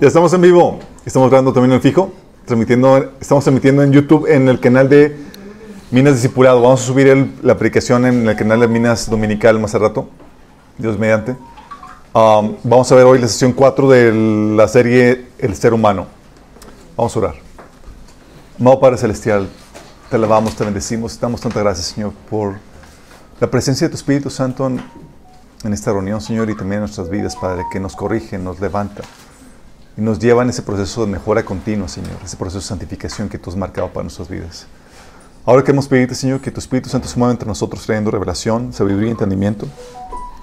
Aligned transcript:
Ya 0.00 0.08
estamos 0.08 0.32
en 0.32 0.40
vivo. 0.40 0.78
Estamos 1.04 1.28
grabando 1.30 1.52
también 1.52 1.72
en 1.72 1.80
fijo. 1.80 2.12
Transmitiendo, 2.44 3.12
estamos 3.20 3.44
transmitiendo 3.44 3.82
en 3.82 3.92
YouTube 3.92 4.26
en 4.26 4.48
el 4.48 4.60
canal 4.60 4.88
de 4.88 5.16
Minas 5.90 6.14
Discipulado. 6.14 6.60
Vamos 6.62 6.82
a 6.82 6.84
subir 6.84 7.34
la 7.42 7.52
aplicación 7.52 8.06
en 8.06 8.28
el 8.28 8.36
canal 8.36 8.60
de 8.60 8.68
Minas 8.68 9.08
Dominical 9.08 9.58
más 9.58 9.74
a 9.74 9.78
rato. 9.78 10.08
Dios 10.76 10.98
mediante. 10.98 11.32
Um, 12.12 12.56
vamos 12.62 12.90
a 12.92 12.94
ver 12.94 13.04
hoy 13.04 13.18
la 13.18 13.28
sesión 13.28 13.52
4 13.52 13.90
de 13.90 14.12
la 14.56 14.68
serie 14.68 15.26
El 15.38 15.54
ser 15.56 15.72
humano. 15.72 16.06
Vamos 16.96 17.16
a 17.16 17.18
orar. 17.18 17.34
Amado 18.60 18.80
Padre 18.80 18.98
Celestial, 18.98 19.48
te 20.10 20.16
alabamos, 20.16 20.56
te 20.56 20.64
bendecimos, 20.64 21.14
te 21.16 21.22
damos 21.22 21.40
tanta 21.40 21.60
gracias, 21.60 21.86
Señor, 21.88 22.12
por 22.28 22.56
la 23.40 23.48
presencia 23.48 23.86
de 23.86 23.90
tu 23.90 23.96
Espíritu 23.96 24.30
Santo 24.30 24.66
en, 24.66 24.80
en 25.64 25.72
esta 25.72 25.92
reunión, 25.92 26.20
Señor, 26.20 26.50
y 26.50 26.56
también 26.56 26.74
en 26.74 26.80
nuestras 26.80 27.10
vidas, 27.10 27.36
Padre, 27.36 27.64
que 27.72 27.80
nos 27.80 27.96
corrige, 27.96 28.38
nos 28.38 28.60
levanta 28.60 29.02
y 29.96 30.00
nos 30.00 30.18
lleva 30.20 30.42
en 30.42 30.50
ese 30.50 30.62
proceso 30.62 31.04
de 31.04 31.10
mejora 31.10 31.44
continua, 31.44 31.88
Señor, 31.88 32.16
ese 32.24 32.36
proceso 32.36 32.60
de 32.60 32.64
santificación 32.64 33.28
que 33.28 33.38
tú 33.38 33.50
has 33.50 33.56
marcado 33.56 33.88
para 33.88 34.04
nuestras 34.04 34.28
vidas. 34.28 34.66
Ahora 35.44 35.64
queremos 35.64 35.88
pedirte, 35.88 36.14
Señor, 36.14 36.40
que 36.40 36.50
tu 36.50 36.60
Espíritu 36.60 36.88
Santo 36.88 37.08
se 37.08 37.18
mueva 37.18 37.32
entre 37.32 37.48
nosotros 37.48 37.84
trayendo 37.84 38.10
revelación, 38.10 38.72
sabiduría 38.72 39.08
y 39.08 39.10
entendimiento, 39.12 39.66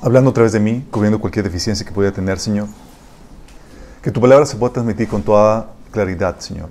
hablando 0.02 0.32
a 0.32 0.34
través 0.34 0.52
de 0.52 0.60
mí, 0.60 0.86
cubriendo 0.92 1.22
cualquier 1.22 1.46
deficiencia 1.46 1.86
que 1.86 1.94
pudiera 1.94 2.14
tener, 2.14 2.40
Señor. 2.40 2.68
Que 4.02 4.12
tu 4.12 4.20
palabra 4.20 4.46
se 4.46 4.58
pueda 4.58 4.74
transmitir 4.74 5.08
con 5.08 5.24
toda 5.24 5.72
claridad, 5.92 6.40
Señor. 6.40 6.70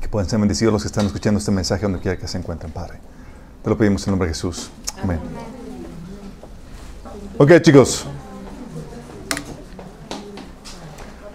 Que 0.00 0.08
puedan 0.08 0.28
ser 0.28 0.38
bendecidos 0.38 0.72
los 0.72 0.82
que 0.82 0.88
están 0.88 1.04
escuchando 1.04 1.38
este 1.38 1.50
mensaje 1.50 1.82
donde 1.82 1.98
quiera 1.98 2.18
que 2.18 2.26
se 2.26 2.38
encuentren, 2.38 2.72
Padre. 2.72 2.98
Te 3.62 3.70
lo 3.70 3.76
pedimos 3.76 4.06
en 4.06 4.12
nombre 4.12 4.28
de 4.28 4.34
Jesús. 4.34 4.70
Amén. 5.02 5.20
Ok, 7.38 7.60
chicos. 7.62 8.06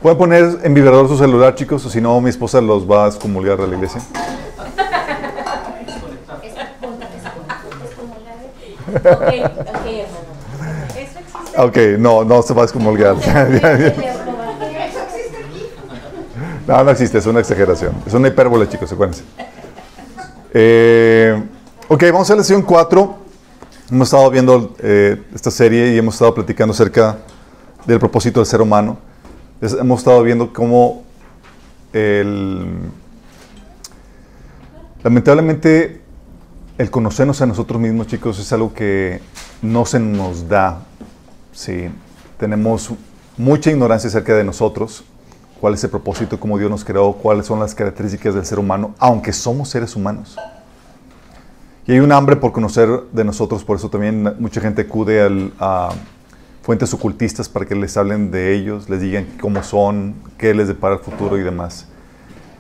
Pueden 0.02 0.18
poner 0.18 0.60
en 0.64 0.73
vibrador 0.73 1.08
su 1.08 1.18
celular, 1.18 1.56
chicos, 1.56 1.86
o 1.86 1.90
si 1.90 2.00
no, 2.00 2.22
mi 2.22 2.30
esposa 2.30 2.62
los 2.62 2.89
va 2.89 3.06
a 3.06 3.08
excomulgar 3.08 3.58
de 3.58 3.67
la 3.67 3.76
iglesia. 3.76 4.02
Ok, 11.58 11.78
no, 11.98 12.23
no 12.23 12.42
se 12.42 12.54
va 12.54 12.61
a 12.61 12.66
excomulgar. 12.66 13.16
No, 16.67 16.84
no 16.84 16.92
existe, 16.92 17.17
es 17.17 17.26
una 17.26 17.39
exageración. 17.39 17.94
Es 18.06 18.14
una 18.14 18.28
hipérbole, 18.28 18.67
chicos, 18.67 18.92
acuérdense. 18.92 19.23
Eh, 20.54 21.42
ok, 21.88 22.04
vamos 22.11 22.30
a 22.30 22.34
la 22.34 22.38
lección 22.39 22.61
4. 22.61 23.27
Hemos 23.89 24.07
estado 24.07 24.30
viendo 24.30 24.75
eh, 24.80 25.21
esta 25.33 25.52
serie 25.52 25.93
y 25.93 25.97
hemos 25.97 26.16
estado 26.16 26.33
platicando 26.33 26.73
acerca 26.73 27.17
del 27.85 27.99
propósito 27.99 28.39
del 28.39 28.47
ser 28.47 28.61
humano 28.61 28.97
hemos 29.61 29.99
estado 29.99 30.21
viendo 30.23 30.53
cómo 30.53 31.03
el, 31.93 32.67
lamentablemente 35.03 36.02
el 36.77 36.91
conocernos 36.91 37.41
a 37.41 37.45
nosotros 37.45 37.81
mismos, 37.81 38.08
chicos, 38.08 38.38
es 38.39 38.53
algo 38.53 38.73
que 38.73 39.19
no 39.61 39.85
se 39.85 39.99
nos 39.99 40.47
da. 40.47 40.83
Sí, 41.53 41.89
tenemos 42.38 42.91
mucha 43.35 43.71
ignorancia 43.71 44.09
acerca 44.09 44.35
de 44.35 44.43
nosotros, 44.43 45.03
cuál 45.59 45.73
es 45.73 45.83
el 45.83 45.89
propósito, 45.89 46.39
cómo 46.39 46.59
Dios 46.59 46.69
nos 46.69 46.85
creó, 46.85 47.13
cuáles 47.13 47.47
son 47.47 47.59
las 47.59 47.73
características 47.73 48.35
del 48.35 48.45
ser 48.45 48.59
humano, 48.59 48.93
aunque 48.99 49.33
somos 49.33 49.69
seres 49.69 49.95
humanos. 49.95 50.38
Y 51.88 51.93
hay 51.93 51.99
un 51.99 52.11
hambre 52.11 52.35
por 52.35 52.52
conocer 52.52 52.89
de 53.13 53.23
nosotros, 53.23 53.63
por 53.63 53.77
eso 53.77 53.89
también 53.89 54.35
mucha 54.39 54.59
gente 54.59 54.81
acude 54.81 55.52
a 55.57 55.89
fuentes 56.61 56.93
ocultistas 56.93 57.47
para 57.47 57.66
que 57.66 57.75
les 57.75 57.95
hablen 57.95 58.30
de 58.30 58.53
ellos, 58.53 58.89
les 58.89 58.99
digan 58.99 59.25
cómo 59.39 59.63
son, 59.63 60.15
qué 60.38 60.53
les 60.53 60.67
depara 60.67 60.95
el 60.95 60.99
futuro 60.99 61.38
y 61.38 61.43
demás. 61.43 61.88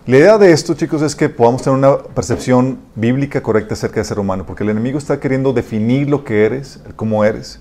La 0.05 0.17
idea 0.17 0.37
de 0.37 0.53
esto, 0.53 0.75
chicos, 0.75 1.01
es 1.01 1.13
que 1.13 1.27
podamos 1.27 1.61
tener 1.61 1.77
una 1.77 1.97
percepción 1.97 2.79
bíblica 2.95 3.43
correcta 3.43 3.73
acerca 3.73 3.95
del 3.95 4.05
ser 4.05 4.17
humano, 4.17 4.45
porque 4.45 4.63
el 4.63 4.69
enemigo 4.69 4.97
está 4.97 5.19
queriendo 5.19 5.51
definir 5.51 6.09
lo 6.09 6.23
que 6.23 6.45
eres, 6.45 6.79
cómo 6.95 7.25
eres. 7.25 7.59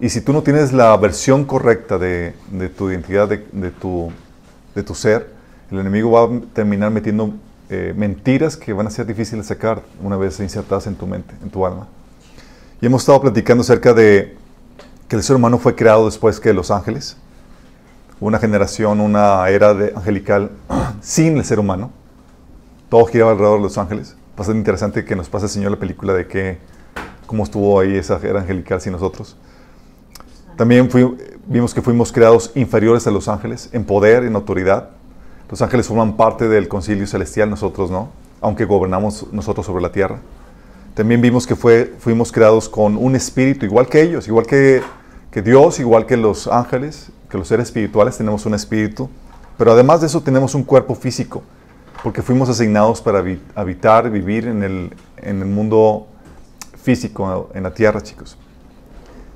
Y 0.00 0.08
si 0.08 0.22
tú 0.22 0.32
no 0.32 0.42
tienes 0.42 0.72
la 0.72 0.96
versión 0.96 1.44
correcta 1.44 1.98
de, 1.98 2.32
tu 2.78 2.90
identidad, 2.90 3.28
de, 3.28 3.70
tu, 3.72 4.10
de 4.74 4.82
tu 4.82 4.94
ser, 4.94 5.28
el 5.70 5.80
enemigo 5.80 6.12
va 6.12 6.34
a 6.34 6.40
terminar 6.54 6.90
metiendo 6.90 7.34
eh, 7.68 7.92
mentiras 7.96 8.56
que 8.56 8.72
van 8.72 8.86
a 8.86 8.90
ser 8.90 9.06
difíciles 9.06 9.48
de 9.48 9.54
sacar 9.54 9.82
una 10.02 10.16
vez 10.16 10.38
insertadas 10.40 10.86
en 10.86 10.94
tu 10.94 11.06
mente, 11.06 11.34
en 11.42 11.50
tu 11.50 11.66
alma. 11.66 11.88
Y 12.80 12.86
hemos 12.86 13.02
estado 13.02 13.20
platicando 13.20 13.62
acerca 13.62 13.92
de 13.92 14.36
que 15.08 15.16
el 15.16 15.22
ser 15.22 15.36
humano 15.36 15.58
fue 15.58 15.74
creado 15.74 16.06
después 16.06 16.40
que 16.40 16.52
los 16.52 16.70
ángeles. 16.70 17.16
Una 18.20 18.38
generación, 18.38 19.00
una 19.00 19.48
era 19.48 19.74
de 19.74 19.92
angelical 19.94 20.50
sin 21.00 21.38
el 21.38 21.44
ser 21.44 21.58
humano. 21.58 21.90
Todo 22.88 23.06
giraba 23.06 23.32
alrededor 23.32 23.58
de 23.58 23.64
los 23.64 23.78
ángeles. 23.78 24.16
Pasa 24.36 24.52
interesante 24.52 25.04
que 25.04 25.16
nos 25.16 25.28
pase 25.28 25.46
el 25.46 25.50
Señor 25.50 25.72
la 25.72 25.78
película 25.78 26.12
de 26.12 26.26
que 26.26 26.58
cómo 27.26 27.42
estuvo 27.42 27.80
ahí 27.80 27.96
esa 27.96 28.20
era 28.22 28.40
angelical 28.40 28.80
sin 28.80 28.92
nosotros. 28.92 29.36
También 30.56 30.88
vimos 31.46 31.74
que 31.74 31.82
fuimos 31.82 32.12
creados 32.12 32.52
inferiores 32.54 33.06
a 33.06 33.10
los 33.10 33.28
ángeles 33.28 33.68
en 33.72 33.84
poder, 33.84 34.24
en 34.24 34.34
autoridad. 34.36 34.90
Los 35.50 35.62
ángeles 35.62 35.86
forman 35.86 36.16
parte 36.16 36.48
del 36.48 36.68
concilio 36.68 37.06
celestial, 37.06 37.48
nosotros 37.50 37.90
no, 37.90 38.10
aunque 38.40 38.64
gobernamos 38.64 39.26
nosotros 39.32 39.66
sobre 39.66 39.82
la 39.82 39.92
tierra. 39.92 40.18
También 40.94 41.20
vimos 41.20 41.46
que 41.46 41.56
fue, 41.56 41.94
fuimos 41.98 42.32
creados 42.32 42.68
con 42.68 42.96
un 42.96 43.14
espíritu, 43.14 43.66
igual 43.66 43.86
que 43.86 44.02
ellos, 44.02 44.26
igual 44.28 44.46
que, 44.46 44.82
que 45.30 45.42
Dios, 45.42 45.78
igual 45.78 46.06
que 46.06 46.16
los 46.16 46.48
ángeles, 46.48 47.10
que 47.30 47.38
los 47.38 47.48
seres 47.48 47.66
espirituales, 47.66 48.16
tenemos 48.16 48.46
un 48.46 48.54
espíritu. 48.54 49.08
Pero 49.58 49.72
además 49.72 50.00
de 50.00 50.06
eso 50.06 50.20
tenemos 50.22 50.54
un 50.54 50.64
cuerpo 50.64 50.94
físico, 50.94 51.42
porque 52.02 52.22
fuimos 52.22 52.48
asignados 52.48 53.00
para 53.00 53.22
habitar, 53.54 54.10
vivir 54.10 54.46
en 54.48 54.62
el, 54.62 54.94
en 55.18 55.40
el 55.40 55.46
mundo 55.46 56.08
físico, 56.82 57.50
en 57.54 57.62
la 57.62 57.72
tierra, 57.72 58.00
chicos. 58.00 58.36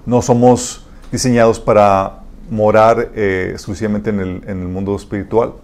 No 0.06 0.22
somos 0.22 0.86
diseñados 1.12 1.60
para 1.60 2.20
morar 2.50 3.10
eh, 3.14 3.50
exclusivamente 3.52 4.10
en 4.10 4.20
el, 4.20 4.42
en 4.46 4.60
el, 4.62 4.68
mundo 4.68 4.94
espiritual. 4.96 5.54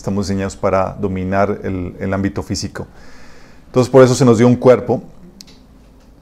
Estamos 0.00 0.28
diseñados 0.28 0.56
para 0.56 0.96
dominar 0.98 1.60
el, 1.62 1.94
el 2.00 2.14
ámbito 2.14 2.42
físico. 2.42 2.86
Entonces 3.66 3.90
por 3.90 4.02
eso 4.02 4.14
se 4.14 4.24
nos 4.24 4.38
dio 4.38 4.46
un 4.46 4.56
cuerpo. 4.56 5.02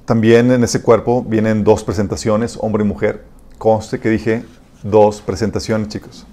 También 0.04 0.50
en 0.50 0.64
ese 0.64 0.82
cuerpo 0.82 1.22
vienen 1.22 1.62
dos 1.62 1.84
presentaciones, 1.84 2.58
hombre 2.60 2.82
y 2.82 2.88
mujer. 2.88 3.22
Conste 3.56 4.00
que 4.00 4.08
dije 4.10 4.44
dos 4.82 5.20
presentaciones, 5.20 5.86
chicos. 5.86 6.26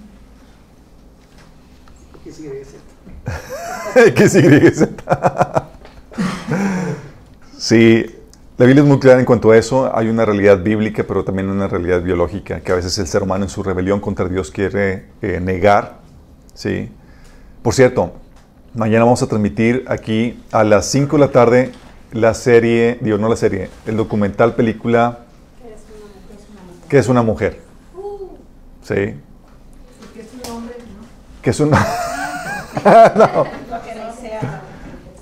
¿Qué 2.24 2.32
sigue 2.32 2.64
¿Qué 4.16 4.28
sigue 4.28 4.72
sí, 7.56 8.06
la 8.58 8.66
Biblia 8.66 8.82
es 8.82 8.88
muy 8.88 8.98
clara 8.98 9.20
en 9.20 9.24
cuanto 9.24 9.52
a 9.52 9.56
eso. 9.56 9.96
Hay 9.96 10.08
una 10.08 10.24
realidad 10.24 10.64
bíblica, 10.64 11.04
pero 11.06 11.22
también 11.22 11.48
una 11.48 11.68
realidad 11.68 12.02
biológica, 12.02 12.58
que 12.58 12.72
a 12.72 12.74
veces 12.74 12.98
el 12.98 13.06
ser 13.06 13.22
humano 13.22 13.44
en 13.44 13.50
su 13.50 13.62
rebelión 13.62 14.00
contra 14.00 14.28
Dios 14.28 14.50
quiere 14.50 15.10
eh, 15.22 15.38
negar. 15.38 16.04
¿sí? 16.56 16.90
Por 17.66 17.74
cierto, 17.74 18.12
Mañana 18.74 19.02
vamos 19.02 19.24
a 19.24 19.26
transmitir 19.26 19.84
aquí 19.88 20.40
a 20.52 20.62
las 20.62 20.86
5 20.86 21.16
de 21.16 21.20
la 21.20 21.32
tarde 21.32 21.72
la 22.12 22.32
serie, 22.32 22.96
digo, 23.00 23.18
no 23.18 23.28
la 23.28 23.34
serie, 23.34 23.70
el 23.86 23.96
documental 23.96 24.54
película 24.54 25.18
¿Qué 26.88 26.98
es 26.98 27.08
una 27.08 27.22
mujer? 27.22 27.60
Sí. 28.82 28.94
¿Qué 28.94 30.20
es 30.20 30.28
un 30.32 30.52
hombre? 30.52 30.74
¿Qué 31.42 31.50
es 31.50 31.58
una 31.58 31.84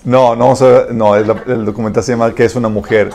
no. 0.05 0.37
No, 0.37 0.37
no, 0.37 0.55
no 0.93 1.17
el, 1.17 1.65
documental 1.65 2.03
se 2.03 2.13
llama 2.13 2.35
¿Qué 2.35 2.45
es 2.45 2.55
una 2.57 2.69
mujer? 2.69 3.09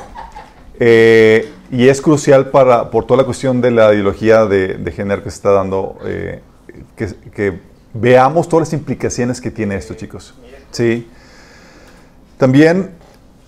Eh, 0.79 1.53
y 1.69 1.87
es 1.87 2.01
crucial 2.01 2.49
para, 2.49 2.89
por 2.89 3.05
toda 3.05 3.19
la 3.19 3.25
cuestión 3.25 3.61
de 3.61 3.69
la 3.69 3.93
ideología 3.93 4.47
de, 4.47 4.91
género 4.91 5.21
que 5.21 5.29
se 5.29 5.35
está 5.35 5.51
dando, 5.51 5.99
eh, 6.03 6.41
que, 6.95 7.13
que 7.31 7.68
veamos 7.93 8.47
todas 8.47 8.67
las 8.67 8.73
implicaciones 8.73 9.41
que 9.41 9.51
tiene 9.51 9.75
esto, 9.75 9.93
chicos. 9.93 10.33
¿Sí? 10.71 11.07
También 12.37 12.91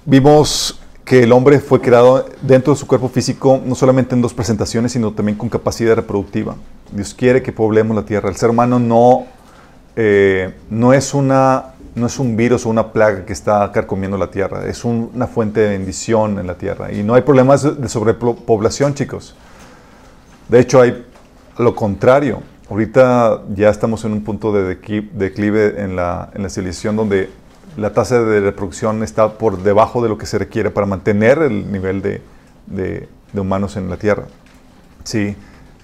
vimos 0.05 0.79
que 1.05 1.23
el 1.23 1.31
hombre 1.31 1.59
fue 1.59 1.81
creado 1.81 2.25
dentro 2.41 2.73
de 2.73 2.79
su 2.79 2.87
cuerpo 2.87 3.09
físico, 3.09 3.61
no 3.65 3.75
solamente 3.75 4.15
en 4.15 4.21
dos 4.21 4.33
presentaciones, 4.33 4.93
sino 4.93 5.11
también 5.11 5.37
con 5.37 5.49
capacidad 5.49 5.95
reproductiva. 5.95 6.55
Dios 6.91 7.13
quiere 7.13 7.41
que 7.41 7.51
poblemos 7.51 7.95
la 7.95 8.03
tierra. 8.03 8.29
El 8.29 8.35
ser 8.35 8.49
humano 8.49 8.79
no, 8.79 9.25
eh, 9.95 10.53
no, 10.69 10.93
es, 10.93 11.13
una, 11.13 11.73
no 11.95 12.07
es 12.07 12.19
un 12.19 12.35
virus 12.35 12.65
o 12.65 12.69
una 12.69 12.91
plaga 12.91 13.25
que 13.25 13.33
está 13.33 13.71
carcomiendo 13.71 14.17
la 14.17 14.31
tierra, 14.31 14.65
es 14.67 14.83
una 14.85 15.27
fuente 15.27 15.59
de 15.61 15.69
bendición 15.69 16.39
en 16.39 16.47
la 16.47 16.55
tierra. 16.55 16.91
Y 16.91 17.03
no 17.03 17.13
hay 17.13 17.21
problemas 17.21 17.81
de 17.81 17.89
sobrepoblación, 17.89 18.93
chicos. 18.93 19.35
De 20.49 20.59
hecho, 20.59 20.81
hay 20.81 21.05
lo 21.57 21.75
contrario. 21.75 22.41
Ahorita 22.71 23.43
ya 23.53 23.69
estamos 23.69 24.05
en 24.05 24.13
un 24.13 24.23
punto 24.23 24.53
de 24.53 24.63
declive 25.11 25.83
en 25.83 25.97
la, 25.97 26.31
en 26.33 26.41
la 26.41 26.49
civilización 26.49 26.95
donde 26.95 27.29
la 27.75 27.91
tasa 27.91 28.23
de 28.23 28.39
reproducción 28.39 29.03
está 29.03 29.37
por 29.37 29.61
debajo 29.61 30.01
de 30.01 30.07
lo 30.07 30.17
que 30.17 30.25
se 30.25 30.37
requiere 30.37 30.71
para 30.71 30.87
mantener 30.87 31.39
el 31.39 31.69
nivel 31.69 32.01
de, 32.01 32.21
de, 32.67 33.09
humanos 33.33 33.75
en 33.75 33.89
la 33.89 33.97
Tierra. 33.97 34.23
Sí, 35.03 35.35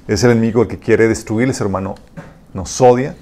Es 0.07 0.23
el 0.23 0.31
enemigo 0.31 0.61
el 0.61 0.69
que 0.69 0.79
quiere 0.79 1.09
destruir 1.09 1.49
el 1.49 1.53
ser 1.53 1.67
humano, 1.67 1.95
nos 2.53 2.79
odia 2.79 3.17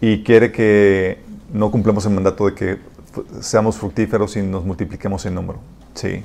y 0.00 0.24
quiere 0.24 0.50
que 0.50 1.20
no 1.52 1.70
cumplamos 1.70 2.04
el 2.06 2.14
mandato 2.14 2.46
de 2.46 2.54
que 2.54 2.78
seamos 3.38 3.76
fructíferos 3.76 4.36
y 4.36 4.42
nos 4.42 4.64
multipliquemos 4.64 5.24
en 5.24 5.36
número. 5.36 5.60
Sí. 5.94 6.24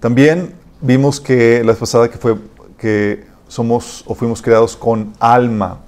También 0.00 0.52
vimos 0.82 1.18
que 1.18 1.64
la 1.64 1.72
vez 1.72 1.78
pasada 1.78 2.10
que 2.10 2.18
fue 2.18 2.36
que 2.76 3.29
somos 3.50 4.04
o 4.06 4.14
fuimos 4.14 4.40
creados 4.40 4.76
con 4.76 5.12
alma. 5.18 5.78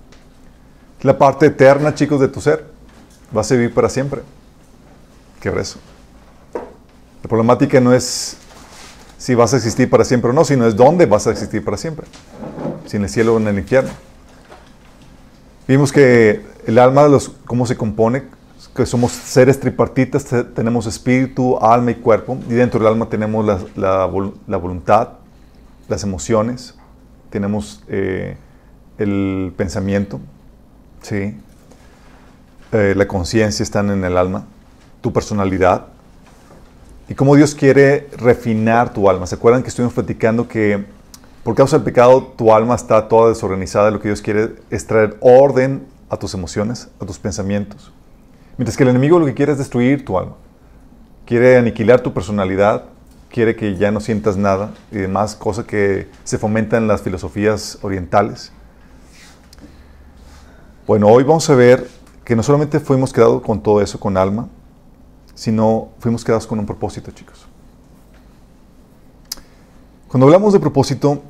La 1.02 1.16
parte 1.16 1.46
eterna, 1.46 1.94
chicos, 1.94 2.20
de 2.20 2.26
tu 2.26 2.40
ser. 2.40 2.66
Vas 3.30 3.50
a 3.50 3.54
vivir 3.54 3.72
para 3.72 3.88
siempre. 3.88 4.22
Qué 5.40 5.48
eso. 5.48 5.78
La 7.22 7.28
problemática 7.28 7.80
no 7.80 7.94
es 7.94 8.36
si 9.16 9.36
vas 9.36 9.54
a 9.54 9.56
existir 9.58 9.88
para 9.88 10.04
siempre 10.04 10.30
o 10.30 10.32
no, 10.32 10.44
sino 10.44 10.66
es 10.66 10.74
dónde 10.74 11.06
vas 11.06 11.28
a 11.28 11.30
existir 11.30 11.64
para 11.64 11.76
siempre. 11.76 12.06
Si 12.86 12.96
en 12.96 13.04
el 13.04 13.08
cielo 13.08 13.34
o 13.34 13.38
en 13.38 13.46
el 13.46 13.58
infierno. 13.58 13.90
Vimos 15.68 15.92
que 15.92 16.44
el 16.66 16.78
alma, 16.80 17.06
los, 17.06 17.30
cómo 17.46 17.64
se 17.64 17.76
compone, 17.76 18.24
que 18.74 18.86
somos 18.86 19.12
seres 19.12 19.60
tripartitas, 19.60 20.26
tenemos 20.54 20.86
espíritu, 20.86 21.58
alma 21.58 21.92
y 21.92 21.94
cuerpo, 21.94 22.38
y 22.48 22.54
dentro 22.54 22.80
del 22.80 22.88
alma 22.88 23.08
tenemos 23.08 23.46
la, 23.46 23.60
la, 23.76 24.56
voluntad, 24.56 25.10
las 25.88 26.02
emociones, 26.02 26.74
tenemos 27.32 27.82
eh, 27.88 28.36
el 28.98 29.52
pensamiento, 29.56 30.20
¿sí? 31.00 31.36
Eh, 32.72 32.94
la 32.96 33.08
conciencia 33.08 33.62
están 33.62 33.90
en 33.90 34.04
el 34.04 34.16
alma, 34.16 34.44
tu 35.00 35.12
personalidad, 35.12 35.86
y 37.08 37.14
cómo 37.14 37.34
Dios 37.34 37.54
quiere 37.54 38.08
refinar 38.16 38.92
tu 38.92 39.10
alma. 39.10 39.26
¿Se 39.26 39.34
acuerdan 39.34 39.62
que 39.62 39.70
estuvimos 39.70 39.94
platicando 39.94 40.46
que 40.46 40.84
por 41.42 41.54
causa 41.54 41.76
del 41.76 41.84
pecado 41.84 42.22
tu 42.36 42.54
alma 42.54 42.74
está 42.74 43.08
toda 43.08 43.30
desorganizada? 43.30 43.90
Lo 43.90 43.98
que 44.00 44.08
Dios 44.08 44.22
quiere 44.22 44.54
es 44.70 44.86
traer 44.86 45.16
orden 45.20 45.84
a 46.08 46.16
tus 46.16 46.34
emociones, 46.34 46.88
a 47.00 47.06
tus 47.06 47.18
pensamientos. 47.18 47.92
Mientras 48.56 48.76
que 48.76 48.84
el 48.84 48.90
enemigo 48.90 49.18
lo 49.18 49.26
que 49.26 49.34
quiere 49.34 49.52
es 49.52 49.58
destruir 49.58 50.04
tu 50.04 50.18
alma. 50.18 50.34
Quiere 51.26 51.56
aniquilar 51.56 52.00
tu 52.00 52.12
personalidad, 52.12 52.84
quiere 53.32 53.56
que 53.56 53.76
ya 53.76 53.90
no 53.90 54.00
sientas 54.00 54.36
nada 54.36 54.74
y 54.92 54.98
demás, 54.98 55.34
cosa 55.34 55.66
que 55.66 56.08
se 56.22 56.38
fomenta 56.38 56.76
en 56.76 56.86
las 56.86 57.02
filosofías 57.02 57.78
orientales. 57.82 58.52
Bueno, 60.86 61.08
hoy 61.08 61.24
vamos 61.24 61.48
a 61.48 61.54
ver 61.54 61.88
que 62.24 62.36
no 62.36 62.42
solamente 62.42 62.78
fuimos 62.78 63.12
creados 63.12 63.42
con 63.42 63.62
todo 63.62 63.80
eso, 63.80 63.98
con 63.98 64.16
alma, 64.16 64.48
sino 65.34 65.88
fuimos 65.98 66.24
quedados 66.24 66.46
con 66.46 66.58
un 66.58 66.66
propósito, 66.66 67.10
chicos. 67.10 67.46
Cuando 70.08 70.26
hablamos 70.26 70.52
de 70.52 70.60
propósito, 70.60 71.22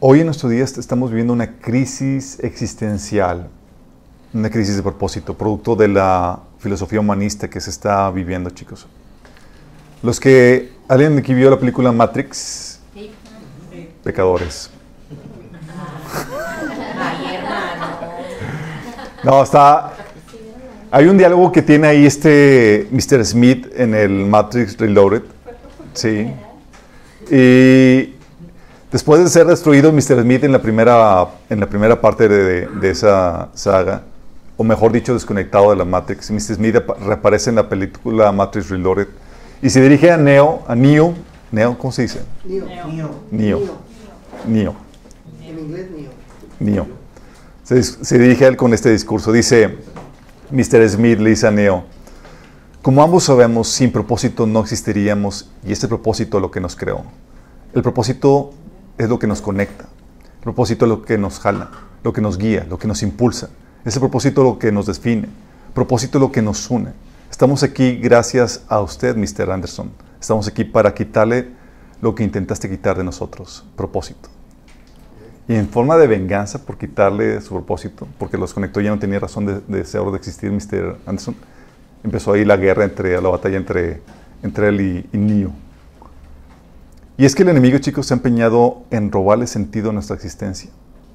hoy 0.00 0.20
en 0.20 0.26
nuestro 0.26 0.48
día 0.48 0.64
estamos 0.64 1.10
viviendo 1.10 1.32
una 1.32 1.58
crisis 1.58 2.40
existencial, 2.40 3.48
una 4.34 4.50
crisis 4.50 4.74
de 4.74 4.82
propósito, 4.82 5.34
producto 5.34 5.76
de 5.76 5.88
la 5.88 6.40
filosofía 6.58 6.98
humanista 6.98 7.48
que 7.48 7.60
se 7.60 7.70
está 7.70 8.10
viviendo, 8.10 8.50
chicos. 8.50 8.88
Los 10.02 10.18
que, 10.18 10.75
¿alguien 10.88 11.18
aquí 11.18 11.34
vio 11.34 11.50
la 11.50 11.58
película 11.58 11.92
Matrix? 11.92 12.80
Sí. 12.94 13.10
Pecadores. 14.02 14.70
No, 19.24 19.42
está, 19.42 19.92
hay 20.90 21.06
un 21.08 21.18
diálogo 21.18 21.50
que 21.50 21.62
tiene 21.62 21.88
ahí 21.88 22.06
este 22.06 22.86
Mr. 22.90 23.24
Smith 23.24 23.66
en 23.76 23.94
el 23.94 24.24
Matrix 24.26 24.78
Reloaded. 24.78 25.22
Sí. 25.94 26.32
Y 27.30 28.14
después 28.92 29.22
de 29.22 29.28
ser 29.28 29.46
destruido 29.46 29.92
Mr. 29.92 30.22
Smith 30.22 30.44
en 30.44 30.52
la 30.52 30.62
primera, 30.62 31.26
en 31.50 31.58
la 31.58 31.66
primera 31.66 32.00
parte 32.00 32.28
de, 32.28 32.88
esa 32.88 33.48
saga, 33.54 34.02
o 34.56 34.62
mejor 34.62 34.92
dicho, 34.92 35.12
desconectado 35.12 35.70
de 35.70 35.76
la 35.76 35.84
Matrix, 35.84 36.30
Mr. 36.30 36.54
Smith 36.54 36.76
reaparece 37.04 37.50
en 37.50 37.56
la 37.56 37.68
película 37.68 38.30
Matrix 38.30 38.70
Reloaded 38.70 39.08
y 39.62 39.70
se 39.70 39.80
dirige 39.80 40.10
a 40.10 40.16
Neo, 40.16 40.62
a 40.66 40.74
Neo, 40.74 41.14
Neo, 41.50 41.78
¿cómo 41.78 41.92
se 41.92 42.02
dice? 42.02 42.20
Neo. 42.44 43.10
Neo. 43.30 43.60
Neo. 44.46 44.74
En 45.42 45.58
inglés, 45.58 45.86
Neo. 45.90 46.10
Neo. 46.60 46.86
Se, 47.62 47.82
se 47.82 48.18
dirige 48.18 48.44
a 48.44 48.48
él 48.48 48.56
con 48.56 48.74
este 48.74 48.90
discurso. 48.90 49.32
Dice, 49.32 49.76
Mr. 50.50 50.88
Smith 50.88 51.18
le 51.18 51.30
dice 51.30 51.46
a 51.46 51.50
Neo, 51.50 51.84
como 52.82 53.02
ambos 53.02 53.24
sabemos, 53.24 53.68
sin 53.68 53.90
propósito 53.90 54.46
no 54.46 54.60
existiríamos 54.60 55.50
y 55.66 55.72
ese 55.72 55.88
propósito 55.88 56.38
es 56.38 56.42
lo 56.42 56.52
que 56.52 56.60
nos 56.60 56.76
creó. 56.76 57.02
El 57.74 57.82
propósito 57.82 58.52
es 58.96 59.08
lo 59.08 59.18
que 59.18 59.26
nos 59.26 59.40
conecta. 59.40 59.86
El 60.36 60.42
propósito 60.42 60.84
es 60.84 60.90
lo 60.90 61.02
que 61.02 61.18
nos 61.18 61.40
jala, 61.40 61.70
lo 62.04 62.12
que 62.12 62.20
nos 62.20 62.38
guía, 62.38 62.64
lo 62.70 62.78
que 62.78 62.86
nos 62.86 63.02
impulsa. 63.02 63.50
Ese 63.84 63.98
propósito 63.98 64.42
es 64.42 64.52
lo 64.52 64.58
que 64.60 64.70
nos 64.70 64.86
define. 64.86 65.24
El 65.24 65.72
propósito 65.74 66.18
es 66.18 66.22
lo 66.22 66.30
que 66.30 66.42
nos 66.42 66.70
une. 66.70 66.92
Estamos 67.30 67.62
aquí 67.62 67.96
gracias 67.96 68.64
a 68.68 68.80
usted, 68.80 69.16
Mr. 69.16 69.50
Anderson. 69.50 69.90
Estamos 70.20 70.48
aquí 70.48 70.64
para 70.64 70.94
quitarle 70.94 71.50
lo 72.00 72.14
que 72.14 72.22
intentaste 72.22 72.70
quitar 72.70 72.96
de 72.96 73.04
nosotros, 73.04 73.64
propósito. 73.76 74.28
Y 75.48 75.54
en 75.54 75.68
forma 75.68 75.96
de 75.96 76.06
venganza 76.06 76.64
por 76.64 76.78
quitarle 76.78 77.40
su 77.40 77.50
propósito, 77.50 78.08
porque 78.18 78.38
los 78.38 78.54
conectó 78.54 78.80
ya 78.80 78.90
no 78.90 78.98
tenía 78.98 79.18
razón 79.18 79.46
de, 79.46 79.60
de 79.60 79.84
ser 79.84 80.02
de 80.02 80.16
existir 80.16 80.50
Mr. 80.50 80.98
Anderson, 81.06 81.36
empezó 82.02 82.32
ahí 82.32 82.44
la 82.44 82.56
guerra, 82.56 82.84
entre, 82.84 83.20
la 83.20 83.28
batalla 83.28 83.56
entre, 83.56 84.02
entre 84.42 84.68
él 84.68 84.80
y, 84.80 85.08
y 85.12 85.18
Neo. 85.18 85.52
Y 87.18 87.24
es 87.24 87.34
que 87.34 87.42
el 87.42 87.50
enemigo, 87.50 87.78
chicos, 87.78 88.06
se 88.06 88.14
ha 88.14 88.16
empeñado 88.16 88.82
en 88.90 89.10
robarle 89.10 89.46
sentido 89.46 89.90
a 89.90 89.92
nuestra 89.92 90.16
existencia. 90.16 90.70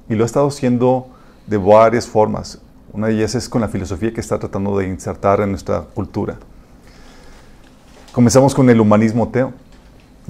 Y 0.08 0.14
lo 0.14 0.24
ha 0.24 0.26
estado 0.26 0.48
haciendo 0.48 1.08
de 1.46 1.58
varias 1.58 2.06
formas. 2.06 2.60
Una 2.92 3.06
de 3.06 3.14
ellas 3.14 3.34
es 3.34 3.48
con 3.48 3.62
la 3.62 3.68
filosofía 3.68 4.12
que 4.12 4.20
está 4.20 4.38
tratando 4.38 4.76
de 4.76 4.86
insertar 4.86 5.40
en 5.40 5.50
nuestra 5.50 5.80
cultura. 5.80 6.36
Comenzamos 8.12 8.54
con 8.54 8.68
el 8.68 8.80
humanismo 8.80 9.24
ateo. 9.24 9.54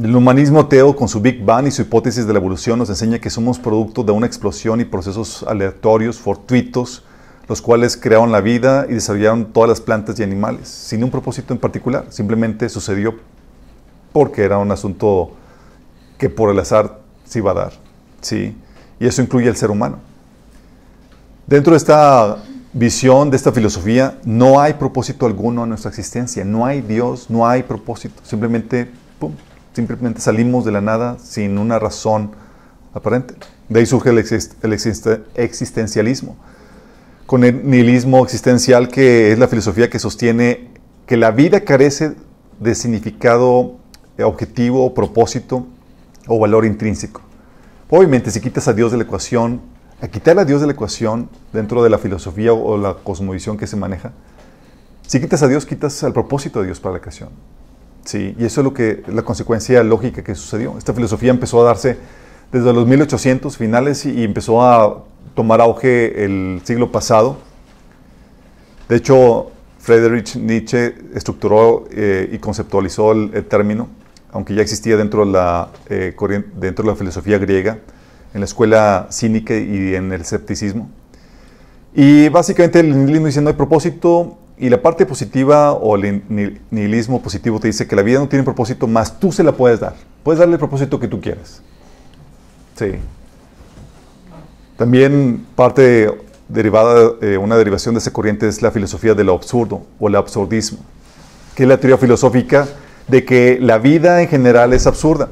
El 0.01 0.15
humanismo 0.15 0.69
teo, 0.69 0.95
con 0.95 1.09
su 1.09 1.21
Big 1.21 1.45
Bang 1.45 1.67
y 1.67 1.73
su 1.73 1.83
hipótesis 1.83 2.25
de 2.25 2.33
la 2.33 2.39
evolución, 2.39 2.79
nos 2.79 2.89
enseña 2.89 3.19
que 3.19 3.31
somos 3.31 3.59
producto 3.59 4.05
de 4.05 4.13
una 4.13 4.27
explosión 4.27 4.81
y 4.81 4.85
procesos 4.85 5.43
aleatorios, 5.43 6.19
fortuitos, 6.19 7.03
los 7.49 7.61
cuales 7.61 7.97
crearon 7.97 8.31
la 8.31 8.41
vida 8.41 8.87
y 8.89 8.95
desarrollaron 8.95 9.47
todas 9.47 9.69
las 9.69 9.81
plantas 9.81 10.21
y 10.21 10.23
animales, 10.23 10.69
sin 10.69 11.03
un 11.03 11.11
propósito 11.11 11.53
en 11.53 11.59
particular. 11.59 12.07
Simplemente 12.11 12.69
sucedió 12.69 13.17
porque 14.13 14.45
era 14.45 14.59
un 14.59 14.71
asunto 14.71 15.33
que 16.17 16.31
por 16.31 16.49
el 16.49 16.59
azar 16.61 17.01
se 17.25 17.41
iba 17.41 17.51
a 17.51 17.55
dar. 17.55 17.73
¿sí? 18.21 18.57
Y 19.01 19.07
eso 19.07 19.21
incluye 19.21 19.49
al 19.49 19.57
ser 19.57 19.73
humano. 19.73 19.99
Dentro 21.49 21.73
de 21.73 21.79
esta 21.79 22.39
visión, 22.73 23.31
de 23.31 23.37
esta 23.37 23.53
filosofía, 23.53 24.19
no 24.25 24.61
hay 24.61 24.75
propósito 24.75 25.27
alguno 25.27 25.63
en 25.65 25.71
nuestra 25.71 25.91
existencia. 25.91 26.45
No 26.45 26.65
hay 26.65 26.81
Dios, 26.81 27.31
no 27.31 27.47
hay 27.47 27.63
propósito. 27.63 28.23
Simplemente. 28.25 28.91
Simplemente 29.75 30.21
salimos 30.21 30.67
de 30.67 30.73
la 30.73 30.83
nada 30.83 31.17
sin 31.19 31.57
una 31.57 31.79
razón 31.79 32.33
aparente. 32.93 33.35
De 33.71 33.81
ahí 33.81 33.87
surge 33.87 34.11
el, 34.11 34.19
existencialismo. 35.35 36.37
Con 37.25 37.43
el 37.45 37.67
nihilismo 37.67 38.23
existencial, 38.23 38.89
que 38.89 39.33
es 39.33 39.39
la 39.39 39.49
filosofía 39.49 39.89
que 39.89 39.99
sostiene 39.99 40.69
que 41.07 41.17
la 41.17 41.31
vida 41.31 41.61
carece 41.61 42.13
de 42.61 42.75
significado 42.75 43.77
objetivo, 44.23 44.93
propósito 44.93 45.67
o 46.27 46.39
valor 46.39 46.67
intrínseco. 46.67 47.23
Obviamente, 47.89 48.31
si 48.31 48.41
quitas 48.41 48.69
a 48.69 48.75
Dios 48.75 48.93
de 48.93 48.99
la 48.99 49.05
ecuación, 49.05 49.63
a 50.03 50.09
quitar 50.09 50.37
a 50.41 50.45
Dios 50.45 50.61
de 50.61 50.67
la 50.67 50.73
ecuación 50.73 51.31
dentro 51.53 51.83
de 51.85 51.89
la 51.89 51.97
filosofía 51.97 52.53
o 52.53 52.77
la 52.77 52.95
cosmovisión 52.95 53.57
que 53.57 53.69
se 53.69 53.77
maneja, 53.77 54.13
si 55.07 55.21
quitas 55.21 55.43
a 55.45 55.49
Dios, 55.49 55.65
quitas 55.65 56.03
el 56.03 56.13
propósito 56.13 56.61
de 56.61 56.67
Dios 56.67 56.81
para 56.81 56.95
la 56.95 57.01
creación. 57.01 57.31
Sí, 58.05 58.35
y 58.37 58.45
eso 58.45 58.63
es 58.63 58.65
lo 58.65 58.75
que 58.75 59.05
la 59.07 59.23
consecuencia 59.23 59.83
lógica 59.85 60.25
que 60.25 60.35
sucedió. 60.35 60.77
Esta 60.77 60.93
filosofía 60.93 61.31
empezó 61.31 61.61
a 61.63 61.65
darse 61.65 61.99
desde 62.51 62.73
los 62.73 62.85
1800 62.87 63.57
finales 63.57 64.05
y, 64.05 64.25
empezó 64.25 64.61
a 64.63 65.05
tomar 65.35 65.61
auge 65.61 66.25
el 66.25 66.63
siglo 66.65 66.91
pasado. 66.91 67.37
De 68.89 68.97
hecho, 68.97 69.53
Friedrich 69.79 70.35
Nietzsche 70.35 70.95
estructuró 71.15 71.85
eh, 71.93 72.29
y 72.33 72.39
conceptualizó 72.39 73.13
el, 73.13 73.45
término, 73.45 73.89
aunque 74.33 74.55
ya 74.55 74.63
existía 74.63 74.97
dentro 74.97 75.25
de, 75.25 75.33
la, 75.33 75.69
eh, 75.89 76.15
dentro 76.57 76.85
de 76.85 76.91
la 76.91 76.97
filosofía 76.97 77.39
griega, 77.39 77.79
en 78.35 78.41
la 78.41 78.45
escuela 78.45 79.07
cínica 79.11 79.55
y 79.55 79.95
en 79.95 80.13
el 80.13 80.21
escepticismo. 80.21 80.89
Y 81.95 82.29
básicamente 82.31 82.81
el 82.81 82.91
nihilismo 82.91 83.27
diciendo 83.27 83.51
el 83.51 83.57
propósito 83.57 84.39
y 84.59 84.71
la 84.71 84.81
parte 84.81 85.07
positiva 85.07 85.73
o 85.73 85.97
el 85.97 86.23
nihilismo 86.71 87.21
positivo 87.21 87.61
te 87.61 87.69
dice 87.69 87.87
que 87.87 87.97
la 87.97 88.03
vida 88.03 88.19
no 88.19 88.29
tiene 88.29 88.45
propósito, 88.45 88.87
más 88.87 89.19
tú 89.19 89.33
se 89.33 89.43
la 89.43 89.53
puedes 89.53 89.81
dar. 89.81 89.95
Puedes 90.23 90.39
darle 90.39 90.55
el 90.55 90.59
propósito 90.59 91.01
que 91.01 91.09
tú 91.09 91.21
quieras. 91.21 91.63
Sí. 92.77 92.93
También 94.77 95.47
parte 95.55 96.11
derivada, 96.49 97.13
eh, 97.21 97.37
una 97.37 97.57
derivación 97.57 97.95
de 97.95 97.99
esa 97.99 98.13
corriente 98.13 98.49
es 98.49 98.63
la 98.63 98.71
filosofía 98.71 99.15
de 99.15 99.25
lo 99.25 99.35
absurdo 99.35 99.83
o 99.99 100.09
el 100.09 100.17
absurdismo, 100.17 100.79
que 101.55 101.65
es 101.65 101.69
la 101.69 101.79
teoría 101.79 101.99
filosófica 101.99 102.69
de 103.09 103.25
que 103.25 103.59
la 103.61 103.79
vida 103.79 104.23
en 104.23 104.29
general 104.29 104.73
es 104.73 104.87
absurda. 104.87 105.29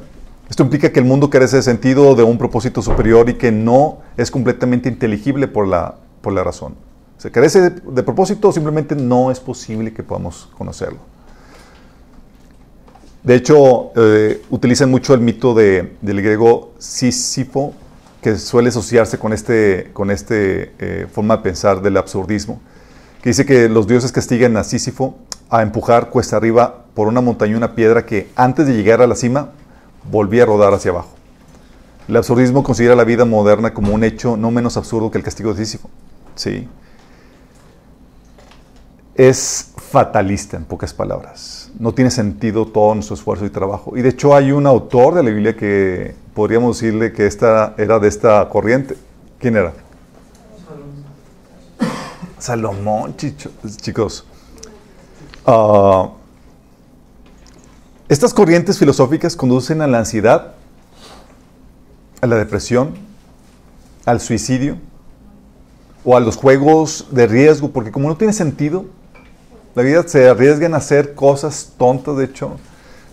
Esto 0.51 0.63
implica 0.63 0.91
que 0.91 0.99
el 0.99 1.05
mundo 1.05 1.29
carece 1.29 1.55
de 1.55 1.61
sentido, 1.61 2.13
de 2.13 2.23
un 2.23 2.37
propósito 2.37 2.81
superior 2.81 3.29
y 3.29 3.35
que 3.35 3.53
no 3.53 3.99
es 4.17 4.29
completamente 4.29 4.89
inteligible 4.89 5.47
por 5.47 5.65
la, 5.65 5.95
por 6.19 6.33
la 6.33 6.43
razón. 6.43 6.75
Se 7.17 7.31
carece 7.31 7.69
de, 7.69 8.03
propósito, 8.03 8.51
simplemente 8.51 8.93
no 8.93 9.31
es 9.31 9.39
posible 9.39 9.93
que 9.93 10.03
podamos 10.03 10.49
conocerlo. 10.57 10.99
De 13.23 13.35
hecho, 13.35 13.91
eh, 13.95 14.41
utilizan 14.49 14.91
mucho 14.91 15.13
el 15.13 15.21
mito 15.21 15.53
de, 15.53 15.93
del 16.01 16.21
griego 16.21 16.73
Sísifo, 16.79 17.73
que 18.21 18.35
suele 18.35 18.67
asociarse 18.67 19.17
con 19.17 19.31
este, 19.31 19.91
con 19.93 20.11
este 20.11 20.73
eh, 20.79 21.07
forma 21.09 21.37
de 21.37 21.43
pensar 21.43 21.81
del 21.81 21.95
absurdismo, 21.95 22.59
que 23.21 23.29
dice 23.29 23.45
que 23.45 23.69
los 23.69 23.87
dioses 23.87 24.11
castigan 24.11 24.57
a 24.57 24.65
Sísifo 24.65 25.15
a 25.49 25.61
empujar 25.61 26.09
cuesta 26.09 26.35
arriba 26.35 26.83
por 26.93 27.07
una 27.07 27.21
montaña 27.21 27.55
una 27.55 27.73
piedra 27.73 28.05
que 28.05 28.27
antes 28.35 28.67
de 28.67 28.73
llegar 28.73 29.01
a 29.01 29.07
la 29.07 29.15
cima 29.15 29.51
volvía 30.09 30.43
a 30.43 30.45
rodar 30.45 30.73
hacia 30.73 30.91
abajo. 30.91 31.09
El 32.07 32.17
absurdismo 32.17 32.63
considera 32.63 32.95
la 32.95 33.03
vida 33.03 33.25
moderna 33.25 33.73
como 33.73 33.93
un 33.93 34.03
hecho 34.03 34.35
no 34.35 34.51
menos 34.51 34.77
absurdo 34.77 35.11
que 35.11 35.17
el 35.17 35.23
castigo 35.23 35.53
de 35.53 35.63
Sísifo. 35.65 35.89
Sí. 36.35 36.67
Es 39.15 39.71
fatalista, 39.77 40.57
en 40.57 40.65
pocas 40.65 40.93
palabras. 40.93 41.71
No 41.77 41.93
tiene 41.93 42.11
sentido 42.11 42.65
todo 42.65 42.95
nuestro 42.95 43.15
esfuerzo 43.15 43.45
y 43.45 43.49
trabajo. 43.49 43.95
Y 43.97 44.01
de 44.01 44.09
hecho 44.09 44.35
hay 44.35 44.51
un 44.51 44.65
autor 44.65 45.15
de 45.15 45.23
la 45.23 45.29
Biblia 45.29 45.55
que 45.55 46.15
podríamos 46.33 46.79
decirle 46.79 47.13
que 47.13 47.27
esta 47.27 47.75
era 47.77 47.99
de 47.99 48.07
esta 48.07 48.47
corriente. 48.49 48.97
¿Quién 49.37 49.55
era? 49.57 49.73
Salomón, 52.39 53.15
chicos. 53.15 54.25
Uh, 55.45 56.09
estas 58.11 58.33
corrientes 58.33 58.77
filosóficas 58.77 59.37
conducen 59.37 59.81
a 59.81 59.87
la 59.87 59.99
ansiedad, 59.99 60.55
a 62.19 62.27
la 62.27 62.35
depresión, 62.35 62.91
al 64.05 64.19
suicidio 64.19 64.75
o 66.03 66.17
a 66.17 66.19
los 66.19 66.35
juegos 66.35 67.07
de 67.11 67.25
riesgo, 67.25 67.71
porque 67.71 67.89
como 67.89 68.09
no 68.09 68.17
tiene 68.17 68.33
sentido, 68.33 68.83
la 69.75 69.83
vida 69.83 70.05
se 70.05 70.27
arriesgan 70.27 70.73
a 70.73 70.77
hacer 70.77 71.15
cosas 71.15 71.71
tontas, 71.77 72.17
de 72.17 72.25
hecho, 72.25 72.57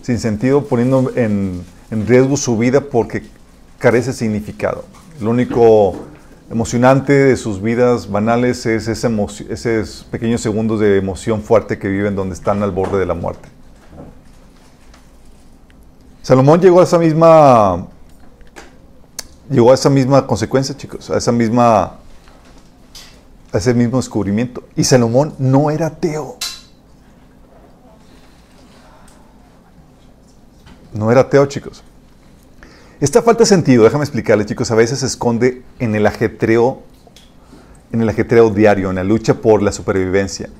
sin 0.01 0.19
sentido, 0.19 0.65
poniendo 0.65 1.13
en, 1.15 1.63
en 1.91 2.05
riesgo 2.05 2.35
su 2.35 2.57
vida 2.57 2.81
porque 2.81 3.23
carece 3.77 4.07
de 4.07 4.17
significado. 4.17 4.83
Lo 5.21 5.29
único 5.29 5.95
emocionante 6.51 7.13
de 7.13 7.37
sus 7.37 7.61
vidas 7.61 8.11
banales 8.11 8.65
es 8.65 8.89
ese 8.89 9.07
esos 9.47 10.03
pequeños 10.11 10.41
segundos 10.41 10.81
de 10.81 10.97
emoción 10.97 11.41
fuerte 11.41 11.79
que 11.79 11.87
viven 11.87 12.17
donde 12.17 12.35
están 12.35 12.63
al 12.63 12.71
borde 12.71 12.99
de 12.99 13.05
la 13.05 13.13
muerte. 13.13 13.47
Salomón 16.29 16.61
llegó 16.61 16.79
a 16.79 16.83
esa 16.83 16.99
misma 16.99 17.87
llegó 19.49 19.71
a 19.71 19.73
esa 19.73 19.89
misma 19.89 20.27
consecuencia, 20.27 20.77
chicos, 20.77 21.09
a 21.09 21.17
esa 21.17 21.31
misma 21.31 21.95
a 23.51 23.57
ese 23.57 23.73
mismo 23.73 23.97
descubrimiento. 23.97 24.63
Y 24.75 24.83
Salomón 24.83 25.33
no 25.39 25.71
era 25.71 25.87
ateo. 25.87 26.37
No 30.93 31.11
era 31.11 31.21
ateo, 31.21 31.47
chicos. 31.47 31.83
Esta 32.99 33.23
falta 33.23 33.39
de 33.39 33.47
sentido, 33.47 33.83
déjame 33.83 34.03
explicarles, 34.03 34.45
chicos, 34.45 34.69
a 34.69 34.75
veces 34.75 34.99
se 34.99 35.07
esconde 35.07 35.63
en 35.79 35.95
el 35.95 36.05
ajetreo, 36.05 36.83
en 37.91 38.03
el 38.03 38.09
ajetreo 38.09 38.51
diario, 38.51 38.91
en 38.91 38.97
la 38.97 39.03
lucha 39.03 39.33
por 39.33 39.63
la 39.63 39.71
supervivencia. 39.71 40.51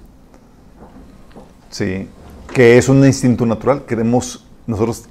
Sí, 1.69 2.09
que 2.55 2.79
es 2.79 2.89
un 2.89 3.05
instinto 3.05 3.45
natural. 3.45 3.85
Queremos, 3.85 4.47
nosotros, 4.65 5.07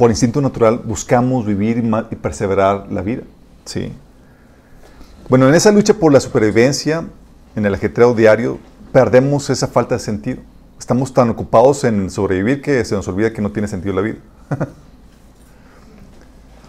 por 0.00 0.08
instinto 0.08 0.40
natural, 0.40 0.80
buscamos 0.82 1.44
vivir 1.44 1.76
y, 1.76 2.16
perseverar 2.16 2.90
la 2.90 3.02
vida. 3.02 3.20
Sí. 3.66 3.92
Bueno, 5.28 5.46
en 5.46 5.54
esa 5.54 5.70
lucha 5.72 5.92
por 5.92 6.10
la 6.10 6.20
supervivencia, 6.20 7.04
en 7.54 7.66
el 7.66 7.74
ajetreo 7.74 8.14
diario, 8.14 8.58
perdemos 8.94 9.50
esa 9.50 9.66
falta 9.66 9.96
de 9.96 10.00
sentido. 10.00 10.40
Estamos 10.78 11.12
tan 11.12 11.28
ocupados 11.28 11.84
en 11.84 12.08
sobrevivir 12.08 12.62
que 12.62 12.82
se 12.86 12.94
nos 12.94 13.06
olvida 13.08 13.30
que 13.34 13.42
no 13.42 13.52
tiene 13.52 13.68
sentido 13.68 13.94
la 13.94 14.00
vida. 14.00 14.16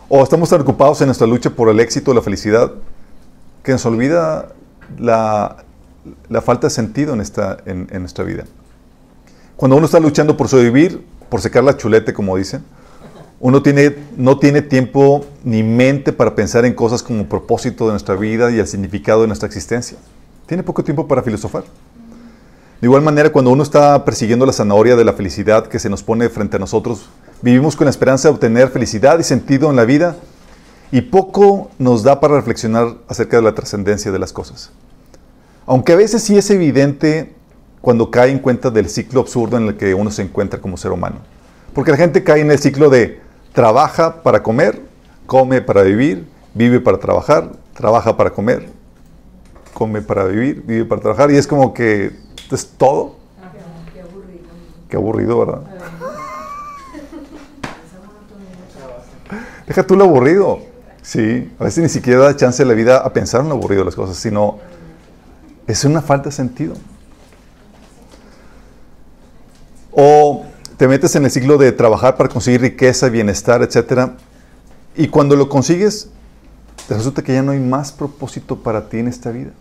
O 0.10 0.22
estamos 0.22 0.50
tan 0.50 0.60
ocupados 0.60 1.00
en 1.00 1.08
nuestra 1.08 1.26
lucha 1.26 1.52
por 1.52 1.70
el 1.70 1.80
éxito, 1.80 2.14
la 2.14 2.22
felicidad, 2.22 2.74
que 3.64 3.72
nos 3.72 3.86
olvida 3.86 4.50
la, 5.00 5.64
falta 6.44 6.68
de 6.68 6.72
sentido 6.72 7.14
en, 7.14 7.22
esta, 7.22 7.60
en, 7.66 7.88
nuestra 8.02 8.26
vida. 8.26 8.44
Cuando 9.56 9.78
uno 9.78 9.86
está 9.86 10.02
luchando 10.02 10.36
por 10.36 10.50
sobrevivir, 10.50 11.02
por 11.30 11.40
secar 11.40 11.64
la 11.64 11.78
chulete, 11.78 12.12
como 12.12 12.36
dicen, 12.36 12.62
uno 13.42 13.62
no 14.18 14.40
tiene 14.40 14.62
tiempo 14.62 15.26
ni 15.44 15.64
mente 15.64 16.14
para 16.14 16.36
pensar 16.36 16.64
en 16.66 16.74
cosas 16.74 17.04
como 17.04 17.28
propósito 17.28 17.86
de 17.86 17.92
nuestra 17.92 18.16
vida 18.16 18.52
y 18.52 18.60
el 18.60 18.68
significado 18.68 19.22
de 19.22 19.28
nuestra 19.28 19.48
existencia. 19.48 19.98
Tiene 20.46 20.64
poco 20.64 20.84
tiempo 20.84 21.08
para 21.08 21.22
filosofar. 21.22 21.64
De 22.80 22.88
igual 22.88 23.02
manera, 23.02 23.32
cuando 23.32 23.52
uno 23.52 23.64
está 23.64 24.06
persiguiendo 24.06 24.46
la 24.46 24.54
zanahoria 24.54 24.96
de 24.96 25.06
la 25.06 25.14
felicidad 25.14 25.68
que 25.68 25.80
se 25.80 25.90
nos 25.90 26.02
pone 26.02 26.30
frente 26.30 26.56
a 26.56 26.60
nosotros, 26.60 27.10
Vivimos 27.44 27.76
con 27.76 27.86
la 27.86 27.92
esperanza 27.92 28.28
de 28.28 28.36
obtener 28.36 28.70
felicidad 28.70 29.18
y 29.18 29.24
sentido 29.24 29.72
en 29.72 29.76
la 29.76 29.84
vida 29.84 30.16
y 30.92 31.02
poco 31.02 31.72
nos 31.80 32.04
da 32.04 32.20
para 32.20 32.36
reflexionar 32.36 32.98
acerca 33.08 33.38
de 33.38 33.44
la 33.44 33.56
trascendencia 33.56 34.12
de 34.12 34.20
las 34.20 34.32
cosas. 34.32 34.72
Aunque 35.66 35.94
a 35.94 35.96
veces 35.96 36.22
sí 36.22 36.38
es 36.38 36.52
evidente 36.52 37.34
cuando 37.82 38.12
cae 38.12 38.30
en 38.30 38.38
cuenta 38.38 38.70
del 38.70 38.90
ciclo 38.90 39.22
absurdo 39.22 39.58
en 39.58 39.70
el 39.70 39.78
que 39.78 39.96
uno 39.96 40.12
se 40.12 40.22
encuentra 40.22 40.62
como 40.62 40.78
ser 40.78 40.92
humano. 40.92 41.18
Porque 41.74 41.90
la 41.90 41.98
gente 41.98 42.24
cae 42.24 42.42
en 42.42 42.52
el 42.52 42.60
ciclo 42.60 42.92
de 42.92 43.20
trabaja 43.54 44.24
para 44.24 44.44
comer, 44.44 44.82
come 45.26 45.62
para 45.62 45.82
vivir, 45.82 46.28
vive 46.54 46.80
para 46.80 46.98
trabajar, 47.00 47.52
trabaja 47.74 48.18
para 48.18 48.32
comer, 48.32 48.70
come 49.74 50.02
para 50.02 50.26
vivir, 50.26 50.64
vive 50.66 50.86
para 50.86 51.02
trabajar 51.02 51.32
y 51.32 51.38
es 51.38 51.48
como 51.48 51.74
que 51.74 52.12
es 52.52 52.68
todo. 52.78 53.16
Qué 54.90 54.98
aburrido. 54.98 55.40
¿verdad? 55.40 55.62
Deja 59.66 59.84
tú 59.84 59.96
lo 59.96 60.04
aburrido. 60.04 60.60
Sí, 61.02 61.52
a 61.58 61.64
veces 61.64 61.82
ni 61.82 61.90
siquiera 61.90 62.20
da 62.20 62.36
chance 62.36 62.62
de 62.62 62.68
la 62.68 62.76
vida 62.76 62.98
a 62.98 63.12
pensar 63.12 63.42
en 63.42 63.50
lo 63.50 63.56
aburrido 63.56 63.82
de 63.82 63.86
las 63.86 63.96
cosas, 63.96 64.18
sino 64.18 64.60
es 65.66 65.84
una 65.86 66.02
falta 66.02 66.30
de 66.30 66.36
sentido. 66.36 66.76
O 69.92 70.46
te 70.82 70.88
metes 70.88 71.16
en 71.16 71.24
el 71.26 71.30
ciclo 71.30 71.60
de 71.60 71.72
trabajar 71.72 72.18
para 72.18 72.28
conseguir 72.28 72.62
riqueza, 72.62 73.08
bienestar, 73.08 73.62
etc. 73.62 74.14
Y 74.96 75.10
cuando 75.10 75.36
lo 75.36 75.48
consigues, 75.48 76.10
te 76.88 76.96
resulta 76.96 77.22
que 77.22 77.36
ya 77.36 77.44
no 77.44 77.52
hay 77.52 77.60
más 77.60 77.92
propósito 77.92 78.64
para 78.64 78.90
ti 78.90 78.98
en 78.98 79.08
esta 79.08 79.30
vida. 79.30 79.52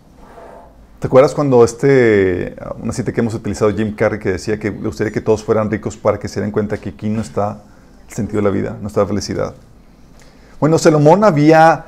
¿Te 0.97 1.05
acuerdas 1.05 1.35
cuando 1.35 1.63
este, 1.63 2.55
una 2.81 2.91
cita 2.91 3.13
que 3.13 3.21
hemos 3.21 3.35
utilizado, 3.35 3.69
Jim 3.69 3.93
Carrey, 3.93 4.19
que 4.19 4.31
decía 4.31 4.59
que 4.59 4.71
le 4.71 4.87
gustaría 4.87 5.13
que 5.13 5.21
todos 5.21 5.43
fueran 5.43 5.69
ricos 5.69 5.95
para 5.95 6.17
que 6.17 6.27
se 6.27 6.41
den 6.41 6.49
cuenta 6.49 6.77
que 6.77 6.89
aquí 6.89 7.07
no 7.07 7.21
está 7.21 7.61
el 8.09 8.15
sentido 8.15 8.37
de 8.37 8.43
la 8.45 8.49
vida, 8.49 8.77
no 8.81 8.87
está 8.87 9.01
la 9.01 9.05
felicidad? 9.05 9.53
Bueno, 10.59 10.79
Salomón 10.79 11.23
había 11.23 11.85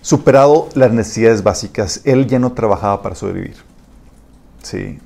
superado 0.00 0.70
las 0.72 0.90
necesidades 0.92 1.42
básicas. 1.42 2.00
Él 2.04 2.26
ya 2.26 2.38
no 2.38 2.52
trabajaba 2.52 3.02
para 3.02 3.16
sobrevivir. 3.16 3.56
Sí. 4.62 4.98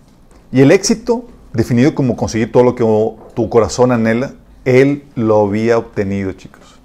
Y 0.52 0.60
el 0.60 0.70
éxito, 0.70 1.26
definido 1.58 1.94
como 1.94 2.16
conseguir 2.16 2.50
todo 2.52 2.62
lo 2.62 2.74
que 2.74 2.84
tu 3.34 3.48
corazón 3.50 3.92
anhela, 3.92 4.32
él 4.64 5.04
lo 5.14 5.46
había 5.46 5.76
obtenido, 5.76 6.32
chicos. 6.32 6.78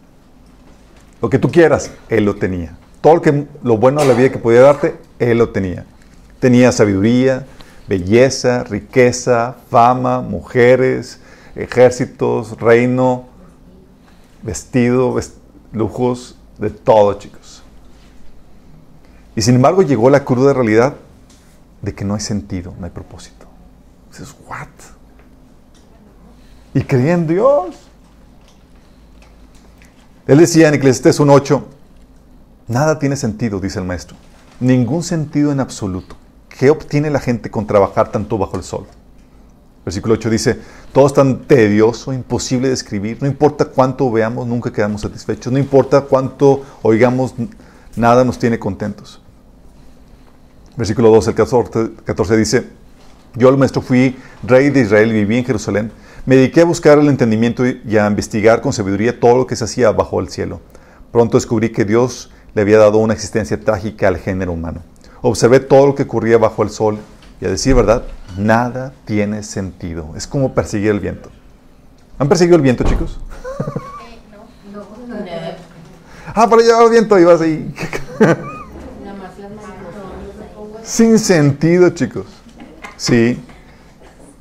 Lo 1.22 1.30
que 1.30 1.40
tú 1.40 1.52
quieras, 1.52 1.92
él 2.10 2.26
lo 2.26 2.36
tenía. 2.36 2.76
Todo 3.00 3.16
lo, 3.16 3.22
que, 3.22 3.46
lo 3.64 3.78
bueno 3.78 4.02
de 4.02 4.08
la 4.08 4.14
vida 4.14 4.32
que 4.32 4.40
podía 4.40 4.62
darte, 4.62 4.96
él 5.20 5.38
lo 5.38 5.50
tenía. 5.50 5.86
Tenía 6.40 6.72
sabiduría, 6.72 7.46
belleza, 7.88 8.64
riqueza, 8.64 9.56
fama, 9.70 10.22
mujeres, 10.22 11.20
ejércitos, 11.56 12.60
reino, 12.60 13.26
vestido, 14.42 15.14
vestido 15.14 15.44
lujos, 15.74 16.38
de 16.60 16.70
todo, 16.70 17.14
chicos. 17.16 17.64
Y 19.36 19.42
sin 19.42 19.56
embargo 19.56 19.82
llegó 19.82 20.10
la 20.10 20.24
cruda 20.24 20.54
realidad 20.54 20.96
de 21.82 21.94
que 21.94 22.06
no 22.06 22.14
hay 22.14 22.22
sentido, 22.22 22.74
no 22.80 22.86
hay 22.86 22.92
propósito. 22.92 23.43
Dices, 24.14 24.36
¿what? 24.48 24.68
Y 26.76 26.84
creía 26.84 27.14
en 27.14 27.26
Dios. 27.26 27.90
Él 30.28 30.38
decía 30.38 30.68
en 30.68 30.76
Eclesiastes 30.76 31.20
1.8, 31.20 31.64
nada 32.68 33.00
tiene 33.00 33.16
sentido, 33.16 33.60
dice 33.60 33.80
el 33.80 33.86
maestro. 33.86 34.16
Ningún 34.60 35.02
sentido 35.02 35.52
en 35.52 35.60
absoluto. 35.60 36.16
¿Qué 36.48 36.70
obtiene 36.70 37.10
la 37.10 37.20
gente 37.20 37.50
con 37.50 37.66
trabajar 37.66 38.12
tanto 38.12 38.38
bajo 38.38 38.56
el 38.56 38.64
sol? 38.64 38.86
Versículo 39.84 40.14
8 40.14 40.30
dice, 40.30 40.60
todo 40.94 41.08
es 41.08 41.14
tan 41.14 41.40
tedioso, 41.46 42.14
imposible 42.14 42.68
de 42.68 42.76
escribir, 42.76 43.18
no 43.20 43.28
importa 43.28 43.66
cuánto 43.66 44.10
veamos, 44.12 44.48
nunca 44.48 44.72
quedamos 44.72 45.02
satisfechos, 45.02 45.52
no 45.52 45.58
importa 45.58 46.02
cuánto 46.02 46.64
oigamos, 46.84 47.34
nada 47.96 48.24
nos 48.24 48.38
tiene 48.38 48.60
contentos. 48.60 49.20
Versículo 50.78 51.10
12, 51.10 51.32
el 51.32 51.36
14, 52.06 52.38
dice, 52.38 52.70
yo 53.36 53.50
el 53.50 53.58
maestro 53.58 53.82
fui 53.82 54.16
rey 54.44 54.70
de 54.70 54.82
Israel 54.82 55.10
y 55.10 55.14
viví 55.14 55.38
en 55.38 55.46
Jerusalén, 55.46 55.92
Me 56.26 56.38
dediqué 56.38 56.62
a 56.62 56.66
buscar 56.66 57.00
el 57.00 57.10
entendimiento 57.10 57.66
y 57.66 57.98
a 57.98 58.08
investigar 58.08 58.62
con 58.62 58.72
sabiduría 58.72 59.20
todo 59.20 59.38
lo 59.38 59.48
que 59.48 59.58
se 59.58 59.66
hacía 59.66 59.92
bajo 59.92 60.22
el 60.22 60.30
cielo. 60.30 60.62
Pronto 61.12 61.36
descubrí 61.36 61.70
que 61.70 61.84
Dios 61.84 62.32
le 62.54 62.62
había 62.62 62.78
dado 62.78 63.00
una 63.00 63.14
existencia 63.14 63.60
trágica 63.60 64.08
al 64.08 64.18
género 64.18 64.54
humano. 64.54 64.82
Observé 65.22 65.60
todo 65.60 65.88
lo 65.88 65.96
que 65.96 66.04
ocurría 66.04 66.38
bajo 66.38 66.64
el 66.64 66.70
sol 66.70 66.98
y 67.42 67.46
a 67.46 67.50
decir 67.50 67.76
verdad, 67.76 68.04
nada 68.38 68.94
tiene 69.06 69.44
sentido. 69.44 70.14
Es 70.16 70.28
como 70.28 70.54
perseguir 70.54 70.92
el 70.92 71.02
viento. 71.02 71.30
¿Han 72.20 72.30
perseguido 72.30 72.56
el 72.56 72.62
viento, 72.62 72.86
chicos? 72.86 73.20
no, 74.72 74.80
no, 75.08 75.20
no. 75.20 75.26
Ah, 76.36 76.50
para 76.50 76.62
allá 76.62 76.84
el 76.84 76.90
viento 76.90 77.20
y 77.20 77.26
vas 77.26 77.42
ahí. 77.42 77.76
Sin 80.84 81.20
sentido, 81.20 81.90
chicos. 81.90 82.43
Sí. 83.04 83.38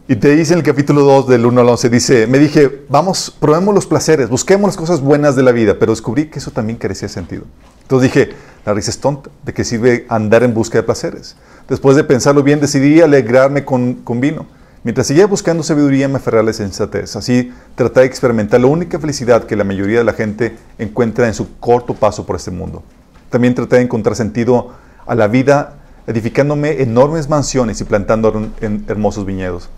Y 0.06 0.14
te 0.14 0.36
dice 0.36 0.52
en 0.52 0.60
el 0.60 0.64
capítulo 0.64 1.00
2 1.00 1.26
del 1.26 1.46
1 1.46 1.60
al 1.62 1.68
11, 1.70 1.90
dice, 1.90 2.26
me 2.28 2.38
dije, 2.38 2.84
vamos, 2.88 3.36
probemos 3.40 3.74
los 3.74 3.88
placeres, 3.88 4.28
busquemos 4.28 4.68
las 4.68 4.76
cosas 4.76 5.00
buenas 5.00 5.34
de 5.34 5.42
la 5.42 5.50
vida, 5.50 5.78
pero 5.80 5.90
descubrí 5.90 6.26
que 6.26 6.38
eso 6.38 6.52
también 6.52 6.78
carecía 6.78 7.08
de 7.08 7.14
sentido. 7.14 7.42
Entonces 7.82 8.12
dije, 8.12 8.34
la 8.64 8.72
risa 8.72 8.90
es 8.90 9.00
tonta, 9.00 9.30
¿de 9.44 9.52
qué 9.52 9.64
sirve 9.64 10.06
andar 10.08 10.44
en 10.44 10.54
busca 10.54 10.78
de 10.78 10.84
placeres? 10.84 11.34
Después 11.68 11.96
de 11.96 12.04
pensarlo 12.04 12.44
bien, 12.44 12.60
decidí 12.60 13.00
alegrarme 13.00 13.64
con, 13.64 13.94
con 13.94 14.20
vino. 14.20 14.46
Mientras 14.84 15.08
seguía 15.08 15.26
buscando 15.26 15.64
sabiduría, 15.64 16.06
me 16.06 16.18
aferré 16.18 16.38
a 16.38 16.44
la 16.44 16.52
sensatez. 16.52 17.16
Así 17.16 17.52
traté 17.74 18.00
de 18.00 18.06
experimentar 18.06 18.60
la 18.60 18.68
única 18.68 19.00
felicidad 19.00 19.42
que 19.42 19.56
la 19.56 19.64
mayoría 19.64 19.98
de 19.98 20.04
la 20.04 20.12
gente 20.12 20.56
encuentra 20.78 21.26
en 21.26 21.34
su 21.34 21.58
corto 21.58 21.94
paso 21.94 22.24
por 22.24 22.36
este 22.36 22.52
mundo. 22.52 22.84
También 23.28 23.56
traté 23.56 23.76
de 23.76 23.82
encontrar 23.82 24.14
sentido 24.14 24.70
a 25.04 25.16
la 25.16 25.26
vida 25.26 25.81
edificándome 26.06 26.82
enormes 26.82 27.28
mansiones 27.28 27.80
y 27.80 27.84
plantando 27.84 28.50
hermosos 28.88 29.24
viñedos. 29.24 29.68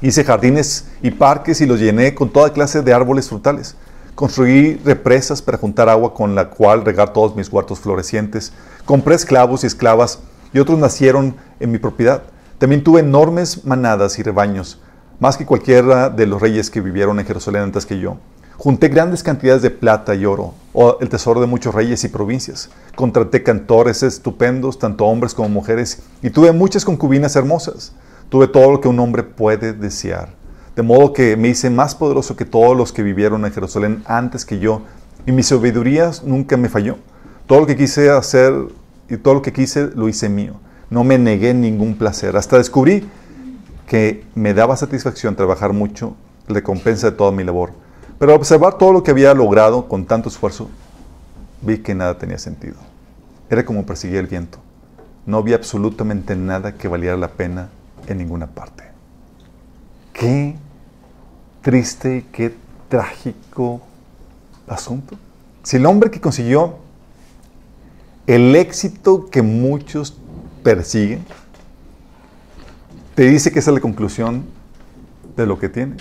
Hice 0.00 0.24
jardines 0.24 0.88
y 1.02 1.12
parques 1.12 1.60
y 1.60 1.66
los 1.66 1.78
llené 1.78 2.14
con 2.14 2.30
toda 2.30 2.52
clase 2.52 2.82
de 2.82 2.92
árboles 2.92 3.28
frutales. 3.28 3.76
Construí 4.14 4.74
represas 4.84 5.40
para 5.40 5.58
juntar 5.58 5.88
agua 5.88 6.12
con 6.12 6.34
la 6.34 6.50
cual 6.50 6.84
regar 6.84 7.12
todos 7.12 7.36
mis 7.36 7.48
huertos 7.48 7.80
florecientes. 7.80 8.52
Compré 8.84 9.14
esclavos 9.14 9.62
y 9.62 9.68
esclavas 9.68 10.18
y 10.52 10.58
otros 10.58 10.78
nacieron 10.78 11.36
en 11.60 11.70
mi 11.70 11.78
propiedad. 11.78 12.24
También 12.58 12.82
tuve 12.84 13.00
enormes 13.00 13.64
manadas 13.64 14.18
y 14.18 14.22
rebaños, 14.22 14.80
más 15.18 15.36
que 15.36 15.46
cualquiera 15.46 16.10
de 16.10 16.26
los 16.26 16.40
reyes 16.40 16.70
que 16.70 16.80
vivieron 16.80 17.18
en 17.20 17.26
Jerusalén 17.26 17.62
antes 17.62 17.86
que 17.86 17.98
yo. 17.98 18.16
Junté 18.58 18.88
grandes 18.88 19.22
cantidades 19.22 19.62
de 19.62 19.70
plata 19.70 20.14
y 20.14 20.24
oro, 20.24 20.54
o 20.72 20.98
el 21.00 21.08
tesoro 21.08 21.40
de 21.40 21.46
muchos 21.46 21.74
reyes 21.74 22.04
y 22.04 22.08
provincias. 22.08 22.70
Contraté 22.94 23.42
cantores 23.42 24.02
estupendos, 24.02 24.78
tanto 24.78 25.06
hombres 25.06 25.34
como 25.34 25.48
mujeres, 25.48 26.02
y 26.22 26.30
tuve 26.30 26.52
muchas 26.52 26.84
concubinas 26.84 27.34
hermosas. 27.36 27.92
Tuve 28.28 28.48
todo 28.48 28.70
lo 28.70 28.80
que 28.80 28.88
un 28.88 28.98
hombre 29.00 29.22
puede 29.22 29.72
desear. 29.72 30.34
De 30.76 30.82
modo 30.82 31.12
que 31.12 31.36
me 31.36 31.48
hice 31.48 31.68
más 31.68 31.94
poderoso 31.94 32.36
que 32.36 32.44
todos 32.44 32.76
los 32.76 32.92
que 32.92 33.02
vivieron 33.02 33.44
en 33.44 33.52
Jerusalén 33.52 34.02
antes 34.06 34.44
que 34.44 34.58
yo, 34.58 34.82
y 35.26 35.32
mi 35.32 35.42
sabiduría 35.42 36.10
nunca 36.24 36.56
me 36.56 36.68
falló. 36.68 36.96
Todo 37.46 37.60
lo 37.60 37.66
que 37.66 37.76
quise 37.76 38.10
hacer 38.10 38.54
y 39.08 39.16
todo 39.16 39.34
lo 39.34 39.42
que 39.42 39.52
quise 39.52 39.90
lo 39.94 40.08
hice 40.08 40.28
mío. 40.28 40.54
No 40.88 41.04
me 41.04 41.18
negué 41.18 41.52
ningún 41.52 41.96
placer. 41.96 42.36
Hasta 42.36 42.58
descubrí 42.58 43.08
que 43.86 44.24
me 44.34 44.54
daba 44.54 44.76
satisfacción 44.76 45.36
trabajar 45.36 45.72
mucho, 45.72 46.16
recompensa 46.48 47.10
de 47.10 47.16
toda 47.16 47.32
mi 47.32 47.44
labor. 47.44 47.72
Pero 48.18 48.32
al 48.32 48.38
observar 48.38 48.78
todo 48.78 48.92
lo 48.92 49.02
que 49.02 49.10
había 49.10 49.34
logrado 49.34 49.88
con 49.88 50.06
tanto 50.06 50.28
esfuerzo, 50.28 50.68
vi 51.60 51.78
que 51.78 51.94
nada 51.94 52.18
tenía 52.18 52.38
sentido. 52.38 52.76
Era 53.50 53.64
como 53.64 53.84
perseguir 53.84 54.18
el 54.18 54.26
viento. 54.26 54.58
No 55.26 55.38
había 55.38 55.56
absolutamente 55.56 56.36
nada 56.36 56.74
que 56.74 56.88
valiera 56.88 57.16
la 57.16 57.28
pena 57.28 57.68
en 58.06 58.18
ninguna 58.18 58.46
parte. 58.46 58.84
Qué 60.12 60.56
triste, 61.62 62.26
qué 62.32 62.54
trágico 62.88 63.80
asunto. 64.66 65.16
Si 65.62 65.76
el 65.76 65.86
hombre 65.86 66.10
que 66.10 66.20
consiguió 66.20 66.76
el 68.26 68.54
éxito 68.56 69.28
que 69.30 69.42
muchos 69.42 70.16
persiguen, 70.62 71.24
te 73.14 73.24
dice 73.24 73.52
que 73.52 73.58
esa 73.58 73.70
es 73.70 73.74
la 73.74 73.80
conclusión 73.80 74.44
de 75.36 75.46
lo 75.46 75.58
que 75.58 75.68
tiene. 75.68 75.96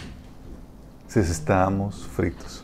Estamos 1.15 2.07
fritos. 2.15 2.63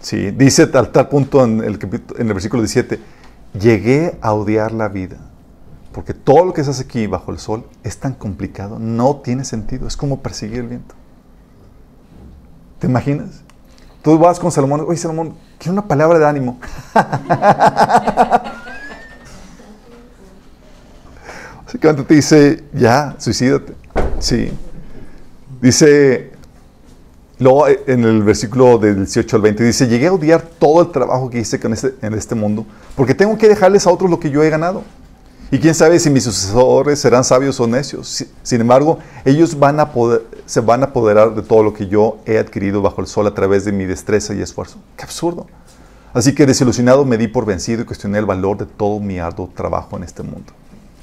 Sí, 0.00 0.30
dice 0.30 0.66
tal, 0.66 0.90
tal 0.90 1.08
punto 1.08 1.44
en 1.44 1.62
el, 1.62 1.78
en 2.18 2.28
el 2.28 2.34
versículo 2.34 2.62
17, 2.62 3.00
llegué 3.58 4.18
a 4.20 4.32
odiar 4.32 4.72
la 4.72 4.88
vida 4.88 5.18
porque 5.98 6.14
todo 6.14 6.44
lo 6.44 6.52
que 6.52 6.62
se 6.62 6.70
hace 6.70 6.84
aquí 6.84 7.08
bajo 7.08 7.32
el 7.32 7.40
sol 7.40 7.64
es 7.82 7.98
tan 7.98 8.14
complicado, 8.14 8.78
no 8.78 9.16
tiene 9.16 9.44
sentido, 9.44 9.88
es 9.88 9.96
como 9.96 10.20
perseguir 10.20 10.60
el 10.60 10.68
viento. 10.68 10.94
¿Te 12.78 12.86
imaginas? 12.86 13.42
Tú 14.02 14.16
vas 14.16 14.38
con 14.38 14.52
Salomón, 14.52 14.84
oye 14.86 14.96
Salomón, 14.96 15.34
quiero 15.58 15.72
una 15.72 15.88
palabra 15.88 16.20
de 16.20 16.26
ánimo. 16.28 16.60
Básicamente 21.64 22.04
te 22.04 22.14
dice, 22.14 22.62
ya, 22.72 23.16
suicídate. 23.18 23.74
Sí. 24.20 24.52
Dice, 25.60 26.30
luego 27.38 27.66
en 27.68 28.04
el 28.04 28.22
versículo 28.22 28.78
del 28.78 28.96
18 28.96 29.36
al 29.36 29.42
20, 29.42 29.64
dice, 29.64 29.88
llegué 29.88 30.08
a 30.08 30.12
odiar 30.12 30.42
todo 30.42 30.82
el 30.82 30.90
trabajo 30.90 31.30
que 31.30 31.38
hice 31.38 31.60
este, 31.62 31.94
en 32.02 32.14
este 32.14 32.34
mundo, 32.34 32.66
porque 32.96 33.14
tengo 33.14 33.36
que 33.38 33.48
dejarles 33.48 33.86
a 33.86 33.90
otros 33.90 34.10
lo 34.10 34.18
que 34.20 34.30
yo 34.30 34.42
he 34.42 34.50
ganado. 34.50 34.82
Y 35.50 35.58
quién 35.58 35.74
sabe 35.74 35.98
si 35.98 36.10
mis 36.10 36.24
sucesores 36.24 36.98
serán 36.98 37.24
sabios 37.24 37.58
o 37.58 37.66
necios. 37.66 38.26
Sin 38.42 38.60
embargo, 38.60 38.98
ellos 39.24 39.56
se 40.44 40.60
van 40.60 40.82
a 40.82 40.86
apoderar 40.86 41.34
de 41.34 41.40
todo 41.40 41.62
lo 41.62 41.72
que 41.72 41.86
yo 41.86 42.18
he 42.26 42.36
adquirido 42.36 42.82
bajo 42.82 43.00
el 43.00 43.06
sol 43.06 43.26
a 43.26 43.34
través 43.34 43.64
de 43.64 43.72
mi 43.72 43.86
destreza 43.86 44.34
y 44.34 44.42
esfuerzo. 44.42 44.78
¡Qué 44.96 45.04
absurdo! 45.04 45.46
Así 46.12 46.34
que 46.34 46.44
desilusionado 46.44 47.04
me 47.06 47.16
di 47.16 47.28
por 47.28 47.46
vencido 47.46 47.82
y 47.82 47.84
cuestioné 47.86 48.18
el 48.18 48.26
valor 48.26 48.58
de 48.58 48.66
todo 48.66 49.00
mi 49.00 49.18
arduo 49.18 49.50
trabajo 49.54 49.96
en 49.96 50.02
este 50.02 50.22
mundo. 50.22 50.52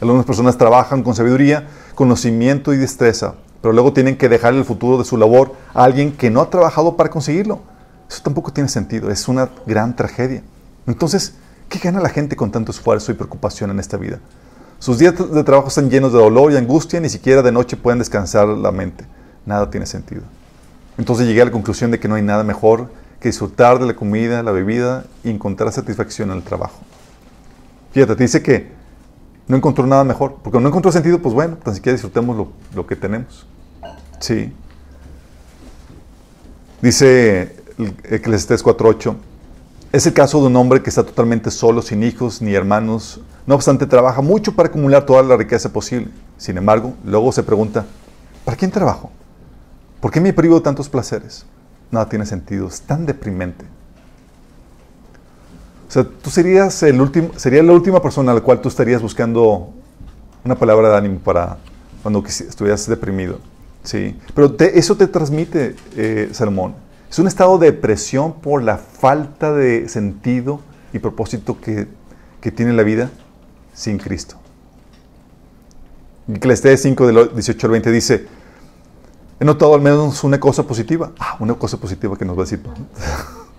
Algunas 0.02 0.26
personas 0.26 0.58
trabajan 0.58 1.02
con 1.04 1.16
sabiduría, 1.16 1.68
conocimiento 1.96 2.74
y 2.74 2.78
destreza, 2.78 3.36
pero 3.66 3.74
luego 3.74 3.94
tienen 3.94 4.16
que 4.16 4.30
dejar 4.30 4.54
el 4.54 4.64
futuro 4.64 5.00
de 5.00 5.06
su 5.06 5.18
labor 5.18 5.54
a 5.74 5.84
alguien 5.86 6.12
que 6.12 6.30
no 6.30 6.40
ha 6.42 6.52
trabajado 6.52 6.96
para 6.96 7.10
conseguirlo. 7.10 7.62
Eso 8.08 8.22
tampoco 8.22 8.54
tiene 8.54 8.70
sentido, 8.70 9.10
es 9.10 9.28
una 9.28 9.50
gran 9.66 9.96
tragedia. 9.96 10.44
Entonces, 10.86 11.34
¿Qué 11.70 11.80
gana 11.80 12.00
la 12.00 12.10
gente 12.10 12.36
con 12.36 12.52
tanto 12.52 12.72
esfuerzo 12.72 13.12
y 13.12 13.16
preocupación 13.16 13.72
en 13.72 13.80
esta 13.80 13.98
vida? 13.98 14.20
Sus 14.80 15.00
días 15.00 15.16
de 15.18 15.44
trabajo 15.44 15.70
están 15.70 15.90
llenos 15.90 16.14
de 16.14 16.20
dolor 16.20 16.52
y 16.52 16.58
angustia, 16.58 17.00
ni 17.00 17.10
siquiera 17.10 17.42
de 17.42 17.52
noche 17.52 17.76
pueden 17.76 18.00
descansar 18.00 18.48
la 18.48 18.72
mente. 18.72 19.06
Nada 19.46 19.70
tiene 19.70 19.86
sentido. 19.86 20.22
Entonces 20.98 21.28
llegué 21.28 21.42
a 21.42 21.46
la 21.46 21.52
conclusión 21.52 21.92
de 21.92 22.00
que 22.00 22.08
no 22.08 22.16
hay 22.16 22.22
nada 22.22 22.44
mejor 22.44 22.90
que 23.20 23.30
disfrutar 23.30 23.80
de 23.80 23.88
la 23.88 23.96
comida, 23.96 24.44
la 24.44 24.52
bebida 24.52 25.06
y 25.24 25.32
encontrar 25.32 25.72
satisfacción 25.72 26.30
en 26.32 26.38
el 26.38 26.44
trabajo. 26.44 26.80
Fíjate, 27.92 28.16
te 28.16 28.24
dice 28.24 28.44
que 28.44 28.72
no 29.48 29.58
encontró 29.58 29.86
nada 29.88 30.04
mejor, 30.04 30.38
porque 30.44 30.60
no 30.60 30.68
encontró 30.68 30.92
sentido, 30.92 31.20
pues 31.20 31.34
bueno, 31.34 31.58
tan 31.58 31.74
siquiera 31.74 31.94
disfrutemos 31.94 32.38
lo, 32.38 32.50
lo 32.74 32.86
que 32.86 32.96
tenemos. 32.96 33.48
Sí. 34.20 34.54
Dice 36.82 37.56
Eclesiastes 38.04 38.64
4.8, 38.64 39.16
es 39.92 40.06
el 40.06 40.14
caso 40.14 40.42
de 40.42 40.48
un 40.48 40.56
hombre 40.56 40.84
que 40.84 40.90
está 40.90 41.04
totalmente 41.04 41.52
solo, 41.52 41.82
sin 41.82 42.04
hijos 42.04 42.42
ni 42.42 42.54
hermanos. 42.54 43.22
No 43.48 43.56
obstante, 43.56 43.86
trabaja 43.86 44.22
mucho 44.22 44.54
para 44.54 44.70
acumular 44.70 45.06
toda 45.06 45.24
la 45.24 45.38
riqueza 45.38 45.72
posible. 45.72 46.10
Sin 46.38 46.58
embargo, 46.58 46.94
luego 47.06 47.32
se 47.32 47.44
pregunta, 47.44 47.86
¿para 48.44 48.58
quién 48.58 48.72
trabajo? 48.72 49.10
¿Por 50.02 50.12
qué 50.12 50.20
me 50.20 50.34
privo 50.34 50.56
de 50.56 50.62
tantos 50.62 50.90
placeres? 50.90 51.46
Nada 51.92 52.10
tiene 52.10 52.26
sentido, 52.26 52.68
es 52.68 52.82
tan 52.82 53.06
deprimente. 53.06 53.66
O 55.88 55.92
sea, 55.92 56.04
tú 56.04 56.30
serías, 56.30 56.84
el 56.84 57.00
último, 57.00 57.30
sería 57.38 57.64
la 57.64 57.72
última 57.72 58.02
persona 58.02 58.32
a 58.32 58.36
la 58.36 58.42
cual 58.42 58.60
tú 58.60 58.68
estarías 58.70 59.02
buscando 59.02 59.70
una 60.44 60.56
palabra 60.56 60.90
de 60.90 60.98
ánimo 60.98 61.20
para 61.20 61.58
cuando 62.04 62.24
estuvieras 62.26 62.86
deprimido. 62.88 63.40
¿Sí? 63.86 64.18
Pero 64.34 64.56
eso 64.60 64.98
te 64.98 65.08
transmite, 65.08 65.76
eh, 65.96 66.30
Salomón. 66.32 66.76
Es 67.10 67.20
un 67.20 67.28
estado 67.28 67.58
de 67.58 67.72
depresión 67.72 68.34
por 68.34 68.62
la 68.62 68.78
falta 68.78 69.54
de 69.54 69.88
sentido 69.88 70.60
y 70.92 71.00
propósito 71.00 71.60
que, 71.62 71.88
tiene 72.52 72.74
la 72.74 72.84
vida 72.84 73.10
sin 73.74 73.98
Cristo. 73.98 74.36
Eclesiastes 76.28 76.84
5, 76.84 77.08
del 77.08 77.34
18 77.34 77.68
al 77.68 77.72
20 77.72 77.92
dice, 77.92 78.28
he 79.40 79.46
notado 79.46 79.74
al 79.74 79.82
menos 79.82 80.24
una 80.24 80.40
cosa 80.40 80.62
positiva. 80.62 81.12
Ah, 81.18 81.38
una 81.40 81.56
cosa 81.56 81.78
positiva 81.78 82.16
que 82.16 82.24
nos 82.24 82.38
va 82.38 82.42
a 82.42 82.46
decir. 82.46 82.62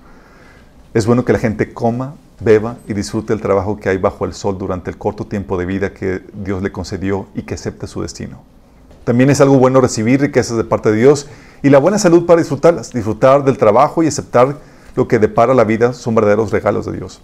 es 0.95 1.05
bueno 1.05 1.25
que 1.25 1.33
la 1.33 1.41
gente 1.41 1.75
coma, 1.75 2.15
beba 2.39 2.77
y 2.87 2.95
disfrute 2.95 3.33
el 3.33 3.41
trabajo 3.41 3.77
que 3.77 3.89
hay 3.89 3.99
bajo 3.99 4.25
el 4.25 4.35
sol 4.35 4.57
durante 4.57 4.91
el 4.91 4.99
corto 4.99 5.27
tiempo 5.27 5.59
de 5.59 5.67
vida 5.67 5.93
que 5.93 6.23
Dios 6.33 6.63
le 6.63 6.71
concedió 6.71 7.27
y 7.35 7.43
que 7.43 7.55
acepte 7.55 7.89
su 7.89 8.03
destino. 8.03 8.43
También 9.07 9.31
es 9.31 9.41
algo 9.41 9.57
bueno 9.57 9.81
recibir 9.81 10.21
riquezas 10.21 10.57
de 10.57 10.65
parte 10.65 10.91
de 10.91 10.97
Dios 10.97 11.29
y 11.63 11.71
la 11.71 11.79
buena 11.79 11.97
salud 11.97 12.27
para 12.27 12.41
disfrutarlas. 12.41 12.93
Disfrutar 12.93 13.45
del 13.45 13.57
trabajo 13.57 14.03
y 14.03 14.09
aceptar 14.09 14.57
lo 14.97 15.07
que 15.07 15.21
depara 15.21 15.55
la 15.55 15.63
vida 15.63 15.93
son 15.93 16.17
verdaderos 16.17 16.51
regalos 16.51 16.87
de 16.87 16.93
Dios. 16.97 17.23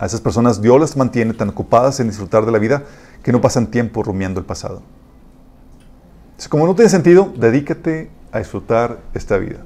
A 0.00 0.06
esas 0.06 0.20
personas 0.20 0.60
Dios 0.60 0.80
las 0.80 0.96
mantiene 0.96 1.32
tan 1.32 1.50
ocupadas 1.50 2.00
en 2.00 2.08
disfrutar 2.08 2.44
de 2.44 2.50
la 2.50 2.58
vida 2.58 2.82
que 3.22 3.30
no 3.30 3.40
pasan 3.40 3.68
tiempo 3.68 4.02
rumiando 4.02 4.40
el 4.40 4.46
pasado. 4.46 4.82
como 6.50 6.66
no 6.66 6.74
tiene 6.74 6.90
sentido, 6.90 7.32
dedícate 7.36 8.10
a 8.32 8.40
disfrutar 8.40 8.98
esta 9.14 9.38
vida. 9.38 9.60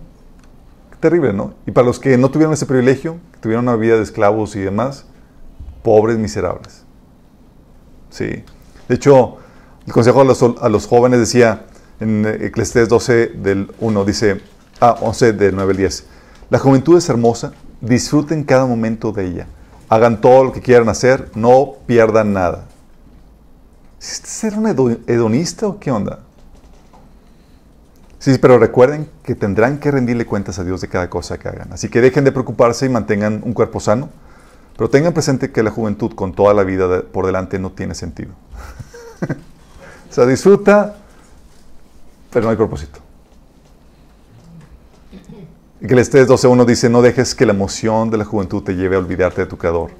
Terrible, 1.00 1.32
¿no? 1.32 1.54
Y 1.66 1.70
para 1.70 1.86
los 1.86 1.98
que 1.98 2.18
no 2.18 2.30
tuvieron 2.30 2.52
ese 2.52 2.66
privilegio, 2.66 3.16
que 3.32 3.38
tuvieron 3.38 3.66
una 3.66 3.76
vida 3.76 3.96
de 3.96 4.02
esclavos 4.02 4.56
y 4.56 4.60
demás, 4.60 5.06
pobres 5.82 6.18
miserables. 6.18 6.84
Sí. 8.10 8.44
De 8.88 8.94
hecho, 8.96 9.38
el 9.90 9.94
consejo 9.94 10.20
a 10.20 10.24
los, 10.24 10.40
a 10.40 10.68
los 10.68 10.86
jóvenes 10.86 11.18
decía 11.18 11.64
en 11.98 12.24
Eclesiastes 12.24 12.88
12 12.88 13.26
del 13.26 13.72
1, 13.80 14.04
dice, 14.04 14.40
ah, 14.80 14.96
11 15.00 15.32
del 15.32 15.56
9 15.56 15.72
al 15.72 15.76
10, 15.76 16.04
la 16.48 16.60
juventud 16.60 16.96
es 16.96 17.08
hermosa, 17.08 17.54
disfruten 17.80 18.44
cada 18.44 18.66
momento 18.66 19.10
de 19.10 19.26
ella, 19.26 19.46
hagan 19.88 20.20
todo 20.20 20.44
lo 20.44 20.52
que 20.52 20.60
quieran 20.60 20.88
hacer, 20.88 21.32
no 21.34 21.74
pierdan 21.86 22.32
nada. 22.32 22.66
¿Este 24.00 24.28
ser 24.28 24.56
un 24.56 25.02
hedonista 25.08 25.66
o 25.66 25.80
qué 25.80 25.90
onda? 25.90 26.20
Sí, 28.20 28.38
pero 28.40 28.60
recuerden 28.60 29.10
que 29.24 29.34
tendrán 29.34 29.78
que 29.80 29.90
rendirle 29.90 30.24
cuentas 30.24 30.60
a 30.60 30.64
Dios 30.64 30.80
de 30.80 30.86
cada 30.86 31.10
cosa 31.10 31.36
que 31.36 31.48
hagan. 31.48 31.72
Así 31.72 31.88
que 31.88 32.00
dejen 32.00 32.22
de 32.22 32.30
preocuparse 32.30 32.86
y 32.86 32.90
mantengan 32.90 33.42
un 33.44 33.54
cuerpo 33.54 33.80
sano, 33.80 34.08
pero 34.76 34.88
tengan 34.88 35.12
presente 35.12 35.50
que 35.50 35.64
la 35.64 35.72
juventud 35.72 36.14
con 36.14 36.32
toda 36.32 36.54
la 36.54 36.62
vida 36.62 37.02
por 37.10 37.26
delante 37.26 37.58
no 37.58 37.72
tiene 37.72 37.96
sentido. 37.96 38.30
o 40.10 40.12
sea, 40.12 40.26
disfruta, 40.26 40.96
pero 42.30 42.44
no 42.44 42.50
hay 42.50 42.56
propósito. 42.56 42.98
Estés 45.80 46.28
12.1 46.28 46.64
dice, 46.66 46.88
no 46.88 47.00
dejes 47.00 47.34
que 47.34 47.46
la 47.46 47.52
emoción 47.52 48.10
de 48.10 48.18
la 48.18 48.24
juventud 48.24 48.62
te 48.62 48.74
lleve 48.74 48.96
a 48.96 48.98
olvidarte 48.98 49.42
de 49.42 49.46
tu 49.46 49.56
Creador. 49.56 49.90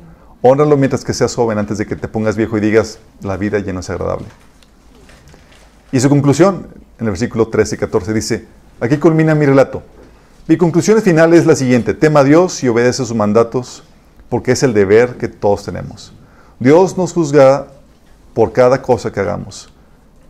Honralo 0.42 0.77
mientras 0.77 1.05
que 1.05 1.14
seas 1.14 1.35
joven 1.35 1.59
antes 1.59 1.79
de 1.79 1.87
que 1.87 1.96
te 1.96 2.09
pongas 2.09 2.37
viejo 2.37 2.59
y 2.59 2.61
digas, 2.61 2.99
la 3.23 3.37
vida 3.37 3.59
ya 3.61 3.73
no 3.73 3.81
es 3.81 3.90
agradable. 3.90 4.27
Y 5.92 6.01
su 6.01 6.09
conclusión, 6.09 6.66
en 6.99 7.07
el 7.07 7.11
versículo 7.11 7.49
13 7.49 7.77
y 7.77 7.79
14, 7.79 8.12
dice, 8.12 8.46
aquí 8.81 8.96
culmina 8.99 9.35
mi 9.35 9.46
relato. 9.46 9.83
Mi 10.46 10.57
conclusión 10.57 11.01
final 11.03 11.33
es 11.35 11.46
la 11.46 11.55
siguiente, 11.55 11.94
tema 11.94 12.20
a 12.20 12.25
Dios 12.25 12.62
y 12.64 12.68
obedece 12.68 13.05
sus 13.05 13.14
mandatos 13.14 13.85
porque 14.29 14.53
es 14.53 14.62
el 14.62 14.75
deber 14.75 15.16
que 15.16 15.29
todos 15.29 15.64
tenemos. 15.64 16.12
Dios 16.59 16.96
nos 16.96 17.12
juzga 17.12 17.68
por 18.35 18.53
cada 18.53 18.83
cosa 18.83 19.12
que 19.12 19.20
hagamos, 19.20 19.70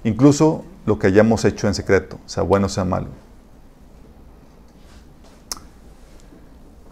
incluso 0.05 0.65
lo 0.87 0.99
que 0.99 1.07
hayamos 1.07 1.45
hecho 1.45 1.67
en 1.67 1.75
secreto, 1.75 2.19
sea 2.27 2.43
bueno 2.43 2.67
o 2.67 2.69
sea 2.71 2.85
malo. 2.85 3.09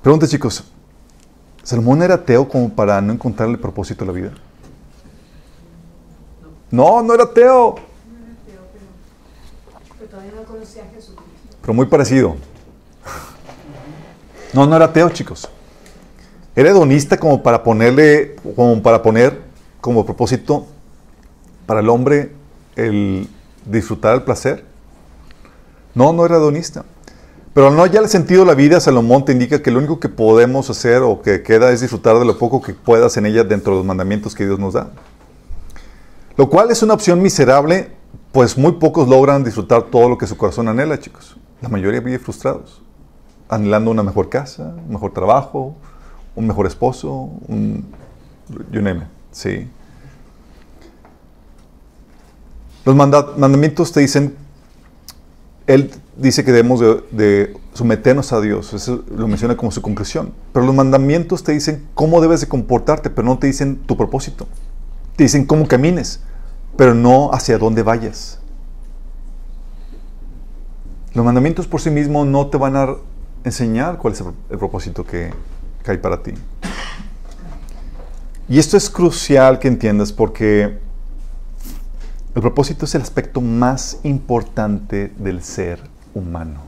Pregunta 0.03 0.27
chicos, 0.27 0.65
¿Salomón 1.63 2.03
era 2.03 2.15
ateo 2.15 2.49
como 2.49 2.71
para 2.71 3.01
no 3.01 3.13
encontrarle 3.13 3.55
el 3.55 3.61
propósito 3.61 4.05
de 4.05 4.13
la 4.13 4.19
vida? 4.19 4.33
No, 6.71 7.03
no 7.03 7.13
era 7.13 7.25
ateo. 7.25 7.75
Pero 9.99 10.11
todavía 10.11 10.33
no 10.35 10.45
conocía 10.45 10.85
a. 10.85 10.87
Pero 11.61 11.75
muy 11.75 11.87
parecido. 11.87 12.37
No, 14.55 14.67
no 14.67 14.77
era 14.77 14.87
ateo, 14.87 15.11
chicos. 15.11 15.47
Era 16.57 16.71
hedonista 16.71 17.19
como 17.19 17.43
para 17.43 17.63
ponerle, 17.63 18.37
como 18.57 18.83
para 18.83 19.03
poner 19.03 19.43
como 19.81 20.07
propósito 20.07 20.67
para 21.67 21.81
el 21.81 21.89
hombre 21.91 22.33
el 22.79 23.29
disfrutar 23.65 24.15
el 24.15 24.23
placer. 24.23 24.65
No, 25.95 26.13
no 26.13 26.25
era 26.25 26.37
hedonista. 26.37 26.85
Pero 27.55 27.71
no 27.71 27.87
ya 27.87 28.01
el 28.01 28.09
sentido 28.09 28.43
de 28.43 28.47
la 28.47 28.55
vida, 28.55 28.79
Salomón 28.79 29.25
te 29.25 29.33
indica 29.33 29.61
que 29.63 29.71
lo 29.71 29.79
único 29.79 29.99
que 29.99 30.09
podemos 30.09 30.71
hacer 30.71 31.03
o 31.03 31.21
que 31.23 31.43
queda 31.43 31.73
es 31.73 31.81
disfrutar 31.81 32.19
de 32.19 32.25
lo 32.25 32.39
poco 32.39 32.63
que 32.63 32.73
puedas 32.73 33.17
en 33.17 33.27
ella 33.27 33.43
dentro 33.43 33.73
de 33.73 33.79
los 33.79 33.87
mandamientos 33.87 34.35
que 34.35 34.47
Dios 34.47 34.61
nos 34.61 34.75
da. 34.75 34.91
Lo 36.37 36.49
cual 36.49 36.71
es 36.71 36.85
una 36.85 36.95
opción 36.95 37.21
miserable, 37.21 37.91
pues 38.31 38.57
muy 38.57 38.73
pocos 38.73 39.09
logran 39.09 39.43
disfrutar 39.43 39.85
todo 39.85 40.09
lo 40.09 40.17
que 40.17 40.29
su 40.29 40.37
corazón 40.37 40.69
anhela, 40.69 41.01
chicos. 41.01 41.37
La 41.61 41.69
mayoría 41.69 42.01
vive 42.01 42.21
frustrados, 42.21 42.81
anhelando 43.49 43.91
una 43.91 44.05
mejor 44.05 44.29
casa, 44.29 44.75
un 44.87 44.93
mejor 44.93 45.13
trabajo, 45.13 45.75
un 46.37 46.47
mejor 46.47 46.67
esposo, 46.67 47.11
un... 47.49 47.87
You 48.71 48.81
name 48.81 49.01
it. 49.01 49.09
Sí. 49.33 49.69
Los 52.89 52.97
mandamientos 52.97 53.93
te 53.93 54.01
dicen 54.01 54.35
él 55.67 55.91
dice 56.17 56.43
que 56.43 56.53
debemos 56.53 56.81
de, 56.81 57.55
someternos 57.75 58.33
a 58.33 58.41
Dios. 58.41 58.73
Eso 58.73 59.05
lo 59.15 59.29
menciona 59.29 59.59
como 59.59 59.71
su 59.71 59.83
conclusión. 59.83 60.33
Pero 60.55 60.65
los 60.65 60.75
mandamientos 60.75 61.45
te 61.45 61.53
dicen 61.53 61.87
cómo 61.93 62.23
debes 62.23 62.41
de 62.41 62.49
comportarte, 62.49 63.11
pero 63.11 63.29
no 63.29 63.39
te 63.39 63.47
dicen 63.47 63.77
tu 63.77 63.95
propósito. 63.95 64.49
Te 65.17 65.25
dicen 65.25 65.45
cómo 65.45 65.69
camines, 65.69 66.21
pero 66.79 66.95
no 66.95 67.31
hacia 67.35 67.59
dónde 67.59 67.83
vayas. 67.83 68.39
Los 71.13 71.27
mandamientos 71.27 71.67
por 71.67 71.83
sí 71.83 71.91
mismos 71.91 72.27
no 72.27 72.47
te 72.47 72.57
van 72.57 72.75
a 72.75 72.95
enseñar 73.45 73.99
cuál 73.99 74.15
es 74.15 74.25
el 74.49 74.57
propósito 74.57 75.05
que, 75.05 75.31
que 75.85 75.91
hay 75.91 75.99
para 75.99 76.23
ti. 76.23 76.33
Y 78.49 78.59
esto 78.59 78.79
es 78.79 78.89
crucial 78.89 79.59
que 79.59 79.69
entiendas 79.69 80.11
porque 80.11 80.88
el 82.39 82.43
propósito 82.43 82.85
es 82.85 82.95
el 82.95 83.03
aspecto 83.03 83.41
más 83.41 83.99
importante 84.05 85.13
del 85.19 85.43
ser 85.43 85.81
humano. 86.15 86.61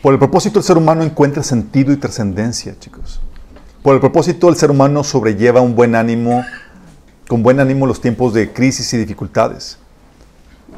Por 0.00 0.14
el 0.14 0.18
propósito 0.18 0.58
el 0.58 0.64
ser 0.64 0.78
humano 0.78 1.02
encuentra 1.02 1.42
sentido 1.42 1.92
y 1.92 1.98
trascendencia, 1.98 2.74
chicos. 2.80 3.20
Por 3.82 3.92
el 3.92 4.00
propósito 4.00 4.48
el 4.48 4.56
ser 4.56 4.70
humano 4.70 5.04
sobrelleva 5.04 5.60
un 5.60 5.76
buen 5.76 5.94
ánimo, 5.94 6.42
con 7.28 7.42
buen 7.42 7.60
ánimo 7.60 7.86
los 7.86 8.00
tiempos 8.00 8.32
de 8.32 8.54
crisis 8.54 8.90
y 8.94 8.96
dificultades. 8.96 9.76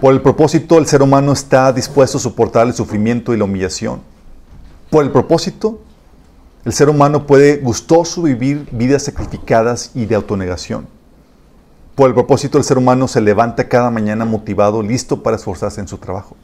Por 0.00 0.12
el 0.12 0.20
propósito 0.20 0.76
el 0.78 0.86
ser 0.86 1.00
humano 1.00 1.32
está 1.32 1.72
dispuesto 1.72 2.18
a 2.18 2.22
soportar 2.22 2.66
el 2.66 2.74
sufrimiento 2.74 3.32
y 3.32 3.36
la 3.36 3.44
humillación. 3.44 4.00
Por 4.90 5.04
el 5.04 5.12
propósito 5.12 5.80
el 6.64 6.72
ser 6.72 6.88
humano 6.88 7.24
puede 7.24 7.58
gustoso 7.58 8.22
vivir 8.22 8.66
vidas 8.72 9.04
sacrificadas 9.04 9.92
y 9.94 10.06
de 10.06 10.16
autonegación. 10.16 10.93
Por 11.94 12.08
el 12.08 12.14
propósito 12.14 12.58
el 12.58 12.64
ser 12.64 12.76
humano 12.76 13.06
se 13.06 13.20
levanta 13.20 13.68
cada 13.68 13.88
mañana 13.88 14.24
motivado, 14.24 14.82
listo 14.82 15.22
para 15.22 15.36
esforzarse 15.36 15.80
en 15.80 15.86
su 15.86 15.98
trabajo. 15.98 16.36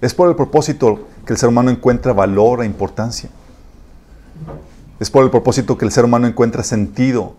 Es 0.00 0.14
por 0.14 0.28
el 0.28 0.34
propósito 0.34 1.06
que 1.24 1.32
el 1.32 1.38
ser 1.38 1.48
humano 1.48 1.70
encuentra 1.70 2.12
valor 2.12 2.62
e 2.62 2.66
importancia. 2.66 3.30
Es 4.98 5.10
por 5.10 5.22
el 5.22 5.30
propósito 5.30 5.78
que 5.78 5.84
el 5.84 5.92
ser 5.92 6.04
humano 6.04 6.26
encuentra 6.26 6.64
sentido, 6.64 7.34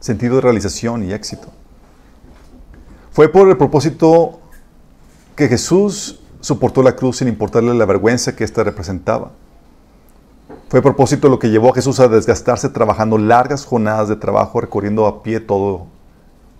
sentido 0.00 0.36
de 0.36 0.40
realización 0.40 1.04
y 1.04 1.12
éxito. 1.12 1.46
Fue 3.12 3.28
por 3.28 3.48
el 3.48 3.56
propósito 3.56 4.40
que 5.36 5.46
Jesús 5.46 6.20
soportó 6.40 6.82
la 6.82 6.96
cruz 6.96 7.18
sin 7.18 7.28
importarle 7.28 7.72
la 7.74 7.84
vergüenza 7.84 8.34
que 8.34 8.42
ésta 8.42 8.64
representaba. 8.64 9.30
Fue 10.68 10.82
propósito 10.82 11.28
lo 11.28 11.38
que 11.38 11.50
llevó 11.50 11.70
a 11.70 11.74
Jesús 11.74 12.00
a 12.00 12.08
desgastarse 12.08 12.68
trabajando 12.68 13.16
largas 13.16 13.64
jornadas 13.64 14.08
de 14.08 14.16
trabajo, 14.16 14.60
recorriendo 14.60 15.06
a 15.06 15.22
pie 15.22 15.38
todo 15.38 15.86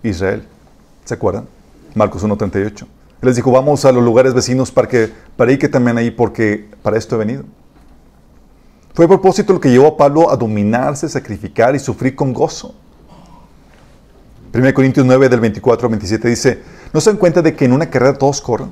Israel. 0.03 0.47
¿Se 1.05 1.13
acuerdan? 1.13 1.47
Marcos 1.95 2.23
1.38. 2.23 2.81
Él 2.83 3.27
les 3.27 3.35
dijo, 3.35 3.51
vamos 3.51 3.85
a 3.85 3.91
los 3.91 4.03
lugares 4.03 4.33
vecinos 4.33 4.71
para, 4.71 4.87
que, 4.87 5.11
para 5.35 5.51
ir 5.51 5.59
que 5.59 5.69
también 5.69 5.97
ahí 5.97 6.09
porque 6.09 6.69
para 6.81 6.97
esto 6.97 7.15
he 7.15 7.19
venido. 7.19 7.43
Fue 8.93 9.05
a 9.05 9.07
propósito 9.07 9.53
lo 9.53 9.59
que 9.59 9.69
llevó 9.69 9.87
a 9.87 9.97
Pablo 9.97 10.31
a 10.31 10.35
dominarse, 10.35 11.07
sacrificar 11.07 11.75
y 11.75 11.79
sufrir 11.79 12.15
con 12.15 12.33
gozo. 12.33 12.73
1 14.53 14.73
Corintios 14.73 15.05
9 15.05 15.29
del 15.29 15.39
24 15.39 15.85
al 15.85 15.91
27 15.91 16.27
dice, 16.27 16.61
no 16.91 16.99
se 16.99 17.09
dan 17.09 17.17
cuenta 17.17 17.41
de 17.41 17.55
que 17.55 17.65
en 17.65 17.71
una 17.71 17.89
carrera 17.89 18.17
todos 18.17 18.41
corren, 18.41 18.71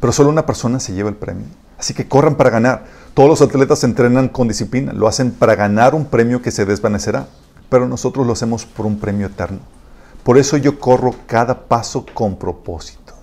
pero 0.00 0.12
solo 0.12 0.30
una 0.30 0.44
persona 0.44 0.80
se 0.80 0.94
lleva 0.94 1.10
el 1.10 1.14
premio. 1.14 1.44
Así 1.78 1.94
que 1.94 2.08
corran 2.08 2.34
para 2.34 2.50
ganar. 2.50 2.84
Todos 3.14 3.28
los 3.28 3.42
atletas 3.42 3.84
entrenan 3.84 4.28
con 4.28 4.48
disciplina, 4.48 4.92
lo 4.92 5.06
hacen 5.06 5.30
para 5.30 5.54
ganar 5.54 5.94
un 5.94 6.06
premio 6.06 6.42
que 6.42 6.50
se 6.50 6.64
desvanecerá, 6.64 7.28
pero 7.68 7.86
nosotros 7.86 8.26
lo 8.26 8.32
hacemos 8.32 8.64
por 8.64 8.86
un 8.86 8.98
premio 8.98 9.26
eterno. 9.26 9.60
Por 10.22 10.38
eso 10.38 10.56
yo 10.56 10.78
corro 10.78 11.14
cada 11.26 11.66
paso 11.66 12.06
con 12.14 12.36
propósito. 12.36 13.14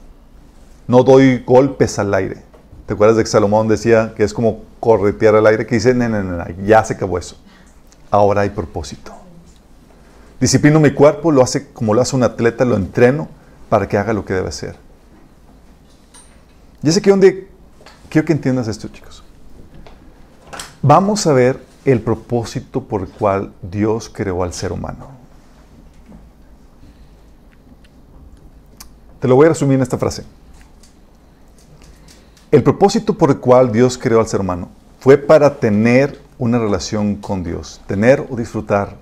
No 0.87 1.03
doy 1.03 1.43
golpes 1.45 1.97
al 1.99 2.13
aire. 2.13 2.43
¿Te 2.85 2.93
acuerdas 2.93 3.17
de 3.17 3.23
que 3.23 3.29
Salomón 3.29 3.67
decía 3.67 4.13
que 4.15 4.23
es 4.23 4.33
como 4.33 4.63
corretear 4.79 5.35
al 5.35 5.45
aire? 5.47 5.65
Que 5.65 5.75
dice, 5.75 5.93
no, 5.93 6.09
no, 6.09 6.23
no, 6.23 6.45
ya 6.65 6.83
se 6.83 6.93
acabó 6.93 7.17
eso. 7.17 7.37
Ahora 8.09 8.41
hay 8.41 8.49
propósito. 8.49 9.13
Disciplino 10.39 10.79
mi 10.79 10.91
cuerpo, 10.91 11.31
lo 11.31 11.43
hace 11.43 11.67
como 11.71 11.93
lo 11.93 12.01
hace 12.01 12.15
un 12.15 12.23
atleta, 12.23 12.65
lo 12.65 12.75
entreno 12.75 13.27
para 13.69 13.87
que 13.87 13.97
haga 13.97 14.13
lo 14.13 14.25
que 14.25 14.33
debe 14.33 14.49
hacer. 14.49 14.75
Y 16.81 16.89
es 16.89 16.97
aquí 16.97 17.09
donde 17.09 17.49
quiero 18.09 18.25
que 18.25 18.33
entiendas 18.33 18.67
esto, 18.67 18.87
chicos. 18.87 19.23
Vamos 20.81 21.27
a 21.27 21.33
ver 21.33 21.61
el 21.85 22.01
propósito 22.01 22.83
por 22.83 23.01
el 23.01 23.09
cual 23.09 23.53
Dios 23.61 24.09
creó 24.09 24.43
al 24.43 24.53
ser 24.53 24.71
humano. 24.71 25.18
Te 29.19 29.27
lo 29.27 29.35
voy 29.35 29.47
a 29.47 29.49
resumir 29.49 29.75
en 29.75 29.81
esta 29.81 29.97
frase. 29.97 30.23
El 32.51 32.63
propósito 32.63 33.17
por 33.17 33.29
el 33.29 33.37
cual 33.37 33.71
Dios 33.71 33.97
creó 33.97 34.19
al 34.19 34.27
ser 34.27 34.39
humano 34.41 34.69
fue 34.99 35.17
para 35.17 35.59
tener 35.59 36.19
una 36.37 36.57
relación 36.57 37.15
con 37.15 37.43
Dios, 37.43 37.81
tener 37.85 38.25
o 38.29 38.35
disfrutar 38.35 38.95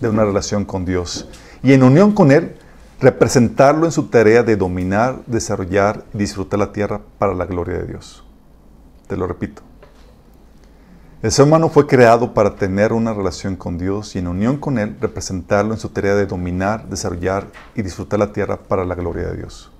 de 0.00 0.08
una 0.08 0.24
relación 0.24 0.64
con 0.64 0.84
Dios. 0.84 1.28
Y 1.62 1.72
en 1.72 1.82
unión 1.82 2.12
con 2.12 2.30
Él, 2.30 2.56
representarlo 3.00 3.86
en 3.86 3.92
su 3.92 4.04
tarea 4.04 4.42
de 4.42 4.56
dominar, 4.56 5.20
desarrollar 5.26 6.04
y 6.12 6.18
disfrutar 6.18 6.58
la 6.58 6.72
tierra 6.72 7.00
para 7.18 7.34
la 7.34 7.46
gloria 7.46 7.78
de 7.78 7.86
Dios. 7.86 8.24
Te 9.06 9.16
lo 9.16 9.26
repito. 9.26 9.67
El 11.20 11.32
ser 11.32 11.46
humano 11.46 11.68
fue 11.68 11.88
creado 11.88 12.32
para 12.32 12.54
tener 12.54 12.92
una 12.92 13.12
relación 13.12 13.56
con 13.56 13.76
Dios 13.76 14.14
y 14.14 14.20
en 14.20 14.28
unión 14.28 14.56
con 14.56 14.78
Él 14.78 14.96
representarlo 15.00 15.74
en 15.74 15.80
su 15.80 15.88
tarea 15.88 16.14
de 16.14 16.26
dominar, 16.26 16.88
desarrollar 16.88 17.48
y 17.74 17.82
disfrutar 17.82 18.20
la 18.20 18.32
tierra 18.32 18.56
para 18.56 18.84
la 18.84 18.94
gloria 18.94 19.26
de 19.26 19.38
Dios. 19.38 19.72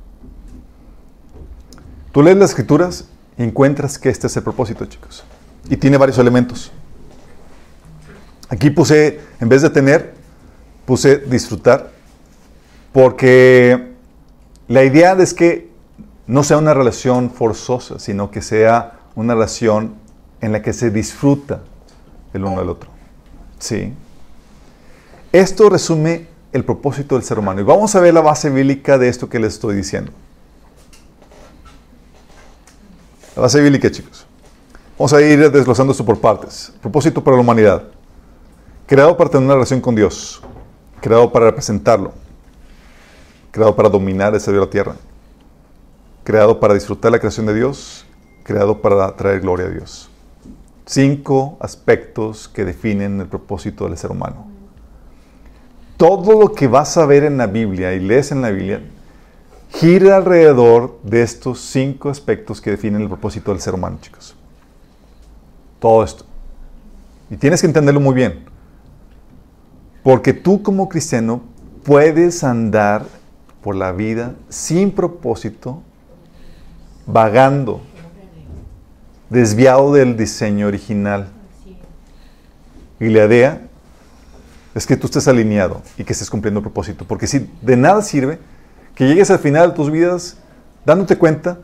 Tú 2.10 2.24
lees 2.24 2.36
las 2.36 2.50
escrituras 2.50 3.04
y 3.36 3.44
encuentras 3.44 4.00
que 4.00 4.08
este 4.08 4.26
es 4.26 4.36
el 4.36 4.42
propósito, 4.42 4.84
chicos. 4.86 5.22
Y 5.70 5.76
tiene 5.76 5.96
varios 5.96 6.18
elementos. 6.18 6.72
Aquí 8.48 8.70
puse, 8.70 9.20
en 9.38 9.48
vez 9.48 9.62
de 9.62 9.70
tener, 9.70 10.14
puse 10.86 11.18
disfrutar, 11.18 11.92
porque 12.92 13.92
la 14.66 14.82
idea 14.82 15.12
es 15.12 15.34
que 15.34 15.70
no 16.26 16.42
sea 16.42 16.58
una 16.58 16.74
relación 16.74 17.30
forzosa, 17.30 18.00
sino 18.00 18.32
que 18.32 18.42
sea 18.42 18.98
una 19.14 19.34
relación 19.34 20.07
en 20.40 20.52
la 20.52 20.62
que 20.62 20.72
se 20.72 20.90
disfruta 20.90 21.60
el 22.32 22.44
uno 22.44 22.60
del 22.60 22.68
otro. 22.70 22.90
¿Sí? 23.58 23.92
Esto 25.32 25.68
resume 25.68 26.26
el 26.52 26.64
propósito 26.64 27.14
del 27.14 27.24
ser 27.24 27.38
humano. 27.38 27.60
Y 27.60 27.64
vamos 27.64 27.94
a 27.94 28.00
ver 28.00 28.14
la 28.14 28.20
base 28.20 28.50
bíblica 28.50 28.98
de 28.98 29.08
esto 29.08 29.28
que 29.28 29.38
les 29.38 29.54
estoy 29.54 29.76
diciendo. 29.76 30.12
La 33.36 33.42
base 33.42 33.60
bíblica, 33.60 33.90
chicos. 33.90 34.26
Vamos 34.98 35.12
a 35.12 35.20
ir 35.20 35.50
desglosando 35.50 35.92
esto 35.92 36.04
por 36.04 36.20
partes. 36.20 36.72
Propósito 36.80 37.22
para 37.22 37.36
la 37.36 37.42
humanidad. 37.42 37.84
Creado 38.86 39.16
para 39.16 39.30
tener 39.30 39.44
una 39.44 39.54
relación 39.54 39.80
con 39.80 39.94
Dios. 39.94 40.42
Creado 41.00 41.30
para 41.30 41.46
representarlo. 41.46 42.12
Creado 43.50 43.76
para 43.76 43.88
dominar 43.88 44.34
el 44.34 44.40
cielo 44.40 44.60
de 44.60 44.66
la 44.66 44.70
tierra. 44.70 44.96
Creado 46.24 46.58
para 46.58 46.74
disfrutar 46.74 47.12
la 47.12 47.18
creación 47.18 47.46
de 47.46 47.54
Dios. 47.54 48.04
Creado 48.42 48.80
para 48.80 49.14
traer 49.14 49.40
gloria 49.40 49.66
a 49.66 49.70
Dios. 49.70 50.10
Cinco 50.88 51.58
aspectos 51.60 52.48
que 52.48 52.64
definen 52.64 53.20
el 53.20 53.26
propósito 53.26 53.86
del 53.86 53.98
ser 53.98 54.10
humano. 54.10 54.46
Todo 55.98 56.40
lo 56.40 56.54
que 56.54 56.66
vas 56.66 56.96
a 56.96 57.04
ver 57.04 57.24
en 57.24 57.36
la 57.36 57.46
Biblia 57.46 57.92
y 57.92 58.00
lees 58.00 58.32
en 58.32 58.40
la 58.40 58.48
Biblia 58.48 58.80
gira 59.68 60.16
alrededor 60.16 60.98
de 61.02 61.20
estos 61.20 61.60
cinco 61.60 62.08
aspectos 62.08 62.62
que 62.62 62.70
definen 62.70 63.02
el 63.02 63.08
propósito 63.08 63.50
del 63.50 63.60
ser 63.60 63.74
humano, 63.74 63.98
chicos. 64.00 64.34
Todo 65.78 66.02
esto. 66.02 66.24
Y 67.28 67.36
tienes 67.36 67.60
que 67.60 67.66
entenderlo 67.66 68.00
muy 68.00 68.14
bien. 68.14 68.46
Porque 70.02 70.32
tú 70.32 70.62
como 70.62 70.88
cristiano 70.88 71.42
puedes 71.84 72.42
andar 72.42 73.04
por 73.62 73.76
la 73.76 73.92
vida 73.92 74.36
sin 74.48 74.90
propósito, 74.90 75.82
vagando, 77.04 77.82
desviado 79.30 79.92
del 79.92 80.16
diseño 80.16 80.66
original. 80.66 81.28
Y 83.00 83.08
la 83.08 83.24
idea 83.26 83.62
es 84.74 84.86
que 84.86 84.96
tú 84.96 85.06
estés 85.06 85.28
alineado 85.28 85.82
y 85.96 86.04
que 86.04 86.12
estés 86.12 86.30
cumpliendo 86.30 86.60
el 86.60 86.64
propósito. 86.64 87.04
Porque 87.04 87.26
si 87.26 87.50
de 87.62 87.76
nada 87.76 88.02
sirve 88.02 88.38
que 88.94 89.06
llegues 89.06 89.30
al 89.30 89.38
final 89.38 89.70
de 89.70 89.76
tus 89.76 89.90
vidas 89.90 90.38
dándote 90.84 91.16
cuenta 91.16 91.58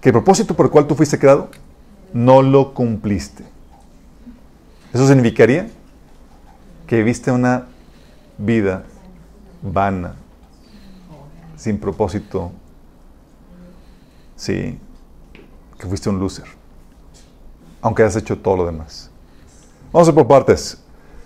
que 0.00 0.10
el 0.10 0.12
propósito 0.12 0.54
por 0.54 0.66
el 0.66 0.72
cual 0.72 0.86
tú 0.86 0.94
fuiste 0.94 1.18
creado 1.18 1.50
no 2.12 2.42
lo 2.42 2.72
cumpliste. 2.72 3.44
Eso 4.92 5.06
significaría 5.06 5.68
que 6.86 6.96
viviste 6.96 7.30
una 7.30 7.66
vida 8.38 8.84
vana, 9.60 10.14
sin 11.56 11.78
propósito, 11.78 12.52
sí, 14.36 14.78
que 15.78 15.86
fuiste 15.86 16.08
un 16.08 16.18
loser, 16.18 16.46
aunque 17.80 18.02
hayas 18.02 18.16
hecho 18.16 18.38
todo 18.38 18.56
lo 18.56 18.66
demás. 18.66 19.10
Vamos 19.92 20.08
a 20.08 20.12
por 20.12 20.26
partes. 20.26 20.78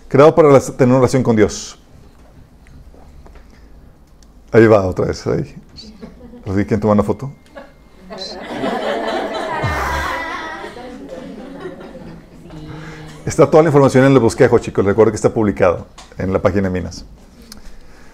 Creado 0.07 0.33
para 0.35 0.59
tener 0.59 0.87
una 0.87 0.97
relación 0.97 1.23
con 1.23 1.35
Dios. 1.35 1.77
Ahí 4.51 4.67
va 4.67 4.85
otra 4.85 5.05
vez, 5.05 5.25
ahí. 5.25 5.55
¿Quién 6.67 6.79
toma 6.79 6.93
una 6.93 7.03
foto? 7.03 7.31
Está 13.25 13.49
toda 13.49 13.63
la 13.63 13.69
información 13.69 14.05
en 14.05 14.11
el 14.11 14.19
bosquejo, 14.19 14.59
chicos. 14.59 14.85
Recuerden 14.85 15.11
que 15.13 15.15
está 15.15 15.33
publicado 15.33 15.87
en 16.17 16.31
la 16.31 16.39
página 16.39 16.63
de 16.63 16.69
Minas. 16.69 17.05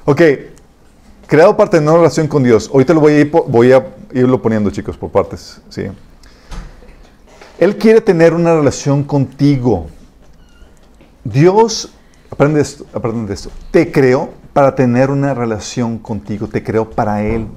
Ok. 0.06 0.21
Creado 1.28 1.58
para 1.58 1.69
tener 1.69 1.89
una 1.89 1.97
relación 1.97 2.28
con 2.28 2.43
Dios. 2.43 2.69
Ahorita 2.71 2.93
lo 2.93 3.02
voy 3.02 3.13
a, 3.13 3.19
ir, 3.19 3.32
voy 3.32 3.71
a 3.71 3.86
irlo 4.13 4.41
poniendo, 4.41 4.69
chicos, 4.69 4.95
por 4.97 5.10
partes. 5.12 5.62
¿sí? 5.69 5.84
Él 7.60 7.78
quiere 7.78 8.00
tener 8.00 8.34
una 8.34 8.56
relación 8.56 9.04
contigo. 9.04 9.88
Dios, 11.26 11.93
aprende 12.32 12.62
esto, 12.62 12.86
aprende 12.93 13.34
esto, 13.34 13.52
te 13.72 13.91
creó 13.91 14.30
para 14.54 14.76
tener 14.76 15.12
una 15.12 15.34
relación 15.34 15.98
contigo, 16.00 16.48
te 16.48 16.63
creó 16.63 16.89
para 16.89 17.22
Él, 17.24 17.48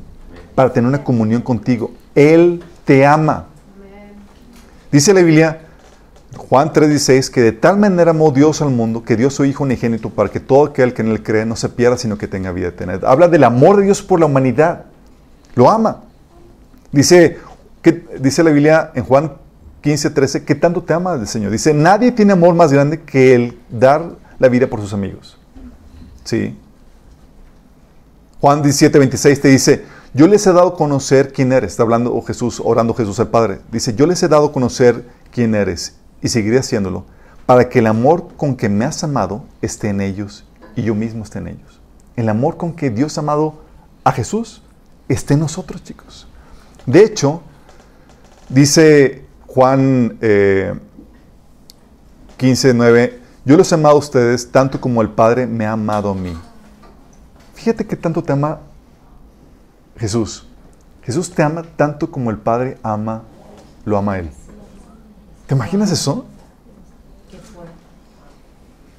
para 0.57 0.73
tener 0.73 0.89
una 0.89 1.05
comunión 1.05 1.43
contigo. 1.43 1.93
Él 2.17 2.63
te 2.85 3.07
ama. 3.07 3.47
Dice 4.91 5.15
la 5.15 5.23
Biblia, 5.23 5.61
Juan 6.37 6.73
3:16, 6.73 7.31
que 7.31 7.41
de 7.41 7.53
tal 7.53 7.79
manera 7.79 8.11
amó 8.11 8.33
Dios 8.33 8.61
al 8.61 8.71
mundo 8.71 9.05
que 9.05 9.17
dio 9.17 9.31
su 9.31 9.45
Hijo 9.45 9.63
unigénito 9.63 10.11
para 10.11 10.31
que 10.31 10.41
todo 10.41 10.67
aquel 10.67 10.95
que 10.95 11.03
en 11.03 11.09
Él 11.09 11.23
cree 11.23 11.47
no 11.47 11.55
se 11.55 11.69
pierda, 11.69 11.97
sino 11.97 12.19
que 12.19 12.27
tenga 12.27 12.51
vida 12.51 12.69
eterna. 12.69 12.99
Habla 13.07 13.29
del 13.29 13.45
amor 13.45 13.77
de 13.77 13.85
Dios 13.85 14.03
por 14.03 14.19
la 14.19 14.27
humanidad. 14.27 14.87
Lo 15.55 15.71
ama. 15.71 16.03
Dice, 16.91 17.39
que, 17.83 18.05
dice 18.19 18.43
la 18.43 18.51
Biblia 18.51 18.91
en 18.95 19.05
Juan 19.05 19.33
15:13, 19.83 20.45
que 20.45 20.55
tanto 20.55 20.83
te 20.83 20.95
ama 20.95 21.15
el 21.15 21.27
Señor. 21.27 21.51
Dice, 21.51 21.75
nadie 21.75 22.13
tiene 22.13 22.33
amor 22.33 22.55
más 22.55 22.73
grande 22.73 23.01
que 23.01 23.35
el 23.35 23.59
dar 23.71 24.17
la 24.39 24.49
vida 24.49 24.69
por 24.69 24.81
sus 24.81 24.93
amigos. 24.93 25.39
¿Sí? 26.25 26.57
Juan 28.41 28.63
17, 28.63 28.99
26 28.99 29.41
te 29.41 29.49
dice, 29.49 29.85
yo 30.15 30.27
les 30.27 30.47
he 30.47 30.53
dado 30.53 30.69
a 30.69 30.77
conocer 30.77 31.33
quién 31.33 31.53
eres. 31.53 31.73
Está 31.73 31.85
hablando 31.85 32.21
Jesús, 32.23 32.61
orando 32.65 32.95
Jesús 32.95 33.19
al 33.21 33.29
Padre. 33.29 33.61
Dice, 33.71 33.95
yo 33.95 34.07
les 34.07 34.23
he 34.23 34.29
dado 34.29 34.47
a 34.47 34.53
conocer 34.53 35.07
quién 35.31 35.55
eres 35.55 35.97
y 36.21 36.29
seguiré 36.29 36.59
haciéndolo 36.59 37.05
para 37.47 37.69
que 37.69 37.81
el 37.81 37.87
amor 37.87 38.29
con 38.37 38.57
que 38.57 38.69
me 38.69 38.85
has 38.85 39.03
amado 39.05 39.45
esté 39.61 39.89
en 39.89 40.01
ellos 40.01 40.45
y 40.77 40.83
yo 40.83 40.95
mismo 40.95 41.25
esté 41.25 41.39
en 41.39 41.49
ellos. 41.49 41.81
El 42.17 42.29
amor 42.29 42.57
con 42.57 42.75
que 42.75 42.91
Dios 42.91 43.17
ha 43.17 43.21
amado 43.21 43.63
a 44.05 44.13
Jesús 44.13 44.63
esté 45.09 45.35
en 45.35 45.41
nosotros, 45.41 45.83
chicos. 45.83 46.27
De 46.87 47.05
hecho, 47.05 47.43
dice 48.49 49.25
Juan 49.55 50.17
15, 52.39 52.71
eh, 52.71 52.75
9, 52.75 53.21
yo 53.45 53.59
los 53.59 53.71
he 53.71 53.75
amado 53.75 53.97
a 53.97 53.99
ustedes 53.99 54.51
tanto 54.51 54.81
como 54.81 55.03
el 55.03 55.11
Padre 55.11 55.47
me 55.47 55.67
ha 55.67 55.73
amado 55.73 56.13
a 56.13 56.15
mí. 56.15 56.35
Fíjate 57.53 57.87
que 57.87 57.95
tanto 57.95 58.23
te 58.23 58.33
ama 58.33 58.61
Jesús. 59.99 60.47
Jesús 61.03 61.31
te 61.31 61.43
ama 61.43 61.65
tanto 61.77 62.11
como 62.11 62.31
el 62.31 62.39
Padre 62.39 62.79
ama, 62.83 63.25
lo 63.85 63.99
ama 63.99 64.15
a 64.15 64.19
Él. 64.21 64.31
¿Te 65.47 65.55
imaginas 65.55 65.93
eso? 65.93 66.25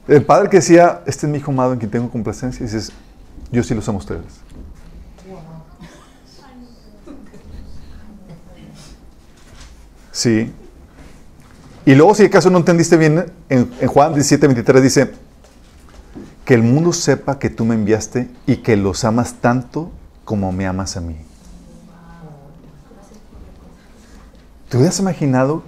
El 0.08 0.24
Padre 0.24 0.50
que 0.50 0.58
decía, 0.58 1.02
este 1.08 1.26
es 1.26 1.32
mi 1.32 1.40
hijo 1.40 1.50
amado 1.50 1.74
en 1.74 1.80
quien 1.80 1.90
tengo 1.90 2.12
complacencia, 2.12 2.64
y 2.64 2.68
dices, 2.68 2.92
yo 3.52 3.64
sí 3.64 3.74
los 3.74 3.90
amo 3.90 3.98
a 3.98 4.02
ustedes. 4.02 4.43
Sí. 10.14 10.54
Y 11.86 11.96
luego, 11.96 12.16
si 12.16 12.24
acaso 12.24 12.50
no 12.50 12.60
entendiste 12.60 12.96
bien, 12.96 13.26
en, 13.50 13.70
en 13.82 13.88
Juan 13.90 14.14
17, 14.14 14.48
23 14.48 14.82
dice, 14.82 15.12
que 16.46 16.54
el 16.54 16.64
mundo 16.64 16.94
sepa 16.94 17.40
que 17.40 17.50
tú 17.50 17.66
me 17.66 17.76
enviaste 17.76 18.30
y 18.46 18.58
que 18.58 18.76
los 18.76 19.04
amas 19.04 19.36
tanto 19.36 19.92
como 20.26 20.52
me 20.52 20.66
amas 20.66 20.98
a 20.98 21.02
mí. 21.02 21.18
¿Te 24.70 24.78
hubieras 24.78 25.00
imaginado 25.00 25.64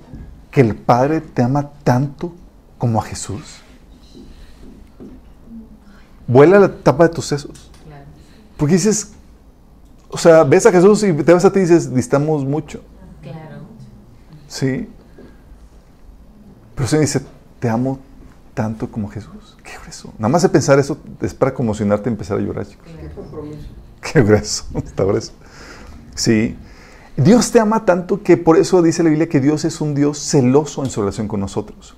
que 0.51 0.62
el 0.62 0.75
Padre 0.75 1.21
te 1.21 1.43
ama 1.43 1.71
tanto 1.84 2.34
como 2.77 2.99
a 2.99 3.03
Jesús? 3.03 3.62
Vuela 6.27 6.60
la 6.60 6.69
tapa 6.69 7.08
de 7.08 7.13
tus 7.13 7.27
sesos. 7.27 7.71
Porque 8.58 8.73
dices, 8.73 9.12
o 10.10 10.17
sea, 10.17 10.43
ves 10.43 10.65
a 10.65 10.71
Jesús 10.71 11.03
y 11.03 11.13
te 11.13 11.34
vas 11.34 11.45
a 11.45 11.51
ti 11.51 11.60
y 11.60 11.63
dices, 11.63 11.93
distamos 11.93 12.45
mucho. 12.45 12.81
Sí. 14.55 14.87
Pero 16.75 16.87
se 16.87 16.97
dice, 16.97 17.21
te 17.59 17.67
amo 17.67 17.99
tanto 18.53 18.89
como 18.89 19.09
Jesús. 19.09 19.57
Qué 19.61 19.73
grueso. 19.81 20.13
Nada 20.17 20.29
más 20.29 20.43
de 20.43 20.49
pensar 20.49 20.79
eso 20.79 20.97
es 21.19 21.33
para 21.33 21.53
conmocionarte 21.53 22.09
y 22.09 22.13
empezar 22.13 22.37
a 22.37 22.41
llorar, 22.41 22.65
chicos. 22.65 22.87
Qué 22.87 23.09
compromiso. 23.09 23.67
Qué 23.99 24.21
grueso. 24.21 24.63
Está 24.75 25.03
grueso. 25.03 25.33
Sí. 26.15 26.55
Dios 27.17 27.51
te 27.51 27.59
ama 27.59 27.83
tanto 27.83 28.23
que 28.23 28.37
por 28.37 28.57
eso 28.57 28.81
dice 28.81 29.03
la 29.03 29.09
Biblia 29.09 29.27
que 29.27 29.41
Dios 29.41 29.65
es 29.65 29.81
un 29.81 29.93
Dios 29.93 30.19
celoso 30.19 30.85
en 30.85 30.89
su 30.89 31.01
relación 31.01 31.27
con 31.27 31.41
nosotros. 31.41 31.97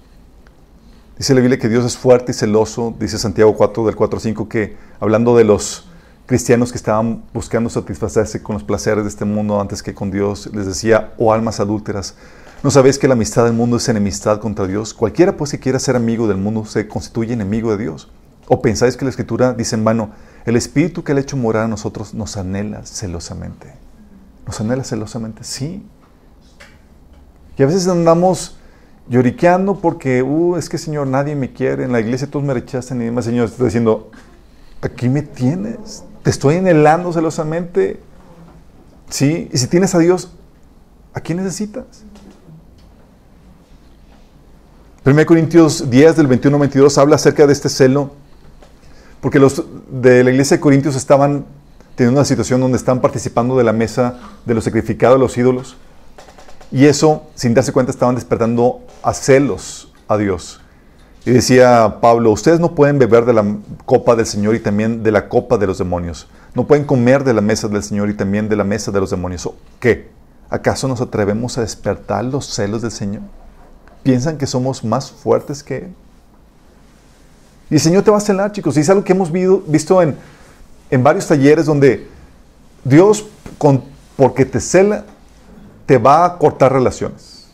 Dice 1.15 1.35
la 1.35 1.41
Biblia 1.41 1.59
que 1.59 1.69
Dios 1.69 1.85
es 1.85 1.95
fuerte 1.95 2.31
y 2.31 2.35
celoso. 2.35 2.95
Dice 2.99 3.19
Santiago 3.19 3.55
4 3.55 3.85
del 3.85 3.95
4 3.95 4.19
5 4.19 4.49
que 4.49 4.77
hablando 4.99 5.37
de 5.37 5.43
los 5.43 5.87
cristianos 6.25 6.71
que 6.71 6.77
estaban 6.77 7.23
buscando 7.33 7.69
satisfacerse 7.69 8.41
con 8.43 8.55
los 8.55 8.63
placeres 8.63 9.03
de 9.03 9.09
este 9.09 9.25
mundo 9.25 9.61
antes 9.61 9.81
que 9.83 9.93
con 9.93 10.09
Dios. 10.09 10.49
Les 10.53 10.65
decía, 10.65 11.13
oh 11.17 11.33
almas 11.33 11.59
adúlteras, 11.59 12.15
¿no 12.63 12.71
sabéis 12.71 12.97
que 12.97 13.07
la 13.07 13.13
amistad 13.13 13.45
del 13.45 13.53
mundo 13.53 13.77
es 13.77 13.87
enemistad 13.89 14.39
contra 14.39 14.67
Dios? 14.67 14.93
Cualquiera 14.93 15.37
pues 15.37 15.51
que 15.51 15.59
quiera 15.59 15.79
ser 15.79 15.95
amigo 15.95 16.27
del 16.27 16.37
mundo 16.37 16.65
se 16.65 16.87
constituye 16.87 17.33
enemigo 17.33 17.71
de 17.71 17.83
Dios. 17.83 18.09
¿O 18.47 18.61
pensáis 18.61 18.95
que 18.95 19.05
la 19.05 19.09
Escritura 19.09 19.53
dice 19.53 19.75
en 19.75 19.83
vano, 19.83 20.11
el 20.45 20.55
Espíritu 20.55 21.03
que 21.03 21.13
le 21.13 21.19
ha 21.19 21.23
hecho 21.23 21.35
morar 21.35 21.65
a 21.65 21.67
nosotros 21.67 22.13
nos 22.13 22.37
anhela 22.37 22.85
celosamente? 22.85 23.73
¿Nos 24.45 24.59
anhela 24.61 24.83
celosamente? 24.83 25.43
Sí. 25.43 25.85
Y 27.57 27.63
a 27.63 27.65
veces 27.65 27.87
andamos 27.87 28.57
lloriqueando 29.09 29.79
porque, 29.79 30.23
uh, 30.23 30.55
es 30.55 30.69
que 30.69 30.77
Señor, 30.77 31.07
nadie 31.07 31.35
me 31.35 31.51
quiere, 31.51 31.83
en 31.83 31.91
la 31.91 31.99
iglesia 31.99 32.29
todos 32.29 32.45
me 32.45 32.53
rechazan 32.53 33.01
y 33.01 33.05
demás. 33.05 33.25
Señor, 33.25 33.47
está 33.47 33.65
diciendo, 33.65 34.11
aquí 34.81 35.09
me 35.09 35.21
tienes, 35.21 36.03
te 36.23 36.29
estoy 36.29 36.55
anhelando 36.55 37.11
celosamente. 37.11 37.99
Sí, 39.09 39.49
y 39.51 39.57
si 39.57 39.67
tienes 39.67 39.95
a 39.95 39.99
Dios, 39.99 40.31
¿a 41.13 41.19
quién 41.19 41.37
necesitas? 41.39 41.85
1 45.07 45.25
Corintios 45.25 45.89
10 45.89 46.17
del 46.17 46.27
21 46.27 46.57
al 46.57 46.59
22 46.59 46.97
habla 46.97 47.15
acerca 47.15 47.47
de 47.47 47.53
este 47.53 47.69
celo 47.69 48.11
porque 49.21 49.39
los 49.39 49.63
de 49.89 50.21
la 50.21 50.31
iglesia 50.31 50.57
de 50.57 50.61
Corintios 50.61 50.97
estaban 50.97 51.45
teniendo 51.95 52.19
una 52.19 52.25
situación 52.25 52.59
donde 52.59 52.75
están 52.75 52.99
participando 52.99 53.57
de 53.57 53.63
la 53.63 53.71
mesa 53.71 54.19
de 54.45 54.53
los 54.53 54.65
sacrificados 54.65 55.15
de 55.15 55.19
los 55.19 55.37
ídolos. 55.37 55.77
Y 56.73 56.87
eso, 56.87 57.23
sin 57.35 57.53
darse 57.53 57.71
cuenta, 57.71 57.89
estaban 57.89 58.15
despertando 58.15 58.81
a 59.01 59.13
celos 59.13 59.93
a 60.09 60.17
Dios. 60.17 60.59
Y 61.25 61.31
decía 61.31 61.99
Pablo, 62.01 62.31
ustedes 62.31 62.59
no 62.59 62.75
pueden 62.75 62.99
beber 62.99 63.23
de 63.23 63.31
la 63.31 63.45
copa 63.85 64.17
del 64.17 64.25
Señor 64.25 64.55
y 64.55 64.59
también 64.59 65.03
de 65.03 65.11
la 65.13 65.29
copa 65.29 65.57
de 65.57 65.67
los 65.67 65.77
demonios. 65.77 66.27
No 66.53 66.67
pueden 66.67 66.83
comer 66.83 67.23
de 67.23 67.33
la 67.33 67.39
mesa 67.39 67.69
del 67.69 67.81
Señor 67.81 68.09
y 68.09 68.13
también 68.13 68.49
de 68.49 68.57
la 68.57 68.65
mesa 68.65 68.91
de 68.91 68.99
los 68.99 69.11
demonios. 69.11 69.49
¿Qué? 69.79 70.09
¿Acaso 70.49 70.89
nos 70.89 70.99
atrevemos 70.99 71.57
a 71.57 71.61
despertar 71.61 72.25
los 72.25 72.45
celos 72.53 72.81
del 72.81 72.91
Señor? 72.91 73.21
¿Piensan 74.07 74.37
que 74.37 74.47
somos 74.47 74.85
más 74.85 75.11
fuertes 75.11 75.61
que 75.61 75.79
Él? 75.79 75.93
Y 77.69 77.73
el 77.73 77.81
Señor 77.81 78.03
te 78.03 78.09
va 78.09 78.15
a 78.15 78.21
celar, 78.21 78.53
chicos. 78.53 78.77
Y 78.77 78.79
es 78.79 78.89
algo 78.89 79.03
que 79.03 79.11
hemos 79.11 79.29
visto 79.29 80.01
en, 80.01 80.15
en 80.89 81.03
varios 81.03 81.27
talleres 81.27 81.65
donde 81.65 82.07
Dios, 82.85 83.25
con, 83.57 83.83
porque 84.15 84.45
te 84.45 84.61
cela, 84.61 85.03
te 85.85 85.97
va 85.97 86.23
a 86.23 86.37
cortar 86.37 86.71
relaciones. 86.71 87.49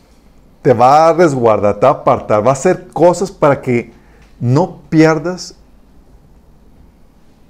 Te 0.62 0.72
va 0.72 1.08
a 1.08 1.12
resguardar, 1.12 1.80
te 1.80 1.86
va 1.86 1.90
a 1.90 1.96
apartar, 1.96 2.46
va 2.46 2.50
a 2.50 2.52
hacer 2.52 2.86
cosas 2.86 3.32
para 3.32 3.60
que 3.60 3.92
no 4.38 4.78
pierdas 4.88 5.56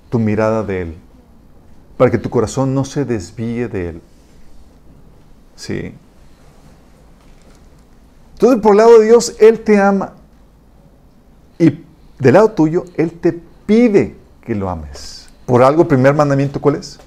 tu 0.08 0.18
mirada 0.18 0.62
de 0.62 0.80
Él. 0.80 0.96
Para 1.98 2.10
que 2.10 2.16
tu 2.16 2.30
corazón 2.30 2.74
no 2.74 2.86
se 2.86 3.04
desvíe 3.04 3.68
de 3.68 3.88
Él. 3.90 4.02
Sí. 5.56 5.94
Entonces, 8.44 8.62
por 8.62 8.72
el 8.72 8.76
lado 8.76 8.98
de 8.98 9.07
Dios, 9.07 9.37
Él 9.38 9.61
te 9.61 9.80
ama. 9.80 10.12
Y 11.59 11.83
del 12.18 12.35
lado 12.35 12.50
tuyo, 12.50 12.85
Él 12.94 13.11
te 13.12 13.33
pide 13.33 14.16
que 14.42 14.54
lo 14.54 14.68
ames. 14.68 15.30
Por 15.46 15.62
algo, 15.62 15.80
el 15.80 15.88
primer 15.88 16.12
mandamiento, 16.12 16.61
¿cuál 16.61 16.74
es? 16.74 16.98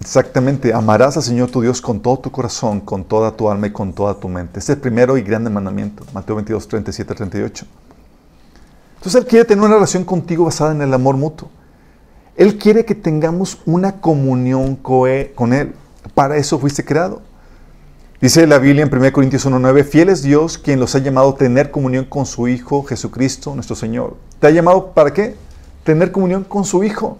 Exactamente, 0.00 0.72
amarás 0.72 1.18
al 1.18 1.22
Señor 1.22 1.50
tu 1.50 1.60
Dios 1.60 1.82
con 1.82 2.00
todo 2.00 2.18
tu 2.18 2.30
corazón, 2.30 2.80
con 2.80 3.04
toda 3.04 3.36
tu 3.36 3.50
alma 3.50 3.66
y 3.66 3.72
con 3.72 3.92
toda 3.92 4.14
tu 4.14 4.26
mente. 4.26 4.58
Este 4.58 4.72
es 4.72 4.76
el 4.76 4.80
primero 4.80 5.18
y 5.18 5.22
grande 5.22 5.50
mandamiento, 5.50 6.02
Mateo 6.14 6.36
22, 6.36 6.66
37, 6.66 7.14
38. 7.14 7.66
Entonces 8.96 9.20
Él 9.20 9.28
quiere 9.28 9.44
tener 9.44 9.62
una 9.62 9.74
relación 9.74 10.06
contigo 10.06 10.46
basada 10.46 10.72
en 10.72 10.80
el 10.80 10.94
amor 10.94 11.18
mutuo. 11.18 11.50
Él 12.36 12.56
quiere 12.56 12.86
que 12.86 12.94
tengamos 12.94 13.58
una 13.66 14.00
comunión 14.00 14.76
con 14.76 15.52
Él. 15.52 15.74
Para 16.14 16.38
eso 16.38 16.58
fuiste 16.58 16.82
creado. 16.82 17.20
Dice 18.22 18.46
la 18.46 18.58
Biblia 18.58 18.84
en 18.84 18.96
1 18.96 19.12
Corintios 19.12 19.44
1.9, 19.44 19.82
fiel 19.82 20.08
es 20.08 20.22
Dios 20.22 20.56
quien 20.56 20.78
los 20.78 20.94
ha 20.94 21.00
llamado 21.00 21.30
a 21.30 21.34
tener 21.34 21.72
comunión 21.72 22.04
con 22.04 22.24
su 22.24 22.46
Hijo 22.46 22.84
Jesucristo, 22.84 23.52
nuestro 23.56 23.74
Señor. 23.74 24.16
¿Te 24.38 24.46
ha 24.46 24.50
llamado 24.50 24.92
para 24.92 25.12
qué? 25.12 25.34
Tener 25.82 26.12
comunión 26.12 26.44
con 26.44 26.64
su 26.64 26.84
Hijo. 26.84 27.18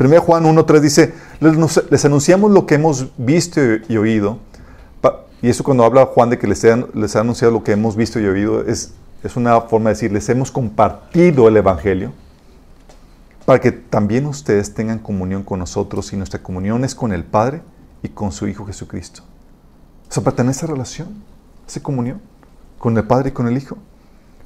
1 0.00 0.20
Juan 0.20 0.42
1.3 0.42 0.80
dice, 0.80 1.14
les, 1.38 2.04
anunciamos 2.04 2.50
lo 2.50 2.66
que 2.66 2.74
hemos 2.74 3.06
visto 3.16 3.60
y, 3.88 3.96
oído. 3.96 4.38
Y 5.42 5.48
eso 5.48 5.62
cuando 5.62 5.84
habla 5.84 6.06
Juan 6.06 6.30
de 6.30 6.40
que 6.40 6.48
les, 6.48 6.66
les 6.92 7.14
ha 7.14 7.20
anunciado 7.20 7.52
lo 7.52 7.62
que 7.62 7.70
hemos 7.70 7.94
visto 7.94 8.18
y 8.18 8.26
oído, 8.26 8.62
es, 8.66 8.94
es 9.22 9.36
una 9.36 9.60
forma 9.60 9.90
de 9.90 9.94
decir, 9.94 10.10
les 10.10 10.28
hemos 10.28 10.50
compartido 10.50 11.46
el 11.46 11.56
Evangelio 11.56 12.12
para 13.44 13.60
que 13.60 13.70
también 13.70 14.26
ustedes 14.26 14.74
tengan 14.74 14.98
comunión 14.98 15.44
con 15.44 15.60
nosotros 15.60 16.12
y 16.12 16.16
nuestra 16.16 16.42
comunión 16.42 16.84
es 16.84 16.96
con 16.96 17.12
el 17.12 17.22
Padre 17.22 17.62
y 18.02 18.08
con 18.08 18.32
su 18.32 18.48
Hijo 18.48 18.66
Jesucristo. 18.66 19.22
O 20.12 20.14
sea, 20.14 20.22
pertenece 20.22 20.66
a 20.66 20.68
relación, 20.68 21.08
esa 21.66 21.82
comunión 21.82 22.20
con 22.78 22.94
el 22.98 23.04
Padre 23.04 23.30
y 23.30 23.32
con 23.32 23.48
el 23.48 23.56
Hijo. 23.56 23.78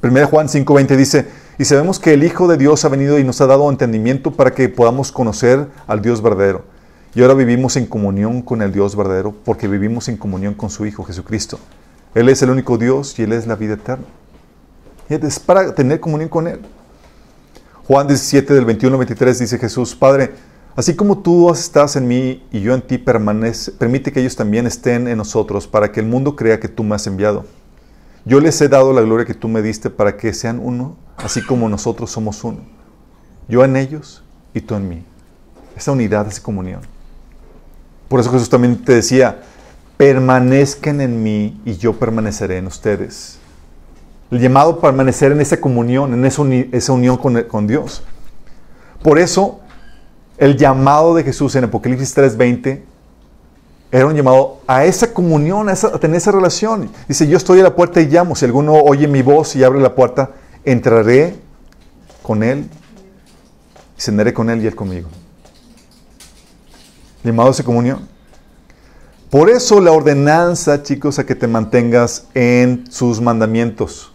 1 0.00 0.28
Juan 0.28 0.46
5:20 0.46 0.96
dice, 0.96 1.26
y 1.58 1.64
sabemos 1.64 1.98
que 1.98 2.14
el 2.14 2.22
Hijo 2.22 2.46
de 2.46 2.56
Dios 2.56 2.84
ha 2.84 2.88
venido 2.88 3.18
y 3.18 3.24
nos 3.24 3.40
ha 3.40 3.48
dado 3.48 3.68
entendimiento 3.68 4.30
para 4.30 4.52
que 4.52 4.68
podamos 4.68 5.10
conocer 5.10 5.66
al 5.88 6.02
Dios 6.02 6.22
verdadero. 6.22 6.62
Y 7.16 7.22
ahora 7.22 7.34
vivimos 7.34 7.76
en 7.76 7.86
comunión 7.86 8.42
con 8.42 8.62
el 8.62 8.72
Dios 8.72 8.94
verdadero 8.94 9.34
porque 9.44 9.66
vivimos 9.66 10.06
en 10.06 10.16
comunión 10.16 10.54
con 10.54 10.70
su 10.70 10.86
Hijo 10.86 11.02
Jesucristo. 11.02 11.58
Él 12.14 12.28
es 12.28 12.42
el 12.42 12.50
único 12.50 12.78
Dios 12.78 13.18
y 13.18 13.24
Él 13.24 13.32
es 13.32 13.48
la 13.48 13.56
vida 13.56 13.74
eterna. 13.74 14.06
Y 15.08 15.14
es 15.14 15.40
para 15.40 15.74
tener 15.74 15.98
comunión 15.98 16.28
con 16.28 16.46
Él. 16.46 16.60
Juan 17.88 18.06
17 18.06 18.54
del 18.54 18.66
21 18.66 18.94
al 18.94 18.98
23 19.00 19.36
dice 19.40 19.58
Jesús, 19.58 19.96
Padre, 19.96 20.30
Así 20.76 20.94
como 20.94 21.18
tú 21.18 21.50
estás 21.50 21.96
en 21.96 22.06
mí 22.06 22.46
y 22.52 22.60
yo 22.60 22.74
en 22.74 22.82
ti 22.82 22.98
permanece, 22.98 23.72
permite 23.72 24.12
que 24.12 24.20
ellos 24.20 24.36
también 24.36 24.66
estén 24.66 25.08
en 25.08 25.16
nosotros 25.16 25.66
para 25.66 25.90
que 25.90 26.00
el 26.00 26.06
mundo 26.06 26.36
crea 26.36 26.60
que 26.60 26.68
tú 26.68 26.84
me 26.84 26.94
has 26.94 27.06
enviado. 27.06 27.46
Yo 28.26 28.40
les 28.40 28.60
he 28.60 28.68
dado 28.68 28.92
la 28.92 29.00
gloria 29.00 29.24
que 29.24 29.32
tú 29.32 29.48
me 29.48 29.62
diste 29.62 29.88
para 29.88 30.18
que 30.18 30.34
sean 30.34 30.60
uno, 30.62 30.96
así 31.16 31.40
como 31.40 31.70
nosotros 31.70 32.10
somos 32.10 32.44
uno. 32.44 32.58
Yo 33.48 33.64
en 33.64 33.74
ellos 33.74 34.22
y 34.52 34.60
tú 34.60 34.74
en 34.74 34.86
mí. 34.86 35.04
Esa 35.74 35.92
unidad, 35.92 36.28
esa 36.28 36.42
comunión. 36.42 36.82
Por 38.08 38.20
eso 38.20 38.30
Jesús 38.30 38.50
también 38.50 38.76
te 38.76 38.96
decía, 38.96 39.40
permanezcan 39.96 41.00
en 41.00 41.22
mí 41.22 41.58
y 41.64 41.76
yo 41.78 41.94
permaneceré 41.94 42.58
en 42.58 42.66
ustedes. 42.66 43.38
El 44.30 44.40
llamado 44.40 44.72
a 44.72 44.80
permanecer 44.82 45.32
en 45.32 45.40
esa 45.40 45.58
comunión, 45.58 46.12
en 46.12 46.24
esa, 46.26 46.92
unión 46.92 47.16
con, 47.16 47.42
con 47.44 47.66
Dios. 47.66 48.02
Por 49.02 49.18
eso 49.18 49.60
el 50.38 50.56
llamado 50.56 51.14
de 51.14 51.24
Jesús 51.24 51.54
en 51.56 51.64
Apocalipsis 51.64 52.14
3:20 52.14 52.82
era 53.90 54.06
un 54.06 54.14
llamado 54.14 54.60
a 54.66 54.84
esa 54.84 55.14
comunión, 55.14 55.68
a, 55.68 55.74
tener 55.74 56.16
esa 56.16 56.32
relación. 56.32 56.90
Dice, 57.08 57.26
yo 57.28 57.36
estoy 57.36 57.60
a 57.60 57.62
la 57.62 57.74
puerta 57.74 58.00
y 58.00 58.06
llamo. 58.06 58.34
Si 58.34 58.44
alguno 58.44 58.74
oye 58.74 59.06
mi 59.06 59.22
voz 59.22 59.54
y 59.56 59.64
abre 59.64 59.80
la 59.80 59.94
puerta, 59.94 60.30
entraré 60.64 61.36
con 62.22 62.42
él, 62.42 62.68
y 63.96 64.00
cenaré 64.00 64.34
con 64.34 64.50
él 64.50 64.62
y 64.62 64.66
él 64.66 64.74
conmigo. 64.74 65.08
Llamado 67.22 67.48
a 67.48 67.52
esa 67.52 67.62
comunión. 67.62 68.08
Por 69.30 69.50
eso 69.50 69.80
la 69.80 69.92
ordenanza, 69.92 70.82
chicos, 70.82 71.18
a 71.18 71.26
que 71.26 71.34
te 71.34 71.46
mantengas 71.46 72.26
en 72.34 72.84
sus 72.90 73.20
mandamientos. 73.20 74.12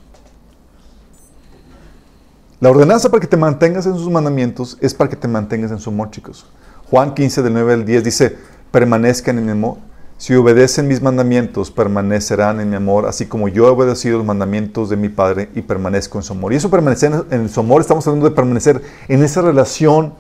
La 2.61 2.69
ordenanza 2.69 3.09
para 3.09 3.19
que 3.19 3.27
te 3.27 3.37
mantengas 3.37 3.87
en 3.87 3.95
sus 3.95 4.07
mandamientos 4.07 4.77
es 4.81 4.93
para 4.93 5.09
que 5.09 5.15
te 5.15 5.27
mantengas 5.27 5.71
en 5.71 5.79
su 5.79 5.89
amor, 5.89 6.11
chicos. 6.11 6.45
Juan 6.91 7.15
15, 7.15 7.41
del 7.41 7.53
9 7.53 7.73
al 7.73 7.85
10 7.85 8.03
dice, 8.03 8.37
permanezcan 8.69 9.39
en 9.39 9.45
mi 9.45 9.51
amor. 9.51 9.77
Si 10.19 10.35
obedecen 10.35 10.87
mis 10.87 11.01
mandamientos, 11.01 11.71
permanecerán 11.71 12.59
en 12.59 12.69
mi 12.69 12.75
amor, 12.75 13.07
así 13.07 13.25
como 13.25 13.47
yo 13.47 13.65
he 13.65 13.71
obedecido 13.71 14.19
los 14.19 14.27
mandamientos 14.27 14.91
de 14.91 14.95
mi 14.95 15.09
Padre 15.09 15.49
y 15.55 15.63
permanezco 15.63 16.19
en 16.19 16.23
su 16.23 16.33
amor. 16.33 16.53
Y 16.53 16.57
eso 16.57 16.69
permanecer 16.69 17.25
en 17.31 17.49
su 17.49 17.61
amor, 17.61 17.81
estamos 17.81 18.05
hablando 18.05 18.29
de 18.29 18.35
permanecer 18.35 18.79
en 19.07 19.23
esa 19.23 19.41
relación 19.41 20.13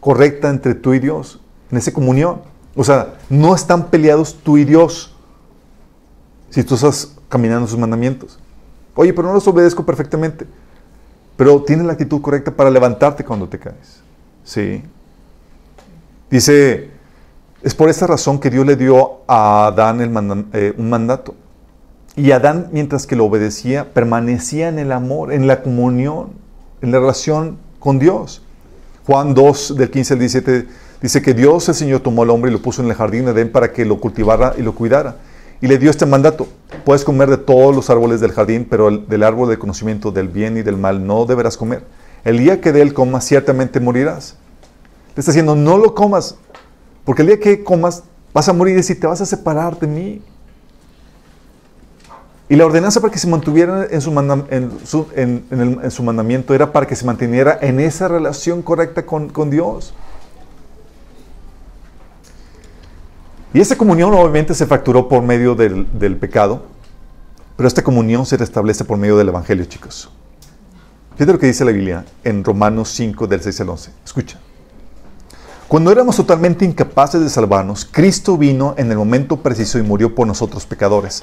correcta 0.00 0.48
entre 0.48 0.74
tú 0.74 0.94
y 0.94 1.00
Dios, 1.00 1.38
en 1.70 1.76
esa 1.76 1.92
comunión. 1.92 2.40
O 2.74 2.82
sea, 2.82 3.12
no 3.28 3.54
están 3.54 3.90
peleados 3.90 4.38
tú 4.42 4.56
y 4.56 4.64
Dios 4.64 5.14
si 6.48 6.64
tú 6.64 6.76
estás 6.76 7.14
caminando 7.28 7.66
sus 7.66 7.78
mandamientos. 7.78 8.38
Oye, 8.94 9.12
pero 9.12 9.28
no 9.28 9.34
los 9.34 9.46
obedezco 9.46 9.84
perfectamente 9.84 10.46
pero 11.36 11.62
tienes 11.62 11.86
la 11.86 11.92
actitud 11.92 12.20
correcta 12.20 12.50
para 12.50 12.70
levantarte 12.70 13.24
cuando 13.24 13.48
te 13.48 13.58
caes. 13.58 14.02
Sí. 14.44 14.82
Dice, 16.30 16.90
es 17.62 17.74
por 17.74 17.88
esa 17.88 18.06
razón 18.06 18.38
que 18.38 18.50
Dios 18.50 18.66
le 18.66 18.76
dio 18.76 19.20
a 19.26 19.66
Adán 19.66 20.00
eh, 20.52 20.74
un 20.76 20.90
mandato. 20.90 21.34
Y 22.16 22.30
Adán, 22.30 22.68
mientras 22.72 23.06
que 23.06 23.16
lo 23.16 23.24
obedecía, 23.24 23.92
permanecía 23.92 24.68
en 24.68 24.78
el 24.78 24.92
amor, 24.92 25.32
en 25.32 25.46
la 25.46 25.62
comunión, 25.62 26.30
en 26.80 26.92
la 26.92 27.00
relación 27.00 27.58
con 27.80 27.98
Dios. 27.98 28.42
Juan 29.06 29.34
2, 29.34 29.76
del 29.76 29.90
15 29.90 30.14
al 30.14 30.20
17, 30.20 30.68
dice 31.02 31.22
que 31.22 31.34
Dios, 31.34 31.68
el 31.68 31.74
Señor, 31.74 32.00
tomó 32.00 32.22
al 32.22 32.30
hombre 32.30 32.50
y 32.50 32.54
lo 32.54 32.62
puso 32.62 32.82
en 32.82 32.88
el 32.88 32.94
jardín 32.94 33.24
de 33.24 33.32
Edén 33.32 33.50
para 33.50 33.72
que 33.72 33.84
lo 33.84 34.00
cultivara 34.00 34.54
y 34.56 34.62
lo 34.62 34.74
cuidara 34.74 35.16
y 35.60 35.66
le 35.66 35.78
dio 35.78 35.90
este 35.90 36.06
mandato. 36.06 36.48
Puedes 36.84 37.04
comer 37.04 37.30
de 37.30 37.38
todos 37.38 37.74
los 37.74 37.90
árboles 37.90 38.20
del 38.20 38.32
jardín, 38.32 38.66
pero 38.68 38.90
del 38.90 39.22
árbol 39.22 39.48
del 39.48 39.58
conocimiento 39.58 40.10
del 40.12 40.28
bien 40.28 40.56
y 40.56 40.62
del 40.62 40.76
mal 40.76 41.06
no 41.06 41.24
deberás 41.24 41.56
comer. 41.56 41.84
el 42.24 42.38
día 42.38 42.60
que 42.60 42.72
de 42.72 42.82
él 42.82 42.94
comas, 42.94 43.24
ciertamente 43.24 43.80
morirás. 43.80 44.36
Le 45.14 45.20
está 45.20 45.30
diciendo, 45.30 45.54
no 45.54 45.78
lo 45.78 45.94
comas, 45.94 46.36
porque 47.04 47.22
el 47.22 47.28
día 47.28 47.40
que 47.40 47.62
comas, 47.62 48.02
vas 48.32 48.48
a 48.48 48.52
morir 48.52 48.78
y 48.78 48.94
te 48.94 49.06
vas 49.06 49.20
a 49.20 49.26
separar 49.26 49.78
de 49.78 49.86
mí. 49.86 50.22
Y 52.48 52.56
la 52.56 52.66
ordenanza 52.66 53.00
para 53.00 53.12
que 53.12 53.18
se 53.18 53.26
mantuviera 53.26 53.86
en 53.90 54.00
su, 54.00 55.06
en 55.14 55.90
su, 55.90 56.02
mandamiento 56.02 56.54
era 56.54 56.72
para 56.72 56.86
que 56.86 56.94
se 56.94 57.04
mantuviera 57.06 57.58
en 57.60 57.80
esa 57.80 58.06
relación 58.06 58.60
correcta 58.62 59.06
con, 59.06 59.50
Dios. 59.50 59.94
Y 63.54 63.60
esa 63.60 63.78
comunión 63.78 64.12
obviamente 64.12 64.52
se 64.52 64.66
fracturó 64.66 65.08
por 65.08 65.22
medio 65.22 65.54
del, 65.54 65.86
del, 65.96 66.16
pecado, 66.16 66.64
pero 67.56 67.68
esta 67.68 67.82
comunión 67.82 68.26
se 68.26 68.36
restablece 68.36 68.84
por 68.84 68.98
medio 68.98 69.16
del 69.16 69.28
Evangelio, 69.28 69.64
chicos. 69.64 70.10
Fíjate 71.12 71.32
lo 71.32 71.38
que 71.38 71.46
dice 71.46 71.64
la 71.64 71.70
Biblia 71.70 72.04
en 72.24 72.42
Romanos 72.42 72.88
5, 72.90 73.28
del 73.28 73.40
6 73.40 73.60
al 73.60 73.68
11. 73.68 73.90
Escucha. 74.04 74.40
Cuando 75.68 75.92
éramos 75.92 76.16
totalmente 76.16 76.64
incapaces 76.64 77.20
de 77.20 77.30
salvarnos, 77.30 77.84
Cristo 77.84 78.36
vino 78.36 78.74
en 78.76 78.90
el 78.90 78.98
momento 78.98 79.36
preciso 79.36 79.78
y 79.78 79.82
murió 79.82 80.16
por 80.16 80.26
nosotros 80.26 80.66
pecadores. 80.66 81.22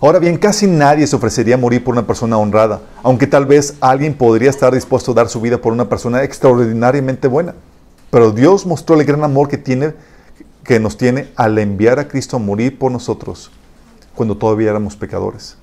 Ahora 0.00 0.18
bien, 0.18 0.36
casi 0.36 0.66
nadie 0.66 1.06
se 1.06 1.14
ofrecería 1.14 1.54
a 1.54 1.58
morir 1.58 1.84
por 1.84 1.92
una 1.92 2.06
persona 2.08 2.38
honrada, 2.38 2.80
aunque 3.04 3.28
tal 3.28 3.46
vez 3.46 3.74
alguien 3.80 4.14
podría 4.14 4.50
estar 4.50 4.74
dispuesto 4.74 5.12
a 5.12 5.14
dar 5.14 5.28
su 5.28 5.40
vida 5.40 5.58
por 5.58 5.72
una 5.72 5.88
persona 5.88 6.24
extraordinariamente 6.24 7.28
buena. 7.28 7.54
Pero 8.10 8.32
Dios 8.32 8.66
mostró 8.66 8.96
el 8.96 9.06
gran 9.06 9.22
amor 9.22 9.48
que, 9.48 9.58
tiene, 9.58 9.94
que 10.68 10.78
nos 10.78 10.98
tiene 10.98 11.32
al 11.34 11.58
enviar 11.58 11.98
a 11.98 12.08
Cristo 12.08 12.36
a 12.36 12.40
morir 12.40 12.78
por 12.78 12.92
nosotros 12.92 13.50
cuando 14.14 14.36
todavía 14.36 14.68
éramos 14.68 14.96
pecadores. 14.96 15.56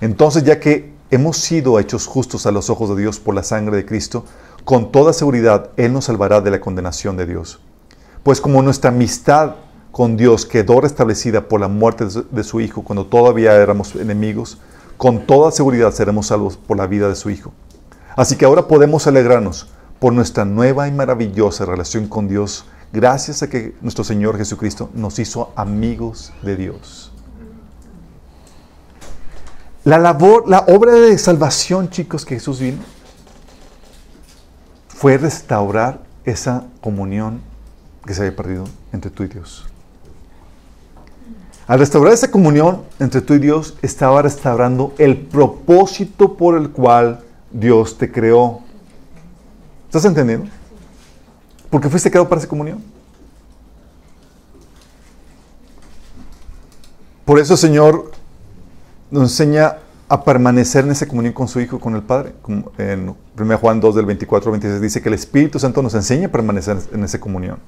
Entonces, 0.00 0.42
ya 0.42 0.58
que 0.58 0.94
hemos 1.10 1.36
sido 1.36 1.78
hechos 1.78 2.06
justos 2.06 2.46
a 2.46 2.50
los 2.50 2.70
ojos 2.70 2.88
de 2.88 3.02
Dios 3.02 3.20
por 3.20 3.34
la 3.34 3.42
sangre 3.42 3.76
de 3.76 3.84
Cristo, 3.84 4.24
con 4.64 4.90
toda 4.90 5.12
seguridad 5.12 5.68
Él 5.76 5.92
nos 5.92 6.06
salvará 6.06 6.40
de 6.40 6.50
la 6.50 6.62
condenación 6.62 7.18
de 7.18 7.26
Dios. 7.26 7.60
Pues 8.22 8.40
como 8.40 8.62
nuestra 8.62 8.88
amistad 8.88 9.56
con 9.92 10.16
Dios 10.16 10.46
quedó 10.46 10.80
restablecida 10.80 11.46
por 11.46 11.60
la 11.60 11.68
muerte 11.68 12.06
de 12.30 12.42
su 12.42 12.62
Hijo 12.62 12.82
cuando 12.82 13.04
todavía 13.04 13.52
éramos 13.54 13.94
enemigos, 13.96 14.56
con 14.96 15.26
toda 15.26 15.50
seguridad 15.50 15.92
seremos 15.92 16.28
salvos 16.28 16.56
por 16.56 16.78
la 16.78 16.86
vida 16.86 17.10
de 17.10 17.16
su 17.16 17.28
Hijo. 17.28 17.52
Así 18.16 18.36
que 18.36 18.46
ahora 18.46 18.66
podemos 18.66 19.06
alegrarnos 19.06 19.68
por 19.98 20.14
nuestra 20.14 20.46
nueva 20.46 20.88
y 20.88 20.92
maravillosa 20.92 21.66
relación 21.66 22.08
con 22.08 22.28
Dios, 22.28 22.64
gracias 22.92 23.42
a 23.42 23.48
que 23.48 23.74
nuestro 23.80 24.04
Señor 24.04 24.36
Jesucristo 24.38 24.90
nos 24.94 25.18
hizo 25.18 25.52
amigos 25.56 26.32
de 26.42 26.56
Dios. 26.56 27.12
La 29.84 29.98
labor, 29.98 30.48
la 30.48 30.60
obra 30.68 30.92
de 30.92 31.16
salvación, 31.16 31.88
chicos, 31.88 32.24
que 32.24 32.34
Jesús 32.34 32.60
vino, 32.60 32.78
fue 34.88 35.16
restaurar 35.16 36.00
esa 36.24 36.64
comunión 36.80 37.40
que 38.04 38.14
se 38.14 38.22
había 38.22 38.36
perdido 38.36 38.64
entre 38.92 39.10
tú 39.10 39.22
y 39.22 39.28
Dios. 39.28 39.66
Al 41.66 41.78
restaurar 41.78 42.14
esa 42.14 42.30
comunión 42.30 42.82
entre 42.98 43.20
tú 43.20 43.34
y 43.34 43.38
Dios, 43.38 43.76
estaba 43.82 44.22
restaurando 44.22 44.94
el 44.98 45.18
propósito 45.18 46.36
por 46.36 46.56
el 46.56 46.70
cual 46.70 47.20
Dios 47.52 47.96
te 47.98 48.10
creó. 48.10 48.60
¿Estás 49.86 50.04
entendiendo? 50.04 50.50
Porque 51.70 51.88
fuiste 51.88 52.10
creado 52.10 52.28
para 52.28 52.40
esa 52.40 52.48
comunión. 52.48 52.82
Por 57.24 57.38
eso 57.38 57.54
el 57.54 57.58
Señor 57.58 58.10
nos 59.10 59.24
enseña 59.24 59.76
a 60.08 60.24
permanecer 60.24 60.84
en 60.84 60.92
esa 60.92 61.06
comunión 61.06 61.34
con 61.34 61.46
su 61.46 61.60
Hijo, 61.60 61.78
con 61.78 61.94
el 61.94 62.02
Padre. 62.02 62.32
En 62.78 63.14
1 63.38 63.58
Juan 63.58 63.80
2 63.80 63.94
del 63.94 64.06
24 64.06 64.48
al 64.48 64.52
26 64.52 64.80
dice 64.80 65.02
que 65.02 65.08
el 65.08 65.14
Espíritu 65.14 65.58
Santo 65.58 65.82
nos 65.82 65.94
enseña 65.94 66.28
a 66.28 66.30
permanecer 66.30 66.78
en 66.92 67.04
esa 67.04 67.20
comunión. 67.20 67.58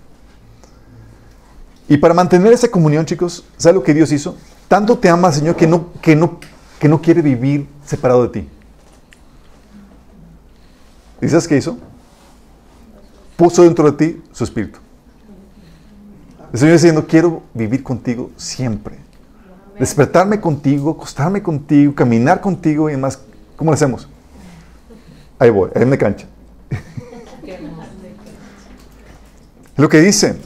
Y 1.89 1.99
para 1.99 2.15
mantener 2.15 2.53
esa 2.53 2.69
comunión, 2.69 3.05
chicos, 3.05 3.45
¿sabes 3.59 3.75
lo 3.75 3.83
que 3.83 3.93
Dios 3.93 4.13
hizo? 4.13 4.37
Tanto 4.69 4.97
te 4.97 5.09
ama, 5.09 5.31
Señor, 5.33 5.57
que 5.57 5.67
no, 5.67 5.93
que 6.01 6.17
no, 6.17 6.39
que 6.79 6.89
no 6.89 7.03
quiere 7.03 7.21
vivir 7.21 7.69
separado 7.85 8.23
de 8.23 8.29
ti. 8.29 8.49
¿Y 11.21 11.29
sabes 11.29 11.47
qué 11.47 11.57
hizo? 11.57 11.77
Puso 13.41 13.63
dentro 13.63 13.91
de 13.91 13.97
ti 13.97 14.23
su 14.33 14.45
espíritu. 14.45 14.79
El 16.53 16.59
Señor 16.59 16.75
diciendo, 16.75 17.07
quiero 17.09 17.43
vivir 17.55 17.83
contigo 17.83 18.31
siempre 18.37 19.11
despertarme 19.81 20.39
contigo, 20.39 20.91
acostarme 20.91 21.43
contigo, 21.43 21.95
caminar 21.95 22.43
contigo 22.43 22.91
y 22.91 22.93
demás. 22.93 23.19
¿Cómo 23.57 23.71
lo 23.71 23.75
hacemos? 23.75 24.07
Ahí 25.39 25.49
voy, 25.49 25.71
ahí 25.75 25.87
me 25.87 25.97
cancha. 25.97 26.27
lo 29.77 29.89
que 29.89 30.01
dice 30.01 30.37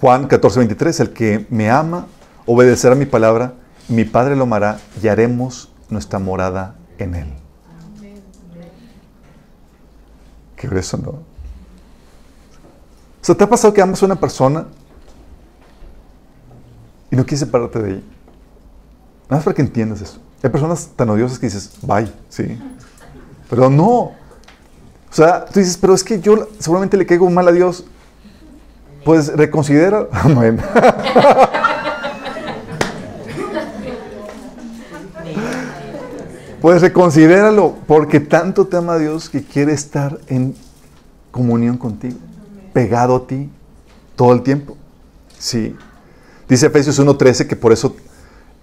Juan 0.00 0.26
14, 0.26 0.58
23, 0.58 1.00
el 1.00 1.12
que 1.12 1.46
me 1.50 1.70
ama 1.70 2.08
obedecerá 2.46 2.96
mi 2.96 3.06
palabra, 3.06 3.54
mi 3.88 4.04
Padre 4.04 4.34
lo 4.34 4.42
amará 4.42 4.80
y 5.00 5.06
haremos 5.06 5.72
nuestra 5.88 6.18
morada 6.18 6.74
en 6.98 7.14
él. 7.14 7.32
Qué 10.56 10.68
eso, 10.76 10.96
¿no? 10.96 11.27
O 13.20 13.24
sea, 13.24 13.34
¿te 13.34 13.44
ha 13.44 13.48
pasado 13.48 13.74
que 13.74 13.82
amas 13.82 14.02
a 14.02 14.06
una 14.06 14.16
persona 14.16 14.66
y 17.10 17.16
no 17.16 17.24
quieres 17.24 17.40
separarte 17.40 17.80
de 17.80 17.90
ella? 17.90 18.02
Nada 19.24 19.36
más 19.38 19.44
para 19.44 19.54
que 19.54 19.62
entiendas 19.62 20.00
eso. 20.00 20.20
Hay 20.42 20.50
personas 20.50 20.90
tan 20.94 21.10
odiosas 21.10 21.38
que 21.38 21.46
dices, 21.46 21.72
bye, 21.82 22.10
sí. 22.28 22.58
Pero 23.50 23.68
no. 23.68 23.88
O 23.90 24.14
sea, 25.10 25.44
tú 25.44 25.58
dices, 25.58 25.76
pero 25.76 25.94
es 25.94 26.04
que 26.04 26.20
yo 26.20 26.48
seguramente 26.58 26.96
le 26.96 27.06
caigo 27.06 27.28
mal 27.28 27.48
a 27.48 27.52
Dios. 27.52 27.84
Pues 29.04 29.28
reconsidera. 29.36 30.06
Amén. 30.12 30.60
pues 36.60 36.82
reconsidéralo, 36.82 37.76
porque 37.86 38.20
tanto 38.20 38.66
te 38.66 38.76
ama 38.76 38.98
Dios 38.98 39.28
que 39.28 39.42
quiere 39.42 39.72
estar 39.72 40.18
en 40.26 40.54
comunión 41.30 41.78
contigo, 41.78 42.18
pegado 42.72 43.16
a 43.16 43.26
ti 43.26 43.50
todo 44.16 44.32
el 44.32 44.42
tiempo. 44.42 44.76
Sí. 45.38 45.76
Dice 46.48 46.66
Efesios 46.66 46.98
1:13 46.98 47.46
que 47.46 47.56
por 47.56 47.72
eso 47.72 47.94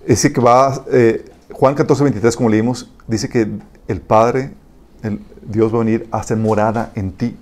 Dice 0.08 0.32
que 0.32 0.39
va, 0.39 0.86
eh, 0.91 1.26
Juan 1.51 1.74
14, 1.74 2.03
23, 2.03 2.36
como 2.36 2.49
leímos, 2.49 2.91
dice 3.08 3.28
que 3.28 3.49
el 3.88 4.01
Padre, 4.01 4.51
el, 5.01 5.20
Dios 5.47 5.74
va 5.74 5.78
a 5.78 5.84
venir 5.84 6.08
a 6.12 6.20
hacer 6.20 6.38
morada 6.38 6.91
en 6.95 7.12
ti. 7.12 7.36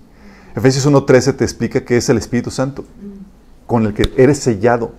Efesios 0.55 0.87
1.13 0.87 1.35
te 1.35 1.43
explica 1.43 1.83
que 1.83 1.97
es 1.97 2.07
el 2.09 2.17
Espíritu 2.17 2.51
Santo, 2.51 2.85
con 3.67 3.85
el 3.85 3.93
que 3.93 4.13
eres 4.17 4.39
sellado, 4.39 4.93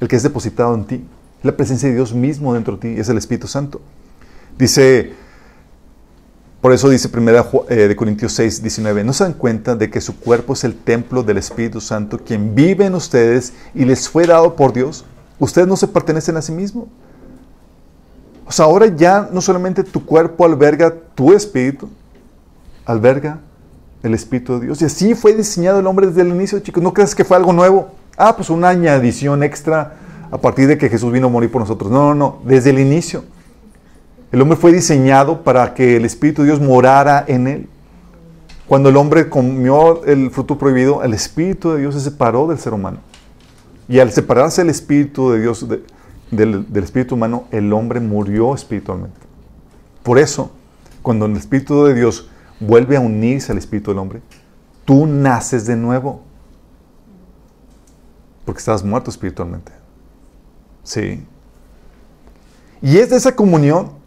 el 0.00 0.08
que 0.08 0.16
es 0.16 0.22
depositado 0.22 0.74
en 0.74 0.84
ti. 0.84 1.04
La 1.42 1.56
presencia 1.56 1.88
de 1.88 1.94
Dios 1.94 2.14
mismo 2.14 2.54
dentro 2.54 2.76
de 2.76 2.80
ti 2.80 3.00
es 3.00 3.08
el 3.08 3.18
Espíritu 3.18 3.48
Santo. 3.48 3.80
Dice, 4.58 5.12
por 6.60 6.72
eso 6.72 6.88
dice 6.88 7.08
1 7.12 7.30
eh, 7.68 7.74
de 7.88 7.96
Corintios 7.96 8.32
6, 8.34 8.62
19, 8.62 9.04
¿no 9.04 9.12
se 9.12 9.24
dan 9.24 9.32
cuenta 9.32 9.76
de 9.76 9.90
que 9.90 10.00
su 10.00 10.18
cuerpo 10.18 10.52
es 10.52 10.64
el 10.64 10.74
templo 10.74 11.22
del 11.22 11.38
Espíritu 11.38 11.80
Santo, 11.80 12.18
quien 12.18 12.54
vive 12.54 12.86
en 12.86 12.94
ustedes 12.94 13.54
y 13.74 13.84
les 13.84 14.08
fue 14.08 14.26
dado 14.26 14.56
por 14.56 14.72
Dios? 14.72 15.04
Ustedes 15.38 15.66
no 15.66 15.76
se 15.76 15.88
pertenecen 15.88 16.36
a 16.36 16.42
sí 16.42 16.52
mismos 16.52 16.86
o 18.50 18.52
sea, 18.52 18.64
ahora 18.64 18.86
ya 18.88 19.28
no 19.32 19.40
solamente 19.40 19.84
tu 19.84 20.04
cuerpo 20.04 20.44
alberga 20.44 20.92
tu 21.14 21.32
espíritu, 21.32 21.88
alberga 22.84 23.38
el 24.02 24.12
espíritu 24.12 24.58
de 24.58 24.66
Dios. 24.66 24.82
Y 24.82 24.86
así 24.86 25.14
fue 25.14 25.34
diseñado 25.34 25.78
el 25.78 25.86
hombre 25.86 26.08
desde 26.08 26.22
el 26.22 26.30
inicio, 26.30 26.58
chicos. 26.58 26.82
No 26.82 26.92
creas 26.92 27.14
que 27.14 27.24
fue 27.24 27.36
algo 27.36 27.52
nuevo. 27.52 27.90
Ah, 28.16 28.34
pues 28.34 28.50
una 28.50 28.70
añadición 28.70 29.44
extra 29.44 29.94
a 30.32 30.38
partir 30.38 30.66
de 30.66 30.76
que 30.76 30.88
Jesús 30.88 31.12
vino 31.12 31.28
a 31.28 31.30
morir 31.30 31.48
por 31.48 31.60
nosotros. 31.60 31.92
No, 31.92 32.08
no, 32.08 32.14
no. 32.16 32.38
Desde 32.44 32.70
el 32.70 32.80
inicio. 32.80 33.22
El 34.32 34.40
hombre 34.42 34.56
fue 34.56 34.72
diseñado 34.72 35.42
para 35.42 35.74
que 35.74 35.96
el 35.96 36.04
Espíritu 36.04 36.42
de 36.42 36.48
Dios 36.48 36.60
morara 36.60 37.24
en 37.26 37.46
él. 37.46 37.68
Cuando 38.68 38.88
el 38.88 38.96
hombre 38.96 39.28
comió 39.28 40.04
el 40.04 40.30
fruto 40.30 40.56
prohibido, 40.56 41.02
el 41.02 41.14
Espíritu 41.14 41.72
de 41.72 41.80
Dios 41.80 41.94
se 41.94 42.00
separó 42.00 42.46
del 42.46 42.58
ser 42.58 42.72
humano. 42.72 42.98
Y 43.88 43.98
al 43.98 44.12
separarse 44.12 44.62
el 44.62 44.70
Espíritu 44.70 45.32
de 45.32 45.40
Dios 45.40 45.68
de, 45.68 45.82
del, 46.30 46.66
espíritu 46.76 47.16
humano, 47.16 47.44
el 47.50 47.72
hombre 47.72 48.00
murió 48.00 48.54
espiritualmente. 48.54 49.18
Por 50.02 50.18
eso, 50.18 50.52
cuando 51.02 51.26
el 51.26 51.36
espíritu 51.36 51.84
de 51.84 51.94
Dios 51.94 52.28
vuelve 52.60 52.96
a 52.96 53.00
unirse 53.00 53.52
al 53.52 53.58
espíritu 53.58 53.90
del 53.90 53.98
hombre, 53.98 54.22
tú 54.84 55.06
naces 55.06 55.66
de 55.66 55.76
nuevo. 55.76 56.22
Porque 58.44 58.58
estabas 58.58 58.84
muerto 58.84 59.10
espiritualmente. 59.10 59.72
Sí. 60.82 61.24
Y 62.80 62.98
es 62.98 63.10
de 63.10 63.16
esa 63.16 63.34
comunión 63.36 63.99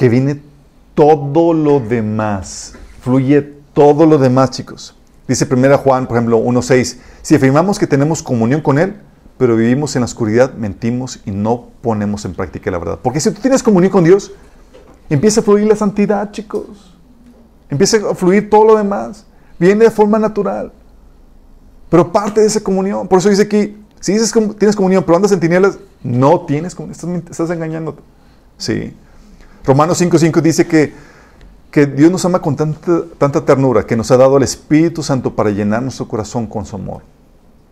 que 0.00 0.08
viene 0.08 0.40
todo 0.94 1.52
lo 1.52 1.78
demás. 1.78 2.72
Fluye 3.02 3.42
todo 3.74 4.06
lo 4.06 4.16
demás, 4.16 4.50
chicos. 4.50 4.96
Dice 5.28 5.46
1 5.46 5.76
Juan, 5.76 6.06
por 6.06 6.16
ejemplo, 6.16 6.42
1.6. 6.42 6.96
Si 7.20 7.34
afirmamos 7.34 7.78
que 7.78 7.86
tenemos 7.86 8.22
comunión 8.22 8.62
con 8.62 8.78
Él, 8.78 8.96
pero 9.36 9.56
vivimos 9.56 9.94
en 9.96 10.00
la 10.00 10.06
oscuridad, 10.06 10.54
mentimos 10.54 11.20
y 11.26 11.32
no 11.32 11.68
ponemos 11.82 12.24
en 12.24 12.32
práctica 12.32 12.70
la 12.70 12.78
verdad. 12.78 12.98
Porque 13.02 13.20
si 13.20 13.30
tú 13.30 13.42
tienes 13.42 13.62
comunión 13.62 13.92
con 13.92 14.02
Dios, 14.02 14.32
empieza 15.10 15.42
a 15.42 15.44
fluir 15.44 15.66
la 15.66 15.76
santidad, 15.76 16.32
chicos. 16.32 16.96
empieza 17.68 17.98
a 17.98 18.14
fluir 18.14 18.48
todo 18.48 18.64
lo 18.64 18.76
demás. 18.76 19.26
Viene 19.58 19.84
de 19.84 19.90
forma 19.90 20.18
natural. 20.18 20.72
Pero 21.90 22.10
parte 22.10 22.40
de 22.40 22.46
esa 22.46 22.62
comunión. 22.62 23.06
Por 23.06 23.18
eso 23.18 23.28
dice 23.28 23.42
aquí, 23.42 23.76
si 24.00 24.14
dices 24.14 24.32
que 24.32 24.40
tienes 24.58 24.74
comunión, 24.74 25.04
pero 25.04 25.16
andas 25.16 25.32
en 25.32 25.40
tinieblas, 25.40 25.78
no 26.02 26.46
tienes 26.46 26.74
comunión. 26.74 26.92
Estás, 26.94 27.30
estás 27.30 27.50
engañándote. 27.50 28.00
Sí. 28.56 28.94
Romanos 29.64 30.00
5.5 30.00 30.40
dice 30.40 30.66
que, 30.66 30.92
que 31.70 31.86
Dios 31.86 32.10
nos 32.10 32.24
ama 32.24 32.40
con 32.40 32.56
tanta, 32.56 33.02
tanta 33.18 33.44
ternura, 33.44 33.84
que 33.84 33.96
nos 33.96 34.10
ha 34.10 34.16
dado 34.16 34.36
el 34.36 34.42
Espíritu 34.42 35.02
Santo 35.02 35.34
para 35.34 35.50
llenar 35.50 35.82
nuestro 35.82 36.08
corazón 36.08 36.46
con 36.46 36.64
su 36.64 36.76
amor. 36.76 37.02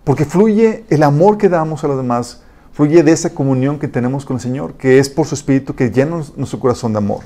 Porque 0.05 0.25
fluye 0.25 0.85
el 0.91 1.03
amor 1.03 1.39
que 1.39 1.49
damos 1.49 1.85
a 1.85 1.89
los 1.89 1.97
demás, 1.97 2.43
fluye 2.73 3.03
de 3.03 3.13
esa 3.13 3.31
comunión 3.31 3.79
que 3.79 3.89
tenemos 3.89 4.25
con 4.25 4.37
el 4.37 4.41
Señor, 4.41 4.75
que 4.75 4.99
es 4.99 5.09
por 5.09 5.27
su 5.27 5.35
Espíritu 5.35 5.75
que 5.75 5.91
llena 5.91 6.23
nuestro 6.37 6.61
corazón 6.61 6.93
de 6.93 6.99
amor. 6.99 7.21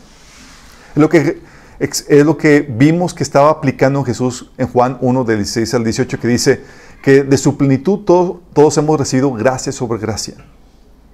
Es 0.94 1.00
lo 1.00 1.08
que, 1.08 1.40
es 1.78 2.24
lo 2.24 2.36
que 2.36 2.60
vimos 2.60 3.14
que 3.14 3.22
estaba 3.22 3.50
aplicando 3.50 4.04
Jesús 4.04 4.50
en 4.58 4.68
Juan 4.68 4.98
1, 5.00 5.24
del 5.24 5.38
16 5.38 5.74
al 5.74 5.84
18, 5.84 6.20
que 6.20 6.28
dice 6.28 6.60
que 7.02 7.24
de 7.24 7.36
su 7.36 7.56
plenitud 7.56 8.00
todos 8.00 8.78
hemos 8.78 8.98
recibido 8.98 9.32
gracia 9.32 9.72
sobre 9.72 9.98
gracia. 9.98 10.34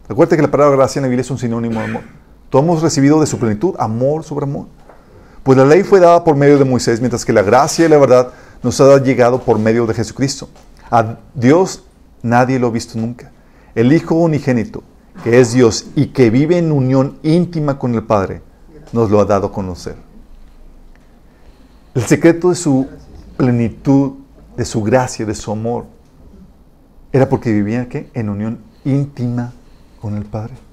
Recuerda 0.09 0.37
que 0.37 0.43
la 0.43 0.51
palabra 0.51 0.77
gracia 0.77 1.01
en 1.01 1.05
la 1.05 1.09
Biblia 1.09 1.23
es 1.23 1.31
un 1.31 1.39
sinónimo 1.39 1.81
de 1.81 1.87
amor. 1.87 2.28
Todos 2.51 2.65
hemos 2.65 2.83
recibido 2.83 3.21
de 3.21 3.27
su 3.27 3.39
plenitud 3.39 3.75
amor 3.79 4.25
sobre 4.25 4.45
amor. 4.45 4.67
Pues 5.43 5.57
la 5.59 5.65
ley 5.65 5.83
fue 5.83 6.01
dada 6.01 6.25
por 6.25 6.37
medio 6.37 6.59
de 6.59 6.65
Moisés, 6.65 7.01
mientras 7.01 7.25
que 7.25 7.33
la 7.33 7.43
gracia 7.43 7.87
y 7.87 7.89
la 7.89 7.99
verdad 7.99 8.33
nos 8.63 8.81
ha 8.81 9.03
llegado 9.03 9.41
por 9.41 9.59
medio 9.59 9.87
de 9.87 9.95
Jesucristo. 9.95 10.49
A 10.91 11.17
Dios 11.35 11.85
nadie 12.23 12.59
lo 12.59 12.69
ha 12.69 12.71
visto 12.71 12.99
nunca. 12.99 13.31
El 13.75 13.93
Hijo 13.93 14.15
unigénito, 14.15 14.83
que 15.23 15.41
es 15.41 15.53
Dios 15.53 15.87
y 15.95 16.07
que 16.07 16.31
vive 16.31 16.59
en 16.59 16.73
unión 16.73 17.19
íntima 17.23 17.79
con 17.79 17.95
el 17.95 18.03
Padre, 18.03 18.43
nos 18.93 19.11
lo 19.11 19.21
ha 19.21 19.25
dado 19.25 19.49
a 19.49 19.53
conocer. 19.53 19.97
El 21.95 22.03
secreto 22.03 22.51
de 22.51 22.57
su 22.57 22.87
plenitud, 23.37 24.13
de 24.57 24.65
su 24.65 24.83
gracia, 24.83 25.27
de 25.27 25.35
su 25.35 25.53
amor, 25.53 25.87
era 27.13 27.29
porque 27.29 27.53
vivía 27.53 27.89
¿qué? 27.89 28.11
en 28.15 28.29
unión 28.29 28.59
íntima 28.85 29.53
con 30.01 30.17
el 30.17 30.25
Padre. 30.25 30.68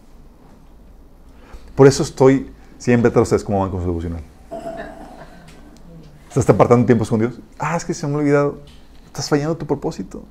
Por 1.76 1.88
eso 1.88 2.04
estoy 2.04 2.50
siempre 2.78 3.12
tras 3.12 3.24
ustedes 3.24 3.44
como 3.44 3.60
banco 3.60 3.80
devocional. 3.80 4.22
¿Estás 6.30 6.50
apartando 6.50 6.86
tiempos 6.86 7.10
con 7.10 7.20
Dios? 7.20 7.40
Ah, 7.58 7.76
es 7.76 7.86
que 7.86 7.94
se 7.94 8.08
me 8.08 8.16
ha 8.16 8.18
olvidado. 8.18 8.60
Estás 9.06 9.30
fallando 9.30 9.56
tu 9.56 9.66
propósito. 9.66 10.24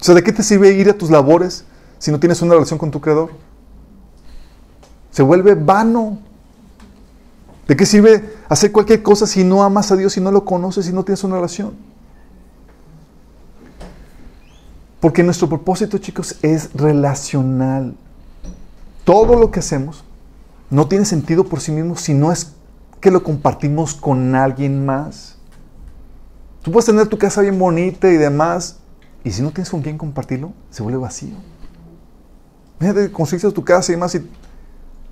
O 0.00 0.04
sea, 0.04 0.14
¿de 0.14 0.22
qué 0.22 0.32
te 0.32 0.42
sirve 0.42 0.72
ir 0.72 0.88
a 0.88 0.94
tus 0.94 1.10
labores 1.10 1.64
si 1.98 2.10
no 2.10 2.18
tienes 2.18 2.40
una 2.42 2.54
relación 2.54 2.78
con 2.78 2.90
tu 2.90 3.00
Creador? 3.00 3.30
Se 5.10 5.22
vuelve 5.22 5.54
vano. 5.54 6.18
¿De 7.68 7.76
qué 7.76 7.86
sirve 7.86 8.34
hacer 8.48 8.72
cualquier 8.72 9.02
cosa 9.02 9.26
si 9.26 9.44
no 9.44 9.62
amas 9.62 9.92
a 9.92 9.96
Dios, 9.96 10.14
si 10.14 10.20
no 10.20 10.32
lo 10.32 10.44
conoces, 10.44 10.86
si 10.86 10.92
no 10.92 11.04
tienes 11.04 11.22
una 11.24 11.36
relación? 11.36 11.74
Porque 15.00 15.22
nuestro 15.22 15.48
propósito, 15.48 15.98
chicos, 15.98 16.36
es 16.42 16.72
relacional. 16.74 17.94
Todo 19.04 19.38
lo 19.38 19.50
que 19.50 19.60
hacemos 19.60 20.04
no 20.70 20.88
tiene 20.88 21.04
sentido 21.04 21.44
por 21.44 21.60
sí 21.60 21.72
mismo 21.72 21.96
si 21.96 22.14
no 22.14 22.32
es 22.32 22.54
que 23.00 23.10
lo 23.10 23.22
compartimos 23.22 23.94
con 23.94 24.34
alguien 24.34 24.86
más. 24.86 25.36
Tú 26.62 26.70
puedes 26.70 26.86
tener 26.86 27.08
tu 27.08 27.18
casa 27.18 27.40
bien 27.40 27.58
bonita 27.58 28.08
y 28.08 28.16
demás, 28.16 28.78
y 29.24 29.32
si 29.32 29.42
no 29.42 29.50
tienes 29.50 29.70
con 29.70 29.82
quién 29.82 29.98
compartirlo, 29.98 30.52
se 30.70 30.82
vuelve 30.82 30.98
vacío. 30.98 31.34
Mira, 32.78 33.10
construiste 33.10 33.50
tu 33.50 33.64
casa 33.64 33.90
y 33.90 33.96
demás, 33.96 34.14
y 34.14 34.30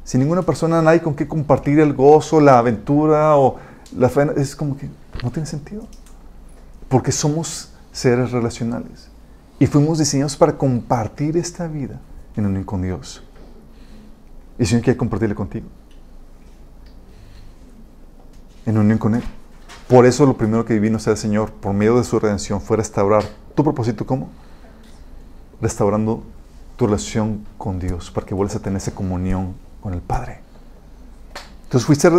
sin 0.04 0.20
ninguna 0.20 0.42
persona, 0.42 0.80
nadie 0.80 1.02
con 1.02 1.14
qué 1.14 1.26
compartir 1.26 1.80
el 1.80 1.92
gozo, 1.92 2.40
la 2.40 2.58
aventura 2.58 3.36
o 3.36 3.56
la 3.96 4.08
fe, 4.08 4.28
es 4.36 4.54
como 4.54 4.76
que 4.76 4.88
no 5.22 5.30
tiene 5.30 5.46
sentido. 5.46 5.82
Porque 6.88 7.12
somos 7.12 7.72
seres 7.92 8.30
relacionales 8.30 9.08
y 9.58 9.66
fuimos 9.66 9.98
diseñados 9.98 10.36
para 10.36 10.56
compartir 10.56 11.36
esta 11.36 11.66
vida 11.66 12.00
en 12.36 12.46
unión 12.46 12.64
con 12.64 12.82
Dios. 12.82 13.22
Y 14.60 14.64
el 14.64 14.68
Señor 14.68 14.84
quiere 14.84 14.98
compartirle 14.98 15.34
contigo. 15.34 15.66
En 18.66 18.76
unión 18.76 18.98
con 18.98 19.14
Él. 19.14 19.22
Por 19.88 20.04
eso 20.04 20.26
lo 20.26 20.36
primero 20.36 20.66
que 20.66 20.78
vino 20.78 20.98
sea 20.98 21.12
el 21.14 21.18
Señor, 21.18 21.50
por 21.50 21.72
medio 21.72 21.96
de 21.96 22.04
su 22.04 22.20
redención, 22.20 22.60
fue 22.60 22.76
restaurar 22.76 23.24
tu 23.54 23.64
propósito. 23.64 24.04
¿Cómo? 24.04 24.28
Restaurando 25.62 26.22
tu 26.76 26.84
relación 26.84 27.46
con 27.56 27.78
Dios, 27.78 28.10
para 28.10 28.26
que 28.26 28.34
vuelvas 28.34 28.54
a 28.54 28.60
tener 28.60 28.76
esa 28.76 28.90
comunión 28.94 29.54
con 29.80 29.94
el 29.94 30.02
Padre. 30.02 30.42
Entonces 31.62 31.86
fuiste 31.86 32.10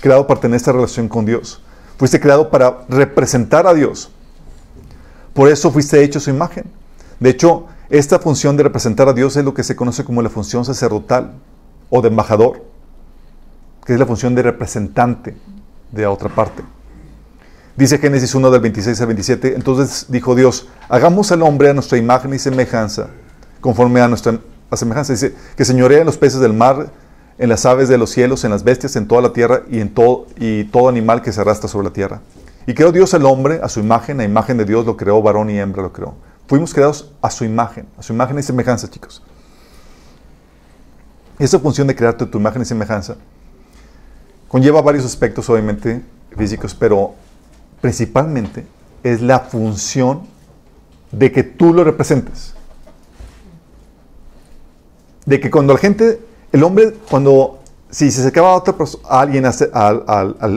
creado 0.00 0.26
para 0.26 0.40
tener 0.40 0.56
esta 0.56 0.72
relación 0.72 1.10
con 1.10 1.26
Dios. 1.26 1.60
Fuiste 1.98 2.18
creado 2.18 2.48
para 2.48 2.86
representar 2.88 3.66
a 3.66 3.74
Dios. 3.74 4.10
Por 5.34 5.50
eso 5.50 5.70
fuiste 5.70 6.02
hecho 6.02 6.20
su 6.20 6.30
imagen. 6.30 6.64
De 7.20 7.28
hecho, 7.28 7.66
esta 7.90 8.18
función 8.18 8.56
de 8.56 8.62
representar 8.62 9.10
a 9.10 9.12
Dios 9.12 9.36
es 9.36 9.44
lo 9.44 9.52
que 9.52 9.62
se 9.62 9.76
conoce 9.76 10.04
como 10.04 10.22
la 10.22 10.30
función 10.30 10.64
sacerdotal 10.64 11.34
o 11.94 12.00
de 12.00 12.08
embajador, 12.08 12.64
que 13.84 13.92
es 13.92 13.98
la 13.98 14.06
función 14.06 14.34
de 14.34 14.42
representante 14.42 15.36
de 15.90 16.06
otra 16.06 16.30
parte. 16.30 16.62
Dice 17.76 17.98
Génesis 17.98 18.34
1 18.34 18.50
del 18.50 18.62
26 18.62 18.98
al 19.02 19.06
27, 19.08 19.54
entonces 19.54 20.06
dijo 20.08 20.34
Dios, 20.34 20.68
hagamos 20.88 21.30
al 21.32 21.42
hombre 21.42 21.68
a 21.68 21.74
nuestra 21.74 21.98
imagen 21.98 22.32
y 22.32 22.38
semejanza, 22.38 23.08
conforme 23.60 24.00
a 24.00 24.08
nuestra 24.08 24.40
semejanza. 24.72 25.12
Dice, 25.12 25.34
que 25.54 25.66
señorea 25.66 26.00
en 26.00 26.06
los 26.06 26.16
peces 26.16 26.40
del 26.40 26.54
mar, 26.54 26.90
en 27.36 27.48
las 27.50 27.66
aves 27.66 27.90
de 27.90 27.98
los 27.98 28.08
cielos, 28.08 28.44
en 28.44 28.52
las 28.52 28.64
bestias, 28.64 28.96
en 28.96 29.06
toda 29.06 29.20
la 29.20 29.34
tierra 29.34 29.64
y 29.70 29.80
en 29.80 29.92
todo, 29.92 30.26
todo 30.70 30.88
animal 30.88 31.20
que 31.20 31.30
se 31.30 31.42
arrastra 31.42 31.68
sobre 31.68 31.88
la 31.88 31.92
tierra. 31.92 32.22
Y 32.66 32.72
creó 32.72 32.90
Dios 32.90 33.12
al 33.12 33.26
hombre 33.26 33.60
a 33.62 33.68
su 33.68 33.80
imagen, 33.80 34.18
a 34.20 34.24
imagen 34.24 34.56
de 34.56 34.64
Dios 34.64 34.86
lo 34.86 34.96
creó, 34.96 35.20
varón 35.20 35.50
y 35.50 35.58
hembra 35.58 35.82
lo 35.82 35.92
creó. 35.92 36.14
Fuimos 36.46 36.72
creados 36.72 37.12
a 37.20 37.30
su 37.30 37.44
imagen, 37.44 37.86
a 37.98 38.02
su 38.02 38.14
imagen 38.14 38.38
y 38.38 38.42
semejanza, 38.42 38.88
chicos. 38.88 39.22
Esa 41.42 41.58
función 41.58 41.88
de 41.88 41.96
crearte 41.96 42.24
tu 42.24 42.38
imagen 42.38 42.62
y 42.62 42.64
semejanza 42.64 43.16
conlleva 44.46 44.80
varios 44.80 45.04
aspectos, 45.04 45.50
obviamente, 45.50 46.00
físicos, 46.36 46.72
pero 46.72 47.14
principalmente 47.80 48.64
es 49.02 49.20
la 49.20 49.40
función 49.40 50.22
de 51.10 51.32
que 51.32 51.42
tú 51.42 51.74
lo 51.74 51.82
representes. 51.82 52.54
De 55.26 55.40
que 55.40 55.50
cuando 55.50 55.72
la 55.72 55.80
gente, 55.80 56.20
el 56.52 56.62
hombre, 56.62 56.94
cuando, 57.10 57.58
si 57.90 58.12
se 58.12 58.20
acercaba 58.20 58.52
a 58.52 58.54
otra 58.54 58.76
persona, 58.76 59.02
a 59.08 59.20
alguien, 59.22 59.44
a, 59.44 59.50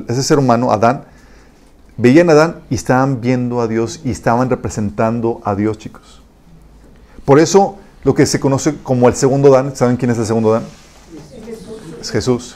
ese 0.07 0.21
ser 0.21 0.37
humano, 0.37 0.71
Adán, 0.71 1.05
veían 1.97 2.29
a 2.29 2.33
Adán 2.33 2.59
y 2.69 2.75
estaban 2.75 3.21
viendo 3.21 3.59
a 3.59 3.67
Dios 3.67 4.01
y 4.03 4.11
estaban 4.11 4.51
representando 4.51 5.41
a 5.45 5.55
Dios, 5.55 5.79
chicos. 5.79 6.21
Por 7.25 7.39
eso 7.39 7.79
lo 8.05 8.13
que 8.13 8.25
se 8.25 8.39
conoce 8.39 8.75
como 8.83 9.09
el 9.09 9.15
segundo 9.15 9.49
Dan. 9.49 9.75
¿Saben 9.75 9.97
quién 9.97 10.11
es 10.11 10.17
el 10.19 10.27
segundo 10.27 10.51
Dan? 10.51 10.63
Es 11.99 12.11
Jesús. 12.11 12.55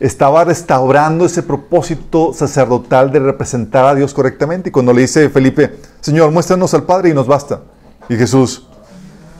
Estaba 0.00 0.44
restaurando 0.44 1.24
ese 1.24 1.42
propósito 1.42 2.34
sacerdotal 2.34 3.10
de 3.12 3.20
representar 3.20 3.86
a 3.86 3.94
Dios 3.94 4.12
correctamente. 4.12 4.68
Y 4.68 4.72
cuando 4.72 4.92
le 4.92 5.02
dice 5.02 5.30
Felipe, 5.30 5.76
Señor, 6.00 6.32
muéstranos 6.32 6.74
al 6.74 6.82
Padre 6.82 7.10
y 7.10 7.14
nos 7.14 7.28
basta. 7.28 7.62
Y 8.08 8.16
Jesús, 8.16 8.66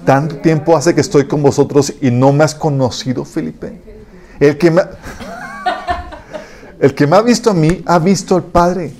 tanto 0.04 0.36
tiempo 0.36 0.76
hace 0.76 0.94
que 0.94 1.00
estoy 1.00 1.26
con 1.26 1.42
vosotros 1.42 1.92
y 2.00 2.12
no 2.12 2.32
me 2.32 2.44
has 2.44 2.54
conocido, 2.54 3.24
Felipe. 3.24 3.82
El 4.38 4.58
que 4.58 4.70
me, 4.70 4.82
el 6.78 6.94
que 6.94 7.06
me 7.06 7.16
ha 7.16 7.22
visto 7.22 7.50
a 7.50 7.54
mí, 7.54 7.82
ha 7.84 7.98
visto 7.98 8.36
al 8.36 8.44
Padre. 8.44 8.92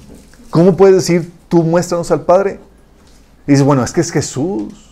¿Cómo 0.50 0.76
puedes 0.76 0.96
decir, 0.96 1.30
tú 1.48 1.62
muéstranos 1.62 2.10
al 2.10 2.22
Padre? 2.22 2.58
Y 3.46 3.52
dice, 3.52 3.62
bueno, 3.62 3.84
es 3.84 3.92
que 3.92 4.00
es 4.00 4.10
Jesús. 4.10 4.87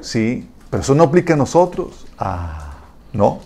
Sí, 0.00 0.48
pero 0.70 0.82
eso 0.82 0.94
no 0.94 1.04
aplica 1.04 1.34
a 1.34 1.36
nosotros. 1.36 2.06
Ah, 2.18 2.74
¿no? 3.12 3.40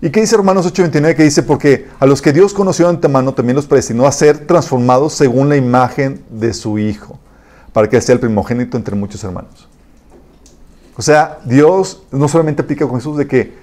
¿Y 0.00 0.10
qué 0.10 0.20
dice 0.20 0.36
Romanos 0.36 0.66
8:29? 0.66 1.14
Que 1.14 1.24
dice, 1.24 1.42
porque 1.42 1.88
a 1.98 2.06
los 2.06 2.20
que 2.20 2.32
Dios 2.32 2.52
conoció 2.52 2.86
de 2.86 2.90
antemano 2.90 3.32
también 3.34 3.56
los 3.56 3.66
predestinó 3.66 4.06
a 4.06 4.12
ser 4.12 4.46
transformados 4.46 5.14
según 5.14 5.48
la 5.48 5.56
imagen 5.56 6.22
de 6.30 6.52
su 6.52 6.78
Hijo, 6.78 7.18
para 7.72 7.88
que 7.88 8.00
sea 8.00 8.14
el 8.14 8.20
primogénito 8.20 8.76
entre 8.76 8.94
muchos 8.94 9.24
hermanos. 9.24 9.68
O 10.96 11.02
sea, 11.02 11.38
Dios 11.44 12.02
no 12.10 12.28
solamente 12.28 12.62
aplica 12.62 12.86
con 12.86 12.96
Jesús 12.96 13.18
de 13.18 13.26
que, 13.26 13.54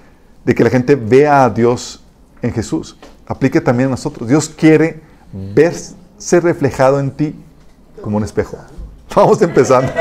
de 0.44 0.56
que 0.56 0.64
la 0.64 0.70
gente 0.70 0.96
vea 0.96 1.46
a 1.46 1.50
Dios 1.50 2.04
en 2.42 2.52
Jesús, 2.52 2.98
aplica 3.26 3.64
también 3.64 3.88
a 3.88 3.92
nosotros. 3.92 4.28
Dios 4.28 4.50
quiere 4.50 5.02
verse 5.32 5.96
reflejado 6.40 7.00
en 7.00 7.12
ti 7.12 7.36
como 8.02 8.18
un 8.18 8.24
espejo. 8.24 8.58
Vamos 9.16 9.42
empezando. 9.42 9.92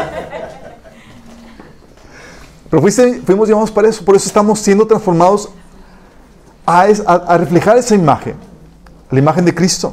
Pero 2.73 2.83
fuimos 3.27 3.47
llamados 3.47 3.71
para 3.71 3.87
eso, 3.87 4.03
por 4.03 4.17
eso 4.17 4.27
estamos 4.27 4.59
siendo 4.59 4.87
transformados 4.87 5.51
a, 6.65 7.37
reflejar 7.37 7.77
esa 7.77 7.95
imagen, 7.95 8.35
la 9.11 9.19
imagen 9.19 9.45
de 9.45 9.55
Cristo. 9.55 9.93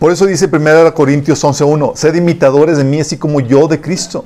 Por 0.00 0.10
eso 0.10 0.26
dice 0.26 0.50
1 0.52 0.92
Corintios 0.92 1.44
11.1, 1.44 1.94
sed 1.94 2.16
imitadores 2.16 2.78
de 2.78 2.82
mí 2.82 3.00
así 3.00 3.16
como 3.16 3.38
yo 3.38 3.68
de 3.68 3.80
Cristo. 3.80 4.24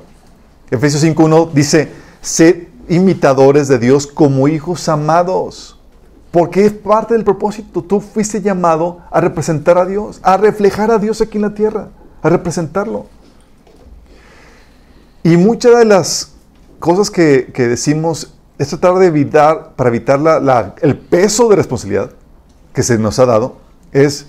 Efesios 0.70 1.04
5.1 1.04 1.52
dice, 1.52 1.92
sed 2.22 2.68
imitadores 2.88 3.68
de 3.68 3.78
Dios 3.78 4.06
como 4.06 4.48
hijos 4.48 4.88
amados. 4.88 5.78
Porque 6.30 6.64
es 6.64 6.72
parte 6.72 7.12
del 7.12 7.22
propósito. 7.22 7.82
Tú 7.82 8.00
fuiste 8.00 8.40
llamado 8.40 9.00
a 9.10 9.20
representar 9.20 9.76
a 9.76 9.84
Dios, 9.84 10.20
a 10.22 10.38
reflejar 10.38 10.90
a 10.90 10.98
Dios 10.98 11.20
aquí 11.20 11.36
en 11.36 11.42
la 11.42 11.52
tierra, 11.52 11.90
a 12.22 12.30
representarlo. 12.30 13.14
Y 15.26 15.36
muchas 15.36 15.76
de 15.76 15.84
las 15.84 16.34
cosas 16.78 17.10
que, 17.10 17.52
decimos 17.52 18.32
es 18.58 18.68
tratar 18.68 18.94
de 18.94 19.06
evitar, 19.06 19.72
para 19.74 19.90
evitar 19.90 20.76
el 20.82 20.96
peso 20.96 21.48
de 21.48 21.56
responsabilidad 21.56 22.12
que 22.72 22.84
se 22.84 22.96
nos 22.96 23.18
ha 23.18 23.26
dado, 23.26 23.56
es 23.90 24.28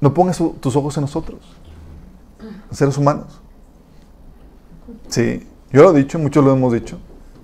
no 0.00 0.12
pongas 0.12 0.42
tus 0.58 0.74
ojos 0.74 0.96
en 0.96 1.02
nosotros, 1.02 1.38
seres 2.72 2.98
humanos. 2.98 3.40
Sí, 5.06 5.46
yo 5.70 5.84
lo 5.84 5.96
he 5.96 5.98
dicho, 6.02 6.18
muchos 6.18 6.44
lo 6.44 6.52
hemos 6.52 6.72
dicho. 6.72 6.98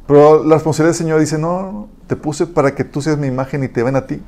Pero 0.08 0.42
la 0.42 0.56
responsabilidad 0.56 0.98
del 0.98 0.98
Señor 0.98 1.20
dice, 1.20 1.38
no, 1.38 1.88
te 2.08 2.16
puse 2.16 2.48
para 2.48 2.74
que 2.74 2.82
tú 2.82 3.00
seas 3.00 3.16
mi 3.16 3.28
imagen 3.28 3.62
y 3.62 3.68
te 3.68 3.84
ven 3.84 3.94
a 3.94 4.08
ti. 4.08 4.20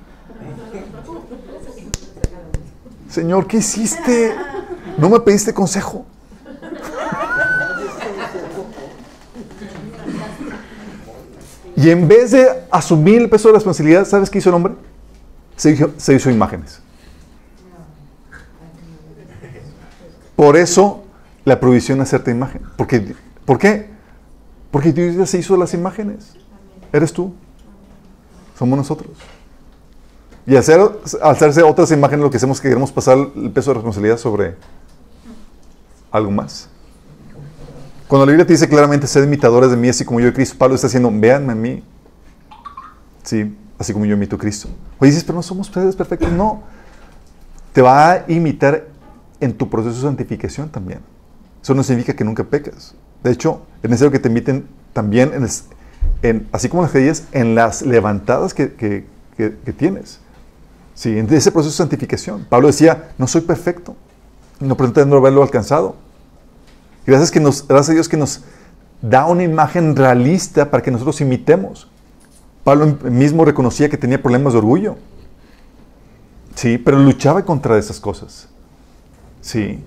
Señor, 3.09 3.49
¿qué 3.49 3.57
hiciste? 3.57 4.33
No 4.97 5.11
me 5.11 5.19
pediste 5.19 5.53
consejo. 5.53 6.07
Y 11.81 11.89
en 11.89 12.07
vez 12.07 12.33
de 12.33 12.47
asumir 12.71 13.23
el 13.23 13.31
peso 13.31 13.49
de 13.49 13.55
la 13.55 13.57
responsabilidad, 13.57 14.07
¿sabes 14.07 14.29
qué 14.29 14.37
hizo 14.37 14.51
el 14.51 14.57
hombre? 14.57 14.75
Se 15.57 15.71
hizo, 16.15 16.31
imágenes. 16.31 16.83
Por 20.37 20.59
eso 20.59 21.03
la 21.47 21.59
prohibición 21.59 21.97
de 21.99 22.03
hacerte 22.03 22.33
imagen. 22.33 22.61
Porque, 22.77 23.15
¿Por 23.47 23.59
qué? 23.59 23.89
Porque 24.71 24.93
Dios 24.93 25.17
ya 25.17 25.25
se 25.25 25.39
hizo 25.39 25.57
las 25.57 25.73
imágenes. 25.73 26.35
Eres 26.93 27.15
tú. 27.15 27.33
Somos 28.59 28.77
nosotros. 28.77 29.13
Y 30.47 30.57
hacer, 30.57 30.81
hacerse 31.23 31.63
otras 31.63 31.91
imágenes, 31.93 32.23
lo 32.23 32.31
que 32.31 32.37
hacemos 32.37 32.59
es 32.59 32.61
que 32.61 32.69
queremos 32.69 32.93
pasar 32.93 33.17
el 33.17 33.51
peso 33.53 33.71
de 33.71 33.75
responsabilidad 33.77 34.19
sobre 34.19 34.55
algo 36.11 36.31
más. 36.31 36.69
Cuando 38.11 38.27
la 38.27 38.33
Biblia 38.33 38.45
te 38.45 38.55
dice 38.55 38.69
claramente, 38.69 39.07
sed 39.07 39.23
imitadores 39.23 39.71
de 39.71 39.77
mí, 39.77 39.89
así 39.89 40.05
como 40.05 40.19
yo 40.19 40.27
de 40.27 40.33
Cristo, 40.33 40.57
Pablo 40.59 40.75
está 40.75 40.89
diciendo, 40.89 41.13
véanme 41.15 41.53
a 41.53 41.55
mí. 41.55 41.85
Sí, 43.23 43.57
así 43.79 43.93
como 43.93 44.05
yo 44.05 44.17
imito 44.17 44.35
a 44.35 44.39
Cristo. 44.41 44.69
Oye, 44.99 45.13
dices, 45.13 45.23
pero 45.23 45.37
no 45.37 45.45
somos 45.45 45.69
ustedes 45.69 45.95
perfectos. 45.95 46.33
No. 46.33 46.61
Te 47.73 47.81
va 47.83 48.11
a 48.11 48.25
imitar 48.27 48.89
en 49.39 49.57
tu 49.57 49.71
proceso 49.71 49.95
de 49.95 50.03
santificación 50.03 50.71
también. 50.71 50.99
Eso 51.63 51.73
no 51.73 51.85
significa 51.85 52.13
que 52.17 52.25
nunca 52.25 52.43
pecas. 52.43 52.97
De 53.23 53.31
hecho, 53.31 53.63
es 53.81 53.89
necesario 53.89 54.11
que 54.11 54.19
te 54.19 54.27
inviten 54.27 54.67
también, 54.93 55.31
en, 56.23 56.49
así 56.51 56.69
como 56.69 56.83
las 56.83 56.91
caídas, 56.91 57.29
en 57.31 57.55
las 57.55 57.83
levantadas 57.83 58.55
que, 58.55 59.07
tienes. 59.77 60.19
Sí, 60.95 61.17
en 61.17 61.33
ese 61.33 61.53
proceso 61.53 61.75
de 61.75 61.77
santificación. 61.77 62.45
Pablo 62.51 62.67
decía, 62.67 63.13
no 63.19 63.29
soy 63.29 63.43
perfecto, 63.43 63.95
no 64.59 64.77
pretendo 64.77 65.17
haberlo 65.17 65.45
alcanzado. 65.45 66.10
Gracias, 67.11 67.33
que 67.33 67.41
a 67.41 67.93
Dios 67.93 68.09
que 68.09 68.17
nos 68.17 68.43
da 69.03 69.27
una 69.27 69.43
imagen 69.43 69.97
realista 69.97 70.71
para 70.71 70.81
que 70.81 70.93
nosotros 70.93 71.21
imitemos. 71.21 71.89
Pablo 72.63 72.99
mismo 73.03 73.45
reconocía 73.45 73.89
que 73.89 73.97
tenía 73.97 74.23
problemas 74.23 74.53
de 74.53 74.61
orgullo. 74.61 74.97
Sí, 76.55 76.79
pero 76.79 77.01
luchaba 77.01 77.45
contra 77.45 77.77
esas 77.77 77.99
cosas. 77.99 78.49
Sí. 79.41 79.83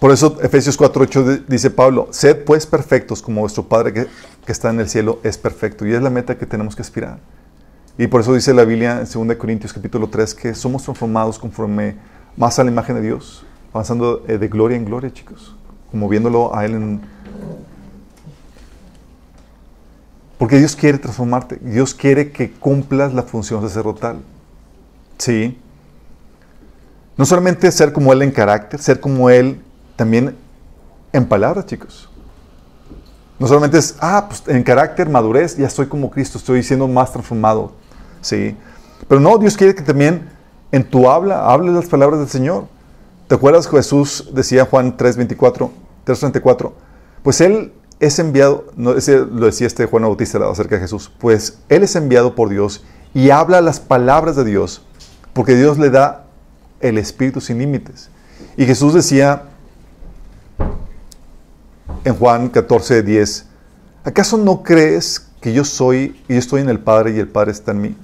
Por 0.00 0.10
eso 0.10 0.36
Efesios 0.42 0.76
4.8 0.76 1.44
dice 1.46 1.70
Pablo, 1.70 2.08
sed 2.10 2.42
pues 2.44 2.66
perfectos 2.66 3.22
como 3.22 3.42
vuestro 3.42 3.68
Padre 3.68 3.92
que, 3.92 4.08
está 4.48 4.70
en 4.70 4.80
el 4.80 4.88
cielo 4.88 5.20
es 5.22 5.38
perfecto. 5.38 5.86
Y 5.86 5.94
es 5.94 6.02
la 6.02 6.10
meta 6.10 6.36
que 6.36 6.46
tenemos 6.46 6.74
que 6.74 6.82
aspirar. 6.82 7.20
Y 7.96 8.08
por 8.08 8.20
eso 8.20 8.34
dice 8.34 8.52
la 8.52 8.64
Biblia 8.64 9.00
en 9.00 9.28
2 9.28 9.36
Corintios 9.36 9.72
capítulo 9.72 10.08
3 10.08 10.34
que 10.34 10.54
somos 10.56 10.82
transformados 10.82 11.38
conforme 11.38 11.94
más 12.36 12.58
a 12.58 12.64
la 12.64 12.72
imagen 12.72 12.96
de 12.96 13.02
Dios, 13.02 13.46
avanzando 13.76 14.24
eh, 14.26 14.38
de 14.38 14.48
gloria 14.48 14.76
en 14.76 14.84
gloria, 14.84 15.12
chicos, 15.12 15.54
como 15.90 16.08
viéndolo 16.08 16.54
a 16.54 16.64
Él 16.64 16.74
en... 16.74 17.00
Porque 20.38 20.58
Dios 20.58 20.76
quiere 20.76 20.98
transformarte, 20.98 21.58
Dios 21.62 21.94
quiere 21.94 22.30
que 22.30 22.50
cumplas 22.50 23.14
la 23.14 23.22
función 23.22 23.62
sacerdotal. 23.62 24.18
Sí. 25.16 25.58
No 27.16 27.24
solamente 27.24 27.70
ser 27.72 27.92
como 27.92 28.12
Él 28.12 28.22
en 28.22 28.30
carácter, 28.30 28.80
ser 28.80 29.00
como 29.00 29.30
Él 29.30 29.62
también 29.96 30.36
en 31.12 31.26
palabras, 31.26 31.64
chicos. 31.64 32.10
No 33.38 33.46
solamente 33.46 33.78
es, 33.78 33.96
ah, 34.00 34.26
pues 34.28 34.42
en 34.46 34.62
carácter, 34.62 35.08
madurez, 35.08 35.56
ya 35.56 35.66
estoy 35.66 35.86
como 35.86 36.10
Cristo, 36.10 36.38
estoy 36.38 36.62
siendo 36.62 36.86
más 36.88 37.12
transformado. 37.12 37.72
Sí. 38.20 38.56
Pero 39.08 39.20
no, 39.20 39.38
Dios 39.38 39.56
quiere 39.56 39.74
que 39.74 39.82
también 39.82 40.28
en 40.72 40.84
tu 40.84 41.08
habla, 41.08 41.50
hables 41.50 41.74
las 41.74 41.86
palabras 41.86 42.20
del 42.20 42.28
Señor. 42.28 42.75
¿Te 43.26 43.34
acuerdas 43.34 43.66
que 43.66 43.76
Jesús 43.76 44.30
decía 44.32 44.66
Juan 44.66 44.96
3.24, 44.96 45.70
3.34? 46.06 46.72
Pues 47.24 47.40
Él 47.40 47.72
es 47.98 48.18
enviado, 48.20 48.66
no, 48.76 48.92
lo 48.92 49.46
decía 49.46 49.66
este 49.66 49.86
Juan 49.86 50.04
Bautista 50.04 50.38
acerca 50.48 50.76
de 50.76 50.82
Jesús, 50.82 51.10
pues 51.18 51.58
Él 51.68 51.82
es 51.82 51.96
enviado 51.96 52.36
por 52.36 52.50
Dios 52.50 52.84
y 53.14 53.30
habla 53.30 53.60
las 53.60 53.80
palabras 53.80 54.36
de 54.36 54.44
Dios, 54.44 54.86
porque 55.32 55.56
Dios 55.56 55.76
le 55.78 55.90
da 55.90 56.26
el 56.80 56.98
Espíritu 56.98 57.40
sin 57.40 57.58
límites. 57.58 58.10
Y 58.56 58.64
Jesús 58.64 58.94
decía 58.94 59.42
en 62.04 62.14
Juan 62.14 62.48
14, 62.48 63.02
10, 63.02 63.46
¿acaso 64.04 64.38
no 64.38 64.62
crees 64.62 65.26
que 65.40 65.52
yo 65.52 65.64
soy 65.64 66.22
y 66.28 66.36
estoy 66.36 66.60
en 66.60 66.68
el 66.68 66.78
Padre 66.78 67.16
y 67.16 67.18
el 67.18 67.28
Padre 67.28 67.50
está 67.50 67.72
en 67.72 67.80
mí? 67.80 67.96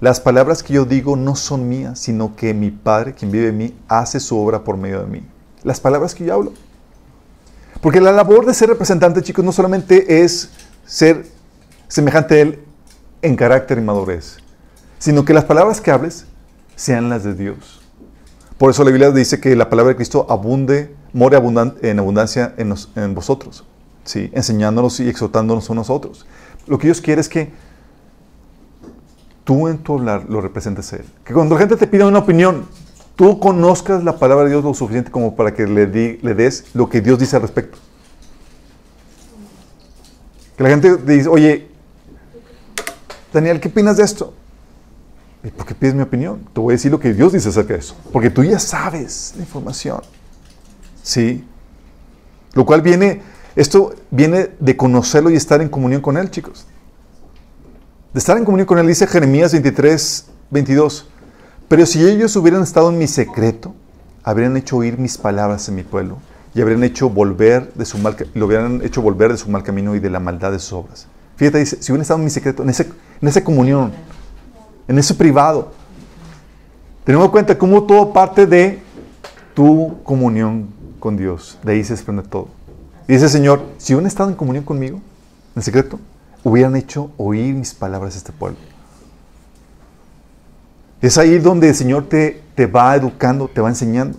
Las 0.00 0.20
palabras 0.20 0.62
que 0.62 0.74
yo 0.74 0.84
digo 0.84 1.16
no 1.16 1.34
son 1.34 1.68
mías, 1.68 1.98
sino 1.98 2.36
que 2.36 2.54
mi 2.54 2.70
Padre, 2.70 3.14
quien 3.14 3.32
vive 3.32 3.48
en 3.48 3.58
mí, 3.58 3.74
hace 3.88 4.20
su 4.20 4.38
obra 4.38 4.62
por 4.62 4.76
medio 4.76 5.00
de 5.00 5.06
mí. 5.06 5.26
Las 5.64 5.80
palabras 5.80 6.14
que 6.14 6.24
yo 6.24 6.34
hablo. 6.34 6.52
Porque 7.80 8.00
la 8.00 8.12
labor 8.12 8.46
de 8.46 8.54
ser 8.54 8.68
representante, 8.68 9.22
chicos, 9.22 9.44
no 9.44 9.50
solamente 9.50 10.22
es 10.22 10.50
ser 10.86 11.26
semejante 11.88 12.34
a 12.36 12.40
Él 12.42 12.60
en 13.22 13.34
carácter 13.34 13.78
y 13.78 13.80
madurez, 13.80 14.38
sino 14.98 15.24
que 15.24 15.34
las 15.34 15.44
palabras 15.44 15.80
que 15.80 15.90
hables 15.90 16.26
sean 16.76 17.08
las 17.08 17.24
de 17.24 17.34
Dios. 17.34 17.80
Por 18.56 18.70
eso 18.70 18.84
la 18.84 18.90
Biblia 18.90 19.10
dice 19.10 19.40
que 19.40 19.54
la 19.56 19.68
palabra 19.68 19.90
de 19.90 19.96
Cristo 19.96 20.26
abunde 20.28 20.94
more 21.12 21.36
en 21.82 21.98
abundancia 21.98 22.54
en, 22.56 23.14
vosotros, 23.14 23.64
¿sí? 24.04 24.30
enseñándonos 24.32 25.00
y 25.00 25.08
exhortándonos 25.08 25.70
unos 25.70 25.90
a 25.90 25.92
otros. 25.92 26.26
Lo 26.66 26.78
que 26.78 26.86
Dios 26.86 27.00
quiere 27.00 27.20
es 27.20 27.28
que 27.28 27.50
tú 29.48 29.66
en 29.66 29.78
tu 29.78 29.94
hablar 29.94 30.26
lo 30.28 30.42
representes 30.42 30.92
a 30.92 30.96
Él. 30.96 31.06
Que 31.24 31.32
cuando 31.32 31.54
la 31.54 31.60
gente 31.60 31.74
te 31.76 31.86
pida 31.86 32.06
una 32.06 32.18
opinión, 32.18 32.66
tú 33.16 33.40
conozcas 33.40 34.04
la 34.04 34.18
palabra 34.18 34.44
de 34.44 34.50
Dios 34.50 34.62
lo 34.62 34.74
suficiente 34.74 35.10
como 35.10 35.36
para 35.36 35.54
que 35.54 35.66
le, 35.66 35.86
le 35.86 36.34
des 36.34 36.66
lo 36.74 36.90
que 36.90 37.00
Dios 37.00 37.18
dice 37.18 37.36
al 37.36 37.40
respecto. 37.40 37.78
Que 40.54 40.62
la 40.62 40.68
gente 40.68 40.98
te 40.98 41.12
dice, 41.12 41.30
oye, 41.30 41.66
Daniel, 43.32 43.58
¿qué 43.58 43.68
opinas 43.68 43.96
de 43.96 44.04
esto? 44.04 44.34
¿Y 45.42 45.48
por 45.48 45.64
qué 45.64 45.74
pides 45.74 45.94
mi 45.94 46.02
opinión? 46.02 46.46
Te 46.52 46.60
voy 46.60 46.72
a 46.72 46.76
decir 46.76 46.92
lo 46.92 47.00
que 47.00 47.14
Dios 47.14 47.32
dice 47.32 47.48
acerca 47.48 47.72
de 47.72 47.78
eso. 47.78 47.96
Porque 48.12 48.28
tú 48.28 48.44
ya 48.44 48.58
sabes 48.58 49.32
la 49.34 49.44
información. 49.44 50.02
¿Sí? 51.02 51.42
Lo 52.52 52.66
cual 52.66 52.82
viene, 52.82 53.22
esto 53.56 53.94
viene 54.10 54.50
de 54.60 54.76
conocerlo 54.76 55.30
y 55.30 55.36
estar 55.36 55.62
en 55.62 55.70
comunión 55.70 56.02
con 56.02 56.18
Él, 56.18 56.30
chicos. 56.30 56.66
De 58.18 58.20
estar 58.20 58.36
en 58.36 58.44
comunión 58.44 58.66
con 58.66 58.80
Él, 58.80 58.86
dice 58.88 59.06
Jeremías 59.06 59.52
23, 59.52 60.26
22. 60.50 61.06
Pero 61.68 61.86
si 61.86 62.04
ellos 62.04 62.34
hubieran 62.34 62.64
estado 62.64 62.90
en 62.90 62.98
mi 62.98 63.06
secreto, 63.06 63.76
habrían 64.24 64.56
hecho 64.56 64.78
oír 64.78 64.98
mis 64.98 65.16
palabras 65.16 65.68
en 65.68 65.76
mi 65.76 65.84
pueblo 65.84 66.18
y 66.52 66.60
habrían 66.60 66.82
hecho 66.82 67.08
volver 67.08 67.72
de 67.74 67.84
su 67.84 67.96
mal, 67.98 68.16
lo 68.34 68.46
hubieran 68.46 68.82
hecho 68.82 69.02
volver 69.02 69.30
de 69.30 69.38
su 69.38 69.48
mal 69.48 69.62
camino 69.62 69.94
y 69.94 70.00
de 70.00 70.10
la 70.10 70.18
maldad 70.18 70.50
de 70.50 70.58
sus 70.58 70.72
obras. 70.72 71.06
Fíjate, 71.36 71.58
dice, 71.58 71.80
si 71.80 71.92
hubieran 71.92 72.02
estado 72.02 72.18
en 72.18 72.24
mi 72.24 72.30
secreto, 72.30 72.64
en, 72.64 72.70
ese, 72.70 72.88
en 73.22 73.28
esa 73.28 73.44
comunión, 73.44 73.92
en 74.88 74.98
ese 74.98 75.14
privado, 75.14 75.70
tenemos 77.04 77.26
en 77.26 77.30
cuenta 77.30 77.56
cómo 77.56 77.84
todo 77.84 78.12
parte 78.12 78.46
de 78.46 78.80
tu 79.54 80.02
comunión 80.02 80.66
con 80.98 81.16
Dios. 81.16 81.56
De 81.62 81.74
ahí 81.74 81.84
se 81.84 81.92
desprende 81.92 82.24
todo. 82.24 82.48
Y 83.06 83.12
dice 83.12 83.28
Señor, 83.28 83.62
si 83.76 83.94
hubieran 83.94 84.08
estado 84.08 84.28
en 84.28 84.34
comunión 84.34 84.64
conmigo, 84.64 85.00
en 85.54 85.62
secreto, 85.62 86.00
hubieran 86.44 86.76
hecho 86.76 87.10
oír 87.16 87.54
mis 87.54 87.74
palabras 87.74 88.14
a 88.14 88.18
este 88.18 88.32
pueblo. 88.32 88.58
Es 91.00 91.16
ahí 91.18 91.38
donde 91.38 91.68
el 91.68 91.74
Señor 91.74 92.08
te, 92.08 92.42
te 92.54 92.66
va 92.66 92.96
educando, 92.96 93.48
te 93.48 93.60
va 93.60 93.68
enseñando. 93.68 94.18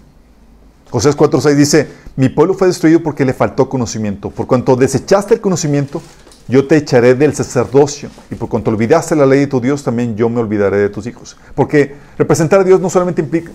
José 0.90 1.10
4.6 1.10 1.56
dice, 1.56 1.88
mi 2.16 2.30
pueblo 2.30 2.54
fue 2.54 2.68
destruido 2.68 3.04
porque 3.04 3.26
le 3.26 3.34
faltó 3.34 3.70
conocimiento. 3.70 4.30
Por 4.30 4.48
cuanto 4.48 4.76
desechaste 4.76 5.36
el 5.36 5.42
conocimiento, 5.42 6.02
yo 6.48 6.68
te 6.68 6.78
echaré 6.78 7.16
del 7.16 7.36
sacerdocio. 7.36 8.10
Y 8.32 8.36
por 8.36 8.50
cuanto 8.50 8.72
olvidaste 8.72 9.16
la 9.16 9.26
ley 9.26 9.42
de 9.42 9.48
tu 9.48 9.62
Dios, 9.62 9.84
también 9.84 10.16
yo 10.16 10.30
me 10.30 10.40
olvidaré 10.40 10.78
de 10.78 10.90
tus 10.90 11.06
hijos. 11.06 11.38
Porque 11.54 11.96
representar 12.18 12.62
a 12.62 12.64
Dios 12.64 12.80
no 12.82 12.90
solamente 12.90 13.22
implica, 13.22 13.52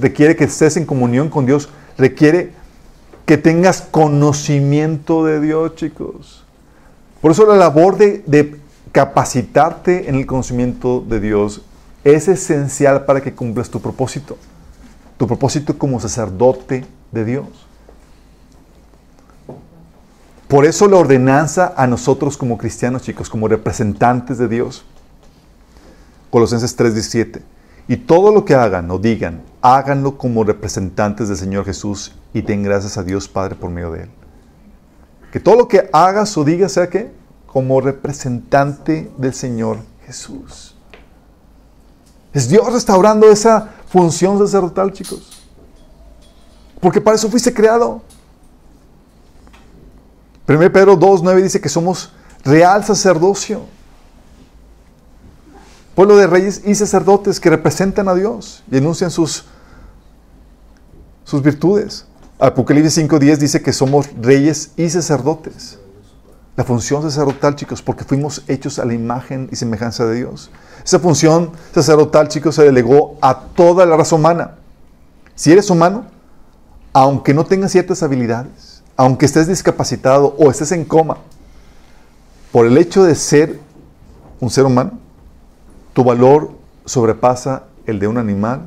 requiere 0.00 0.36
que 0.36 0.44
estés 0.44 0.76
en 0.76 0.84
comunión 0.84 1.30
con 1.30 1.46
Dios, 1.46 1.68
requiere 1.96 2.52
que 3.24 3.38
tengas 3.38 3.80
conocimiento 3.80 5.24
de 5.24 5.40
Dios, 5.40 5.76
chicos. 5.76 6.44
Por 7.20 7.32
eso 7.32 7.46
la 7.46 7.56
labor 7.56 7.96
de, 7.96 8.58
capacitarte 8.92 10.08
en 10.08 10.16
el 10.16 10.26
conocimiento 10.26 11.00
de 11.00 11.20
Dios 11.20 11.62
es 12.02 12.26
esencial 12.26 13.04
para 13.04 13.20
que 13.20 13.32
cumplas 13.32 13.70
tu 13.70 13.80
propósito. 13.80 14.36
Tu 15.16 15.28
propósito 15.28 15.78
como 15.78 16.00
sacerdote 16.00 16.84
de 17.12 17.24
Dios. 17.24 17.46
Por 20.48 20.64
eso 20.64 20.88
la 20.88 20.96
ordenanza 20.96 21.72
a 21.76 21.86
nosotros 21.86 22.36
como 22.36 22.58
cristianos, 22.58 23.02
chicos, 23.02 23.30
como 23.30 23.46
representantes 23.46 24.38
de 24.38 24.48
Dios. 24.48 24.84
Colosenses 26.30 26.76
3:17. 26.76 27.42
Y 27.86 27.96
todo 27.96 28.32
lo 28.32 28.44
que 28.44 28.56
hagan 28.56 28.90
o 28.90 28.98
digan, 28.98 29.42
háganlo 29.62 30.18
como 30.18 30.42
representantes 30.42 31.28
del 31.28 31.36
Señor 31.36 31.64
Jesús 31.64 32.12
y 32.32 32.42
den 32.42 32.64
gracias 32.64 32.98
a 32.98 33.04
Dios 33.04 33.28
Padre 33.28 33.54
por 33.54 33.70
medio 33.70 33.92
de 33.92 34.02
Él. 34.04 34.19
Que 35.32 35.40
todo 35.40 35.56
lo 35.56 35.68
que 35.68 35.88
hagas 35.92 36.36
o 36.36 36.44
digas 36.44 36.72
sea 36.72 36.88
que 36.88 37.12
como 37.46 37.80
representante 37.80 39.10
del 39.16 39.34
Señor 39.34 39.78
Jesús. 40.06 40.76
Es 42.32 42.48
Dios 42.48 42.72
restaurando 42.72 43.30
esa 43.30 43.70
función 43.88 44.38
sacerdotal, 44.38 44.92
chicos. 44.92 45.42
Porque 46.80 47.00
para 47.00 47.16
eso 47.16 47.28
fuiste 47.28 47.52
creado. 47.52 48.02
1 50.48 50.58
Pedro 50.72 50.98
2.9 50.98 51.42
dice 51.42 51.60
que 51.60 51.68
somos 51.68 52.12
real 52.44 52.84
sacerdocio. 52.84 53.62
Pueblo 55.94 56.16
de 56.16 56.26
reyes 56.26 56.62
y 56.64 56.74
sacerdotes 56.74 57.38
que 57.40 57.50
representan 57.50 58.08
a 58.08 58.14
Dios 58.14 58.62
y 58.70 58.78
enuncian 58.78 59.10
sus, 59.10 59.44
sus 61.24 61.42
virtudes. 61.42 62.06
Apocalipsis 62.40 62.96
5.10 62.96 63.36
dice 63.36 63.60
que 63.60 63.70
somos 63.70 64.08
reyes 64.18 64.70
y 64.78 64.88
sacerdotes. 64.88 65.78
La 66.56 66.64
función 66.64 67.02
sacerdotal, 67.02 67.54
chicos, 67.54 67.82
porque 67.82 68.04
fuimos 68.04 68.44
hechos 68.48 68.78
a 68.78 68.86
la 68.86 68.94
imagen 68.94 69.50
y 69.52 69.56
semejanza 69.56 70.06
de 70.06 70.16
Dios. 70.16 70.50
Esa 70.82 70.98
función 70.98 71.50
sacerdotal, 71.74 72.28
chicos, 72.28 72.54
se 72.54 72.64
delegó 72.64 73.18
a 73.20 73.38
toda 73.38 73.84
la 73.84 73.94
raza 73.94 74.16
humana. 74.16 74.56
Si 75.34 75.52
eres 75.52 75.68
humano, 75.68 76.06
aunque 76.94 77.34
no 77.34 77.44
tengas 77.44 77.72
ciertas 77.72 78.02
habilidades, 78.02 78.82
aunque 78.96 79.26
estés 79.26 79.46
discapacitado 79.46 80.34
o 80.38 80.50
estés 80.50 80.72
en 80.72 80.86
coma, 80.86 81.18
por 82.52 82.66
el 82.66 82.78
hecho 82.78 83.04
de 83.04 83.16
ser 83.16 83.60
un 84.40 84.48
ser 84.48 84.64
humano, 84.64 84.92
tu 85.92 86.04
valor 86.04 86.52
sobrepasa 86.86 87.64
el 87.84 87.98
de 87.98 88.08
un 88.08 88.16
animal 88.16 88.62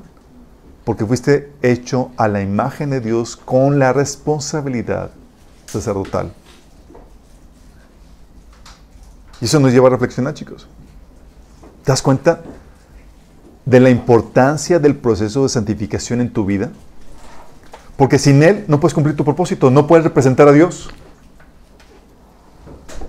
porque 0.84 1.06
fuiste 1.06 1.52
hecho 1.62 2.12
a 2.18 2.28
la 2.28 2.42
imagen 2.42 2.90
de 2.90 3.00
Dios 3.00 3.38
con 3.38 3.80
la 3.80 3.94
responsabilidad 3.94 5.12
sacerdotal. 5.66 6.34
Y 9.40 9.46
eso 9.46 9.60
nos 9.60 9.72
lleva 9.72 9.88
a 9.88 9.92
reflexionar, 9.92 10.34
chicos. 10.34 10.68
¿Te 11.84 11.92
das 11.92 12.02
cuenta 12.02 12.42
de 13.66 13.80
la 13.80 13.90
importancia 13.90 14.80
del 14.80 14.96
proceso 14.96 15.44
de 15.44 15.50
santificación 15.50 16.22
en 16.22 16.32
tu 16.32 16.46
vida? 16.46 16.72
Porque 17.98 18.20
sin 18.20 18.42
Él 18.44 18.66
no 18.68 18.80
puedes 18.80 18.94
cumplir 18.94 19.16
tu 19.16 19.24
propósito, 19.24 19.70
no 19.70 19.88
puedes 19.88 20.04
representar 20.04 20.48
a 20.48 20.52
Dios. 20.52 20.90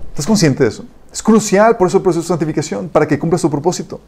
¿Estás 0.09 0.27
consciente 0.27 0.63
de 0.63 0.69
eso? 0.69 0.85
Es 1.11 1.23
crucial 1.23 1.77
por 1.77 1.87
eso 1.87 1.97
el 1.97 2.03
proceso 2.03 2.21
de 2.23 2.27
santificación, 2.27 2.89
para 2.89 3.07
que 3.07 3.17
cumplas 3.17 3.41
tu 3.41 3.49
propósito. 3.49 3.99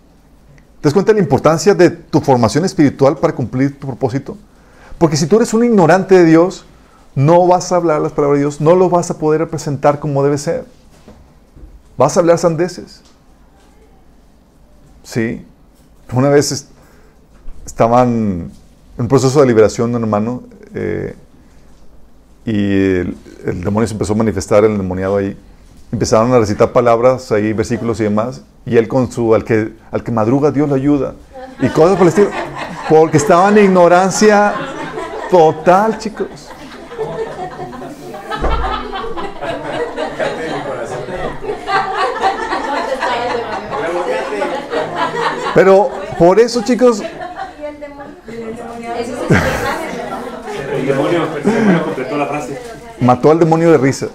¿Te 0.81 0.87
das 0.87 0.93
cuenta 0.93 1.11
de 1.11 1.19
la 1.19 1.23
importancia 1.23 1.73
de 1.73 1.89
tu 1.89 2.21
formación 2.21 2.65
espiritual 2.65 3.17
para 3.17 3.33
cumplir 3.33 3.79
tu 3.79 3.87
propósito? 3.87 4.37
Porque 4.97 5.17
si 5.17 5.27
tú 5.27 5.37
eres 5.37 5.53
un 5.53 5.63
ignorante 5.63 6.15
de 6.15 6.25
Dios, 6.25 6.65
no 7.15 7.47
vas 7.47 7.71
a 7.71 7.77
hablar 7.77 8.01
las 8.01 8.11
palabras 8.11 8.37
de 8.37 8.43
Dios, 8.43 8.61
no 8.61 8.75
lo 8.75 8.89
vas 8.89 9.09
a 9.09 9.17
poder 9.17 9.41
representar 9.41 9.99
como 9.99 10.23
debe 10.23 10.37
ser. 10.37 10.65
Vas 11.97 12.15
a 12.15 12.19
hablar 12.19 12.37
sandeces. 12.37 13.01
Sí. 15.03 15.43
Una 16.13 16.29
vez 16.29 16.67
estaban 17.65 18.51
en 18.97 19.01
un 19.01 19.07
proceso 19.07 19.41
de 19.41 19.47
liberación 19.47 19.93
hermano 19.95 20.43
eh, 20.73 21.15
y 22.45 22.53
el, 23.49 23.63
demonio 23.63 23.87
se 23.87 23.93
empezó 23.93 24.13
a 24.13 24.15
manifestar, 24.15 24.63
el 24.63 24.77
demoniado 24.77 25.17
ahí. 25.17 25.37
Empezaron 25.91 26.33
a 26.33 26.39
recitar 26.39 26.73
palabras, 26.73 27.31
ahí 27.31 27.53
versículos 27.53 27.99
y 28.01 28.03
demás. 28.03 28.41
Y 28.65 28.77
él 28.77 28.87
con 28.87 29.09
su, 29.09 29.33
al 29.33 29.45
que, 29.45 29.73
al 29.91 30.03
que 30.03 30.11
madruga 30.11 30.51
Dios 30.51 30.67
le 30.67 30.75
ayuda. 30.75 31.13
Y 31.61 31.69
cosas 31.69 31.95
por 31.95 32.03
el 32.03 32.09
estilo. 32.09 32.29
Porque 32.89 33.17
estaban 33.17 33.57
en 33.57 33.65
ignorancia 33.65 34.53
total, 35.31 35.97
chicos. 35.97 36.49
Pero 45.55 45.89
por 46.19 46.39
eso, 46.39 46.61
chicos. 46.63 47.01
El 47.01 47.79
demonio, 47.79 48.13
el 51.35 51.43
demonio 51.43 51.83
completó 51.83 52.17
la 52.17 52.27
frase. 52.27 52.59
Mató 52.99 53.31
al 53.31 53.39
demonio 53.39 53.71
de 53.71 53.77
risa. 53.77 54.07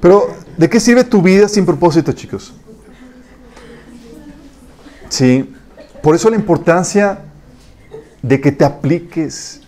Pero, 0.00 0.26
¿de 0.58 0.68
qué 0.68 0.80
sirve 0.80 1.02
tu 1.04 1.22
vida 1.22 1.48
sin 1.48 1.64
propósito, 1.64 2.12
chicos? 2.12 2.52
Sí. 5.08 5.54
Por 6.02 6.14
eso 6.14 6.28
la 6.28 6.36
importancia 6.36 7.20
de 8.20 8.38
que 8.40 8.52
te 8.52 8.64
apliques. 8.64 9.62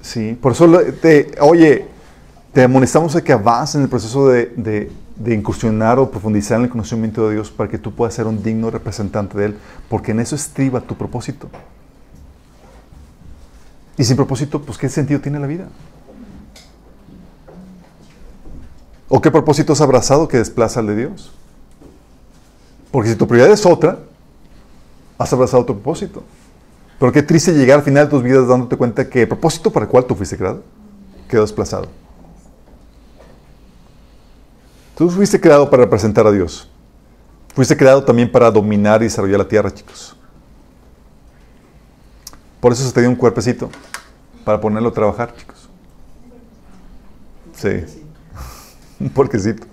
Sí. 0.00 0.36
Por 0.40 0.52
eso, 0.52 0.68
te, 1.00 1.30
oye, 1.40 1.86
te 2.52 2.64
amonestamos 2.64 3.14
a 3.14 3.22
que 3.22 3.32
avances 3.32 3.76
en 3.76 3.82
el 3.82 3.88
proceso 3.88 4.28
de, 4.28 4.90
de 5.16 5.34
incursionar 5.34 5.98
o 6.00 6.10
profundizar 6.10 6.58
en 6.58 6.64
el 6.64 6.70
conocimiento 6.70 7.28
de 7.28 7.34
Dios 7.34 7.50
para 7.50 7.70
que 7.70 7.78
tú 7.78 7.94
puedas 7.94 8.14
ser 8.14 8.26
un 8.26 8.42
digno 8.42 8.70
representante 8.70 9.38
de 9.38 9.44
Él, 9.46 9.56
porque 9.88 10.10
en 10.10 10.20
eso 10.20 10.34
estriba 10.34 10.80
tu 10.80 10.96
propósito. 10.96 11.48
Y 13.98 14.04
sin 14.04 14.16
propósito, 14.16 14.60
pues 14.60 14.78
¿qué 14.78 14.88
sentido 14.88 15.20
tiene 15.20 15.38
la 15.38 15.46
vida? 15.46 15.68
¿O 19.08 19.20
qué 19.20 19.30
propósito 19.30 19.72
has 19.72 19.80
abrazado 19.80 20.28
que 20.28 20.36
desplaza 20.36 20.80
al 20.80 20.88
de 20.88 20.96
Dios? 20.96 21.32
Porque 22.90 23.10
si 23.10 23.16
tu 23.16 23.26
prioridad 23.26 23.52
es 23.52 23.64
otra, 23.64 23.98
has 25.18 25.32
abrazado 25.32 25.64
tu 25.64 25.74
propósito. 25.74 26.22
Pero 26.98 27.12
qué 27.12 27.22
triste 27.22 27.52
llegar 27.52 27.78
al 27.78 27.84
final 27.84 28.06
de 28.06 28.10
tus 28.10 28.22
vidas 28.22 28.48
dándote 28.48 28.76
cuenta 28.76 29.08
que 29.08 29.22
el 29.22 29.28
propósito 29.28 29.70
para 29.70 29.84
el 29.84 29.90
cual 29.90 30.04
tú 30.04 30.14
fuiste 30.14 30.36
creado 30.36 30.62
quedó 31.28 31.42
desplazado. 31.42 31.88
Tú 34.96 35.10
fuiste 35.10 35.40
creado 35.40 35.68
para 35.68 35.82
representar 35.84 36.26
a 36.26 36.32
Dios. 36.32 36.70
Fuiste 37.54 37.76
creado 37.76 38.02
también 38.04 38.30
para 38.30 38.50
dominar 38.50 39.02
y 39.02 39.06
desarrollar 39.06 39.38
la 39.38 39.48
tierra, 39.48 39.72
chicos. 39.72 40.16
Por 42.66 42.72
eso 42.72 42.84
se 42.84 42.92
te 42.92 43.00
dio 43.00 43.08
un 43.08 43.14
cuerpecito, 43.14 43.70
para 44.44 44.60
ponerlo 44.60 44.88
a 44.88 44.92
trabajar, 44.92 45.32
chicos. 45.36 45.68
Sí, 47.52 48.02
un 48.98 49.08
porquecito. 49.08 49.68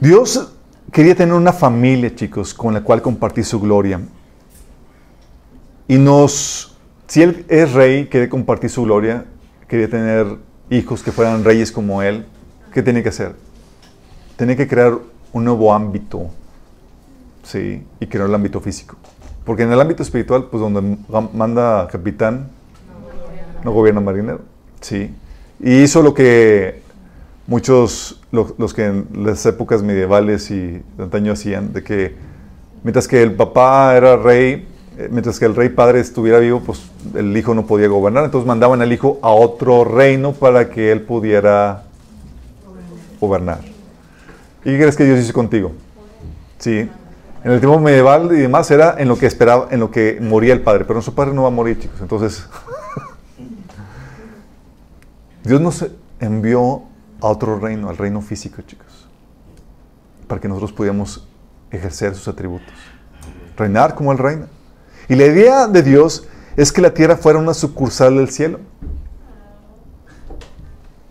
Dios 0.00 0.52
quería 0.90 1.14
tener 1.14 1.34
una 1.34 1.52
familia, 1.52 2.12
chicos, 2.16 2.52
con 2.52 2.74
la 2.74 2.80
cual 2.80 3.00
compartir 3.00 3.44
su 3.44 3.60
gloria. 3.60 4.00
Y 5.86 5.96
nos, 5.96 6.76
si 7.06 7.22
Él 7.22 7.46
es 7.48 7.74
rey, 7.74 8.08
quiere 8.08 8.28
compartir 8.28 8.70
su 8.70 8.82
gloria, 8.82 9.24
quería 9.68 9.88
tener 9.88 10.36
hijos 10.68 11.04
que 11.04 11.12
fueran 11.12 11.44
reyes 11.44 11.70
como 11.70 12.02
Él, 12.02 12.26
¿qué 12.74 12.82
tiene 12.82 13.04
que 13.04 13.10
hacer? 13.10 13.36
Tiene 14.36 14.56
que 14.56 14.66
crear 14.66 14.98
un 15.32 15.44
nuevo 15.44 15.72
ámbito, 15.72 16.28
¿sí? 17.46 17.82
Y 18.00 18.06
crear 18.06 18.28
el 18.28 18.34
ámbito 18.34 18.60
físico. 18.60 18.96
Porque 19.44 19.62
en 19.62 19.72
el 19.72 19.80
ámbito 19.80 20.02
espiritual, 20.02 20.48
pues 20.50 20.60
donde 20.60 20.98
manda 21.32 21.86
capitán, 21.90 22.48
no 23.64 23.72
gobierna 23.72 24.00
marinero, 24.00 24.40
¿sí? 24.80 25.14
Y 25.60 25.82
hizo 25.82 26.02
lo 26.02 26.12
que 26.12 26.82
muchos, 27.46 28.20
los, 28.32 28.74
que 28.74 28.86
en 28.86 29.06
las 29.24 29.46
épocas 29.46 29.82
medievales 29.82 30.50
y 30.50 30.82
de 30.96 31.02
antaño 31.02 31.32
hacían, 31.32 31.72
de 31.72 31.82
que 31.82 32.14
mientras 32.82 33.06
que 33.06 33.22
el 33.22 33.34
papá 33.34 33.96
era 33.96 34.16
rey, 34.16 34.66
eh, 34.98 35.08
mientras 35.10 35.38
que 35.38 35.44
el 35.44 35.54
rey 35.54 35.68
padre 35.68 36.00
estuviera 36.00 36.40
vivo, 36.40 36.60
pues 36.60 36.82
el 37.14 37.36
hijo 37.36 37.54
no 37.54 37.66
podía 37.66 37.86
gobernar. 37.86 38.24
Entonces 38.24 38.46
mandaban 38.46 38.82
al 38.82 38.92
hijo 38.92 39.20
a 39.22 39.30
otro 39.30 39.84
reino 39.84 40.32
para 40.32 40.68
que 40.70 40.90
él 40.90 41.02
pudiera 41.02 41.84
gobernar. 43.20 43.60
¿Y 44.64 44.70
qué 44.70 44.78
crees 44.78 44.96
que 44.96 45.04
Dios 45.04 45.20
hizo 45.20 45.32
contigo? 45.32 45.72
Sí. 46.58 46.88
En 47.46 47.52
el 47.52 47.60
tiempo 47.60 47.78
medieval 47.78 48.32
y 48.32 48.40
demás 48.40 48.68
era 48.72 48.96
en 48.98 49.06
lo 49.06 49.16
que 49.16 49.26
esperaba, 49.26 49.68
en 49.70 49.78
lo 49.78 49.88
que 49.88 50.18
moría 50.20 50.52
el 50.52 50.62
padre. 50.62 50.80
Pero 50.80 50.94
nuestro 50.94 51.14
padre 51.14 51.32
no 51.32 51.42
va 51.42 51.48
a 51.48 51.52
morir, 51.52 51.78
chicos. 51.78 52.00
Entonces, 52.00 52.44
Dios 55.44 55.60
nos 55.60 55.86
envió 56.18 56.82
a 57.20 57.28
otro 57.28 57.60
reino, 57.60 57.88
al 57.88 57.98
reino 57.98 58.20
físico, 58.20 58.62
chicos. 58.62 59.06
Para 60.26 60.40
que 60.40 60.48
nosotros 60.48 60.72
pudiéramos 60.72 61.28
ejercer 61.70 62.16
sus 62.16 62.26
atributos. 62.26 62.74
Reinar 63.56 63.94
como 63.94 64.10
Él 64.10 64.18
reina. 64.18 64.48
Y 65.08 65.14
la 65.14 65.26
idea 65.26 65.68
de 65.68 65.84
Dios 65.84 66.26
es 66.56 66.72
que 66.72 66.80
la 66.80 66.94
tierra 66.94 67.16
fuera 67.16 67.38
una 67.38 67.54
sucursal 67.54 68.16
del 68.16 68.28
cielo. 68.28 68.58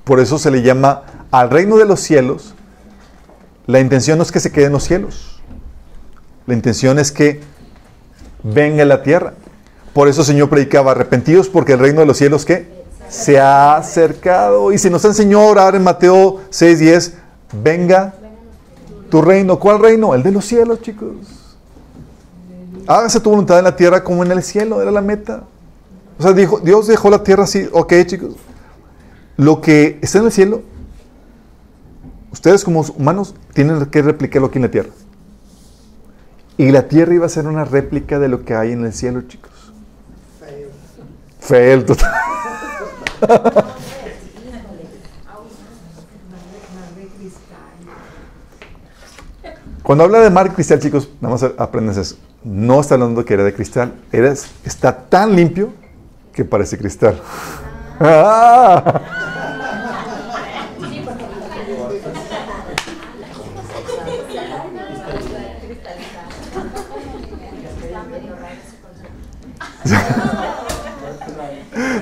Por 0.03 0.19
eso 0.19 0.37
se 0.37 0.51
le 0.51 0.61
llama 0.63 1.03
al 1.31 1.49
reino 1.49 1.77
de 1.77 1.85
los 1.85 2.01
cielos. 2.01 2.55
La 3.67 3.79
intención 3.79 4.17
no 4.17 4.23
es 4.23 4.33
que 4.33 4.41
se 4.41 4.51
quede 4.51 4.65
en 4.65 4.73
los 4.73 4.83
cielos. 4.83 5.34
La 6.47 6.53
intención 6.53 6.99
es 6.99 7.11
que 7.11 7.41
venga 8.43 8.85
la 8.85 9.03
tierra. 9.03 9.33
Por 9.93 10.07
eso 10.07 10.21
el 10.21 10.27
Señor 10.27 10.49
predicaba, 10.49 10.91
arrepentidos 10.91 11.49
porque 11.49 11.73
el 11.73 11.79
reino 11.79 12.01
de 12.01 12.05
los 12.05 12.17
cielos 12.17 12.45
¿qué? 12.45 12.67
se 13.09 13.39
ha 13.39 13.77
acercado. 13.77 14.71
Y 14.71 14.77
si 14.77 14.89
nos 14.89 15.05
enseñó 15.05 15.39
a 15.39 15.45
orar 15.45 15.75
en 15.75 15.83
Mateo 15.83 16.41
6:10, 16.51 17.13
venga 17.63 18.13
tu 19.09 19.21
reino. 19.21 19.59
¿Cuál 19.59 19.79
reino? 19.79 20.13
El 20.13 20.23
de 20.23 20.31
los 20.31 20.45
cielos, 20.45 20.81
chicos. 20.81 21.15
Hágase 22.87 23.19
tu 23.19 23.29
voluntad 23.29 23.57
en 23.57 23.63
la 23.63 23.75
tierra 23.75 24.03
como 24.03 24.23
en 24.23 24.31
el 24.31 24.43
cielo, 24.43 24.81
era 24.81 24.91
la 24.91 25.01
meta. 25.01 25.43
O 26.19 26.23
sea, 26.23 26.33
dijo, 26.33 26.59
Dios 26.59 26.87
dejó 26.87 27.09
la 27.09 27.23
tierra 27.23 27.43
así, 27.43 27.67
ok, 27.71 27.93
chicos. 28.05 28.35
Lo 29.37 29.59
que 29.59 29.99
está 30.01 30.19
en 30.19 30.25
el 30.25 30.31
cielo, 30.31 30.61
ustedes 32.31 32.63
como 32.63 32.81
humanos 32.81 33.33
tienen 33.53 33.85
que 33.87 34.01
replicarlo 34.01 34.47
aquí 34.47 34.59
en 34.59 34.63
la 34.63 34.71
tierra. 34.71 34.89
Y 36.57 36.71
la 36.71 36.87
tierra 36.87 37.13
iba 37.13 37.25
a 37.25 37.29
ser 37.29 37.47
una 37.47 37.65
réplica 37.65 38.19
de 38.19 38.29
lo 38.29 38.45
que 38.45 38.55
hay 38.55 38.71
en 38.71 38.85
el 38.85 38.93
cielo, 38.93 39.21
chicos. 39.23 39.51
Feo. 41.39 41.85
total. 41.85 42.11
Cuando 49.83 50.03
habla 50.05 50.19
de 50.19 50.29
mar 50.31 50.53
cristal, 50.53 50.79
chicos, 50.79 51.09
nada 51.21 51.35
más 51.35 51.43
aprendes 51.57 51.97
eso. 51.97 52.15
No 52.43 52.81
está 52.81 52.95
hablando 52.95 53.23
que 53.23 53.35
era 53.35 53.43
de 53.43 53.53
cristal. 53.53 53.93
Era, 54.11 54.31
está 54.63 54.97
tan 54.97 55.35
limpio 55.35 55.69
que 56.33 56.43
parece 56.45 56.77
cristal. 56.77 57.21
Ah. 57.99 59.31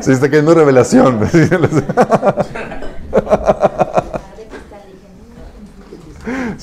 Se 0.02 0.12
está 0.14 0.30
cayendo 0.30 0.54
revelación. 0.54 1.20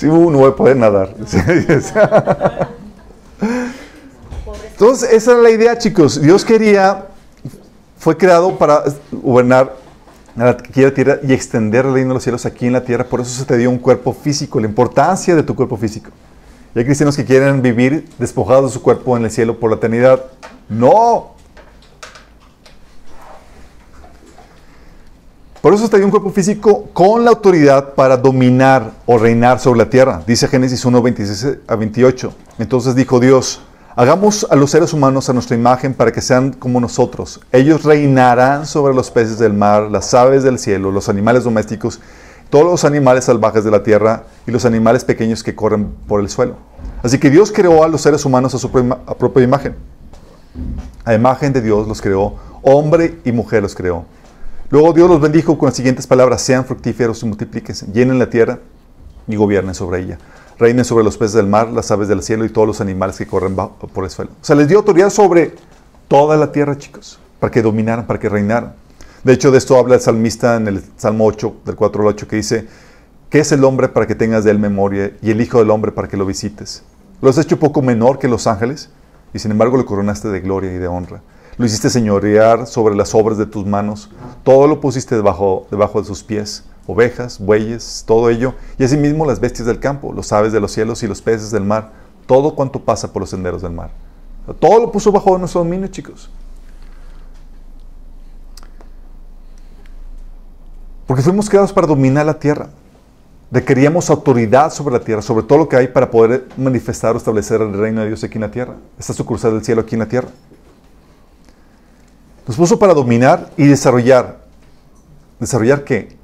Sí, 0.00 0.06
uno 0.06 0.40
va 0.40 0.48
a 0.48 0.56
poder 0.56 0.76
nadar. 0.78 1.14
Entonces, 4.70 5.12
esa 5.12 5.32
era 5.32 5.42
la 5.42 5.50
idea, 5.50 5.76
chicos. 5.76 6.22
Dios 6.22 6.42
quería, 6.42 7.04
fue 7.98 8.16
creado 8.16 8.56
para 8.56 8.82
gobernar 9.12 9.76
la 10.36 10.56
tierra 10.56 11.18
y 11.22 11.34
extender 11.34 11.84
el 11.84 11.92
reino 11.92 12.08
de 12.08 12.14
los 12.14 12.22
cielos 12.22 12.46
aquí 12.46 12.66
en 12.66 12.72
la 12.72 12.82
tierra. 12.82 13.04
Por 13.04 13.20
eso 13.20 13.30
se 13.30 13.44
te 13.44 13.58
dio 13.58 13.68
un 13.68 13.76
cuerpo 13.76 14.14
físico, 14.14 14.58
la 14.58 14.66
importancia 14.66 15.36
de 15.36 15.42
tu 15.42 15.54
cuerpo 15.54 15.76
físico. 15.76 16.10
Y 16.74 16.78
hay 16.78 16.86
cristianos 16.86 17.14
que 17.14 17.26
quieren 17.26 17.60
vivir 17.60 18.08
despojados 18.18 18.70
de 18.70 18.74
su 18.74 18.82
cuerpo 18.82 19.18
en 19.18 19.24
el 19.24 19.30
cielo 19.30 19.60
por 19.60 19.68
la 19.68 19.76
eternidad. 19.76 20.24
No. 20.70 21.34
Por 25.60 25.74
eso 25.74 25.90
te 25.90 25.98
dio 25.98 26.06
un 26.06 26.10
cuerpo 26.10 26.30
físico 26.30 26.88
con 26.94 27.22
la 27.22 27.32
autoridad 27.32 27.92
para 27.94 28.16
dominar 28.16 28.92
o 29.04 29.18
reinar 29.18 29.60
sobre 29.60 29.78
la 29.78 29.90
tierra. 29.90 30.22
Dice 30.26 30.48
Génesis 30.48 30.82
1, 30.84 31.02
26 31.02 31.58
a 31.66 31.76
28. 31.76 32.32
Entonces 32.58 32.94
dijo 32.94 33.20
Dios, 33.20 33.60
hagamos 33.94 34.46
a 34.48 34.56
los 34.56 34.70
seres 34.70 34.94
humanos 34.94 35.28
a 35.28 35.34
nuestra 35.34 35.56
imagen 35.56 35.92
para 35.92 36.12
que 36.12 36.22
sean 36.22 36.52
como 36.52 36.80
nosotros. 36.80 37.40
Ellos 37.52 37.82
reinarán 37.84 38.64
sobre 38.64 38.94
los 38.94 39.10
peces 39.10 39.38
del 39.38 39.52
mar, 39.52 39.90
las 39.90 40.14
aves 40.14 40.44
del 40.44 40.58
cielo, 40.58 40.92
los 40.92 41.10
animales 41.10 41.44
domésticos, 41.44 42.00
todos 42.48 42.64
los 42.64 42.84
animales 42.86 43.24
salvajes 43.24 43.62
de 43.62 43.70
la 43.70 43.82
tierra 43.82 44.24
y 44.46 44.52
los 44.52 44.64
animales 44.64 45.04
pequeños 45.04 45.42
que 45.42 45.54
corren 45.54 45.90
por 46.06 46.20
el 46.20 46.30
suelo. 46.30 46.54
Así 47.02 47.18
que 47.18 47.28
Dios 47.28 47.52
creó 47.52 47.84
a 47.84 47.88
los 47.88 48.00
seres 48.00 48.24
humanos 48.24 48.54
a 48.54 48.58
su 48.58 48.70
propia 48.70 49.42
imagen. 49.42 49.74
A 51.04 51.14
imagen 51.14 51.52
de 51.52 51.60
Dios 51.60 51.86
los 51.86 52.00
creó, 52.00 52.36
hombre 52.62 53.18
y 53.24 53.32
mujer 53.32 53.62
los 53.62 53.74
creó. 53.74 54.04
Luego 54.70 54.92
Dios 54.92 55.08
los 55.08 55.20
bendijo 55.20 55.58
con 55.58 55.66
las 55.66 55.76
siguientes 55.76 56.06
palabras, 56.06 56.42
sean 56.42 56.64
fructíferos 56.64 57.22
y 57.22 57.26
multiplíquense, 57.26 57.86
llenen 57.92 58.18
la 58.18 58.30
tierra 58.30 58.60
y 59.26 59.36
gobiernen 59.36 59.74
sobre 59.74 60.00
ella. 60.00 60.18
Reinen 60.58 60.84
sobre 60.84 61.04
los 61.04 61.16
peces 61.16 61.32
del 61.32 61.46
mar, 61.46 61.68
las 61.68 61.90
aves 61.90 62.06
del 62.06 62.22
cielo 62.22 62.44
y 62.44 62.50
todos 62.50 62.68
los 62.68 62.80
animales 62.80 63.16
que 63.16 63.26
corren 63.26 63.56
por 63.56 64.04
el 64.04 64.10
suelo. 64.10 64.30
O 64.40 64.44
sea, 64.44 64.54
les 64.54 64.68
dio 64.68 64.78
autoridad 64.78 65.10
sobre 65.10 65.54
toda 66.06 66.36
la 66.36 66.52
tierra, 66.52 66.76
chicos, 66.76 67.18
para 67.38 67.50
que 67.50 67.62
dominaran, 67.62 68.06
para 68.06 68.20
que 68.20 68.28
reinaran. 68.28 68.74
De 69.24 69.32
hecho, 69.32 69.50
de 69.50 69.58
esto 69.58 69.78
habla 69.78 69.94
el 69.94 70.00
salmista 70.00 70.56
en 70.56 70.68
el 70.68 70.84
Salmo 70.96 71.26
8, 71.26 71.56
del 71.64 71.76
4 71.76 72.02
al 72.02 72.08
8, 72.08 72.28
que 72.28 72.36
dice, 72.36 72.68
¿qué 73.30 73.40
es 73.40 73.52
el 73.52 73.64
hombre 73.64 73.88
para 73.88 74.06
que 74.06 74.14
tengas 74.14 74.44
de 74.44 74.50
él 74.50 74.58
memoria 74.58 75.12
y 75.22 75.30
el 75.30 75.40
Hijo 75.40 75.58
del 75.58 75.70
hombre 75.70 75.92
para 75.92 76.08
que 76.08 76.16
lo 76.16 76.26
visites? 76.26 76.82
Lo 77.22 77.30
has 77.30 77.38
hecho 77.38 77.58
poco 77.58 77.82
menor 77.82 78.18
que 78.18 78.28
los 78.28 78.46
ángeles 78.46 78.90
y 79.32 79.38
sin 79.38 79.50
embargo 79.50 79.76
lo 79.76 79.86
coronaste 79.86 80.28
de 80.28 80.40
gloria 80.40 80.72
y 80.72 80.78
de 80.78 80.88
honra. 80.88 81.22
Lo 81.56 81.66
hiciste 81.66 81.90
señorear 81.90 82.66
sobre 82.66 82.94
las 82.94 83.14
obras 83.14 83.36
de 83.36 83.46
tus 83.46 83.66
manos. 83.66 84.10
Todo 84.44 84.66
lo 84.66 84.80
pusiste 84.80 85.14
debajo, 85.14 85.66
debajo 85.70 86.00
de 86.00 86.06
sus 86.06 86.22
pies. 86.22 86.64
Ovejas, 86.86 87.38
bueyes, 87.38 88.04
todo 88.06 88.30
ello. 88.30 88.54
Y 88.78 88.84
asimismo 88.84 89.26
las 89.26 89.40
bestias 89.40 89.66
del 89.66 89.78
campo, 89.78 90.12
los 90.12 90.32
aves 90.32 90.52
de 90.52 90.60
los 90.60 90.72
cielos 90.72 91.02
y 91.02 91.06
los 91.06 91.20
peces 91.20 91.50
del 91.50 91.64
mar. 91.64 91.92
Todo 92.26 92.54
cuanto 92.54 92.80
pasa 92.80 93.12
por 93.12 93.20
los 93.20 93.30
senderos 93.30 93.60
del 93.60 93.72
mar. 93.72 93.90
Todo 94.58 94.80
lo 94.80 94.90
puso 94.90 95.12
bajo 95.12 95.36
nuestro 95.36 95.60
dominio, 95.60 95.88
chicos. 95.88 96.30
Porque 101.06 101.22
fuimos 101.22 101.50
creados 101.50 101.72
para 101.72 101.86
dominar 101.86 102.24
la 102.24 102.38
tierra. 102.38 102.70
Requeríamos 103.52 104.10
autoridad 104.10 104.72
sobre 104.72 104.94
la 104.94 105.00
tierra, 105.00 105.22
sobre 105.22 105.44
todo 105.44 105.58
lo 105.58 105.68
que 105.68 105.76
hay 105.76 105.88
para 105.88 106.10
poder 106.10 106.46
manifestar 106.56 107.14
o 107.14 107.18
establecer 107.18 107.60
el 107.60 107.72
reino 107.72 108.00
de 108.02 108.08
Dios 108.08 108.22
aquí 108.22 108.36
en 108.36 108.42
la 108.42 108.50
tierra. 108.50 108.76
Esta 108.98 109.12
sucursal 109.12 109.52
del 109.52 109.64
cielo 109.64 109.80
aquí 109.80 109.96
en 109.96 110.00
la 110.00 110.06
tierra. 110.06 110.28
Nos 112.46 112.56
puso 112.56 112.78
para 112.78 112.94
dominar 112.94 113.50
y 113.56 113.66
desarrollar. 113.66 114.38
¿Desarrollar 115.40 115.82
qué? 115.82 116.16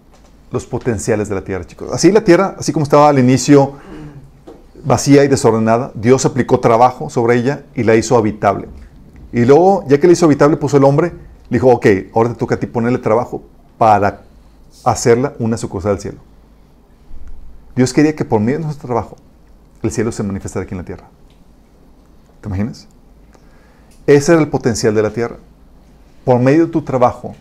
Los 0.52 0.66
potenciales 0.66 1.28
de 1.28 1.34
la 1.34 1.42
tierra, 1.42 1.64
chicos. 1.64 1.90
Así 1.92 2.12
la 2.12 2.22
tierra, 2.22 2.54
así 2.58 2.72
como 2.72 2.84
estaba 2.84 3.08
al 3.08 3.18
inicio 3.18 3.74
vacía 4.84 5.24
y 5.24 5.28
desordenada, 5.28 5.90
Dios 5.94 6.24
aplicó 6.26 6.60
trabajo 6.60 7.10
sobre 7.10 7.36
ella 7.36 7.64
y 7.74 7.82
la 7.82 7.96
hizo 7.96 8.16
habitable. 8.16 8.68
Y 9.32 9.44
luego, 9.44 9.84
ya 9.88 9.98
que 9.98 10.06
la 10.06 10.12
hizo 10.12 10.26
habitable, 10.26 10.56
puso 10.56 10.76
el 10.76 10.84
hombre, 10.84 11.12
le 11.48 11.58
dijo, 11.58 11.68
ok, 11.70 11.86
ahora 12.14 12.30
te 12.30 12.36
toca 12.36 12.54
a 12.54 12.58
ti 12.58 12.66
ponerle 12.66 12.98
trabajo 12.98 13.42
para 13.76 14.22
hacerla 14.84 15.34
una 15.40 15.56
sucursal 15.56 15.92
del 15.92 16.00
cielo. 16.00 16.25
Dios 17.76 17.92
quería 17.92 18.16
que 18.16 18.24
por 18.24 18.40
medio 18.40 18.58
de 18.58 18.64
nuestro 18.64 18.88
trabajo 18.88 19.16
el 19.82 19.92
cielo 19.92 20.10
se 20.10 20.22
manifestara 20.22 20.64
aquí 20.64 20.74
en 20.74 20.78
la 20.78 20.84
tierra. 20.84 21.08
¿Te 22.40 22.48
imaginas? 22.48 22.88
Ese 24.06 24.32
era 24.32 24.40
el 24.40 24.48
potencial 24.48 24.94
de 24.94 25.02
la 25.02 25.10
tierra 25.10 25.36
por 26.26 26.40
medio 26.40 26.66
de 26.66 26.72
tu 26.72 26.82
trabajo, 26.82 27.36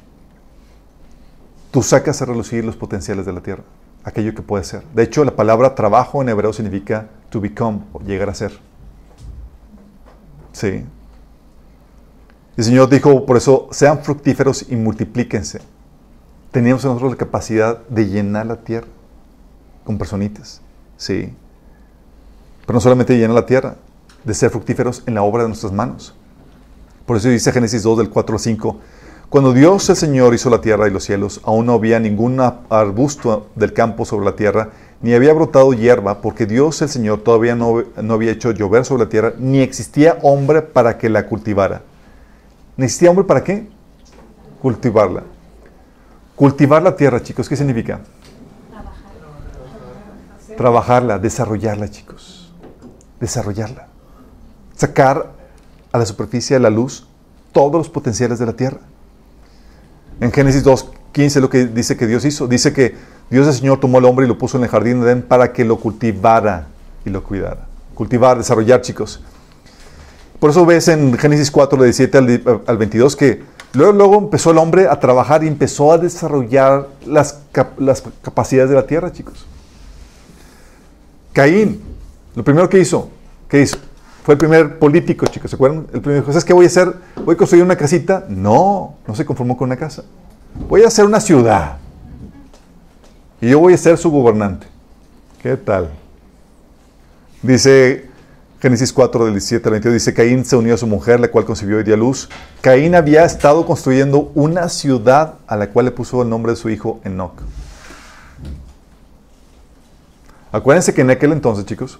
tú 1.71 1.81
sacas 1.81 2.21
a 2.21 2.25
relucir 2.25 2.63
los 2.63 2.75
potenciales 2.75 3.25
de 3.25 3.33
la 3.33 3.41
tierra, 3.41 3.63
aquello 4.03 4.36
que 4.36 4.43
puede 4.43 4.63
ser. 4.63 4.83
De 4.93 5.01
hecho, 5.01 5.25
la 5.25 5.36
palabra 5.36 5.73
trabajo 5.73 6.21
en 6.21 6.29
hebreo 6.29 6.53
significa 6.53 7.07
to 7.31 7.41
become, 7.41 7.79
llegar 8.05 8.29
a 8.29 8.36
ser. 8.36 8.51
Sí. 10.51 10.86
El 12.55 12.63
Señor 12.63 12.88
dijo, 12.88 13.25
por 13.25 13.38
eso, 13.38 13.67
sean 13.71 14.03
fructíferos 14.03 14.67
y 14.69 14.75
multiplíquense. 14.75 15.61
Teníamos 16.51 16.86
nosotros 16.86 17.09
la 17.09 17.17
capacidad 17.17 17.79
de 17.88 18.05
llenar 18.05 18.45
la 18.45 18.57
tierra 18.57 18.88
con 19.86 19.97
personitas. 19.97 20.61
Sí. 20.97 21.33
Pero 22.65 22.73
no 22.73 22.81
solamente 22.81 23.13
de 23.13 23.19
llenar 23.19 23.36
la 23.36 23.45
tierra, 23.45 23.75
de 24.25 24.33
ser 24.33 24.49
fructíferos 24.49 25.03
en 25.05 25.13
la 25.13 25.23
obra 25.23 25.43
de 25.43 25.49
nuestras 25.49 25.71
manos. 25.71 26.13
Por 27.05 27.15
eso 27.15 27.29
dice 27.29 27.51
Génesis 27.51 27.83
2 27.83 27.99
del 27.99 28.09
4 28.09 28.36
al 28.36 28.39
5, 28.39 28.79
cuando 29.29 29.53
Dios 29.53 29.89
el 29.89 29.95
Señor 29.95 30.33
hizo 30.33 30.49
la 30.49 30.61
tierra 30.61 30.88
y 30.88 30.91
los 30.91 31.03
cielos, 31.03 31.41
aún 31.43 31.65
no 31.65 31.73
había 31.73 31.99
ningún 31.99 32.39
arbusto 32.69 33.47
del 33.55 33.73
campo 33.73 34.05
sobre 34.05 34.25
la 34.25 34.36
tierra, 34.36 34.69
ni 35.01 35.13
había 35.13 35.33
brotado 35.33 35.73
hierba, 35.73 36.21
porque 36.21 36.45
Dios 36.45 36.81
el 36.81 36.89
Señor 36.89 37.21
todavía 37.21 37.55
no, 37.55 37.83
no 38.01 38.13
había 38.13 38.31
hecho 38.31 38.51
llover 38.51 38.86
sobre 38.86 39.03
la 39.03 39.09
tierra, 39.09 39.33
ni 39.38 39.59
existía 39.59 40.17
hombre 40.21 40.61
para 40.61 40.97
que 40.97 41.09
la 41.09 41.27
cultivara. 41.27 41.81
¿Ni 42.77 42.86
existía 42.86 43.09
hombre 43.09 43.25
para 43.25 43.43
qué? 43.43 43.67
Cultivarla. 44.61 45.23
Cultivar 46.36 46.81
la 46.81 46.95
tierra, 46.95 47.21
chicos, 47.21 47.49
¿qué 47.49 47.55
significa? 47.55 48.01
Trabajarla, 50.58 51.20
desarrollarla, 51.20 51.89
chicos. 51.89 52.53
Desarrollarla. 53.20 53.88
Sacar 54.76 55.32
a 55.91 55.97
la 55.97 56.06
superficie 56.06 56.56
de 56.56 56.60
la 56.60 56.70
luz 56.70 57.08
todos 57.51 57.74
los 57.74 57.89
potenciales 57.89 58.39
de 58.39 58.45
la 58.45 58.53
tierra. 58.53 58.80
En 60.20 60.32
Génesis 60.32 60.66
2.15 60.66 61.39
lo 61.39 61.49
que 61.49 61.66
dice 61.66 61.97
que 61.97 62.08
Dios 62.08 62.26
hizo. 62.26 62.47
Dice 62.47 62.74
que 62.74 62.95
Dios 63.30 63.47
el 63.47 63.53
Señor 63.53 63.80
tomó 63.80 63.97
al 63.97 64.06
hombre 64.06 64.26
y 64.26 64.30
lo 64.30 64.38
puso 64.38 64.58
en 64.58 64.64
el 64.64 64.70
jardín 64.70 65.01
de 65.01 65.08
Edén 65.08 65.22
para 65.22 65.51
que 65.53 65.66
lo 65.66 65.78
cultivara 65.78 66.68
y 67.06 67.10
lo 67.10 67.24
cuidara. 67.24 67.66
Cultivar, 67.93 68.38
desarrollar, 68.38 68.82
chicos. 68.82 69.22
Por 70.39 70.49
eso 70.49 70.66
ves 70.66 70.88
en 70.89 71.18
Génesis 71.18 71.49
4, 71.49 71.80
de 71.80 71.86
17 71.86 72.18
al, 72.18 72.62
al 72.68 72.78
22, 72.78 73.16
que 73.16 73.41
luego, 73.74 73.93
luego 73.93 74.18
empezó 74.18 74.51
el 74.51 74.58
hombre 74.58 74.88
a 74.88 74.99
trabajar 74.99 75.43
y 75.43 75.47
empezó 75.47 75.93
a 75.93 75.97
desarrollar 75.97 76.88
las, 77.06 77.39
las 77.78 78.03
capacidades 78.22 78.70
de 78.70 78.76
la 78.76 78.86
tierra, 78.86 79.12
chicos. 79.12 79.45
Caín, 81.36 81.81
lo 82.33 82.45
primero 82.45 82.69
que 82.69 82.79
hizo, 82.79 83.09
¿qué 83.49 83.61
hizo? 83.61 83.77
Fue 84.23 84.36
el 84.36 84.38
primer 84.38 84.79
político, 84.79 85.27
chicos, 85.27 85.51
¿se 85.51 85.57
acuerdan? 85.57 85.86
El 85.93 85.99
primero 85.99 86.21
dijo, 86.21 86.31
¿sabes 86.31 86.45
qué 86.45 86.53
voy 86.53 86.63
a 86.63 86.67
hacer? 86.69 86.93
¿Voy 87.25 87.36
a 87.36 87.38
construir 87.38 87.61
una 87.61 87.75
casita? 87.75 88.23
No, 88.29 88.95
no 89.05 89.15
se 89.15 89.25
conformó 89.25 89.57
con 89.57 89.67
una 89.67 89.75
casa. 89.75 90.05
Voy 90.69 90.83
a 90.83 90.88
hacer 90.88 91.03
una 91.03 91.19
ciudad. 91.19 91.77
Y 93.41 93.49
yo 93.49 93.59
voy 93.59 93.73
a 93.73 93.77
ser 93.77 93.97
su 93.97 94.09
gobernante. 94.11 94.65
¿Qué 95.43 95.57
tal? 95.57 95.89
Dice 97.41 98.05
Génesis 98.61 98.93
4, 98.93 99.25
del 99.25 99.33
17 99.33 99.67
al 99.67 99.71
22, 99.71 99.93
dice, 99.93 100.13
Caín 100.13 100.45
se 100.45 100.55
unió 100.55 100.75
a 100.75 100.77
su 100.77 100.88
mujer, 100.88 101.19
la 101.19 101.27
cual 101.27 101.43
concibió 101.43 101.81
y 101.81 101.83
dio 101.83 101.97
luz. 101.97 102.29
Caín 102.61 102.95
había 102.95 103.25
estado 103.25 103.65
construyendo 103.65 104.31
una 104.36 104.69
ciudad 104.69 105.33
a 105.47 105.57
la 105.57 105.69
cual 105.69 105.88
le 105.88 105.91
puso 105.91 106.21
el 106.21 106.29
nombre 106.29 106.53
de 106.53 106.55
su 106.55 106.69
hijo 106.69 107.01
Enoch. 107.03 107.41
Acuérdense 110.56 110.93
que 110.93 111.01
en 111.01 111.10
aquel 111.10 111.34
entonces, 111.34 111.66
chicos, 111.66 111.99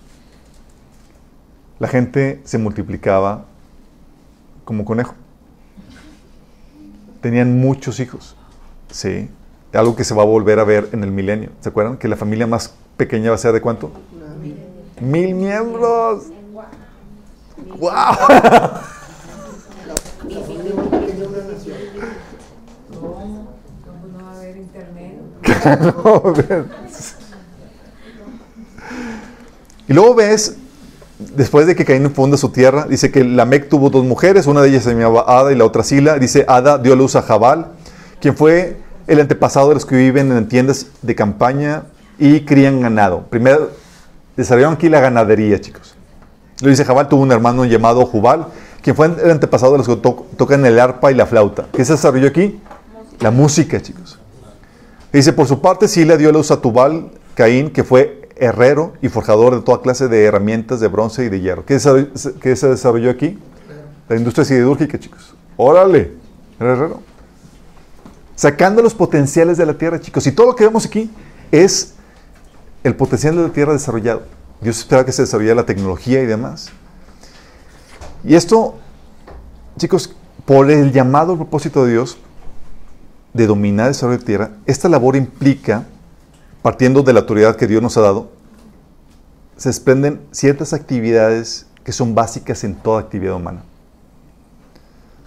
la 1.78 1.90
gente 1.90 2.40
se 2.46 2.58
multiplicaba 2.58 3.44
como 4.64 4.86
conejo. 4.86 5.14
Tenían 7.20 7.60
muchos 7.60 8.00
hijos. 8.00 8.38
Sí. 8.90 9.30
Algo 9.74 9.98
que 9.98 10.06
se 10.06 10.16
va 10.16 10.24
a 10.24 10.26
volver 10.26 10.60
a 10.60 10.64
ver 10.64 10.88
en 10.94 11.04
el 11.04 11.12
milenio. 11.12 11.50
¿Se 11.60 11.68
acuerdan? 11.68 11.98
Que 11.98 12.08
la 12.08 12.16
familia 12.16 12.48
más 12.48 12.74
pequeña 12.96 13.32
va 13.32 13.36
a 13.36 13.40
ser 13.40 13.52
de 13.52 13.60
cuánto? 13.60 13.92
Mil 15.02 15.36
miembros. 15.36 16.28
¡Wow! 17.78 17.92
¿Cómo 22.94 24.08
no 24.14 24.24
va 24.24 24.32
a 24.32 24.36
haber 24.38 24.56
internet? 24.56 25.20
Y 29.88 29.94
luego 29.94 30.16
ves, 30.16 30.56
después 31.20 31.68
de 31.68 31.76
que 31.76 31.86
Caín 31.86 32.10
funda 32.12 32.38
su 32.38 32.50
tierra, 32.50 32.86
dice 32.90 33.12
que 33.12 33.24
Lamec 33.24 33.70
tuvo 33.70 33.90
dos 33.90 34.04
mujeres, 34.04 34.48
una 34.48 34.62
de 34.62 34.70
ellas 34.70 34.84
se 34.84 34.94
llamaba 34.94 35.26
Ada 35.28 35.52
y 35.52 35.56
la 35.56 35.66
otra 35.66 35.84
Sila. 35.84 36.18
Dice, 36.20 36.46
Ada 36.48 36.78
dio 36.78 36.96
luz 36.96 37.16
a 37.16 37.22
Jabal, 37.22 37.68
quien 38.20 38.36
fue 38.36 38.78
el 39.08 39.20
antepasado 39.20 39.70
de 39.70 39.76
los 39.76 39.86
que 39.86 39.96
viven 39.96 40.32
en 40.32 40.48
tiendas 40.48 40.88
de 41.02 41.14
campaña 41.16 41.84
y 42.18 42.42
crían 42.42 42.82
ganado. 42.82 43.26
Primero, 43.30 43.72
desarrollaron 44.36 44.76
aquí 44.76 44.90
la 44.90 45.00
ganadería, 45.00 45.62
chicos. 45.62 45.96
Lo 46.62 46.70
dice 46.70 46.86
Jabal, 46.86 47.08
tuvo 47.10 47.22
un 47.22 47.32
hermano 47.32 47.66
llamado 47.66 48.06
Jubal, 48.06 48.48
quien 48.82 48.96
fue 48.96 49.08
el 49.08 49.30
antepasado 49.32 49.74
de 49.74 49.80
los 49.80 49.88
que 49.88 49.98
to- 49.98 50.26
tocan 50.38 50.66
el 50.66 50.80
arpa 50.80 51.12
y 51.12 51.16
la 51.16 51.26
flauta. 51.26 51.68
¿Qué 51.74 51.84
se 51.86 51.94
desarrolló 51.94 52.28
aquí? 52.28 52.60
La 53.20 53.30
música, 53.30 53.82
chicos. 53.82 54.18
Dice, 55.14 55.34
por 55.34 55.48
su 55.48 55.62
parte, 55.62 55.88
Sila 55.88 56.18
dio 56.18 56.32
luz 56.32 56.52
a 56.52 56.62
Tubal, 56.62 57.12
Caín, 57.36 57.70
que 57.70 57.84
fue 57.84 58.25
herrero 58.38 58.94
y 59.02 59.10
forjador 59.10 59.56
de 59.56 59.62
toda 59.62 59.82
clase 59.82 60.08
de 60.08 60.26
herramientas 60.26 60.80
de 60.80 60.88
bronce 60.88 61.26
y 61.26 61.30
de 61.30 61.40
hierro. 61.40 61.66
¿Qué, 61.66 61.80
se 61.80 62.70
desarrolló 62.70 63.10
aquí? 63.10 63.40
La 64.10 64.16
industria 64.16 64.46
siderúrgica, 64.46 65.00
chicos. 65.00 65.36
Órale, 65.58 66.14
herrero. 66.60 67.02
Sacando 68.36 68.82
los 68.82 68.94
potenciales 68.94 69.58
de 69.58 69.66
la 69.66 69.78
tierra, 69.78 70.00
chicos. 70.00 70.28
Y 70.28 70.32
todo 70.32 70.48
lo 70.48 70.56
que 70.56 70.66
vemos 70.66 70.86
aquí 70.86 71.10
es 71.52 71.94
el 72.84 72.96
potencial 72.96 73.36
de 73.36 73.44
la 73.44 73.50
tierra 73.50 73.74
desarrollado. 73.74 74.24
Dios 74.62 74.78
esperaba 74.78 75.06
que 75.06 75.12
se 75.12 75.24
desarrollara 75.24 75.56
la 75.56 75.66
tecnología 75.66 76.22
y 76.22 76.26
demás. 76.26 76.70
Y 78.24 78.36
esto, 78.36 78.76
chicos, 79.78 80.16
por 80.46 80.70
el 80.70 80.92
llamado 80.92 81.36
propósito 81.36 81.86
de 81.86 81.94
Dios, 81.94 82.18
de 83.34 83.48
dominar 83.48 83.88
el 83.88 83.94
desarrollo 83.94 84.18
de 84.18 84.24
la 84.24 84.26
tierra, 84.26 84.52
esta 84.66 84.90
labor 84.90 85.16
implica, 85.16 85.86
partiendo 86.66 87.04
de 87.04 87.14
la 87.14 87.20
autoridad 87.20 87.58
que 87.58 87.68
Dios 87.68 87.80
nos 87.80 87.96
ha 87.96 88.02
dado, 88.02 88.32
se 89.56 89.70
desprenden 89.70 90.26
ciertas 90.32 90.74
actividades 90.74 91.68
que 91.84 91.92
son 91.92 92.16
básicas 92.16 92.64
en 92.64 92.74
toda 92.74 93.02
actividad 93.02 93.36
humana. 93.36 93.62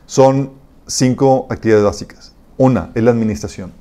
Son 0.07 0.51
cinco 0.89 1.47
actividades 1.49 1.84
básicas. 1.84 2.32
Una 2.57 2.91
es 2.97 3.05
la 3.05 3.12
administración. 3.12 3.72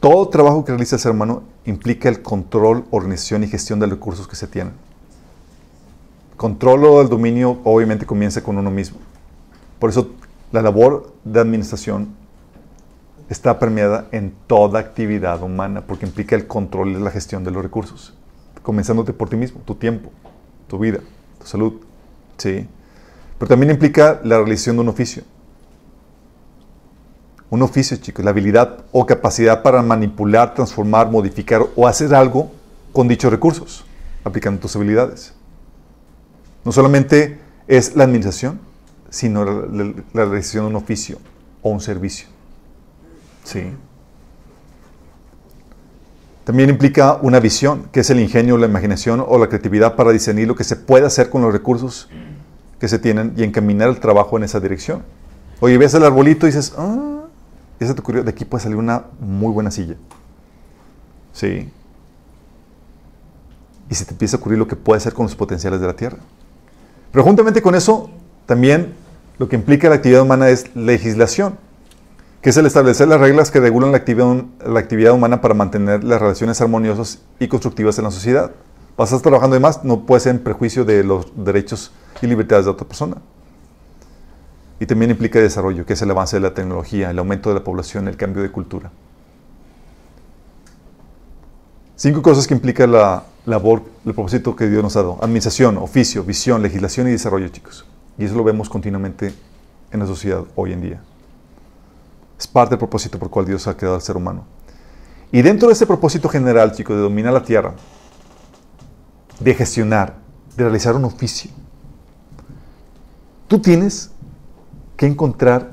Todo 0.00 0.30
trabajo 0.30 0.64
que 0.64 0.72
realiza 0.72 0.96
el 0.96 1.02
ser 1.02 1.12
humano 1.12 1.42
implica 1.66 2.08
el 2.08 2.22
control, 2.22 2.86
organización 2.90 3.44
y 3.44 3.48
gestión 3.48 3.78
de 3.78 3.88
los 3.88 3.98
recursos 3.98 4.26
que 4.26 4.36
se 4.36 4.46
tienen. 4.46 4.72
Control 6.38 6.82
o 6.86 7.02
el 7.02 7.10
dominio 7.10 7.58
obviamente 7.64 8.06
comienza 8.06 8.42
con 8.42 8.56
uno 8.56 8.70
mismo. 8.70 8.96
Por 9.78 9.90
eso 9.90 10.12
la 10.50 10.62
labor 10.62 11.12
de 11.24 11.40
administración 11.40 12.21
está 13.32 13.58
permeada 13.58 14.06
en 14.12 14.32
toda 14.46 14.78
actividad 14.78 15.42
humana, 15.42 15.82
porque 15.86 16.06
implica 16.06 16.36
el 16.36 16.46
control 16.46 16.90
y 16.90 16.94
la 17.00 17.10
gestión 17.10 17.42
de 17.44 17.50
los 17.50 17.62
recursos, 17.62 18.14
comenzándote 18.62 19.12
por 19.12 19.28
ti 19.28 19.36
mismo, 19.36 19.60
tu 19.64 19.74
tiempo, 19.74 20.10
tu 20.68 20.78
vida, 20.78 21.00
tu 21.40 21.46
salud, 21.46 21.74
¿sí? 22.36 22.66
Pero 23.38 23.48
también 23.48 23.70
implica 23.72 24.20
la 24.22 24.36
realización 24.38 24.76
de 24.76 24.82
un 24.82 24.88
oficio. 24.88 25.24
Un 27.50 27.60
oficio, 27.62 27.96
chicos, 27.98 28.24
la 28.24 28.30
habilidad 28.30 28.84
o 28.92 29.04
capacidad 29.04 29.62
para 29.62 29.82
manipular, 29.82 30.54
transformar, 30.54 31.10
modificar 31.10 31.62
o 31.76 31.86
hacer 31.86 32.14
algo 32.14 32.50
con 32.92 33.08
dichos 33.08 33.30
recursos, 33.30 33.84
aplicando 34.24 34.60
tus 34.60 34.74
habilidades. 34.76 35.34
No 36.64 36.72
solamente 36.72 37.38
es 37.66 37.94
la 37.96 38.04
administración, 38.04 38.60
sino 39.10 39.44
la, 39.44 39.52
la- 39.84 39.92
la 40.14 40.24
realización 40.24 40.64
de 40.64 40.70
un 40.70 40.76
oficio 40.76 41.18
o 41.60 41.70
un 41.70 41.80
servicio. 41.80 42.28
Sí. 43.44 43.72
También 46.44 46.70
implica 46.70 47.18
una 47.22 47.38
visión, 47.38 47.88
que 47.92 48.00
es 48.00 48.10
el 48.10 48.18
ingenio, 48.18 48.58
la 48.58 48.66
imaginación 48.66 49.24
o 49.26 49.38
la 49.38 49.48
creatividad 49.48 49.94
para 49.94 50.10
discernir 50.10 50.48
lo 50.48 50.56
que 50.56 50.64
se 50.64 50.76
puede 50.76 51.06
hacer 51.06 51.30
con 51.30 51.42
los 51.42 51.52
recursos 51.52 52.08
que 52.80 52.88
se 52.88 52.98
tienen 52.98 53.32
y 53.36 53.44
encaminar 53.44 53.88
el 53.88 54.00
trabajo 54.00 54.36
en 54.36 54.42
esa 54.42 54.58
dirección. 54.58 55.04
Oye, 55.60 55.78
ves 55.78 55.94
el 55.94 56.04
arbolito 56.04 56.46
y 56.46 56.50
dices, 56.50 56.74
ah, 56.76 57.26
ya 57.78 57.86
se 57.86 57.94
te 57.94 58.00
ocurrió, 58.00 58.24
de 58.24 58.30
aquí 58.30 58.44
puede 58.44 58.64
salir 58.64 58.76
una 58.76 59.04
muy 59.20 59.52
buena 59.52 59.70
silla. 59.70 59.94
Sí. 61.32 61.70
Y 63.88 63.94
se 63.94 64.04
te 64.04 64.10
empieza 64.10 64.36
a 64.36 64.40
ocurrir 64.40 64.58
lo 64.58 64.66
que 64.66 64.74
puede 64.74 64.98
hacer 64.98 65.12
con 65.12 65.26
los 65.26 65.36
potenciales 65.36 65.80
de 65.80 65.86
la 65.86 65.94
tierra. 65.94 66.18
Pero 67.12 67.22
juntamente 67.22 67.62
con 67.62 67.76
eso, 67.76 68.10
también 68.46 68.94
lo 69.38 69.48
que 69.48 69.54
implica 69.54 69.88
la 69.88 69.96
actividad 69.96 70.22
humana 70.22 70.48
es 70.48 70.74
legislación, 70.74 71.58
que 72.42 72.50
es 72.50 72.56
el 72.56 72.66
establecer 72.66 73.06
las 73.06 73.20
reglas 73.20 73.52
que 73.52 73.60
regulan 73.60 73.92
la 73.92 73.98
actividad, 73.98 75.12
humana 75.12 75.40
para 75.40 75.54
mantener 75.54 76.02
las 76.02 76.20
relaciones 76.20 76.60
armoniosas 76.60 77.20
y 77.38 77.46
constructivas 77.46 77.96
en 77.98 78.04
la 78.04 78.10
sociedad. 78.10 78.50
Vas 78.96 79.22
trabajando 79.22 79.54
de 79.54 79.60
más, 79.60 79.84
no 79.84 80.04
puede 80.04 80.20
ser 80.20 80.34
en 80.34 80.42
prejuicio 80.42 80.84
de 80.84 81.04
los 81.04 81.32
derechos 81.36 81.92
y 82.20 82.26
libertades 82.26 82.64
de 82.64 82.72
otra 82.72 82.86
persona. 82.86 83.18
Y 84.80 84.86
también 84.86 85.12
implica 85.12 85.38
desarrollo, 85.38 85.86
que 85.86 85.92
es 85.92 86.02
el 86.02 86.10
avance 86.10 86.36
de 86.36 86.40
la 86.40 86.52
tecnología, 86.52 87.10
el 87.10 87.18
aumento 87.20 87.48
de 87.48 87.54
la 87.54 87.64
población, 87.64 88.08
el 88.08 88.16
cambio 88.16 88.42
de 88.42 88.50
cultura. 88.50 88.90
Cinco 91.94 92.22
cosas 92.22 92.48
que 92.48 92.54
implica 92.54 92.88
la 92.88 93.22
labor, 93.46 93.82
el 94.04 94.14
propósito 94.14 94.56
que 94.56 94.68
Dios 94.68 94.82
nos 94.82 94.96
ha 94.96 95.02
dado. 95.02 95.18
Administración, 95.22 95.78
oficio, 95.78 96.24
visión, 96.24 96.60
legislación 96.60 97.06
y 97.06 97.12
desarrollo, 97.12 97.46
chicos. 97.48 97.86
Y 98.18 98.24
eso 98.24 98.34
lo 98.34 98.42
vemos 98.42 98.68
continuamente 98.68 99.32
en 99.92 100.00
la 100.00 100.06
sociedad 100.06 100.42
hoy 100.56 100.72
en 100.72 100.80
día. 100.80 101.11
Es 102.42 102.48
parte 102.48 102.70
del 102.70 102.80
propósito 102.80 103.20
por 103.20 103.26
el 103.26 103.30
cual 103.30 103.46
Dios 103.46 103.68
ha 103.68 103.76
creado 103.76 103.94
al 103.94 104.02
ser 104.02 104.16
humano. 104.16 104.44
Y 105.30 105.42
dentro 105.42 105.68
de 105.68 105.74
ese 105.74 105.86
propósito 105.86 106.28
general, 106.28 106.72
chicos, 106.72 106.96
de 106.96 107.02
dominar 107.02 107.32
la 107.32 107.44
tierra, 107.44 107.74
de 109.38 109.54
gestionar, 109.54 110.16
de 110.56 110.64
realizar 110.64 110.96
un 110.96 111.04
oficio, 111.04 111.52
tú 113.46 113.60
tienes 113.60 114.10
que 114.96 115.06
encontrar 115.06 115.70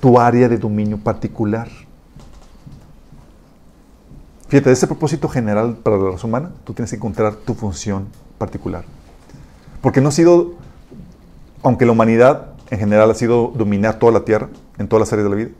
tu 0.00 0.18
área 0.18 0.48
de 0.48 0.56
dominio 0.56 0.96
particular. 0.96 1.68
Fíjate, 4.48 4.70
de 4.70 4.72
ese 4.72 4.86
propósito 4.86 5.28
general 5.28 5.76
para 5.76 5.98
la 5.98 6.12
raza 6.12 6.26
humana, 6.26 6.52
tú 6.64 6.72
tienes 6.72 6.88
que 6.88 6.96
encontrar 6.96 7.34
tu 7.34 7.52
función 7.52 8.08
particular. 8.38 8.86
Porque 9.82 10.00
no 10.00 10.08
ha 10.08 10.12
sido, 10.12 10.54
aunque 11.62 11.84
la 11.84 11.92
humanidad 11.92 12.52
en 12.70 12.78
general 12.78 13.10
ha 13.10 13.14
sido 13.14 13.52
dominar 13.54 13.98
toda 13.98 14.12
la 14.12 14.24
tierra, 14.24 14.48
en 14.78 14.88
todas 14.88 15.00
las 15.00 15.12
áreas 15.12 15.24
de 15.24 15.30
la 15.30 15.36
vida, 15.36 15.50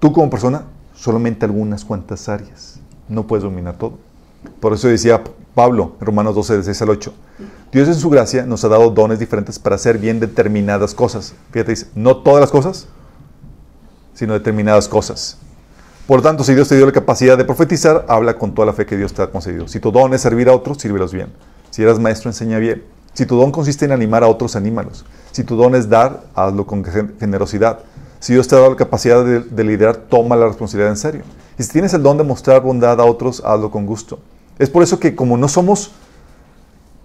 tú 0.00 0.12
como 0.12 0.28
persona, 0.28 0.64
solamente 0.94 1.44
algunas 1.44 1.84
cuantas 1.84 2.28
áreas. 2.28 2.80
No 3.08 3.26
puedes 3.26 3.44
dominar 3.44 3.76
todo. 3.76 3.98
Por 4.58 4.72
eso 4.72 4.88
decía 4.88 5.22
Pablo 5.54 5.92
en 6.00 6.06
Romanos 6.06 6.34
12, 6.34 6.56
de 6.58 6.64
6 6.64 6.82
al 6.82 6.90
8, 6.90 7.14
Dios 7.72 7.86
en 7.88 7.94
su 7.94 8.10
gracia 8.10 8.44
nos 8.46 8.64
ha 8.64 8.68
dado 8.68 8.90
dones 8.90 9.18
diferentes 9.18 9.58
para 9.58 9.76
hacer 9.76 9.98
bien 9.98 10.18
determinadas 10.18 10.94
cosas. 10.94 11.34
Fíjate, 11.52 11.70
dice, 11.72 11.86
no 11.94 12.16
todas 12.18 12.40
las 12.40 12.50
cosas, 12.50 12.88
sino 14.14 14.32
determinadas 14.32 14.88
cosas. 14.88 15.38
Por 16.06 16.22
tanto, 16.22 16.42
si 16.42 16.54
Dios 16.54 16.68
te 16.68 16.76
dio 16.76 16.86
la 16.86 16.92
capacidad 16.92 17.38
de 17.38 17.44
profetizar, 17.44 18.04
habla 18.08 18.36
con 18.36 18.52
toda 18.54 18.66
la 18.66 18.72
fe 18.72 18.84
que 18.86 18.96
Dios 18.96 19.12
te 19.14 19.22
ha 19.22 19.30
concedido. 19.30 19.68
Si 19.68 19.78
tu 19.78 19.92
don 19.92 20.12
es 20.12 20.20
servir 20.20 20.48
a 20.48 20.52
otros, 20.54 20.78
sírvelos 20.78 21.12
bien. 21.12 21.28
Si 21.70 21.82
eres 21.82 22.00
maestro, 22.00 22.30
enseña 22.30 22.58
bien. 22.58 22.82
Si 23.14 23.26
tu 23.26 23.36
don 23.36 23.52
consiste 23.52 23.84
en 23.84 23.92
animar 23.92 24.24
a 24.24 24.28
otros, 24.28 24.56
anímalos. 24.56 25.04
Si 25.30 25.44
tu 25.44 25.54
don 25.56 25.74
es 25.76 25.88
dar, 25.88 26.24
hazlo 26.34 26.66
con 26.66 26.84
gen- 26.84 27.14
generosidad. 27.20 27.80
Si 28.20 28.32
Dios 28.34 28.46
te 28.46 28.54
ha 28.54 28.58
dado 28.58 28.70
la 28.70 28.76
capacidad 28.76 29.24
de, 29.24 29.40
de 29.40 29.64
liderar, 29.64 29.96
toma 29.96 30.36
la 30.36 30.46
responsabilidad 30.46 30.92
en 30.92 30.96
serio. 30.96 31.22
Y 31.58 31.62
si 31.62 31.70
tienes 31.70 31.92
el 31.94 32.02
don 32.02 32.16
de 32.16 32.24
mostrar 32.24 32.62
bondad 32.62 33.00
a 33.00 33.04
otros, 33.04 33.42
hazlo 33.44 33.70
con 33.70 33.86
gusto. 33.86 34.20
Es 34.58 34.70
por 34.70 34.82
eso 34.82 35.00
que 35.00 35.14
como 35.14 35.36
no 35.36 35.48
somos 35.48 35.90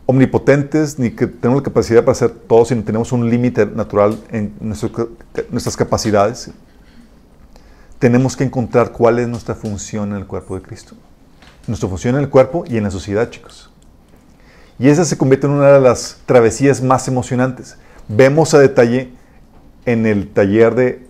omnipotentes 0.05 0.99
ni 0.99 1.11
que 1.11 1.27
tenemos 1.27 1.61
la 1.61 1.65
capacidad 1.65 2.01
para 2.01 2.11
hacer 2.11 2.29
todo, 2.29 2.65
sino 2.65 2.83
tenemos 2.83 3.11
un 3.11 3.29
límite 3.29 3.65
natural 3.65 4.19
en 4.29 4.53
nuestras 4.59 5.77
capacidades, 5.77 6.51
tenemos 7.97 8.35
que 8.35 8.43
encontrar 8.43 8.91
cuál 8.91 9.19
es 9.19 9.27
nuestra 9.27 9.55
función 9.55 10.11
en 10.11 10.17
el 10.17 10.27
cuerpo 10.27 10.55
de 10.55 10.61
Cristo. 10.61 10.95
Nuestra 11.65 11.89
función 11.89 12.15
en 12.15 12.21
el 12.21 12.29
cuerpo 12.29 12.63
y 12.67 12.77
en 12.77 12.83
la 12.83 12.91
sociedad, 12.91 13.29
chicos. 13.29 13.71
Y 14.77 14.89
esa 14.89 15.05
se 15.05 15.17
convierte 15.17 15.47
en 15.47 15.53
una 15.53 15.71
de 15.71 15.79
las 15.79 16.17
travesías 16.25 16.81
más 16.81 17.07
emocionantes. 17.07 17.77
Vemos 18.07 18.53
a 18.53 18.59
detalle 18.59 19.11
en 19.85 20.05
el 20.05 20.27
taller 20.27 20.75
de 20.75 21.04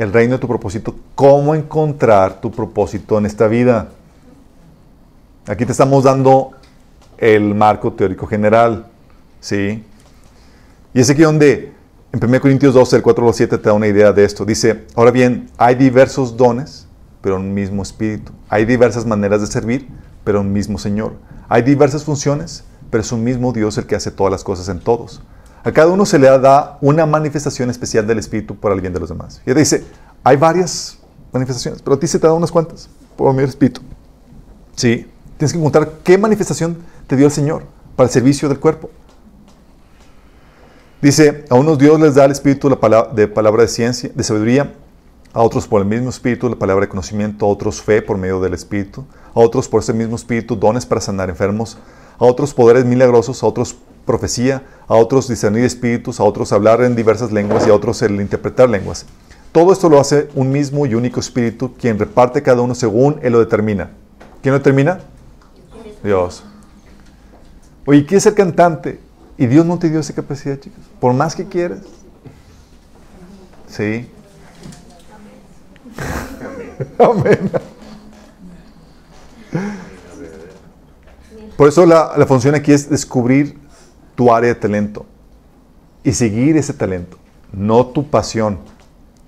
El 0.00 0.14
reino 0.14 0.36
de 0.36 0.38
tu 0.38 0.48
propósito, 0.48 0.96
cómo 1.14 1.54
encontrar 1.54 2.40
tu 2.40 2.50
propósito 2.50 3.18
en 3.18 3.26
esta 3.26 3.48
vida. 3.48 3.88
Aquí 5.46 5.66
te 5.66 5.72
estamos 5.72 6.04
dando 6.04 6.52
el 7.18 7.54
marco 7.54 7.92
teórico 7.92 8.26
general, 8.26 8.86
¿sí? 9.40 9.84
Y 10.94 11.00
es 11.00 11.10
aquí 11.10 11.20
donde 11.20 11.74
en 12.12 12.24
1 12.24 12.40
Corintios 12.40 12.72
12, 12.72 12.96
el 12.96 13.02
4 13.02 13.28
al 13.28 13.34
7 13.34 13.58
te 13.58 13.68
da 13.68 13.74
una 13.74 13.88
idea 13.88 14.10
de 14.10 14.24
esto. 14.24 14.46
Dice, 14.46 14.86
ahora 14.94 15.10
bien, 15.10 15.50
hay 15.58 15.74
diversos 15.74 16.34
dones, 16.34 16.86
pero 17.20 17.36
un 17.36 17.52
mismo 17.52 17.82
espíritu. 17.82 18.32
Hay 18.48 18.64
diversas 18.64 19.04
maneras 19.04 19.42
de 19.42 19.48
servir, 19.48 19.86
pero 20.24 20.40
un 20.40 20.50
mismo 20.50 20.78
Señor. 20.78 21.12
Hay 21.50 21.60
diversas 21.60 22.04
funciones, 22.04 22.64
pero 22.88 23.02
es 23.02 23.12
un 23.12 23.22
mismo 23.22 23.52
Dios 23.52 23.76
el 23.76 23.84
que 23.84 23.96
hace 23.96 24.10
todas 24.10 24.30
las 24.30 24.44
cosas 24.44 24.70
en 24.70 24.80
todos. 24.80 25.20
A 25.62 25.72
cada 25.72 25.88
uno 25.88 26.06
se 26.06 26.18
le 26.18 26.26
da 26.38 26.78
una 26.80 27.04
manifestación 27.04 27.68
especial 27.68 28.06
del 28.06 28.18
Espíritu 28.18 28.56
para 28.56 28.74
el 28.74 28.80
bien 28.80 28.92
de 28.92 29.00
los 29.00 29.08
demás. 29.08 29.42
Y 29.46 29.52
dice, 29.52 29.84
hay 30.24 30.36
varias 30.36 30.98
manifestaciones, 31.32 31.82
pero 31.82 31.96
a 31.96 32.00
ti 32.00 32.06
se 32.06 32.18
te 32.18 32.26
da 32.26 32.32
unas 32.32 32.50
cuantas 32.50 32.88
por 33.16 33.34
mi 33.34 33.42
Espíritu. 33.42 33.82
Sí, 34.74 35.06
tienes 35.36 35.52
que 35.52 35.58
encontrar 35.58 35.90
qué 36.02 36.16
manifestación 36.16 36.78
te 37.06 37.16
dio 37.16 37.26
el 37.26 37.32
Señor 37.32 37.64
para 37.94 38.06
el 38.06 38.12
servicio 38.12 38.48
del 38.48 38.58
cuerpo. 38.58 38.90
Dice, 41.02 41.44
a 41.50 41.54
unos 41.54 41.78
Dios 41.78 42.00
les 42.00 42.14
da 42.14 42.24
el 42.24 42.32
Espíritu 42.32 42.68
la 42.70 42.80
palabra, 42.80 43.12
de 43.12 43.28
palabra 43.28 43.62
de 43.62 43.68
ciencia, 43.68 44.10
de 44.14 44.22
sabiduría, 44.22 44.72
a 45.32 45.42
otros 45.42 45.66
por 45.66 45.80
el 45.80 45.86
mismo 45.86 46.08
Espíritu 46.08 46.48
la 46.48 46.56
palabra 46.56 46.86
de 46.86 46.88
conocimiento, 46.88 47.46
a 47.46 47.48
otros 47.48 47.80
fe 47.80 48.02
por 48.02 48.18
medio 48.18 48.40
del 48.40 48.54
Espíritu, 48.54 49.04
a 49.34 49.40
otros 49.40 49.68
por 49.68 49.80
ese 49.80 49.92
mismo 49.92 50.16
Espíritu 50.16 50.56
dones 50.56 50.86
para 50.86 51.00
sanar 51.00 51.30
enfermos, 51.30 51.78
a 52.18 52.24
otros 52.24 52.52
poderes 52.52 52.84
milagrosos, 52.84 53.42
a 53.42 53.46
otros 53.46 53.76
profecía, 54.10 54.64
a 54.88 54.96
otros 54.96 55.28
discernir 55.28 55.64
espíritus, 55.64 56.18
a 56.18 56.24
otros 56.24 56.52
hablar 56.52 56.82
en 56.82 56.96
diversas 56.96 57.30
lenguas 57.30 57.64
y 57.64 57.70
a 57.70 57.74
otros 57.74 58.02
el 58.02 58.20
interpretar 58.20 58.68
lenguas. 58.68 59.06
Todo 59.52 59.72
esto 59.72 59.88
lo 59.88 60.00
hace 60.00 60.28
un 60.34 60.50
mismo 60.50 60.84
y 60.84 60.96
único 60.96 61.20
Espíritu, 61.20 61.74
quien 61.74 61.96
reparte 61.96 62.42
cada 62.42 62.60
uno 62.60 62.74
según 62.74 63.20
Él 63.22 63.32
lo 63.32 63.38
determina. 63.38 63.90
¿Quién 64.42 64.52
lo 64.52 64.58
determina? 64.58 64.98
Dios. 66.02 66.42
Oye, 67.86 68.04
¿quieres 68.04 68.24
ser 68.24 68.34
cantante? 68.34 68.98
Y 69.38 69.46
Dios 69.46 69.64
no 69.64 69.78
te 69.78 69.88
dio 69.88 70.00
esa 70.00 70.12
capacidad, 70.12 70.58
chicos. 70.58 70.80
Por 70.98 71.14
más 71.14 71.36
que 71.36 71.46
quieras. 71.46 71.82
Sí. 73.68 74.08
Amén. 76.98 77.50
Por 81.56 81.68
eso 81.68 81.86
la, 81.86 82.14
la 82.16 82.26
función 82.26 82.56
aquí 82.56 82.72
es 82.72 82.90
descubrir 82.90 83.59
tu 84.20 84.30
área 84.30 84.50
de 84.50 84.54
talento 84.54 85.06
y 86.04 86.12
seguir 86.12 86.54
ese 86.58 86.74
talento, 86.74 87.16
no 87.54 87.86
tu 87.86 88.06
pasión, 88.06 88.58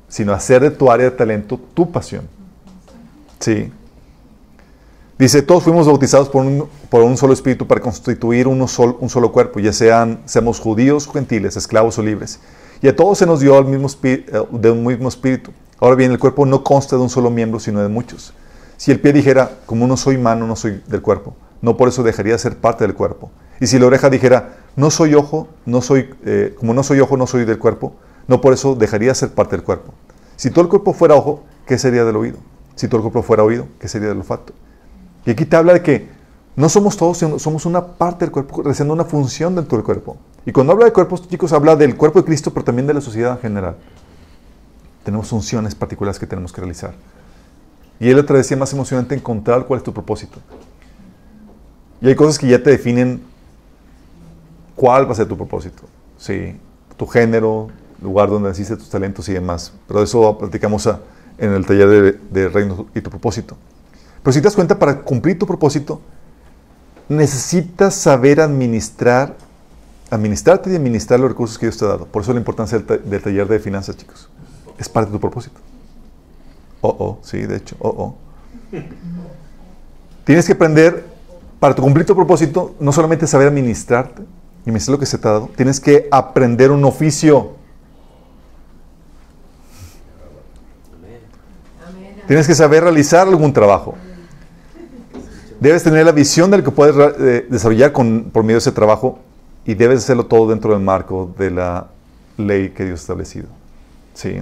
sino 0.06 0.34
hacer 0.34 0.60
de 0.60 0.70
tu 0.70 0.90
área 0.90 1.08
de 1.08 1.16
talento 1.16 1.58
tu 1.72 1.90
pasión. 1.90 2.28
Sí. 3.40 3.72
Dice, 5.18 5.40
todos 5.40 5.62
fuimos 5.62 5.86
bautizados 5.86 6.28
por 6.28 6.44
un, 6.44 6.68
por 6.90 7.00
un 7.04 7.16
solo 7.16 7.32
espíritu 7.32 7.66
para 7.66 7.80
constituir 7.80 8.46
uno 8.46 8.66
un 9.00 9.08
solo 9.08 9.32
cuerpo, 9.32 9.60
ya 9.60 9.72
sean, 9.72 10.20
seamos 10.26 10.60
judíos 10.60 11.08
gentiles, 11.10 11.56
esclavos 11.56 11.96
o 11.96 12.02
libres. 12.02 12.40
Y 12.82 12.88
a 12.88 12.94
todos 12.94 13.16
se 13.16 13.24
nos 13.24 13.40
dio 13.40 13.58
el 13.58 13.64
mismo 13.64 13.88
eh, 14.02 14.26
de 14.50 14.70
un 14.70 14.84
mismo 14.84 15.08
espíritu. 15.08 15.52
Ahora 15.80 15.96
bien, 15.96 16.12
el 16.12 16.18
cuerpo 16.18 16.44
no 16.44 16.62
consta 16.62 16.96
de 16.96 17.02
un 17.02 17.08
solo 17.08 17.30
miembro, 17.30 17.58
sino 17.58 17.80
de 17.80 17.88
muchos. 17.88 18.34
Si 18.76 18.90
el 18.90 19.00
pie 19.00 19.14
dijera, 19.14 19.52
como 19.64 19.86
no 19.86 19.96
soy 19.96 20.18
mano, 20.18 20.46
no 20.46 20.54
soy 20.54 20.82
del 20.86 21.00
cuerpo, 21.00 21.34
no 21.62 21.78
por 21.78 21.88
eso 21.88 22.02
dejaría 22.02 22.34
de 22.34 22.38
ser 22.38 22.58
parte 22.58 22.84
del 22.86 22.92
cuerpo. 22.92 23.30
Y 23.58 23.68
si 23.68 23.78
la 23.78 23.86
oreja 23.86 24.10
dijera, 24.10 24.58
no 24.76 24.90
soy 24.90 25.14
ojo, 25.14 25.48
no 25.66 25.82
soy, 25.82 26.10
eh, 26.24 26.54
como 26.58 26.74
no 26.74 26.82
soy 26.82 27.00
ojo, 27.00 27.16
no 27.16 27.26
soy 27.26 27.44
del 27.44 27.58
cuerpo, 27.58 27.94
no 28.26 28.40
por 28.40 28.52
eso 28.52 28.74
dejaría 28.74 29.08
de 29.08 29.14
ser 29.14 29.30
parte 29.30 29.56
del 29.56 29.64
cuerpo. 29.64 29.92
Si 30.36 30.50
todo 30.50 30.62
el 30.62 30.68
cuerpo 30.68 30.92
fuera 30.94 31.14
ojo, 31.14 31.44
¿qué 31.66 31.78
sería 31.78 32.04
del 32.04 32.16
oído? 32.16 32.38
Si 32.74 32.88
todo 32.88 32.98
el 32.98 33.02
cuerpo 33.02 33.22
fuera 33.22 33.42
oído, 33.42 33.66
¿qué 33.78 33.88
sería 33.88 34.08
del 34.08 34.18
olfato? 34.18 34.52
Y 35.26 35.30
aquí 35.30 35.44
te 35.44 35.56
habla 35.56 35.74
de 35.74 35.82
que 35.82 36.08
no 36.56 36.68
somos 36.68 36.96
todos, 36.96 37.18
sino 37.18 37.38
somos 37.38 37.66
una 37.66 37.86
parte 37.86 38.24
del 38.24 38.32
cuerpo, 38.32 38.62
realizando 38.62 38.92
una 38.94 39.04
función 39.04 39.54
dentro 39.54 39.76
del 39.76 39.84
cuerpo. 39.84 40.16
Y 40.44 40.52
cuando 40.52 40.72
habla 40.72 40.86
de 40.86 40.92
cuerpos, 40.92 41.28
chicos, 41.28 41.52
habla 41.52 41.76
del 41.76 41.96
cuerpo 41.96 42.18
de 42.20 42.24
Cristo, 42.24 42.52
pero 42.52 42.64
también 42.64 42.86
de 42.86 42.94
la 42.94 43.00
sociedad 43.00 43.32
en 43.32 43.38
general. 43.38 43.76
Tenemos 45.04 45.28
funciones 45.28 45.74
particulares 45.74 46.18
que 46.18 46.26
tenemos 46.26 46.52
que 46.52 46.60
realizar. 46.60 46.94
Y 48.00 48.10
es 48.10 48.16
la 48.16 48.26
travesía 48.26 48.56
más 48.56 48.72
emocionante 48.72 49.14
encontrar 49.14 49.66
cuál 49.66 49.78
es 49.78 49.84
tu 49.84 49.92
propósito. 49.92 50.40
Y 52.00 52.08
hay 52.08 52.14
cosas 52.14 52.38
que 52.38 52.48
ya 52.48 52.62
te 52.62 52.70
definen 52.70 53.22
cuál 54.82 55.06
va 55.06 55.12
a 55.12 55.14
ser 55.14 55.28
tu 55.28 55.36
propósito. 55.36 55.84
Sí, 56.18 56.56
tu 56.96 57.06
género, 57.06 57.68
lugar 58.02 58.28
donde 58.28 58.48
naciste, 58.48 58.76
tus 58.76 58.90
talentos 58.90 59.28
y 59.28 59.32
demás. 59.32 59.72
Pero 59.86 60.02
eso 60.02 60.36
platicamos 60.36 60.88
a- 60.88 60.98
en 61.38 61.52
el 61.52 61.64
taller 61.64 62.18
de, 62.18 62.48
Reino 62.48 62.86
y 62.92 63.00
tu 63.00 63.08
propósito. 63.08 63.56
Pero 64.24 64.32
si 64.32 64.40
te 64.40 64.44
das 64.46 64.56
cuenta, 64.56 64.76
para 64.76 65.02
cumplir 65.02 65.38
tu 65.38 65.46
propósito, 65.46 66.00
necesitas 67.08 67.94
saber 67.94 68.40
administrar, 68.40 69.36
administrarte 70.10 70.72
y 70.72 70.74
administrar 70.74 71.20
los 71.20 71.30
recursos 71.30 71.60
que 71.60 71.66
Dios 71.66 71.78
te 71.78 71.84
ha 71.84 71.88
dado. 71.88 72.06
Por 72.06 72.22
eso 72.22 72.32
la 72.32 72.40
importancia 72.40 72.76
del, 72.80 73.08
del 73.08 73.22
taller 73.22 73.46
de 73.46 73.60
finanzas, 73.60 73.96
chicos. 73.96 74.28
Es 74.78 74.88
parte 74.88 75.12
de 75.12 75.16
tu 75.16 75.20
propósito. 75.20 75.60
Oh, 76.80 76.96
oh, 76.98 77.18
sí, 77.22 77.38
de 77.38 77.54
hecho, 77.58 77.76
oh, 77.78 77.88
oh. 77.88 78.14
Tienes 80.24 80.44
que 80.44 80.54
aprender, 80.54 81.04
para 81.60 81.72
cumplir 81.76 82.04
tu 82.04 82.16
propósito, 82.16 82.74
no 82.80 82.90
solamente 82.90 83.28
saber 83.28 83.46
administrarte, 83.46 84.22
y 84.64 84.70
administrar 84.70 84.94
lo 84.94 85.00
que 85.00 85.06
se 85.06 85.18
te 85.18 85.28
ha 85.28 85.32
dado, 85.32 85.50
tienes 85.56 85.80
que 85.80 86.08
aprender 86.10 86.70
un 86.70 86.84
oficio. 86.84 87.52
Tienes 92.26 92.46
que 92.46 92.54
saber 92.54 92.84
realizar 92.84 93.26
algún 93.26 93.52
trabajo. 93.52 93.94
Debes 95.58 95.82
tener 95.82 96.04
la 96.04 96.12
visión 96.12 96.50
de 96.50 96.58
lo 96.58 96.64
que 96.64 96.70
puedes 96.70 96.96
eh, 97.18 97.46
desarrollar 97.48 97.92
con, 97.92 98.30
por 98.32 98.42
medio 98.42 98.56
de 98.56 98.60
ese 98.60 98.72
trabajo 98.72 99.18
y 99.64 99.74
debes 99.74 100.00
hacerlo 100.00 100.26
todo 100.26 100.48
dentro 100.48 100.72
del 100.72 100.82
marco 100.82 101.32
de 101.38 101.50
la 101.50 101.88
ley 102.36 102.70
que 102.70 102.84
Dios 102.84 103.00
ha 103.00 103.02
establecido. 103.02 103.48
Sí. 104.14 104.40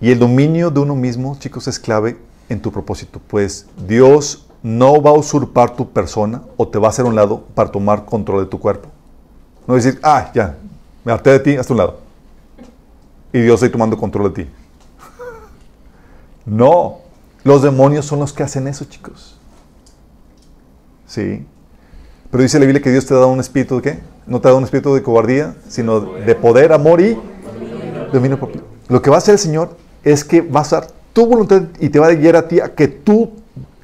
Y 0.00 0.10
el 0.10 0.18
dominio 0.18 0.70
de 0.70 0.80
uno 0.80 0.94
mismo, 0.94 1.36
chicos, 1.38 1.68
es 1.68 1.78
clave 1.78 2.18
en 2.48 2.60
tu 2.60 2.70
propósito, 2.70 3.20
pues 3.26 3.66
Dios 3.86 4.45
no 4.62 5.00
va 5.00 5.10
a 5.10 5.14
usurpar 5.14 5.76
tu 5.76 5.90
persona 5.90 6.42
o 6.56 6.66
te 6.68 6.78
va 6.78 6.88
a 6.88 6.90
hacer 6.90 7.04
un 7.04 7.14
lado 7.14 7.44
para 7.54 7.70
tomar 7.70 8.04
control 8.04 8.44
de 8.44 8.50
tu 8.50 8.58
cuerpo. 8.58 8.88
No 9.66 9.74
decir, 9.74 9.98
ah, 10.02 10.30
ya, 10.34 10.56
me 11.04 11.12
harté 11.12 11.30
de 11.30 11.40
ti, 11.40 11.56
hasta 11.56 11.72
un 11.72 11.78
lado. 11.78 11.98
Y 13.32 13.40
Dios 13.40 13.62
está 13.62 13.72
tomando 13.72 13.96
control 13.96 14.32
de 14.32 14.44
ti. 14.44 14.50
No, 16.46 16.98
los 17.42 17.62
demonios 17.62 18.06
son 18.06 18.20
los 18.20 18.32
que 18.32 18.44
hacen 18.44 18.68
eso, 18.68 18.84
chicos. 18.84 19.36
Sí. 21.06 21.44
Pero 22.30 22.42
dice 22.42 22.58
la 22.58 22.66
Biblia 22.66 22.82
que 22.82 22.90
Dios 22.90 23.06
te 23.06 23.14
da 23.14 23.26
un 23.26 23.40
espíritu 23.40 23.76
de 23.76 23.82
qué? 23.82 24.00
No 24.26 24.40
te 24.40 24.48
da 24.48 24.54
un 24.54 24.64
espíritu 24.64 24.94
de 24.94 25.02
cobardía, 25.02 25.56
sino 25.68 26.00
de 26.00 26.34
poder, 26.34 26.72
amor 26.72 27.00
y 27.00 27.16
dominio 28.12 28.38
propio. 28.38 28.62
Lo 28.88 29.02
que 29.02 29.10
va 29.10 29.16
a 29.16 29.18
hacer 29.18 29.34
el 29.34 29.38
Señor 29.38 29.76
es 30.02 30.24
que 30.24 30.40
va 30.40 30.60
a 30.60 30.62
usar 30.62 30.88
tu 31.12 31.26
voluntad 31.26 31.62
y 31.80 31.88
te 31.88 31.98
va 31.98 32.08
a 32.08 32.14
guiar 32.14 32.36
a 32.36 32.46
ti 32.46 32.60
a 32.60 32.74
que 32.74 32.88
tú 32.88 33.30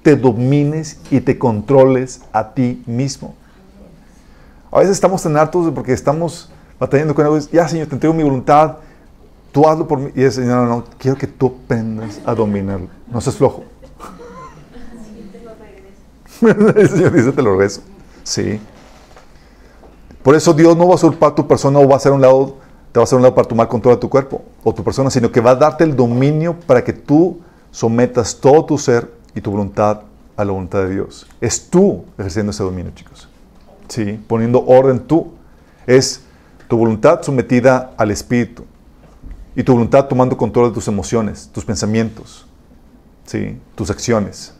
te 0.02 0.16
domines 0.16 0.98
y 1.10 1.20
te 1.20 1.38
controles 1.38 2.22
a 2.32 2.52
ti 2.54 2.82
mismo. 2.86 3.34
A 4.70 4.78
veces 4.78 4.92
estamos 4.92 5.22
tan 5.22 5.36
hartos 5.36 5.70
porque 5.74 5.92
estamos 5.92 6.50
batallando 6.80 7.14
con 7.14 7.24
algo. 7.24 7.38
Ya, 7.52 7.68
Señor, 7.68 7.88
te 7.88 7.94
entrego 7.94 8.14
mi 8.14 8.22
voluntad. 8.22 8.78
Tú 9.52 9.68
hazlo 9.68 9.86
por 9.86 9.98
mí. 9.98 10.10
Y 10.14 10.22
el 10.22 10.32
Señor, 10.32 10.66
no, 10.66 10.66
no, 10.66 10.84
quiero 10.98 11.16
que 11.16 11.26
tú 11.26 11.54
aprendas 11.64 12.20
a 12.24 12.34
dominarlo. 12.34 12.88
No 13.06 13.20
seas 13.20 13.36
flojo. 13.36 13.64
el 16.76 16.88
Señor 16.88 17.12
dice, 17.12 17.32
te 17.32 17.42
lo 17.42 17.52
regreso. 17.52 17.82
Sí. 18.24 18.60
Por 20.22 20.34
eso 20.34 20.52
Dios 20.54 20.76
no 20.76 20.86
va 20.86 20.92
a 20.92 20.94
usurpar 20.94 21.34
tu 21.34 21.46
persona 21.46 21.78
o 21.78 21.86
va 21.86 21.94
a 21.94 21.96
hacer 21.98 22.12
un 22.12 22.20
lado, 22.20 22.56
te 22.92 22.98
va 22.98 23.02
a 23.02 23.04
hacer 23.04 23.16
un 23.16 23.22
lado 23.22 23.34
para 23.34 23.46
tomar 23.46 23.68
control 23.68 23.96
de 23.96 24.00
tu 24.00 24.08
cuerpo 24.08 24.42
o 24.64 24.72
tu 24.72 24.82
persona, 24.82 25.10
sino 25.10 25.30
que 25.30 25.40
va 25.40 25.50
a 25.50 25.56
darte 25.56 25.84
el 25.84 25.94
dominio 25.94 26.56
para 26.66 26.82
que 26.82 26.92
tú 26.92 27.40
sometas 27.70 28.36
todo 28.36 28.64
tu 28.64 28.78
ser 28.78 29.21
y 29.34 29.40
tu 29.40 29.50
voluntad 29.50 30.02
a 30.36 30.44
la 30.44 30.52
voluntad 30.52 30.82
de 30.82 30.90
Dios. 30.90 31.26
Es 31.40 31.68
tú 31.68 32.04
ejerciendo 32.18 32.50
ese 32.50 32.62
dominio, 32.62 32.92
chicos. 32.94 33.28
¿sí? 33.88 34.20
Poniendo 34.26 34.64
orden 34.64 35.00
tú. 35.00 35.32
Es 35.86 36.22
tu 36.68 36.76
voluntad 36.76 37.22
sometida 37.22 37.92
al 37.96 38.10
Espíritu. 38.10 38.64
Y 39.54 39.62
tu 39.62 39.72
voluntad 39.72 40.06
tomando 40.06 40.36
control 40.36 40.70
de 40.70 40.74
tus 40.74 40.88
emociones, 40.88 41.50
tus 41.52 41.64
pensamientos, 41.64 42.46
¿sí? 43.26 43.58
tus 43.74 43.90
acciones. 43.90 44.54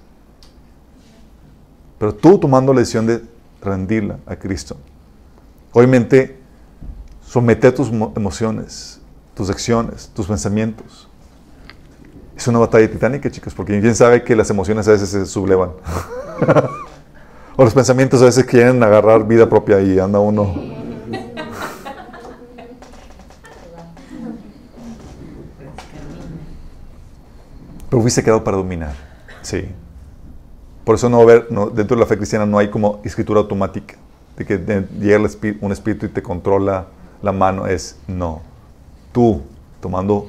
Pero 1.98 2.14
tú 2.14 2.38
tomando 2.38 2.74
la 2.74 2.80
decisión 2.80 3.06
de 3.06 3.22
rendirla 3.62 4.18
a 4.26 4.36
Cristo. 4.36 4.76
Obviamente, 5.72 6.38
someter 7.24 7.74
tus 7.74 7.88
emociones, 7.88 9.00
tus 9.34 9.48
acciones, 9.48 10.10
tus 10.14 10.26
pensamientos. 10.26 11.08
Es 12.36 12.48
una 12.48 12.58
batalla 12.58 12.90
titánica, 12.90 13.30
chicos, 13.30 13.54
porque 13.54 13.80
quién 13.80 13.94
sabe 13.94 14.22
que 14.24 14.34
las 14.34 14.48
emociones 14.50 14.88
a 14.88 14.92
veces 14.92 15.08
se 15.08 15.26
sublevan. 15.26 15.70
o 17.56 17.64
los 17.64 17.74
pensamientos 17.74 18.22
a 18.22 18.26
veces 18.26 18.44
quieren 18.44 18.82
agarrar 18.82 19.26
vida 19.26 19.48
propia 19.48 19.80
y 19.80 19.98
anda 19.98 20.18
uno. 20.18 20.54
Pero 27.90 28.00
fuiste 28.00 28.22
creado 28.22 28.42
para 28.42 28.56
dominar. 28.56 28.94
Sí. 29.42 29.68
Por 30.84 30.94
eso 30.94 31.10
no 31.10 31.20
haber, 31.20 31.48
dentro 31.48 31.94
de 31.94 32.00
la 32.00 32.06
fe 32.06 32.16
cristiana 32.16 32.46
no 32.46 32.58
hay 32.58 32.68
como 32.68 33.00
escritura 33.04 33.40
automática, 33.40 33.96
de 34.36 34.46
que 34.46 34.58
llega 34.98 35.20
un 35.60 35.72
espíritu 35.72 36.06
y 36.06 36.08
te 36.08 36.22
controla 36.22 36.86
la 37.20 37.32
mano. 37.32 37.66
Es 37.66 37.98
no. 38.08 38.40
Tú, 39.12 39.42
tomando 39.80 40.28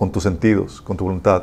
con 0.00 0.10
tus 0.10 0.22
sentidos, 0.22 0.80
con 0.80 0.96
tu 0.96 1.04
voluntad, 1.04 1.42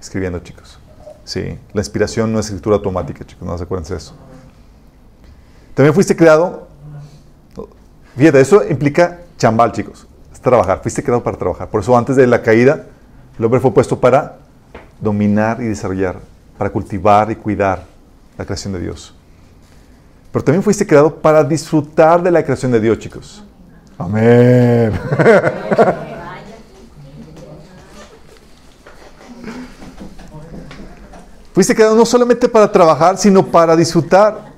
escribiendo, 0.00 0.40
chicos. 0.40 0.76
Sí. 1.22 1.56
La 1.72 1.80
inspiración 1.80 2.32
no 2.32 2.40
es 2.40 2.46
escritura 2.46 2.74
automática, 2.74 3.24
chicos. 3.24 3.46
No 3.46 3.56
se 3.56 3.62
acuerden 3.62 3.88
de 3.88 3.96
eso. 3.96 4.12
También 5.72 5.94
fuiste 5.94 6.16
creado. 6.16 6.66
Fíjate, 8.16 8.40
eso 8.40 8.68
implica 8.68 9.20
chambal, 9.38 9.70
chicos. 9.70 10.08
Es 10.32 10.40
trabajar. 10.40 10.80
Fuiste 10.82 11.00
creado 11.00 11.22
para 11.22 11.36
trabajar. 11.36 11.68
Por 11.68 11.80
eso 11.80 11.96
antes 11.96 12.16
de 12.16 12.26
la 12.26 12.42
caída, 12.42 12.86
el 13.38 13.44
hombre 13.44 13.60
fue 13.60 13.72
puesto 13.72 14.00
para 14.00 14.38
dominar 15.00 15.62
y 15.62 15.68
desarrollar, 15.68 16.16
para 16.58 16.70
cultivar 16.70 17.30
y 17.30 17.36
cuidar 17.36 17.84
la 18.36 18.44
creación 18.44 18.72
de 18.72 18.80
Dios. 18.80 19.14
Pero 20.32 20.44
también 20.44 20.64
fuiste 20.64 20.84
creado 20.84 21.14
para 21.14 21.44
disfrutar 21.44 22.20
de 22.20 22.32
la 22.32 22.42
creación 22.42 22.72
de 22.72 22.80
Dios, 22.80 22.98
chicos. 22.98 23.44
Amén. 23.96 24.92
fuiste 31.52 31.74
creado 31.74 31.96
no 31.96 32.04
solamente 32.06 32.48
para 32.48 32.70
trabajar, 32.70 33.18
sino 33.18 33.46
para 33.46 33.76
disfrutar. 33.76 34.52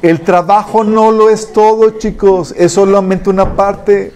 El 0.00 0.20
trabajo 0.20 0.84
no 0.84 1.10
lo 1.10 1.28
es 1.28 1.52
todo, 1.52 1.90
chicos. 1.98 2.54
Es 2.56 2.72
solamente 2.72 3.28
una 3.30 3.56
parte. 3.56 4.12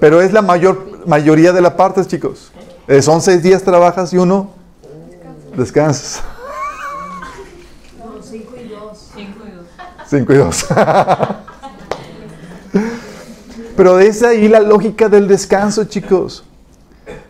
Pero 0.00 0.20
es 0.20 0.32
la 0.32 0.42
mayor 0.42 1.06
mayoría 1.06 1.52
de 1.52 1.60
la 1.60 1.76
parte, 1.76 2.04
chicos. 2.04 2.50
Son 3.00 3.20
seis 3.20 3.42
días 3.42 3.62
trabajas 3.62 4.12
y 4.12 4.18
uno 4.18 4.50
descansas. 5.56 6.22
Cinco 8.22 8.54
y 8.56 8.68
dos. 8.68 9.10
Cinco 9.14 9.38
y 9.46 9.52
dos. 9.52 9.66
Cinco 10.08 10.32
y 10.32 10.36
dos. 10.36 10.66
Pero 13.76 13.98
es 13.98 14.22
ahí 14.22 14.48
la 14.48 14.60
lógica 14.60 15.08
del 15.08 15.28
descanso, 15.28 15.84
chicos. 15.84 16.44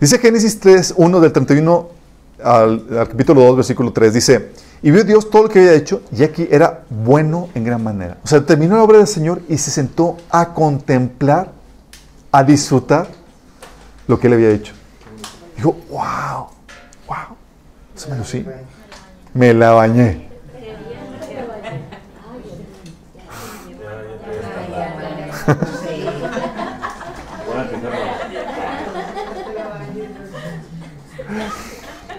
Dice 0.01 0.19
Génesis 0.19 0.59
3, 0.59 0.95
1 0.97 1.21
del 1.21 1.33
31 1.33 2.02
al, 2.45 2.87
capítulo 3.09 3.43
2, 3.43 3.57
versículo 3.57 3.93
3, 3.93 4.15
dice, 4.15 4.51
y 4.83 4.91
vio 4.91 5.05
Dios 5.05 5.31
todo 5.31 5.45
lo 5.45 5.49
que 5.49 5.61
había 5.61 5.75
hecho, 5.75 6.03
y 6.11 6.23
aquí 6.23 6.49
era 6.51 6.85
bueno 6.91 7.49
en 7.55 7.65
gran 7.65 7.83
manera. 7.83 8.19
O 8.25 8.27
sea, 8.27 8.45
terminó 8.45 8.77
la 8.77 8.83
obra 8.83 8.99
del 8.99 9.07
Señor 9.07 9.43
y 9.49 9.59
se 9.59 9.71
sentó 9.71 10.17
a 10.31 10.53
contemplar, 10.53 11.53
a 12.31 12.43
disfrutar 12.43 13.09
lo 14.07 14.19
que 14.19 14.27
él 14.27 14.33
había 14.35 14.51
hecho. 14.51 14.73
Dijo, 15.57 15.77
wow, 15.91 16.49
wow. 17.07 17.37
Se 17.95 18.11
me 18.11 18.17
lucí. 18.17 18.45
Me 19.35 19.55
la 19.55 19.71
bañé. 19.71 20.29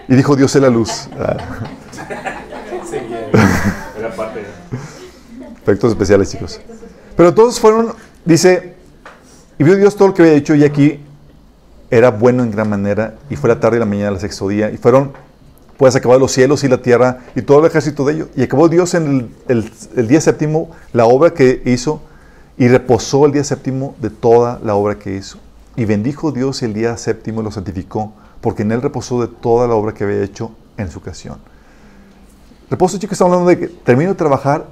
y 0.08 0.14
dijo 0.14 0.36
Dios 0.36 0.54
es 0.54 0.62
la 0.62 0.70
luz. 0.70 1.08
Efectos 5.62 5.92
especiales, 5.92 6.30
chicos. 6.30 6.60
Pero 7.16 7.32
todos 7.32 7.58
fueron, 7.58 7.92
dice, 8.24 8.74
y 9.58 9.64
vio 9.64 9.76
Dios 9.76 9.96
todo 9.96 10.08
lo 10.08 10.14
que 10.14 10.22
había 10.22 10.34
hecho 10.34 10.54
y 10.54 10.64
aquí 10.64 11.00
era 11.90 12.10
bueno 12.10 12.42
en 12.42 12.50
gran 12.50 12.68
manera, 12.68 13.14
y 13.30 13.36
fue 13.36 13.48
la 13.48 13.60
tarde 13.60 13.76
y 13.76 13.80
la 13.80 13.86
mañana 13.86 14.10
del 14.10 14.20
sexto 14.20 14.48
día, 14.48 14.70
y 14.70 14.76
fueron 14.76 15.12
pues 15.76 15.96
acabar 15.96 16.20
los 16.20 16.32
cielos 16.32 16.62
y 16.64 16.68
la 16.68 16.82
tierra 16.82 17.20
y 17.34 17.42
todo 17.42 17.60
el 17.60 17.66
ejército 17.66 18.04
de 18.04 18.14
ellos. 18.14 18.28
Y 18.36 18.42
acabó 18.42 18.68
Dios 18.68 18.94
en 18.94 19.30
el, 19.48 19.72
el, 19.96 20.08
día 20.08 20.20
séptimo 20.20 20.70
la 20.92 21.06
obra 21.06 21.32
que 21.32 21.62
hizo, 21.64 22.02
y 22.56 22.68
reposó 22.68 23.26
el 23.26 23.32
día 23.32 23.44
séptimo 23.44 23.96
de 24.00 24.10
toda 24.10 24.60
la 24.62 24.74
obra 24.74 24.98
que 24.98 25.16
hizo. 25.16 25.38
Y 25.76 25.84
bendijo 25.84 26.30
Dios 26.30 26.62
el 26.62 26.74
día 26.74 26.96
séptimo 26.96 27.40
y 27.40 27.44
lo 27.44 27.50
santificó, 27.50 28.12
porque 28.44 28.60
en 28.60 28.72
él 28.72 28.82
reposó 28.82 29.22
de 29.22 29.28
toda 29.28 29.66
la 29.66 29.74
obra 29.74 29.94
que 29.94 30.04
había 30.04 30.22
hecho 30.22 30.50
en 30.76 30.90
su 30.90 30.98
ocasión. 30.98 31.38
Reposo, 32.68 32.98
chicos, 32.98 33.14
estamos 33.14 33.32
hablando 33.32 33.48
de 33.48 33.58
que 33.58 33.68
termino 33.68 34.10
de 34.10 34.16
trabajar 34.16 34.66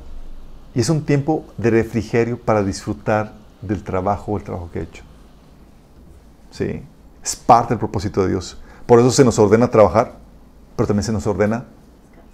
y 0.75 0.81
es 0.81 0.91
un 0.91 1.07
tiempo 1.07 1.47
de 1.57 1.71
refrigerio 1.71 2.39
para 2.39 2.63
disfrutar 2.63 3.33
del 3.63 3.83
trabajo 3.83 4.33
o 4.33 4.37
el 4.37 4.45
trabajo 4.45 4.69
que 4.71 4.81
he 4.81 4.83
hecho. 4.83 5.05
Sí. 6.51 6.83
Es 7.25 7.35
parte 7.35 7.71
del 7.71 7.79
propósito 7.79 8.21
de 8.21 8.29
Dios. 8.29 8.59
Por 8.85 9.01
eso 9.01 9.11
se 9.11 9.25
nos 9.25 9.39
ordena 9.39 9.71
trabajar, 9.71 10.17
pero 10.77 10.87
también 10.87 11.05
se 11.05 11.13
nos 11.13 11.27
ordena 11.27 11.65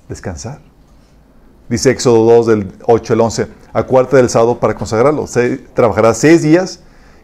descansar. 0.09 0.59
Dice 1.69 1.93
Éxodo 1.93 2.35
2 2.35 2.47
del 2.48 2.73
8 2.85 3.12
al 3.12 3.20
11, 3.20 3.47
acuérdate 3.73 4.16
del 4.16 4.28
sábado 4.28 4.59
para 4.59 4.74
consagrarlo. 4.74 5.28
Se, 5.28 5.59
trabajarás 5.59 6.19
seis 6.19 6.43
días 6.43 6.81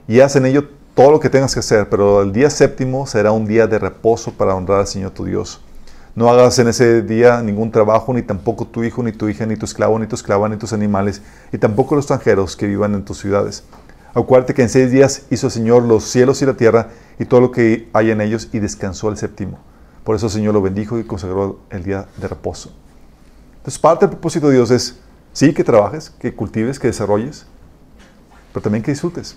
y 0.06 0.20
haz 0.20 0.36
en 0.36 0.46
ello 0.46 0.68
todo 0.94 1.10
lo 1.10 1.20
que 1.20 1.28
tengas 1.28 1.52
que 1.52 1.60
hacer, 1.60 1.88
pero 1.88 2.22
el 2.22 2.32
día 2.32 2.48
séptimo 2.50 3.06
será 3.06 3.32
un 3.32 3.46
día 3.46 3.66
de 3.66 3.78
reposo 3.78 4.32
para 4.32 4.54
honrar 4.54 4.80
al 4.80 4.86
Señor 4.86 5.10
tu 5.10 5.24
Dios. 5.24 5.60
No 6.14 6.30
hagas 6.30 6.56
en 6.60 6.68
ese 6.68 7.02
día 7.02 7.42
ningún 7.42 7.72
trabajo, 7.72 8.14
ni 8.14 8.22
tampoco 8.22 8.64
tu 8.64 8.84
hijo, 8.84 9.02
ni 9.02 9.10
tu 9.10 9.28
hija, 9.28 9.44
ni 9.44 9.56
tu 9.56 9.64
esclavo, 9.64 9.98
ni 9.98 10.06
tu 10.06 10.14
esclava, 10.14 10.48
ni 10.48 10.56
tus 10.56 10.72
animales, 10.72 11.22
y 11.52 11.58
tampoco 11.58 11.96
los 11.96 12.04
extranjeros 12.04 12.56
que 12.56 12.68
vivan 12.68 12.94
en 12.94 13.04
tus 13.04 13.18
ciudades. 13.18 13.64
Acuérdate 14.14 14.54
que 14.54 14.62
en 14.62 14.68
seis 14.68 14.92
días 14.92 15.22
hizo 15.30 15.48
el 15.48 15.52
Señor 15.52 15.82
los 15.82 16.04
cielos 16.04 16.40
y 16.40 16.46
la 16.46 16.54
tierra 16.54 16.90
y 17.18 17.24
todo 17.24 17.40
lo 17.40 17.50
que 17.50 17.88
hay 17.92 18.12
en 18.12 18.20
ellos 18.20 18.48
y 18.52 18.60
descansó 18.60 19.08
el 19.08 19.16
séptimo. 19.16 19.58
Por 20.04 20.14
eso 20.14 20.26
el 20.26 20.32
Señor 20.32 20.54
lo 20.54 20.62
bendijo 20.62 21.00
y 21.00 21.04
consagró 21.04 21.58
el 21.70 21.82
día 21.82 22.06
de 22.18 22.28
reposo. 22.28 22.72
Entonces 23.56 23.80
parte 23.80 24.06
del 24.06 24.10
propósito 24.10 24.48
de 24.48 24.54
Dios 24.54 24.70
es, 24.70 25.00
sí, 25.32 25.52
que 25.52 25.64
trabajes, 25.64 26.10
que 26.10 26.32
cultives, 26.32 26.78
que 26.78 26.86
desarrolles, 26.86 27.46
pero 28.52 28.62
también 28.62 28.84
que 28.84 28.92
disfrutes. 28.92 29.36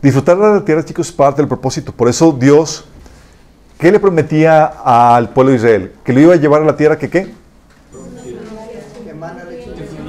Disfrutar 0.00 0.38
de 0.38 0.54
la 0.60 0.64
tierra, 0.64 0.84
chicos, 0.84 1.08
es 1.08 1.12
parte 1.12 1.42
del 1.42 1.48
propósito. 1.48 1.92
Por 1.92 2.08
eso 2.08 2.30
Dios, 2.30 2.84
¿qué 3.78 3.90
le 3.90 3.98
prometía 3.98 4.64
al 4.66 5.30
pueblo 5.30 5.50
de 5.50 5.56
Israel? 5.56 5.92
Que 6.04 6.12
lo 6.12 6.20
iba 6.20 6.34
a 6.34 6.36
llevar 6.36 6.62
a 6.62 6.64
la 6.64 6.76
tierra 6.76 6.96
que 6.96 7.10
qué? 7.10 7.34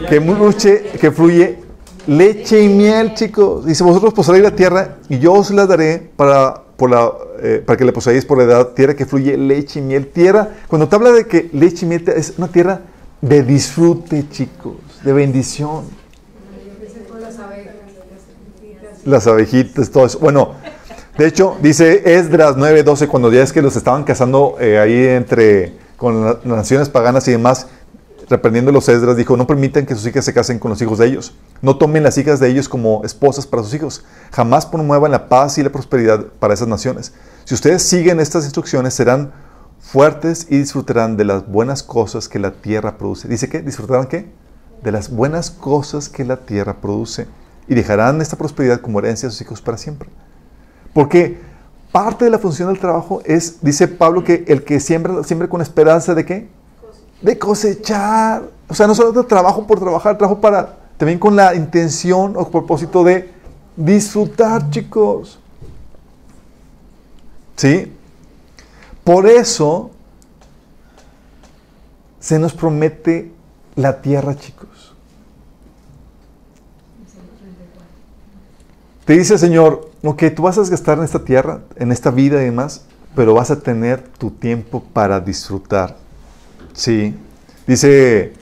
Que, 0.08 0.20
muche, 0.20 0.84
que 1.00 1.12
fluye 1.12 1.60
leche 2.06 2.64
y 2.64 2.70
miel, 2.70 3.16
chicos. 3.16 3.66
Dice, 3.66 3.84
vosotros 3.84 4.14
poseéis 4.14 4.44
la 4.44 4.56
tierra 4.56 4.98
y 5.10 5.18
yo 5.18 5.34
os 5.34 5.50
la 5.52 5.66
daré 5.66 6.12
para, 6.16 6.62
por 6.78 6.92
la, 6.92 7.12
eh, 7.42 7.64
para 7.66 7.78
que 7.78 7.86
le 7.86 7.92
poseáis 7.92 8.26
por 8.26 8.38
la 8.38 8.44
edad, 8.44 8.68
tierra 8.70 8.96
que 8.96 9.08
fluye 9.08 9.38
leche 9.38 9.80
y 9.80 9.84
miel. 9.84 10.08
Tierra, 10.08 10.50
cuando 10.68 10.88
te 10.88 10.96
habla 10.96 11.12
de 11.12 11.26
que 11.26 11.50
leche 11.54 11.86
y 11.86 11.90
miel 11.90 12.04
es 12.16 12.34
una 12.38 12.48
tierra 12.48 12.82
de 13.22 13.42
disfrute, 13.44 14.30
chicos, 14.30 14.76
de 15.04 15.14
bendición. 15.14 15.99
Las 19.10 19.28
abejitas, 19.28 19.90
todo 19.90 20.06
eso. 20.06 20.20
Bueno, 20.20 20.54
de 21.18 21.28
hecho, 21.28 21.58
dice 21.62 22.16
Esdras 22.18 22.56
9:12, 22.56 23.08
cuando 23.08 23.32
ya 23.32 23.44
es 23.44 23.52
que 23.52 23.62
los 23.62 23.76
estaban 23.76 24.04
casando 24.04 24.56
eh, 24.60 24.80
ahí 24.80 25.08
entre 25.08 25.74
con 25.98 26.24
las 26.26 26.46
naciones 26.46 26.90
paganas 26.90 27.28
y 27.28 27.32
demás, 27.32 27.68
reprendiendo 28.30 28.72
los 28.72 28.88
Esdras, 28.88 29.18
dijo, 29.18 29.36
no 29.36 29.48
permitan 29.48 29.86
que 29.86 29.96
sus 29.96 30.06
hijas 30.06 30.24
se 30.24 30.34
casen 30.34 30.60
con 30.60 30.70
los 30.70 30.82
hijos 30.82 31.00
de 31.00 31.08
ellos. 31.08 31.36
No 31.62 31.78
tomen 31.78 32.04
las 32.04 32.18
hijas 32.18 32.40
de 32.40 32.50
ellos 32.50 32.70
como 32.70 33.04
esposas 33.04 33.48
para 33.48 33.64
sus 33.64 33.74
hijos. 33.74 34.06
Jamás 34.32 34.66
promuevan 34.66 35.12
la 35.12 35.28
paz 35.28 35.58
y 35.58 35.64
la 35.64 35.72
prosperidad 35.72 36.26
para 36.40 36.54
esas 36.54 36.68
naciones. 36.68 37.14
Si 37.44 37.56
ustedes 37.56 37.84
siguen 37.84 38.20
estas 38.20 38.44
instrucciones, 38.46 38.94
serán 38.94 39.34
fuertes 39.82 40.46
y 40.50 40.60
disfrutarán 40.60 41.18
de 41.18 41.26
las 41.26 41.48
buenas 41.48 41.82
cosas 41.84 42.30
que 42.30 42.40
la 42.40 42.52
tierra 42.52 42.98
produce. 42.98 43.28
¿Dice 43.28 43.50
qué? 43.50 43.62
¿Disfrutarán 43.62 44.08
qué? 44.08 44.32
De 44.84 44.92
las 44.92 45.10
buenas 45.10 45.50
cosas 45.50 46.08
que 46.08 46.24
la 46.24 46.38
tierra 46.38 46.76
produce. 46.80 47.28
Y 47.70 47.76
dejarán 47.76 48.20
esta 48.22 48.36
prosperidad 48.36 48.82
como 48.82 49.00
herencia 49.00 49.30
a 49.30 49.32
sus 49.32 49.42
hijos 49.42 49.62
para 49.62 49.78
siempre. 49.78 50.10
Porque 50.94 51.40
parte 51.92 52.26
de 52.26 52.32
la 52.32 52.40
función 52.40 52.68
del 52.68 52.80
trabajo 52.80 53.22
es, 53.24 53.62
dice 53.62 53.88
Pablo, 53.88 54.24
que 54.24 54.44
el 54.48 54.66
que 54.66 54.82
siembra, 54.82 55.24
siembra 55.24 55.48
con 55.48 55.62
esperanza 55.62 56.14
de 56.14 56.26
qué? 56.26 56.50
de 57.22 57.38
cosechar. 57.38 58.44
O 58.68 58.74
sea, 58.74 58.88
no 58.88 58.96
solo 58.96 59.26
trabajo 59.26 59.66
por 59.66 59.80
trabajar, 59.80 60.18
trabajo 60.18 60.40
para, 60.40 60.78
también 60.98 61.20
con 61.20 61.36
la 61.36 61.56
intención 61.56 62.36
o 62.38 62.50
propósito 62.50 63.04
de 63.04 63.32
disfrutar, 63.76 64.70
chicos. 64.70 65.40
¿Sí? 67.56 67.92
Por 69.04 69.28
eso 69.28 69.92
se 72.20 72.38
nos 72.38 72.54
promete 72.54 73.32
la 73.76 74.02
tierra, 74.02 74.36
chicos. 74.36 74.69
Te 79.10 79.18
dice 79.18 79.34
el 79.34 79.40
Señor, 79.40 79.90
ok, 80.04 80.26
tú 80.36 80.44
vas 80.44 80.60
a 80.60 80.70
gastar 80.70 81.00
en 81.00 81.04
esta 81.04 81.26
tierra, 81.26 81.62
en 81.78 81.92
esta 81.92 82.12
vida 82.12 82.44
y 82.44 82.46
demás, 82.46 82.84
pero 83.16 83.34
vas 83.34 83.50
a 83.50 83.60
tener 83.60 84.04
tu 84.04 84.30
tiempo 84.30 84.84
para 84.94 85.20
disfrutar. 85.20 85.96
Sí. 86.74 87.16
Dice 87.66 88.34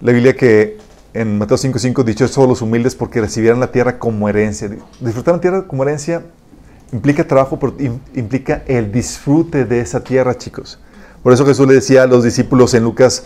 la 0.00 0.12
Biblia 0.12 0.34
que 0.34 0.78
en 1.12 1.36
Mateo 1.36 1.58
5:5 1.58 2.02
dicho 2.04 2.26
son 2.26 2.48
los 2.48 2.62
humildes 2.62 2.94
porque 2.94 3.20
recibirán 3.20 3.60
la 3.60 3.70
tierra 3.70 3.98
como 3.98 4.26
herencia. 4.26 4.70
Disfrutar 4.98 5.34
la 5.34 5.40
tierra 5.42 5.66
como 5.66 5.82
herencia 5.82 6.22
implica 6.90 7.28
trabajo, 7.28 7.58
pero 7.58 7.74
implica 8.14 8.62
el 8.66 8.90
disfrute 8.90 9.66
de 9.66 9.80
esa 9.80 10.02
tierra, 10.02 10.38
chicos. 10.38 10.78
Por 11.22 11.34
eso 11.34 11.44
Jesús 11.44 11.68
le 11.68 11.74
decía 11.74 12.04
a 12.04 12.06
los 12.06 12.24
discípulos 12.24 12.72
en 12.72 12.84
Lucas 12.84 13.24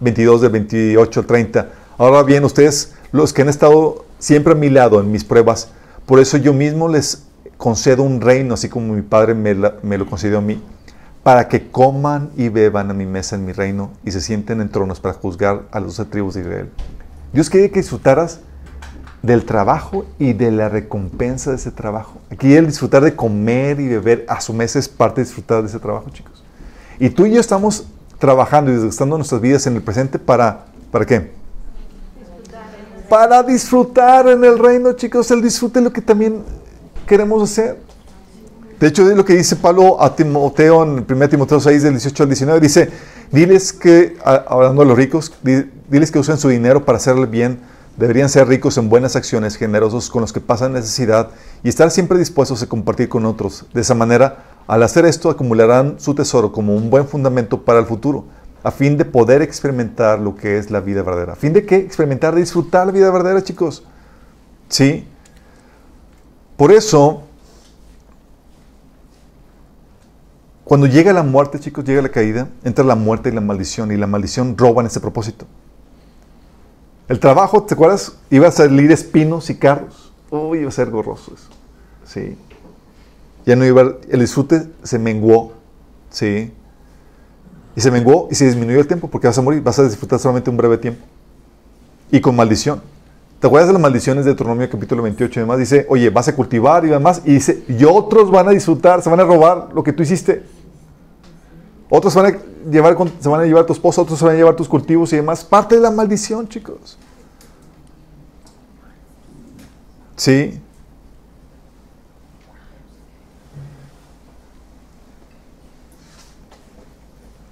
22, 0.00 0.40
de 0.40 0.48
28 0.48 1.20
al 1.20 1.26
30, 1.26 1.68
ahora 1.96 2.24
bien, 2.24 2.42
ustedes, 2.42 2.94
los 3.12 3.32
que 3.32 3.42
han 3.42 3.48
estado 3.48 4.04
siempre 4.18 4.54
a 4.54 4.56
mi 4.56 4.68
lado 4.68 4.98
en 4.98 5.12
mis 5.12 5.22
pruebas, 5.22 5.68
por 6.10 6.18
eso 6.18 6.38
yo 6.38 6.52
mismo 6.52 6.88
les 6.88 7.28
concedo 7.56 8.02
un 8.02 8.20
reino, 8.20 8.54
así 8.54 8.68
como 8.68 8.94
mi 8.94 9.02
Padre 9.02 9.32
me, 9.32 9.54
lo 9.54 10.06
concedió 10.06 10.38
a 10.38 10.40
mí, 10.40 10.60
para 11.22 11.46
que 11.46 11.70
coman 11.70 12.30
y 12.36 12.48
beban 12.48 12.90
a 12.90 12.94
mi 12.94 13.06
mesa 13.06 13.36
en 13.36 13.44
mi 13.44 13.52
reino 13.52 13.92
y 14.04 14.10
se 14.10 14.20
sienten 14.20 14.60
en 14.60 14.70
tronos 14.70 14.98
para 14.98 15.14
juzgar 15.14 15.62
a 15.70 15.78
los 15.78 16.04
tribus 16.10 16.34
de 16.34 16.40
Israel. 16.40 16.70
Dios 17.32 17.48
quería 17.48 17.68
que 17.68 17.78
disfrutaras 17.78 18.40
del 19.22 19.44
trabajo 19.44 20.04
y 20.18 20.32
de 20.32 20.50
la 20.50 20.68
recompensa 20.68 21.50
de 21.50 21.58
ese 21.58 21.70
trabajo. 21.70 22.18
Aquí 22.28 22.54
el 22.54 22.66
disfrutar 22.66 23.04
de 23.04 23.14
comer 23.14 23.78
y 23.78 23.86
beber 23.86 24.26
a 24.28 24.40
su 24.40 24.52
mesa 24.52 24.80
es 24.80 24.88
parte 24.88 25.20
de 25.20 25.26
disfrutar 25.26 25.62
de 25.62 25.68
ese 25.68 25.78
trabajo, 25.78 26.10
chicos. 26.10 26.42
Y 26.98 27.10
tú 27.10 27.24
y 27.24 27.34
yo 27.34 27.40
estamos 27.40 27.86
trabajando 28.18 28.72
y 28.72 28.74
desgastando 28.74 29.16
nuestras 29.16 29.40
vidas 29.40 29.64
en 29.68 29.76
el 29.76 29.82
presente 29.82 30.18
para, 30.18 30.64
¿para 30.90 31.06
qué? 31.06 31.39
Para 33.10 33.42
disfrutar 33.42 34.28
en 34.28 34.44
el 34.44 34.56
reino, 34.56 34.92
chicos. 34.92 35.28
El 35.32 35.42
disfrute 35.42 35.80
es 35.80 35.84
lo 35.84 35.92
que 35.92 36.00
también 36.00 36.44
queremos 37.08 37.42
hacer. 37.42 37.76
De 38.78 38.86
hecho, 38.86 39.10
es 39.10 39.16
lo 39.16 39.24
que 39.24 39.34
dice 39.34 39.56
Pablo 39.56 40.00
a 40.00 40.14
Timoteo 40.14 40.84
en 40.84 41.04
1 41.06 41.28
Timoteo 41.28 41.58
6, 41.58 41.82
del 41.82 41.94
18 41.94 42.22
al 42.22 42.28
19. 42.28 42.60
Dice, 42.60 42.88
diles 43.32 43.72
que, 43.72 44.16
hablando 44.24 44.82
de 44.82 44.88
los 44.88 44.96
ricos, 44.96 45.32
diles 45.42 46.12
que 46.12 46.20
usen 46.20 46.38
su 46.38 46.48
dinero 46.48 46.84
para 46.84 46.98
hacerle 46.98 47.26
bien 47.26 47.58
Deberían 48.00 48.30
ser 48.30 48.48
ricos 48.48 48.78
en 48.78 48.88
buenas 48.88 49.14
acciones, 49.14 49.56
generosos 49.56 50.08
con 50.08 50.22
los 50.22 50.32
que 50.32 50.40
pasan 50.40 50.72
necesidad 50.72 51.28
y 51.62 51.68
estar 51.68 51.90
siempre 51.90 52.18
dispuestos 52.18 52.62
a 52.62 52.66
compartir 52.66 53.10
con 53.10 53.26
otros. 53.26 53.66
De 53.74 53.82
esa 53.82 53.94
manera, 53.94 54.44
al 54.66 54.82
hacer 54.82 55.04
esto, 55.04 55.28
acumularán 55.28 55.96
su 55.98 56.14
tesoro 56.14 56.50
como 56.50 56.74
un 56.74 56.88
buen 56.88 57.06
fundamento 57.06 57.62
para 57.62 57.78
el 57.80 57.84
futuro, 57.84 58.24
a 58.62 58.70
fin 58.70 58.96
de 58.98 59.04
poder 59.04 59.42
experimentar 59.42 60.18
lo 60.18 60.36
que 60.36 60.58
es 60.58 60.70
la 60.70 60.80
vida 60.80 61.02
verdadera. 61.02 61.32
¿A 61.32 61.36
fin 61.36 61.52
de 61.52 61.64
qué? 61.64 61.76
Experimentar, 61.76 62.34
disfrutar 62.34 62.86
la 62.86 62.92
vida 62.92 63.10
verdadera, 63.10 63.42
chicos. 63.42 63.84
¿Sí? 64.68 65.06
Por 66.56 66.72
eso, 66.72 67.22
cuando 70.64 70.86
llega 70.86 71.12
la 71.12 71.22
muerte, 71.22 71.58
chicos, 71.58 71.84
llega 71.84 72.02
la 72.02 72.10
caída, 72.10 72.48
entra 72.62 72.84
la 72.84 72.94
muerte 72.94 73.30
y 73.30 73.32
la 73.32 73.40
maldición, 73.40 73.92
y 73.92 73.96
la 73.96 74.06
maldición 74.06 74.56
roban 74.58 74.86
ese 74.86 75.00
propósito. 75.00 75.46
El 77.08 77.18
trabajo, 77.18 77.64
¿te 77.64 77.74
acuerdas? 77.74 78.12
Iba 78.30 78.48
a 78.48 78.52
salir 78.52 78.92
espinos 78.92 79.50
y 79.50 79.56
carros. 79.56 80.12
Uy, 80.30 80.58
iba 80.60 80.68
a 80.68 80.72
ser 80.72 80.90
gorroso 80.90 81.32
eso. 81.34 81.48
Sí. 82.04 82.36
Ya 83.46 83.56
no 83.56 83.64
iba, 83.64 83.96
el 84.08 84.20
disfrute 84.20 84.68
se 84.82 84.98
menguó. 84.98 85.54
Sí. 86.10 86.52
Y 87.76 87.80
se 87.80 87.90
menguó 87.90 88.28
y 88.30 88.34
se 88.34 88.46
disminuyó 88.46 88.80
el 88.80 88.86
tiempo 88.86 89.08
porque 89.08 89.26
vas 89.26 89.38
a 89.38 89.42
morir, 89.42 89.62
vas 89.62 89.78
a 89.78 89.84
disfrutar 89.84 90.18
solamente 90.18 90.50
un 90.50 90.56
breve 90.56 90.78
tiempo. 90.78 91.04
Y 92.10 92.20
con 92.20 92.34
maldición. 92.34 92.82
¿Te 93.38 93.46
acuerdas 93.46 93.68
de 93.68 93.72
las 93.72 93.82
maldiciones 93.82 94.24
de 94.24 94.32
Deuteronomio 94.32 94.68
capítulo 94.68 95.02
28 95.02 95.40
y 95.40 95.42
demás? 95.42 95.58
Dice, 95.58 95.86
oye, 95.88 96.10
vas 96.10 96.28
a 96.28 96.34
cultivar 96.36 96.84
y 96.84 96.88
demás. 96.88 97.22
Y 97.24 97.32
dice, 97.34 97.64
y 97.68 97.84
otros 97.84 98.30
van 98.30 98.48
a 98.48 98.50
disfrutar, 98.50 99.00
se 99.00 99.08
van 99.08 99.20
a 99.20 99.24
robar 99.24 99.68
lo 99.72 99.82
que 99.82 99.92
tú 99.92 100.02
hiciste. 100.02 100.42
Otros 101.88 102.14
van 102.14 102.26
a 102.26 102.38
llevar, 102.70 102.96
se 103.18 103.28
van 103.28 103.40
a 103.40 103.44
llevar 103.44 103.64
tu 103.64 103.72
esposa, 103.72 104.02
otros 104.02 104.18
se 104.18 104.24
van 104.24 104.34
a 104.34 104.36
llevar 104.36 104.56
tus 104.56 104.68
cultivos 104.68 105.12
y 105.12 105.16
demás. 105.16 105.42
Parte 105.42 105.76
de 105.76 105.80
la 105.80 105.90
maldición, 105.90 106.48
chicos. 106.48 106.98
¿Sí? 110.16 110.60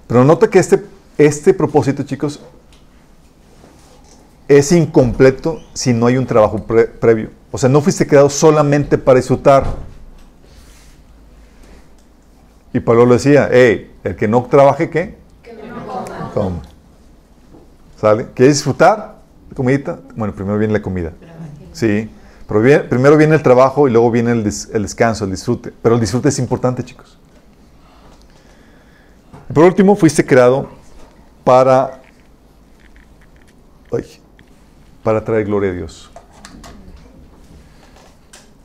Pero 0.09 0.23
nota 0.23 0.49
que 0.49 0.57
este, 0.57 0.83
este 1.19 1.53
propósito, 1.53 2.01
chicos, 2.01 2.39
es 4.47 4.71
incompleto 4.71 5.61
si 5.75 5.93
no 5.93 6.07
hay 6.07 6.17
un 6.17 6.25
trabajo 6.25 6.65
previo. 6.65 7.29
O 7.51 7.59
sea, 7.59 7.69
no 7.69 7.79
fuiste 7.79 8.07
creado 8.07 8.27
solamente 8.27 8.97
para 8.97 9.19
disfrutar. 9.19 9.65
Y 12.73 12.79
Pablo 12.79 13.05
lo 13.05 13.13
decía, 13.13 13.49
hey, 13.51 13.95
el 14.03 14.15
que 14.15 14.27
no 14.27 14.41
trabaje, 14.45 14.89
¿qué? 14.89 15.15
Que 15.43 15.53
no 15.53 16.31
coma. 16.33 16.63
¿Sale? 18.01 18.29
¿Quieres 18.33 18.55
disfrutar? 18.55 19.19
¿Comidita? 19.53 19.99
Bueno, 20.15 20.33
primero 20.33 20.57
viene 20.57 20.73
la 20.73 20.81
comida. 20.81 21.13
Sí. 21.71 22.09
Pero 22.47 22.89
primero 22.89 23.15
viene 23.15 23.35
el 23.35 23.43
trabajo 23.43 23.87
y 23.87 23.91
luego 23.91 24.09
viene 24.09 24.31
el, 24.31 24.43
descanso, 24.43 25.25
el 25.25 25.31
disfrute. 25.31 25.71
Pero 25.83 25.93
el 25.93 26.01
disfrute 26.01 26.29
es 26.29 26.39
importante, 26.39 26.83
chicos. 26.83 27.18
Por 29.53 29.63
último, 29.63 29.95
fuiste 29.95 30.23
creado 30.23 30.69
para, 31.43 32.01
para 35.03 35.23
traer 35.23 35.45
gloria 35.45 35.71
a 35.71 35.73
Dios. 35.73 36.11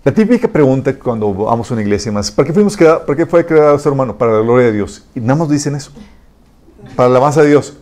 La 0.05 0.12
típica 0.12 0.47
pregunta 0.47 0.94
cuando 0.98 1.32
vamos 1.32 1.70
a 1.70 1.74
una 1.74 1.82
iglesia 1.82 2.12
más, 2.12 2.31
¿para 2.31 2.47
qué, 2.47 2.52
fuimos 2.52 2.77
creados, 2.77 3.05
¿para 3.05 3.16
qué 3.16 3.24
fue 3.24 3.47
creado 3.47 3.78
ser 3.78 3.93
humano? 3.93 4.19
Para 4.19 4.32
la 4.32 4.40
gloria 4.40 4.66
de 4.66 4.73
Dios. 4.73 5.06
Y 5.15 5.20
nada 5.20 5.36
más 5.36 5.48
dicen 5.48 5.74
eso. 5.74 5.90
Para 6.94 7.09
la 7.09 7.16
alabanza 7.16 7.40
de 7.40 7.48
Dios. 7.48 7.78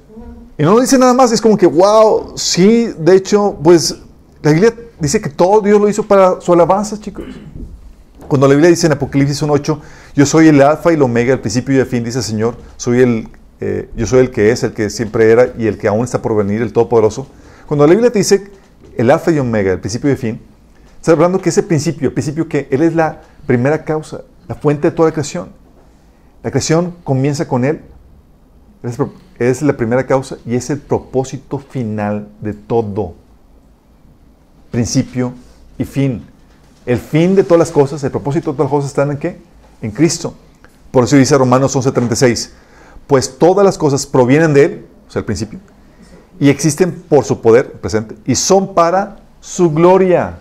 Y 0.57 0.62
no 0.62 0.74
lo 0.74 0.81
dicen 0.81 1.01
nada 1.01 1.15
más, 1.15 1.33
es 1.33 1.41
como 1.41 1.57
que, 1.57 1.66
wow, 1.66 2.35
sí, 2.37 2.95
de 2.97 3.16
hecho, 3.16 3.59
pues 3.61 3.99
la 4.41 4.53
Biblia 4.53 4.73
dice 5.01 5.20
que 5.20 5.29
todo 5.29 5.61
Dios 5.61 5.81
lo 5.81 5.89
hizo 5.89 6.05
para 6.05 6.41
su 6.41 6.53
alabanza, 6.53 7.01
chicos. 7.01 7.24
Cuando 8.33 8.49
la 8.49 8.55
Biblia 8.55 8.71
dice 8.71 8.87
en 8.87 8.95
Apocalipsis 8.95 9.43
1.8, 9.43 9.79
yo 10.15 10.25
soy 10.25 10.49
el 10.49 10.63
alfa 10.63 10.91
y 10.91 10.95
el 10.95 11.03
omega, 11.03 11.35
el 11.35 11.41
principio 11.41 11.75
y 11.77 11.81
el 11.81 11.85
fin, 11.85 12.03
dice 12.03 12.17
el 12.17 12.25
Señor, 12.25 12.57
soy 12.79 13.03
el, 13.03 13.29
eh, 13.61 13.91
yo 13.95 14.07
soy 14.07 14.21
el 14.21 14.31
que 14.31 14.51
es, 14.51 14.63
el 14.63 14.73
que 14.73 14.89
siempre 14.89 15.31
era 15.31 15.49
y 15.59 15.67
el 15.67 15.77
que 15.77 15.87
aún 15.87 16.03
está 16.03 16.23
por 16.23 16.35
venir, 16.35 16.63
el 16.63 16.73
Todopoderoso. 16.73 17.27
Cuando 17.67 17.87
la 17.87 17.93
Biblia 17.93 18.11
te 18.11 18.21
dice 18.21 18.51
el 18.97 19.11
alfa 19.11 19.33
y 19.33 19.39
omega, 19.39 19.73
el 19.73 19.81
principio 19.81 20.09
y 20.09 20.13
el 20.13 20.17
fin, 20.17 20.41
Está 20.97 21.13
hablando 21.13 21.43
que 21.43 21.51
ese 21.51 21.63
principio, 21.63 22.09
el 22.09 22.15
principio 22.15 22.49
que 22.49 22.69
Él 22.71 22.81
es 22.81 22.95
la 22.95 23.21
primera 23.47 23.85
causa, 23.85 24.23
la 24.49 24.55
fuente 24.55 24.89
de 24.89 24.97
toda 24.97 25.13
creación. 25.13 25.51
La 26.43 26.51
creación 26.51 26.95
comienza 27.05 27.47
con 27.47 27.67
Él. 27.67 27.83
Es 29.39 29.61
la 29.61 29.77
primera 29.77 30.07
causa 30.07 30.39
y 30.47 30.55
es 30.55 30.71
el 30.71 30.79
propósito 30.79 31.59
final 31.59 32.29
de 32.41 32.55
todo. 32.55 33.13
Principio 34.71 35.35
y 35.77 35.85
fin. 35.85 36.32
El 36.85 36.99
fin 36.99 37.35
de 37.35 37.45
todas 37.45 37.59
las 37.59 37.71
cosas, 37.71 38.03
el 38.03 38.11
propósito 38.11 38.51
de 38.51 38.57
todas 38.57 38.71
las 38.71 38.79
cosas 38.79 38.91
están 38.91 39.11
en 39.11 39.19
qué? 39.19 39.41
En 39.81 39.91
Cristo. 39.91 40.35
Por 40.91 41.05
eso 41.05 41.17
dice 41.17 41.37
Romanos 41.39 41.75
11:36. 41.75 42.51
Pues 43.07 43.39
todas 43.39 43.65
las 43.65 43.79
cosas 43.79 44.07
provienen 44.07 44.55
de 44.55 44.65
Él, 44.65 44.87
o 45.09 45.11
sea, 45.11 45.21
el 45.21 45.27
principio, 45.27 45.59
y 46.39 46.49
existen 46.49 46.93
por 46.93 47.25
su 47.25 47.41
poder 47.41 47.73
presente, 47.73 48.17
y 48.25 48.35
son 48.35 48.75
para 48.75 49.19
su 49.41 49.71
gloria. 49.71 50.39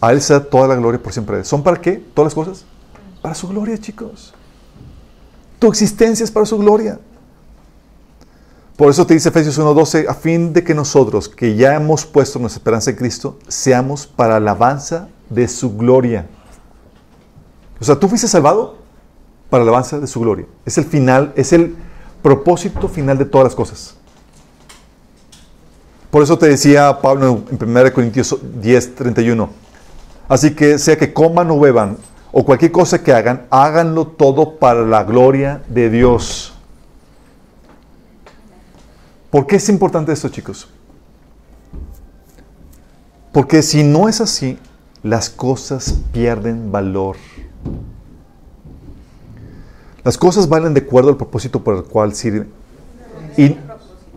A 0.00 0.12
Él 0.12 0.20
sea 0.20 0.44
toda 0.44 0.68
la 0.68 0.76
gloria 0.76 1.02
por 1.02 1.12
siempre. 1.12 1.44
¿Son 1.44 1.62
para 1.62 1.80
qué? 1.80 2.02
¿Todas 2.14 2.34
las 2.34 2.34
cosas? 2.34 2.64
Para 3.22 3.34
su 3.34 3.48
gloria, 3.48 3.78
chicos. 3.78 4.34
Tu 5.58 5.66
existencia 5.68 6.24
es 6.24 6.30
para 6.30 6.46
su 6.46 6.58
gloria. 6.58 6.98
Por 8.76 8.90
eso 8.90 9.06
te 9.06 9.14
dice 9.14 9.30
Efesios 9.30 9.58
1.12, 9.58 10.06
a 10.06 10.14
fin 10.14 10.52
de 10.52 10.62
que 10.62 10.74
nosotros, 10.74 11.30
que 11.30 11.56
ya 11.56 11.74
hemos 11.74 12.04
puesto 12.04 12.38
nuestra 12.38 12.58
esperanza 12.58 12.90
en 12.90 12.96
Cristo, 12.96 13.38
seamos 13.48 14.06
para 14.06 14.36
alabanza 14.36 15.08
de 15.28 15.48
su 15.48 15.76
gloria. 15.76 16.26
O 17.80 17.84
sea, 17.84 17.98
tú 17.98 18.08
fuiste 18.08 18.28
salvado 18.28 18.78
para 19.50 19.62
alabanza 19.62 20.00
de 20.00 20.06
su 20.06 20.20
gloria. 20.20 20.46
Es 20.64 20.78
el 20.78 20.84
final, 20.84 21.32
es 21.36 21.52
el 21.52 21.76
propósito 22.22 22.88
final 22.88 23.18
de 23.18 23.24
todas 23.24 23.44
las 23.46 23.54
cosas. 23.54 23.96
Por 26.10 26.22
eso 26.22 26.38
te 26.38 26.48
decía 26.48 26.98
Pablo 27.02 27.44
en 27.50 27.68
1 27.68 27.92
Corintios 27.92 28.34
10.31, 28.60 29.48
Así 30.28 30.54
que 30.54 30.78
sea 30.78 30.96
que 30.96 31.12
coman 31.12 31.50
o 31.50 31.60
beban 31.60 31.98
o 32.32 32.44
cualquier 32.44 32.72
cosa 32.72 33.02
que 33.02 33.12
hagan, 33.12 33.46
háganlo 33.50 34.06
todo 34.06 34.58
para 34.58 34.82
la 34.82 35.04
gloria 35.04 35.62
de 35.68 35.88
Dios. 35.88 36.52
¿Por 39.30 39.46
qué 39.46 39.56
es 39.56 39.68
importante 39.68 40.12
esto, 40.12 40.28
chicos? 40.28 40.68
Porque 43.32 43.62
si 43.62 43.82
no 43.82 44.08
es 44.08 44.20
así, 44.20 44.58
las 45.08 45.30
cosas 45.30 45.94
pierden 46.12 46.72
valor. 46.72 47.16
Las 50.02 50.18
cosas 50.18 50.48
valen 50.48 50.74
de 50.74 50.80
acuerdo 50.80 51.10
al 51.10 51.16
propósito 51.16 51.62
por 51.62 51.76
el 51.76 51.84
cual 51.84 52.14
sirven. 52.14 52.48
Y, 53.36 53.56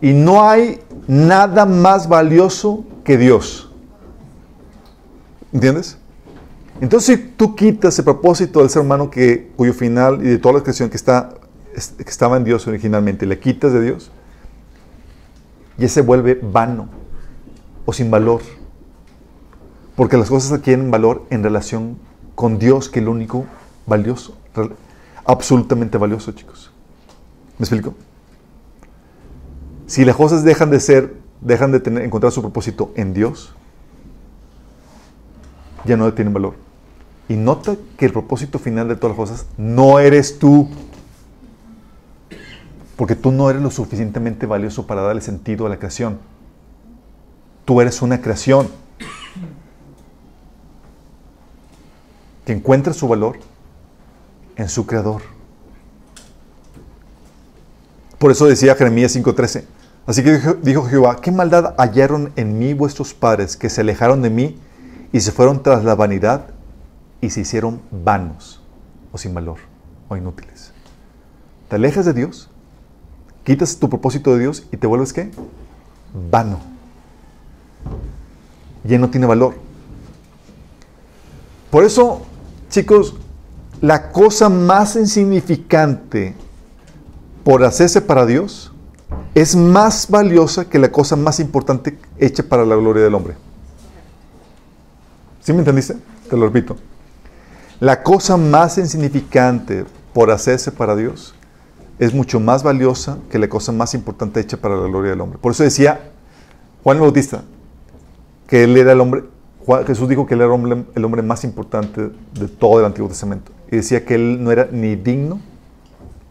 y 0.00 0.12
no 0.12 0.48
hay 0.48 0.80
nada 1.06 1.64
más 1.64 2.08
valioso 2.08 2.84
que 3.04 3.16
Dios. 3.16 3.70
¿Entiendes? 5.52 5.96
Entonces, 6.80 7.18
si 7.18 7.26
tú 7.36 7.54
quitas 7.54 7.98
el 7.98 8.04
propósito 8.04 8.60
del 8.60 8.70
ser 8.70 8.82
humano 8.82 9.10
que, 9.10 9.50
cuyo 9.56 9.74
final 9.74 10.24
y 10.24 10.28
de 10.28 10.38
toda 10.38 10.54
la 10.54 10.62
creación 10.62 10.90
que, 10.90 10.96
está, 10.96 11.34
que 11.72 12.10
estaba 12.10 12.36
en 12.36 12.44
Dios 12.44 12.66
originalmente, 12.66 13.26
le 13.26 13.38
quitas 13.38 13.72
de 13.72 13.82
Dios, 13.82 14.10
ya 15.76 15.88
se 15.88 16.00
vuelve 16.00 16.40
vano 16.40 16.88
o 17.84 17.92
sin 17.92 18.10
valor. 18.10 18.40
Porque 20.00 20.16
las 20.16 20.30
cosas 20.30 20.50
adquieren 20.52 20.90
valor 20.90 21.26
en 21.28 21.42
relación 21.42 21.98
con 22.34 22.58
Dios, 22.58 22.88
que 22.88 23.00
es 23.00 23.02
el 23.02 23.10
único 23.10 23.44
valioso, 23.86 24.34
absolutamente 25.26 25.98
valioso, 25.98 26.32
chicos. 26.32 26.70
¿Me 27.58 27.64
explico? 27.64 27.92
Si 29.86 30.06
las 30.06 30.16
cosas 30.16 30.42
dejan 30.42 30.70
de 30.70 30.80
ser, 30.80 31.16
dejan 31.42 31.72
de 31.72 32.02
encontrar 32.02 32.32
su 32.32 32.40
propósito 32.40 32.94
en 32.96 33.12
Dios, 33.12 33.54
ya 35.84 35.98
no 35.98 36.10
tienen 36.14 36.32
valor. 36.32 36.54
Y 37.28 37.34
nota 37.34 37.76
que 37.98 38.06
el 38.06 38.12
propósito 38.12 38.58
final 38.58 38.88
de 38.88 38.96
todas 38.96 39.18
las 39.18 39.28
cosas 39.28 39.46
no 39.58 39.98
eres 39.98 40.38
tú. 40.38 40.70
Porque 42.96 43.16
tú 43.16 43.32
no 43.32 43.50
eres 43.50 43.60
lo 43.60 43.70
suficientemente 43.70 44.46
valioso 44.46 44.86
para 44.86 45.02
darle 45.02 45.20
sentido 45.20 45.66
a 45.66 45.68
la 45.68 45.76
creación. 45.76 46.20
Tú 47.66 47.82
eres 47.82 48.00
una 48.00 48.22
creación 48.22 48.68
que 52.50 52.56
encuentra 52.56 52.92
su 52.92 53.06
valor 53.06 53.38
en 54.56 54.68
su 54.68 54.84
creador. 54.84 55.22
Por 58.18 58.32
eso 58.32 58.46
decía 58.46 58.74
Jeremías 58.74 59.14
5:13. 59.14 59.66
Así 60.04 60.24
que 60.24 60.40
dijo 60.60 60.82
Jehová, 60.82 61.20
¿qué 61.20 61.30
maldad 61.30 61.76
hallaron 61.78 62.32
en 62.34 62.58
mí 62.58 62.74
vuestros 62.74 63.14
padres 63.14 63.56
que 63.56 63.70
se 63.70 63.82
alejaron 63.82 64.20
de 64.20 64.30
mí 64.30 64.58
y 65.12 65.20
se 65.20 65.30
fueron 65.30 65.62
tras 65.62 65.84
la 65.84 65.94
vanidad 65.94 66.46
y 67.20 67.30
se 67.30 67.42
hicieron 67.42 67.82
vanos 67.92 68.60
o 69.12 69.18
sin 69.18 69.32
valor 69.32 69.58
o 70.08 70.16
inútiles? 70.16 70.72
Te 71.68 71.76
alejas 71.76 72.04
de 72.04 72.14
Dios, 72.14 72.50
quitas 73.44 73.76
tu 73.76 73.88
propósito 73.88 74.32
de 74.32 74.40
Dios 74.40 74.64
y 74.72 74.76
te 74.76 74.88
vuelves 74.88 75.12
qué? 75.12 75.30
Vano. 76.32 76.58
Ya 78.82 78.98
no 78.98 79.08
tiene 79.08 79.28
valor. 79.28 79.54
Por 81.70 81.84
eso, 81.84 82.26
chicos, 82.70 83.14
la 83.80 84.10
cosa 84.10 84.48
más 84.48 84.96
insignificante 84.96 86.34
por 87.44 87.64
hacerse 87.64 88.00
para 88.00 88.24
Dios 88.24 88.72
es 89.34 89.54
más 89.56 90.08
valiosa 90.08 90.68
que 90.68 90.78
la 90.78 90.90
cosa 90.90 91.16
más 91.16 91.40
importante 91.40 91.98
hecha 92.18 92.42
para 92.42 92.64
la 92.64 92.76
gloria 92.76 93.02
del 93.02 93.14
hombre. 93.14 93.34
¿Sí 95.40 95.52
me 95.52 95.60
entendiste? 95.60 95.96
Te 96.28 96.36
lo 96.36 96.46
repito. 96.46 96.76
La 97.80 98.02
cosa 98.02 98.36
más 98.36 98.78
insignificante 98.78 99.84
por 100.12 100.30
hacerse 100.30 100.70
para 100.70 100.94
Dios 100.96 101.34
es 101.98 102.14
mucho 102.14 102.40
más 102.40 102.62
valiosa 102.62 103.18
que 103.30 103.38
la 103.38 103.48
cosa 103.48 103.72
más 103.72 103.94
importante 103.94 104.40
hecha 104.40 104.56
para 104.56 104.76
la 104.76 104.86
gloria 104.86 105.10
del 105.10 105.20
hombre. 105.20 105.38
Por 105.38 105.52
eso 105.52 105.64
decía 105.64 106.10
Juan 106.82 107.00
Bautista 107.00 107.42
que 108.46 108.64
él 108.64 108.76
era 108.76 108.92
el 108.92 109.00
hombre, 109.00 109.24
Jesús 109.86 110.08
dijo 110.08 110.26
que 110.26 110.34
él 110.34 110.40
era 110.40 110.48
el 110.48 110.52
hombre, 110.52 110.84
el 110.94 111.04
hombre 111.04 111.22
más 111.22 111.44
importante 111.44 112.10
de 112.34 112.48
todo 112.48 112.80
el 112.80 112.86
Antiguo 112.86 113.08
Testamento. 113.08 113.52
Y 113.70 113.76
decía 113.76 114.04
que 114.04 114.14
él 114.14 114.42
no 114.42 114.50
era 114.50 114.68
ni 114.70 114.96
digno 114.96 115.40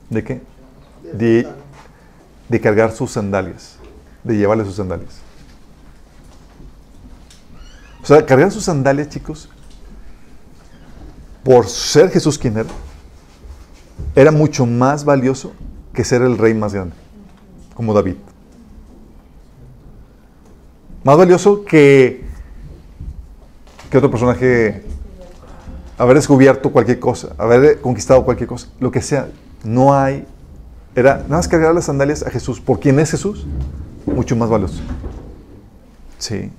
de 0.10 0.23
qué? 0.23 0.41
De, 1.14 1.47
de 2.47 2.61
cargar 2.61 2.91
sus 2.91 3.11
sandalias, 3.11 3.77
de 4.23 4.35
llevarle 4.35 4.65
sus 4.65 4.76
sandalias. 4.76 5.22
O 8.01 8.06
sea, 8.06 8.26
cargar 8.26 8.51
sus 8.51 8.64
sandalias, 8.64 9.10
chicos, 9.10 9.49
por 11.43 11.68
ser 11.68 12.10
Jesús 12.10 12.38
quien 12.38 12.57
era, 12.57 12.69
era 14.15 14.31
mucho 14.31 14.65
más 14.65 15.06
valioso 15.06 15.53
que 15.93 16.03
ser 16.03 16.22
el 16.22 16.38
rey 16.38 16.53
más 16.53 16.73
grande, 16.73 16.95
como 17.73 17.93
David. 17.93 18.15
Más 21.03 21.18
valioso 21.18 21.64
que, 21.64 22.28
que 23.90 23.98
otro 23.98 24.11
personaje 24.11 24.84
haber 25.98 26.16
descubierto 26.16 26.72
cualquier 26.72 26.99
cosa, 26.99 27.36
haber 27.38 27.82
conquistado 27.82 28.24
cualquier 28.24 28.48
cosa, 28.48 28.68
lo 28.80 28.90
que 28.91 29.02
sea. 29.02 29.30
No 29.64 29.94
hay. 29.94 30.26
Era 30.95 31.18
nada 31.18 31.38
más 31.38 31.48
cargar 31.48 31.76
las 31.76 31.86
sandalias 31.86 32.24
a 32.24 32.30
Jesús. 32.30 32.60
¿Por 32.61 32.80
quién 32.80 32.99
es 32.99 33.11
Jesús? 33.11 33.45
Mucho 34.06 34.36
más 34.36 34.49
valioso. 34.49 34.82
Sí. 36.18 36.49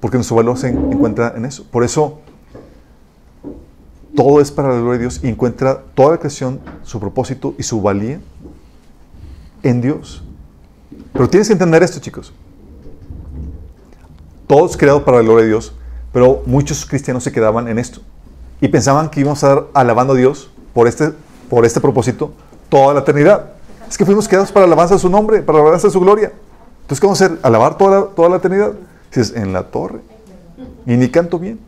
Porque 0.00 0.16
nuestro 0.16 0.36
valor 0.36 0.58
se 0.58 0.68
encuentra 0.68 1.34
en 1.36 1.44
eso. 1.44 1.64
Por 1.70 1.84
eso, 1.84 2.20
todo 4.16 4.40
es 4.40 4.50
para 4.50 4.68
la 4.68 4.74
gloria 4.74 4.92
de 4.94 4.98
Dios 4.98 5.20
y 5.22 5.28
encuentra 5.28 5.82
toda 5.94 6.12
la 6.12 6.18
creación, 6.18 6.60
su 6.82 6.98
propósito 6.98 7.54
y 7.58 7.62
su 7.62 7.80
valía 7.80 8.20
en 9.62 9.80
Dios. 9.80 10.24
Pero 11.12 11.28
tienes 11.28 11.46
que 11.46 11.52
entender 11.52 11.82
esto, 11.82 12.00
chicos. 12.00 12.32
Todo 14.48 14.66
es 14.66 14.76
creado 14.76 15.04
para 15.04 15.18
la 15.18 15.22
gloria 15.22 15.42
de 15.44 15.50
Dios, 15.50 15.74
pero 16.12 16.42
muchos 16.46 16.84
cristianos 16.86 17.22
se 17.22 17.30
quedaban 17.30 17.68
en 17.68 17.78
esto 17.78 18.00
y 18.60 18.68
pensaban 18.68 19.10
que 19.10 19.20
íbamos 19.20 19.44
a 19.44 19.48
estar 19.48 19.66
alabando 19.74 20.14
a 20.14 20.16
Dios 20.16 20.50
por 20.72 20.88
este, 20.88 21.12
por 21.48 21.64
este 21.64 21.80
propósito 21.80 22.32
toda 22.68 22.94
la 22.94 23.00
eternidad. 23.00 23.52
Es 23.88 23.96
que 23.96 24.04
fuimos 24.04 24.26
creados 24.26 24.50
para 24.50 24.64
alabanza 24.66 24.94
de 24.94 25.00
su 25.00 25.08
nombre, 25.08 25.42
para 25.42 25.58
alabanza 25.58 25.88
de 25.88 25.92
su 25.92 26.00
gloria. 26.00 26.32
Entonces, 26.82 27.00
¿qué 27.00 27.06
vamos 27.06 27.20
a 27.20 27.26
hacer? 27.26 27.38
¿Alabar 27.42 27.76
toda 27.76 28.00
la, 28.00 28.06
toda 28.06 28.28
la 28.30 28.36
eternidad? 28.36 28.72
Si 29.10 29.20
es 29.20 29.36
en 29.36 29.52
la 29.52 29.64
torre. 29.64 30.00
Y 30.86 30.96
ni 30.96 31.08
canto 31.10 31.38
bien. 31.38 31.60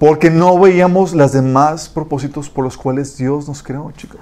Porque 0.00 0.30
no 0.30 0.58
veíamos 0.58 1.12
los 1.12 1.32
demás 1.32 1.88
propósitos 1.88 2.48
por 2.48 2.64
los 2.64 2.76
cuales 2.76 3.16
Dios 3.16 3.46
nos 3.46 3.62
creó, 3.62 3.92
chicos. 3.92 4.18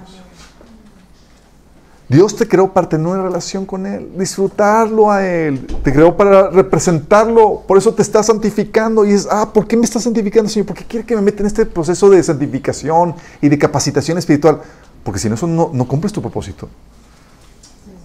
Dios 2.09 2.35
te 2.35 2.47
creó 2.47 2.73
para 2.73 2.89
tener 2.89 3.05
una 3.05 3.21
relación 3.21 3.67
con 3.67 3.85
Él, 3.85 4.09
disfrutarlo 4.17 5.11
a 5.11 5.23
Él. 5.23 5.67
Te 5.83 5.93
creó 5.93 6.17
para 6.17 6.49
representarlo. 6.49 7.61
Por 7.67 7.77
eso 7.77 7.93
te 7.93 8.01
está 8.01 8.23
santificando. 8.23 9.05
Y 9.05 9.11
es, 9.11 9.27
ah, 9.29 9.53
¿por 9.53 9.67
qué 9.67 9.77
me 9.77 9.85
está 9.85 9.99
santificando, 9.99 10.49
Señor? 10.49 10.65
Porque 10.65 10.85
quiere 10.85 11.05
que 11.05 11.15
me 11.15 11.21
meta 11.21 11.41
en 11.41 11.47
este 11.47 11.67
proceso 11.67 12.09
de 12.09 12.23
santificación 12.23 13.13
y 13.39 13.47
de 13.47 13.59
capacitación 13.59 14.17
espiritual. 14.17 14.59
Porque 15.03 15.19
si 15.19 15.29
no, 15.29 15.35
eso 15.35 15.45
no, 15.45 15.69
no 15.71 15.87
cumples 15.87 16.11
tu 16.11 16.19
propósito. 16.19 16.67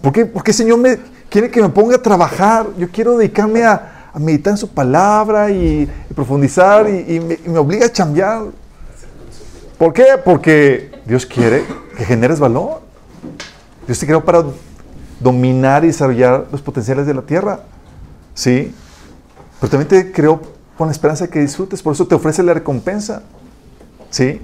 ¿Por 0.03 0.13
qué? 0.13 0.27
Porque 0.27 0.53
Señor 0.53 0.77
me 0.77 0.99
quiere 1.27 1.49
que 1.49 1.59
me 1.59 1.69
ponga 1.69 1.95
a 1.95 2.01
trabajar. 2.01 2.67
Yo 2.77 2.87
quiero 2.91 3.17
dedicarme 3.17 3.63
a, 3.63 4.11
a 4.13 4.19
meditar 4.19 4.51
en 4.51 4.57
su 4.57 4.69
palabra 4.69 5.49
y, 5.49 5.89
profundizar 6.13 6.87
y, 6.87 7.19
me, 7.19 7.39
y 7.43 7.49
me 7.49 7.57
obliga 7.57 7.87
a 7.87 7.89
cambiar. 7.89 8.43
¿Por 9.79 9.93
qué? 9.93 10.05
Porque 10.23 10.91
Dios 11.07 11.25
quiere 11.25 11.63
que 11.97 12.05
generes 12.05 12.39
valor. 12.39 12.84
Dios 13.85 13.99
te 13.99 14.05
creó 14.05 14.23
para 14.23 14.43
dominar 15.19 15.83
y 15.83 15.87
desarrollar 15.87 16.47
los 16.51 16.61
potenciales 16.61 17.05
de 17.05 17.13
la 17.13 17.21
tierra. 17.21 17.61
¿Sí? 18.33 18.73
Pero 19.59 19.69
también 19.69 19.87
te 19.87 20.11
creó 20.11 20.41
con 20.77 20.87
la 20.87 20.91
esperanza 20.91 21.25
de 21.25 21.31
que 21.31 21.39
disfrutes. 21.39 21.81
Por 21.81 21.93
eso 21.93 22.05
te 22.05 22.15
ofrece 22.15 22.43
la 22.43 22.53
recompensa. 22.53 23.21
¿Sí? 24.09 24.41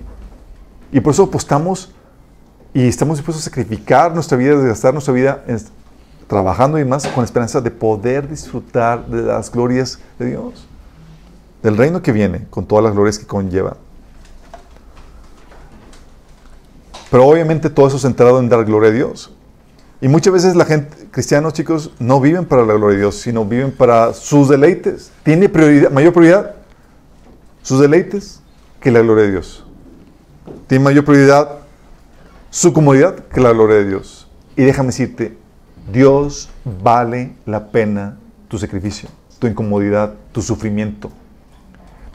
Y 0.92 1.00
por 1.00 1.14
eso 1.14 1.24
apostamos 1.24 1.92
y 2.74 2.88
estamos 2.88 3.18
dispuestos 3.18 3.46
a 3.46 3.50
sacrificar 3.50 4.14
nuestra 4.14 4.38
vida, 4.38 4.56
desgastar 4.56 4.94
nuestra 4.94 5.14
vida 5.14 5.44
en, 5.48 5.60
trabajando 6.28 6.80
y 6.80 6.86
más 6.86 7.06
con 7.08 7.18
la 7.18 7.26
esperanza 7.26 7.60
de 7.60 7.72
poder 7.72 8.30
disfrutar 8.30 9.06
de 9.08 9.22
las 9.22 9.52
glorias 9.52 10.00
de 10.18 10.28
Dios. 10.28 10.66
Del 11.62 11.76
reino 11.76 12.02
que 12.02 12.14
viene, 12.14 12.48
con 12.50 12.66
todas 12.66 12.86
las 12.86 12.94
glorias 12.94 13.20
que 13.20 13.26
conlleva. 13.26 13.76
Pero 17.12 17.28
obviamente 17.28 17.70
todo 17.70 17.88
eso 17.88 17.98
es 17.98 18.04
centrado 18.04 18.40
en 18.40 18.48
dar 18.48 18.64
gloria 18.64 18.90
a 18.90 18.94
Dios. 18.94 19.32
Y 20.00 20.08
muchas 20.08 20.34
veces 20.34 20.56
la 20.56 20.66
gente, 20.66 21.10
cristianos 21.12 21.54
chicos, 21.54 21.92
no 22.00 22.22
viven 22.22 22.46
para 22.46 22.66
la 22.66 22.74
gloria 22.74 22.96
de 22.96 23.02
Dios, 23.02 23.18
sino 23.18 23.46
viven 23.46 23.72
para 23.72 24.14
sus 24.14 24.48
deleites. 24.48 25.12
Tiene 25.24 25.48
mayor 25.92 26.14
prioridad 26.14 26.56
sus 27.62 27.82
deleites 27.82 28.42
que 28.80 28.92
la 28.92 29.02
gloria 29.02 29.26
de 29.26 29.32
Dios. 29.32 29.66
Tiene 30.68 30.86
mayor 30.86 31.04
prioridad 31.06 31.60
su 32.50 32.74
comodidad 32.74 33.16
que 33.28 33.42
la 33.42 33.52
gloria 33.52 33.76
de 33.76 33.90
Dios. 33.90 34.28
Y 34.56 34.64
déjame 34.64 34.88
decirte, 34.88 35.38
Dios 35.92 36.50
vale 36.64 37.34
la 37.46 37.68
pena 37.72 38.18
tu 38.48 38.58
sacrificio, 38.58 39.10
tu 39.38 39.48
incomodidad, 39.48 40.14
tu 40.32 40.42
sufrimiento. 40.42 41.12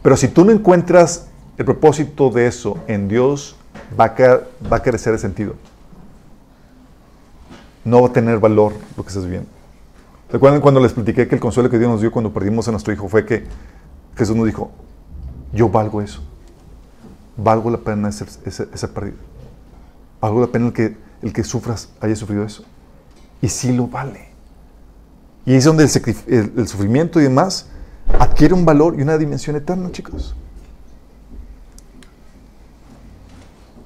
Pero 0.03 0.17
si 0.17 0.29
tú 0.29 0.45
no 0.45 0.53
encuentras 0.53 1.29
el 1.59 1.65
propósito 1.65 2.31
de 2.31 2.47
eso 2.47 2.79
en 2.87 3.09
Dios, 3.09 3.57
va 3.99 4.05
a, 4.07 4.15
ca- 4.15 4.41
va 4.71 4.81
carecer 4.81 5.13
de 5.13 5.19
sentido. 5.19 5.55
No 7.85 8.03
va 8.03 8.09
a 8.09 8.13
tener 8.13 8.39
valor 8.39 8.73
lo 8.97 9.03
que 9.03 9.09
estás 9.09 9.25
viviendo. 9.25 9.49
¿Recuerdan 10.31 10.61
cuando 10.61 10.81
les 10.81 10.93
platiqué 10.93 11.29
que 11.29 11.37
el 11.37 11.41
consuelo 11.41 11.71
que 11.71 11.79
Dios 11.79 11.91
nos 11.91 12.01
dio 12.01 12.11
cuando 12.11 12.33
perdimos 12.33 12.67
a 12.67 12.73
nuestro 12.73 12.93
hijo 12.93 13.09
fue 13.09 13.25
que 13.25 13.45
Jesús 14.17 14.35
nos 14.35 14.47
dijo, 14.47 14.73
yo 15.53 15.69
valgo 15.69 16.03
eso. 16.03 16.23
Valgo 17.37 17.71
la 17.71 17.79
pena 17.79 18.09
ese- 18.09 18.27
esa 18.73 18.89
pérdida. 18.93 19.17
Valgo 20.21 20.41
la 20.41 20.47
pena 20.49 20.67
el 20.67 20.73
que, 20.73 20.97
el 21.23 21.33
que 21.33 21.45
sufras 21.45 21.91
haya 22.01 22.17
sufrido 22.17 22.43
eso. 22.45 22.65
Y 23.41 23.49
sí 23.49 23.73
lo 23.73 23.87
vale. 23.87 24.29
Y 25.45 25.55
es 25.55 25.65
donde 25.65 25.85
el 25.85 26.69
sufrimiento 26.69 27.21
y 27.21 27.25
demás 27.25 27.69
adquiere 28.19 28.55
un 28.55 28.65
valor 28.65 28.99
y 28.99 29.03
una 29.03 29.17
dimensión 29.19 29.55
eterna, 29.55 29.93
chicos. 29.93 30.35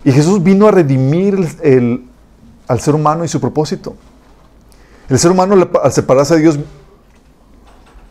Y 0.05 0.13
Jesús 0.13 0.43
vino 0.43 0.67
a 0.67 0.71
redimir 0.71 1.37
el- 1.63 2.07
al 2.67 2.81
ser 2.81 2.95
humano 2.95 3.25
y 3.25 3.29
su 3.29 3.41
propósito. 3.41 3.95
El 5.09 5.19
ser 5.19 5.31
humano, 5.31 5.69
al 5.83 5.93
separarse 5.93 6.35
de 6.37 6.41
Dios, 6.41 6.59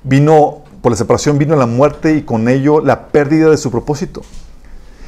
vino, 0.03 0.63
por 0.81 0.91
la 0.91 0.97
separación 0.97 1.37
vino 1.37 1.55
la 1.55 1.65
muerte 1.65 2.15
y 2.15 2.23
con 2.23 2.47
ello 2.47 2.81
la 2.81 3.07
pérdida 3.07 3.49
de 3.49 3.57
su 3.57 3.71
propósito. 3.71 4.21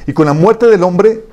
Y 0.06 0.12
con 0.12 0.26
la 0.26 0.32
muerte 0.32 0.66
del 0.66 0.82
hombre, 0.82 1.24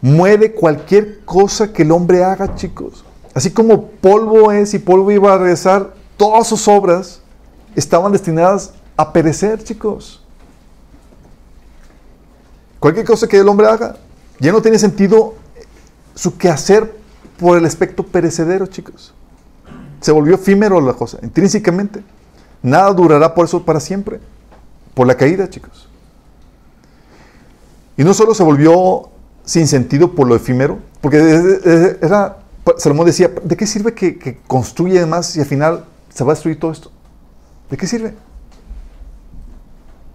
muere 0.00 0.52
cualquier 0.52 1.24
cosa 1.24 1.72
que 1.72 1.82
el 1.82 1.90
hombre 1.92 2.22
haga, 2.22 2.54
chicos. 2.54 3.04
Así 3.34 3.50
como 3.50 3.86
polvo 3.86 4.52
es 4.52 4.74
y 4.74 4.78
polvo 4.78 5.10
iba 5.10 5.32
a 5.32 5.38
regresar, 5.38 5.94
todas 6.16 6.46
sus 6.46 6.68
obras 6.68 7.20
estaban 7.74 8.12
destinadas 8.12 8.72
a 8.96 9.12
perecer, 9.12 9.64
chicos. 9.64 10.22
Cualquier 12.78 13.06
cosa 13.06 13.26
que 13.26 13.38
el 13.38 13.48
hombre 13.48 13.66
haga, 13.66 13.96
ya 14.42 14.50
no 14.50 14.60
tiene 14.60 14.76
sentido 14.76 15.34
su 16.16 16.36
quehacer 16.36 16.92
por 17.38 17.56
el 17.56 17.64
aspecto 17.64 18.02
perecedero, 18.02 18.66
chicos. 18.66 19.14
Se 20.00 20.10
volvió 20.10 20.34
efímero 20.34 20.80
la 20.80 20.94
cosa, 20.94 21.18
intrínsecamente. 21.22 22.02
Nada 22.60 22.92
durará 22.92 23.34
por 23.34 23.44
eso 23.44 23.64
para 23.64 23.78
siempre, 23.78 24.18
por 24.94 25.06
la 25.06 25.16
caída, 25.16 25.48
chicos. 25.48 25.88
Y 27.96 28.02
no 28.02 28.12
solo 28.14 28.34
se 28.34 28.42
volvió 28.42 29.10
sin 29.44 29.68
sentido 29.68 30.12
por 30.12 30.26
lo 30.26 30.34
efímero, 30.34 30.80
porque 31.00 31.18
era, 32.02 32.38
Salomón 32.78 33.06
decía, 33.06 33.30
¿de 33.44 33.56
qué 33.56 33.66
sirve 33.68 33.94
que, 33.94 34.18
que 34.18 34.38
construye 34.48 34.98
además 34.98 35.36
y 35.36 35.40
al 35.40 35.46
final 35.46 35.84
se 36.12 36.24
va 36.24 36.32
a 36.32 36.34
destruir 36.34 36.58
todo 36.58 36.72
esto? 36.72 36.90
¿De 37.70 37.76
qué 37.76 37.86
sirve? 37.86 38.12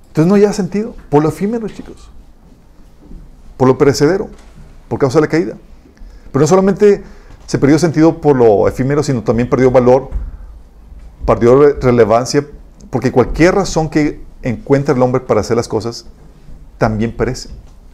Entonces 0.10 0.28
no 0.28 0.36
haya 0.36 0.52
sentido, 0.52 0.95
por 1.10 1.24
lo 1.24 1.30
efímero, 1.30 1.70
chicos, 1.70 2.10
por 3.58 3.68
lo 3.68 3.78
perecedero, 3.78 4.30
por 4.88 5.00
causa 5.00 5.18
de 5.18 5.22
la 5.24 5.28
caída. 5.28 5.56
Pero 6.32 6.42
no 6.42 6.48
solamente 6.48 7.04
se 7.46 7.58
perdió 7.58 7.80
sentido 7.80 8.22
por 8.22 8.36
lo 8.36 8.68
efímero, 8.68 9.04
sino 9.04 9.24
también 9.24 9.50
perdió 9.50 9.72
valor, 9.72 10.10
perdió 11.26 11.60
re- 11.62 11.74
relevancia, 11.82 12.46
porque 12.90 13.12
cualquier 13.12 13.56
razón 13.56 13.90
que 13.90 14.22
encuentre 14.44 14.94
el 14.96 15.02
hombre 15.02 15.22
para 15.22 15.42
hacer 15.42 15.58
las 15.58 15.68
cosas 15.68 16.06
también 16.78 17.16
perece. 17.16 17.50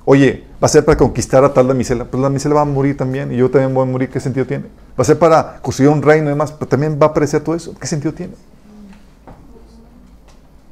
Oye, 0.06 0.46
va 0.62 0.66
a 0.66 0.68
ser 0.68 0.84
para 0.84 0.98
conquistar 0.98 1.46
a 1.46 1.54
tal 1.54 1.68
damisela, 1.68 2.04
pues 2.06 2.20
la 2.20 2.28
damisela 2.28 2.56
va 2.56 2.62
a 2.62 2.66
morir 2.66 2.98
también 2.98 3.32
y 3.32 3.38
yo 3.38 3.50
también 3.50 3.74
voy 3.74 3.88
a 3.88 3.90
morir, 3.90 4.10
¿qué 4.10 4.20
sentido 4.20 4.46
tiene? 4.46 4.66
Va 5.00 5.02
a 5.02 5.04
ser 5.06 5.18
para 5.18 5.62
construir 5.62 5.90
un 5.90 6.02
reino 6.02 6.26
y 6.28 6.30
demás, 6.30 6.52
pero 6.52 6.68
también 6.68 7.00
va 7.02 7.08
a 7.08 7.14
perecer 7.14 7.42
todo 7.42 7.56
eso, 7.56 7.74
¿qué 7.80 7.88
sentido 7.88 8.14
tiene? 8.14 8.34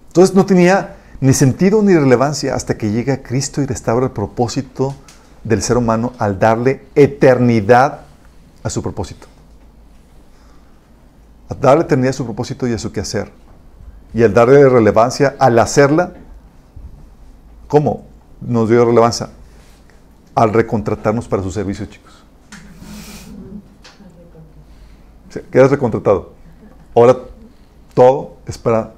Entonces 0.08 0.36
no 0.36 0.46
tenía 0.46 0.98
ni 1.22 1.34
sentido 1.34 1.84
ni 1.84 1.96
relevancia 1.96 2.56
hasta 2.56 2.78
que 2.78 2.92
llega 2.92 3.22
Cristo 3.22 3.62
y 3.62 3.68
restaura 3.68 4.08
el 4.08 4.12
propósito 4.12 4.96
del 5.44 5.62
ser 5.62 5.78
humano 5.78 6.14
al 6.18 6.40
darle 6.40 6.88
eternidad 6.96 8.02
a 8.64 8.70
su 8.72 8.82
propósito. 8.82 9.28
A 11.48 11.54
darle 11.54 11.84
eternidad 11.84 12.10
a 12.10 12.14
su 12.14 12.26
propósito 12.26 12.68
y 12.68 12.74
a 12.74 12.80
su 12.80 12.92
quehacer. 12.92 13.32
Y 14.16 14.24
al 14.24 14.34
darle 14.34 14.68
relevancia 14.68 15.36
al 15.38 15.60
hacerla, 15.60 16.14
¿cómo 17.68 18.04
nos 18.42 18.68
dio 18.68 18.84
relevancia? 18.84 19.30
Al 20.34 20.52
recontratarnos 20.52 21.28
para 21.28 21.44
su 21.44 21.52
servicio, 21.52 21.86
chicos. 21.86 22.24
Quedas 25.52 25.70
recontratado. 25.70 26.34
Ahora 26.96 27.16
todo 27.94 28.38
es 28.48 28.58
para 28.58 28.94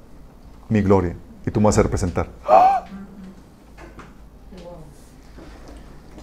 mi 0.69 0.81
gloria 0.81 1.15
y 1.45 1.51
tú 1.51 1.59
me 1.59 1.67
vas 1.67 1.77
a 1.77 1.83
representar. 1.83 2.27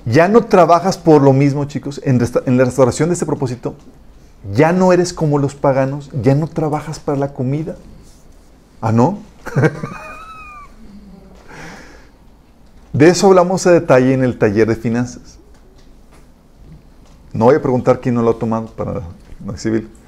Ya 0.07 0.29
no 0.29 0.45
trabajas 0.45 0.99
por 0.99 1.23
lo 1.23 1.33
mismo, 1.33 1.65
chicos, 1.67 2.01
en, 2.05 2.19
la 2.19 2.65
restauración 2.65 3.11
de 3.11 3.13
este 3.15 3.27
propósito. 3.27 3.75
Ya 4.53 4.73
no 4.73 4.93
eres 4.93 5.13
como 5.13 5.39
los 5.39 5.55
paganos, 5.55 6.11
ya 6.23 6.35
no 6.35 6.49
trabajas 6.49 6.99
para 6.99 7.19
la 7.19 7.35
comida. 7.35 7.77
¿Ah, 8.81 8.93
no? 8.93 9.19
de 12.93 13.09
eso 13.09 13.27
hablamos 13.27 13.67
a 13.67 13.73
detalle 13.73 14.15
en 14.15 14.25
el 14.25 14.39
taller 14.39 14.67
de 14.67 14.77
finanzas. 14.77 15.39
No 17.33 17.45
voy 17.45 17.57
a 17.57 17.63
preguntar 17.63 18.01
quién 18.01 18.15
no 18.15 18.23
lo 18.23 18.31
ha 18.31 18.39
tomado 18.39 18.67
para 18.69 19.03
no 19.45 19.53
exhibir. 19.53 20.00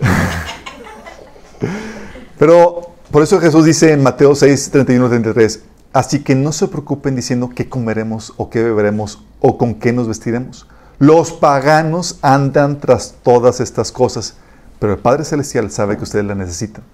Pero 2.38 2.92
por 3.10 3.22
eso 3.22 3.40
Jesús 3.40 3.64
dice 3.64 3.92
en 3.92 4.02
Mateo 4.02 4.34
6, 4.34 4.70
31, 4.70 5.08
33, 5.08 5.62
así 5.92 6.22
que 6.22 6.34
no 6.34 6.52
se 6.52 6.68
preocupen 6.68 7.16
diciendo 7.16 7.50
qué 7.54 7.68
comeremos 7.68 8.32
o 8.36 8.50
qué 8.50 8.62
beberemos 8.62 9.22
o 9.40 9.58
con 9.58 9.74
qué 9.74 9.92
nos 9.92 10.08
vestiremos. 10.08 10.66
Los 10.98 11.32
paganos 11.32 12.18
andan 12.22 12.78
tras 12.78 13.14
todas 13.22 13.60
estas 13.60 13.90
cosas, 13.90 14.36
pero 14.78 14.92
el 14.92 14.98
Padre 14.98 15.24
Celestial 15.24 15.70
sabe 15.70 15.96
que 15.96 16.04
ustedes 16.04 16.24
la 16.24 16.34
necesitan. 16.34 16.84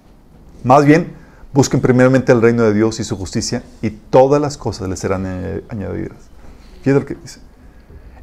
Más 0.64 0.84
bien, 0.84 1.12
busquen 1.52 1.80
primeramente 1.80 2.32
el 2.32 2.40
reino 2.40 2.62
de 2.62 2.72
Dios 2.72 3.00
y 3.00 3.04
su 3.04 3.16
justicia 3.16 3.62
y 3.82 3.90
todas 3.90 4.40
las 4.40 4.56
cosas 4.56 4.88
les 4.88 4.98
serán 4.98 5.24
eh, 5.26 5.64
añadidas. 5.68 6.18
Fíjate 6.82 7.00
lo 7.00 7.06
que 7.06 7.14
dice. 7.14 7.40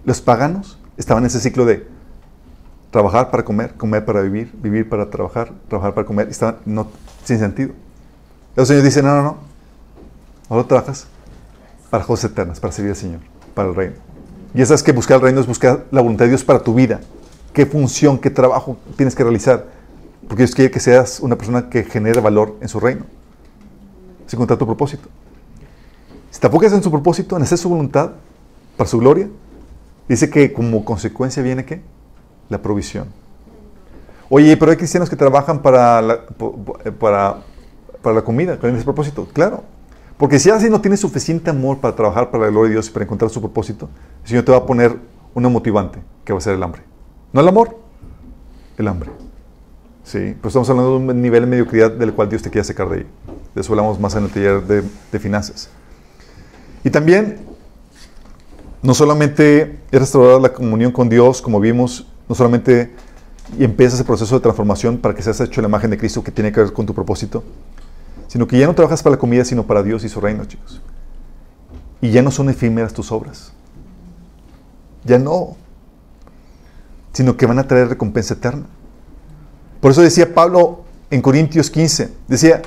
Los 0.05 0.21
paganos 0.21 0.79
estaban 0.97 1.23
en 1.23 1.27
ese 1.27 1.39
ciclo 1.39 1.65
de 1.65 1.87
trabajar 2.93 3.31
para 3.31 3.43
comer, 3.43 3.73
comer 3.73 4.05
para 4.05 4.21
vivir, 4.21 4.51
vivir 4.53 4.87
para 4.87 5.09
trabajar, 5.09 5.51
trabajar 5.67 5.95
para 5.95 6.05
comer, 6.05 6.29
estaban 6.29 6.57
no, 6.63 6.87
sin 7.23 7.39
sentido. 7.39 7.71
El 8.55 8.67
Señor 8.67 8.83
dice, 8.83 9.01
no, 9.01 9.15
no, 9.15 9.23
no, 9.23 9.37
ahora 10.47 10.67
trabajas 10.67 11.07
para 11.89 12.05
cosas 12.05 12.29
eternas, 12.29 12.59
para 12.59 12.71
servir 12.71 12.91
al 12.91 12.95
Señor, 12.95 13.19
para 13.55 13.69
el 13.69 13.75
reino. 13.75 13.95
Y 14.53 14.61
esa 14.61 14.75
es 14.75 14.83
que 14.83 14.91
buscar 14.91 15.15
el 15.15 15.23
reino 15.23 15.41
es 15.41 15.47
buscar 15.47 15.85
la 15.89 16.01
voluntad 16.01 16.25
de 16.25 16.29
Dios 16.29 16.43
para 16.43 16.59
tu 16.59 16.75
vida. 16.75 17.01
¿Qué 17.51 17.65
función, 17.65 18.19
qué 18.19 18.29
trabajo 18.29 18.77
tienes 18.95 19.15
que 19.15 19.23
realizar? 19.23 19.65
Porque 20.27 20.43
Dios 20.43 20.53
quiere 20.53 20.69
que 20.69 20.79
seas 20.79 21.19
una 21.19 21.35
persona 21.35 21.71
que 21.71 21.83
genere 21.85 22.21
valor 22.21 22.57
en 22.61 22.69
su 22.69 22.79
reino. 22.79 23.05
Sin 24.27 24.37
contar 24.37 24.57
tu 24.57 24.67
propósito. 24.67 25.09
Si 26.29 26.39
te 26.39 26.45
enfocas 26.45 26.73
en 26.73 26.83
su 26.83 26.91
propósito, 26.91 27.37
en 27.37 27.41
hacer 27.41 27.57
su 27.57 27.69
voluntad, 27.69 28.11
para 28.77 28.87
su 28.87 28.99
gloria, 28.99 29.29
dice 30.07 30.29
que 30.29 30.53
como 30.53 30.85
consecuencia 30.85 31.41
viene 31.41 31.65
qué? 31.65 31.81
La 32.49 32.61
provisión. 32.61 33.07
Oye, 34.29 34.57
pero 34.57 34.71
hay 34.71 34.77
cristianos 34.77 35.09
que 35.09 35.15
trabajan 35.15 35.61
para 35.61 36.01
la, 36.01 36.13
eh, 36.85 36.91
para, 36.91 37.37
para 38.01 38.15
la 38.15 38.21
comida, 38.23 38.57
con 38.57 38.75
ese 38.75 38.83
propósito. 38.83 39.27
Claro. 39.31 39.63
Porque 40.17 40.39
si 40.39 40.49
así 40.49 40.69
no 40.69 40.81
tienes 40.81 40.99
suficiente 40.99 41.49
amor 41.49 41.79
para 41.79 41.95
trabajar 41.95 42.31
para 42.31 42.45
la 42.45 42.49
gloria 42.49 42.69
de 42.69 42.73
Dios 42.75 42.87
y 42.87 42.91
para 42.91 43.05
encontrar 43.05 43.29
su 43.29 43.41
propósito, 43.41 43.89
el 44.23 44.29
Señor 44.29 44.45
te 44.45 44.51
va 44.51 44.59
a 44.59 44.65
poner 44.65 44.97
una 45.33 45.49
motivante, 45.49 45.99
que 46.23 46.33
va 46.33 46.39
a 46.39 46.41
ser 46.41 46.55
el 46.55 46.63
hambre. 46.63 46.81
No 47.31 47.41
el 47.41 47.47
amor, 47.47 47.77
el 48.77 48.87
hambre. 48.87 49.09
Sí, 50.03 50.35
pues 50.41 50.51
estamos 50.51 50.69
hablando 50.69 50.91
de 50.91 50.97
un 50.97 51.21
nivel 51.21 51.41
de 51.41 51.47
mediocridad 51.47 51.91
del 51.91 52.13
cual 52.13 52.29
Dios 52.29 52.41
te 52.41 52.49
quiere 52.49 52.63
sacar 52.63 52.89
de 52.89 52.97
ahí. 52.97 53.07
De 53.55 53.61
eso 53.61 53.71
hablamos 53.73 53.99
más 53.99 54.15
en 54.15 54.25
el 54.25 54.29
taller 54.29 54.63
de, 54.63 54.83
de 55.11 55.19
finanzas. 55.19 55.69
Y 56.83 56.89
también, 56.89 57.39
no 58.81 58.93
solamente 58.93 59.79
es 59.91 59.99
restaurar 59.99 60.41
la 60.41 60.53
comunión 60.53 60.91
con 60.91 61.09
Dios, 61.09 61.41
como 61.41 61.59
vimos, 61.59 62.07
no 62.27 62.35
solamente 62.35 62.91
y 63.57 63.63
empieza 63.63 63.95
ese 63.95 64.05
proceso 64.05 64.35
de 64.35 64.41
transformación 64.41 64.97
para 64.97 65.13
que 65.13 65.21
seas 65.21 65.39
hecho 65.41 65.61
la 65.61 65.67
imagen 65.67 65.91
de 65.91 65.97
Cristo 65.97 66.23
que 66.23 66.31
tiene 66.31 66.51
que 66.51 66.61
ver 66.61 66.73
con 66.73 66.85
tu 66.85 66.93
propósito, 66.93 67.43
sino 68.27 68.47
que 68.47 68.57
ya 68.57 68.65
no 68.65 68.73
trabajas 68.73 69.03
para 69.03 69.15
la 69.15 69.19
comida, 69.19 69.45
sino 69.45 69.63
para 69.63 69.83
Dios 69.83 70.03
y 70.03 70.09
su 70.09 70.19
reino, 70.19 70.45
chicos. 70.45 70.81
Y 72.01 72.11
ya 72.11 72.21
no 72.21 72.31
son 72.31 72.49
efímeras 72.49 72.93
tus 72.93 73.11
obras. 73.11 73.53
Ya 75.03 75.19
no. 75.19 75.55
Sino 77.11 77.37
que 77.37 77.45
van 77.45 77.59
a 77.59 77.67
traer 77.67 77.89
recompensa 77.89 78.33
eterna. 78.33 78.65
Por 79.79 79.91
eso 79.91 80.01
decía 80.01 80.33
Pablo 80.33 80.83
en 81.11 81.21
Corintios 81.21 81.69
15, 81.69 82.11
decía 82.27 82.61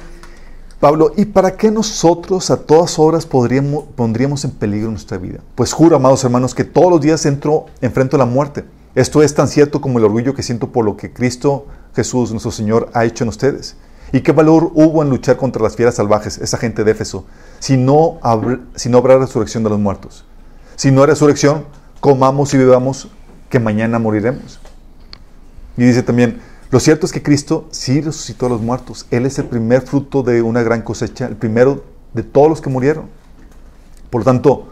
Pablo, 0.78 1.12
¿y 1.16 1.24
para 1.24 1.56
qué 1.56 1.70
nosotros 1.70 2.50
a 2.50 2.58
todas 2.58 2.98
horas 2.98 3.24
podríamos, 3.24 3.84
pondríamos 3.96 4.44
en 4.44 4.50
peligro 4.50 4.90
nuestra 4.90 5.16
vida? 5.16 5.40
Pues 5.54 5.72
juro, 5.72 5.96
amados 5.96 6.22
hermanos, 6.22 6.54
que 6.54 6.64
todos 6.64 6.90
los 6.90 7.00
días 7.00 7.24
entro, 7.24 7.66
enfrento 7.80 8.18
la 8.18 8.26
muerte. 8.26 8.64
Esto 8.96 9.22
es 9.22 9.34
tan 9.34 9.46
cierto 9.46 9.82
como 9.82 9.98
el 9.98 10.06
orgullo 10.06 10.34
que 10.34 10.42
siento 10.42 10.72
por 10.72 10.84
lo 10.84 10.96
que 10.96 11.12
Cristo 11.12 11.66
Jesús, 11.94 12.30
nuestro 12.30 12.50
Señor, 12.50 12.88
ha 12.94 13.04
hecho 13.04 13.24
en 13.24 13.28
ustedes. 13.28 13.76
¿Y 14.10 14.22
qué 14.22 14.32
valor 14.32 14.70
hubo 14.72 15.02
en 15.02 15.10
luchar 15.10 15.36
contra 15.36 15.62
las 15.62 15.76
fieras 15.76 15.96
salvajes, 15.96 16.38
esa 16.38 16.56
gente 16.56 16.82
de 16.82 16.92
Éfeso, 16.92 17.26
si 17.58 17.76
no, 17.76 18.18
habr- 18.22 18.62
si 18.74 18.88
no 18.88 18.96
habrá 18.96 19.18
resurrección 19.18 19.62
de 19.64 19.68
los 19.70 19.78
muertos? 19.78 20.24
Si 20.76 20.90
no 20.90 21.02
hay 21.02 21.08
resurrección, 21.08 21.66
comamos 22.00 22.54
y 22.54 22.56
bebamos, 22.56 23.10
que 23.50 23.60
mañana 23.60 23.98
moriremos. 23.98 24.60
Y 25.76 25.84
dice 25.84 26.02
también, 26.02 26.40
lo 26.70 26.80
cierto 26.80 27.04
es 27.04 27.12
que 27.12 27.22
Cristo 27.22 27.68
sí 27.72 28.00
resucitó 28.00 28.46
a 28.46 28.48
los 28.48 28.62
muertos. 28.62 29.06
Él 29.10 29.26
es 29.26 29.38
el 29.38 29.44
primer 29.44 29.82
fruto 29.82 30.22
de 30.22 30.40
una 30.40 30.62
gran 30.62 30.80
cosecha, 30.80 31.26
el 31.26 31.36
primero 31.36 31.84
de 32.14 32.22
todos 32.22 32.48
los 32.48 32.62
que 32.62 32.70
murieron. 32.70 33.10
Por 34.08 34.22
lo 34.22 34.24
tanto, 34.24 34.68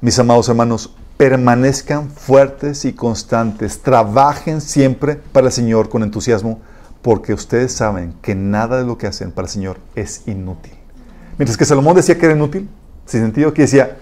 mis 0.00 0.18
amados 0.18 0.48
hermanos, 0.48 0.94
permanezcan 1.18 2.08
fuertes 2.10 2.84
y 2.84 2.92
constantes, 2.92 3.80
trabajen 3.80 4.60
siempre 4.60 5.16
para 5.16 5.48
el 5.48 5.52
Señor 5.52 5.88
con 5.88 6.04
entusiasmo, 6.04 6.60
porque 7.02 7.34
ustedes 7.34 7.72
saben 7.72 8.14
que 8.22 8.36
nada 8.36 8.78
de 8.78 8.86
lo 8.86 8.96
que 8.96 9.08
hacen 9.08 9.32
para 9.32 9.46
el 9.46 9.52
Señor 9.52 9.78
es 9.96 10.22
inútil. 10.26 10.72
Mientras 11.36 11.58
que 11.58 11.64
Salomón 11.64 11.96
decía 11.96 12.16
que 12.16 12.24
era 12.24 12.36
inútil, 12.36 12.68
sin 13.04 13.20
sentido, 13.20 13.52
que 13.52 13.62
decía, 13.62 13.96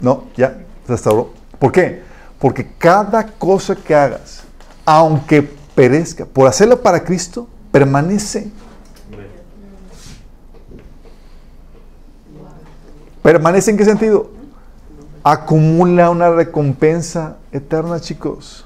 no, 0.00 0.24
ya, 0.34 0.64
se 0.86 0.92
restauró. 0.92 1.34
¿Por 1.58 1.72
qué? 1.72 2.02
Porque 2.38 2.66
cada 2.78 3.26
cosa 3.26 3.76
que 3.76 3.94
hagas, 3.94 4.42
aunque 4.86 5.42
perezca, 5.74 6.24
por 6.24 6.48
hacerlo 6.48 6.80
para 6.80 7.04
Cristo, 7.04 7.48
permanece. 7.70 8.50
¿Permanece 13.22 13.70
en 13.70 13.76
qué 13.76 13.84
sentido? 13.84 14.41
Acumula 15.24 16.10
una 16.10 16.30
recompensa 16.30 17.36
eterna, 17.52 18.00
chicos. 18.00 18.64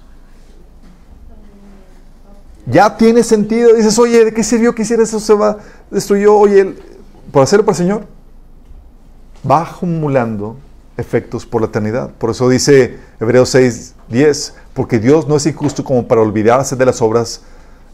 Ya 2.67 2.97
tiene 2.97 3.23
sentido. 3.23 3.75
Dices, 3.75 3.99
oye, 3.99 4.25
¿de 4.25 4.33
qué 4.33 4.43
sirvió 4.43 4.75
que 4.75 4.83
hiciera 4.83 5.03
eso? 5.03 5.21
Se 5.21 5.35
va, 5.35 5.59
destruyó. 5.91 6.35
Oye, 6.35 6.75
por 7.31 7.43
hacerlo 7.43 7.65
para 7.65 7.75
el 7.75 7.79
Señor, 7.85 8.07
va 9.49 9.63
acumulando 9.63 10.57
efectos 10.97 11.47
por 11.47 11.61
la 11.61 11.69
eternidad. 11.69 12.11
Por 12.19 12.31
eso 12.31 12.49
dice 12.49 12.99
Hebreos 13.21 13.51
6, 13.51 13.95
10, 14.09 14.55
porque 14.75 14.99
Dios 14.99 15.29
no 15.29 15.37
es 15.37 15.47
injusto 15.47 15.85
como 15.85 16.07
para 16.09 16.21
olvidarse 16.21 16.77
de 16.77 16.87
las 16.87 17.03
obras 17.03 17.43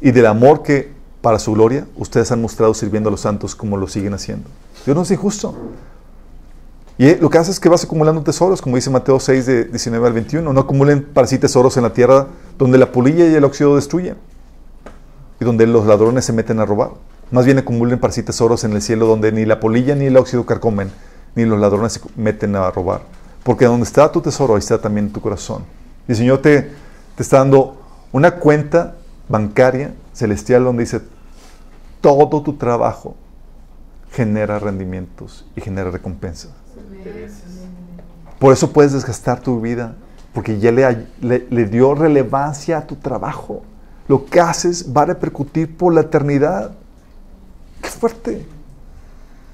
y 0.01 0.11
del 0.11 0.27
amor 0.27 0.63
que 0.63 0.93
para 1.21 1.39
su 1.39 1.53
gloria 1.53 1.87
ustedes 1.97 2.33
han 2.33 2.41
mostrado 2.43 2.75
sirviendo 2.75 3.09
a 3.09 3.13
los 3.13 3.21
santos 3.21 3.55
como 3.55 3.77
lo 3.77 3.87
siguen 3.89 4.15
haciendo. 4.15 4.49
Dios 4.85 4.97
no 4.97 5.03
es 5.03 5.11
injusto. 5.11 5.55
Y 7.03 7.17
lo 7.17 7.31
que 7.31 7.39
hace 7.39 7.51
es 7.51 7.59
que 7.59 7.69
vas 7.69 7.83
acumulando 7.83 8.23
tesoros, 8.23 8.63
como 8.63 8.77
dice 8.77 8.89
Mateo 8.89 9.19
6, 9.19 9.45
de 9.45 9.65
19 9.65 10.07
al 10.07 10.13
21. 10.13 10.53
No 10.53 10.61
acumulen 10.61 11.03
para 11.03 11.27
sí 11.27 11.37
tesoros 11.37 11.77
en 11.77 11.83
la 11.83 11.93
tierra 11.93 12.29
donde 12.57 12.79
la 12.79 12.93
polilla 12.93 13.27
y 13.27 13.35
el 13.35 13.43
óxido 13.43 13.75
destruyen 13.75 14.17
y 15.41 15.45
donde 15.45 15.67
los 15.67 15.85
ladrones 15.85 16.25
se 16.25 16.33
meten 16.33 16.61
a 16.61 16.65
robar. 16.65 16.91
Más 17.33 17.45
bien 17.45 17.59
acumulen 17.59 17.99
para 17.99 18.13
sí 18.13 18.23
tesoros 18.23 18.63
en 18.63 18.75
el 18.75 18.83
cielo 18.83 19.09
donde 19.09 19.33
ni 19.33 19.45
la 19.45 19.59
polilla 19.59 19.97
ni 19.97 20.05
el 20.05 20.17
óxido 20.17 20.47
carcomen, 20.47 20.93
ni 21.35 21.45
los 21.45 21.59
ladrones 21.59 21.95
se 21.95 22.01
meten 22.15 22.55
a 22.55 22.71
robar. 22.71 23.01
Porque 23.43 23.65
donde 23.65 23.83
está 23.83 24.13
tu 24.13 24.21
tesoro, 24.21 24.55
ahí 24.55 24.61
está 24.61 24.81
también 24.81 25.13
tu 25.13 25.21
corazón. 25.21 25.65
Y 26.07 26.13
el 26.13 26.19
Señor 26.19 26.39
te, 26.39 26.71
te 27.17 27.23
está 27.25 27.39
dando 27.39 27.83
una 28.13 28.37
cuenta 28.37 28.95
bancaria 29.29 29.93
celestial 30.13 30.63
donde 30.63 30.85
dice, 30.85 31.01
todo 32.01 32.43
tu 32.45 32.53
trabajo 32.53 33.17
genera 34.13 34.61
rendimientos 34.61 35.47
y 35.57 35.61
genera 35.63 35.91
recompensas. 35.91 36.62
Por 38.39 38.53
eso 38.53 38.73
puedes 38.73 38.93
desgastar 38.93 39.41
tu 39.41 39.61
vida, 39.61 39.95
porque 40.33 40.59
ya 40.59 40.73
le, 40.73 41.07
le, 41.21 41.67
dio 41.67 41.95
relevancia 41.95 42.79
a 42.79 42.87
tu 42.87 42.97
trabajo. 42.97 43.63
Lo 44.09 44.25
que 44.27 44.41
haces 44.41 44.93
va 44.95 45.03
a 45.03 45.07
repercutir 45.07 45.77
por 45.77 45.95
la 45.95 46.01
eternidad. 46.01 46.73
¡Qué 47.81 47.89
fuerte! 47.89 48.47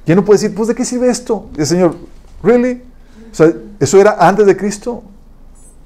Ya 0.06 0.14
no 0.14 0.24
puedes 0.24 0.40
decir, 0.40 0.56
pues 0.56 0.68
¿de 0.68 0.74
qué 0.74 0.84
sirve 0.84 1.10
esto? 1.10 1.50
Y 1.56 1.60
el 1.60 1.66
Señor, 1.66 1.96
¿really? 2.42 2.82
O 3.30 3.34
sea, 3.34 3.52
eso 3.78 4.00
era 4.00 4.16
antes 4.26 4.46
de 4.46 4.56
Cristo. 4.56 5.02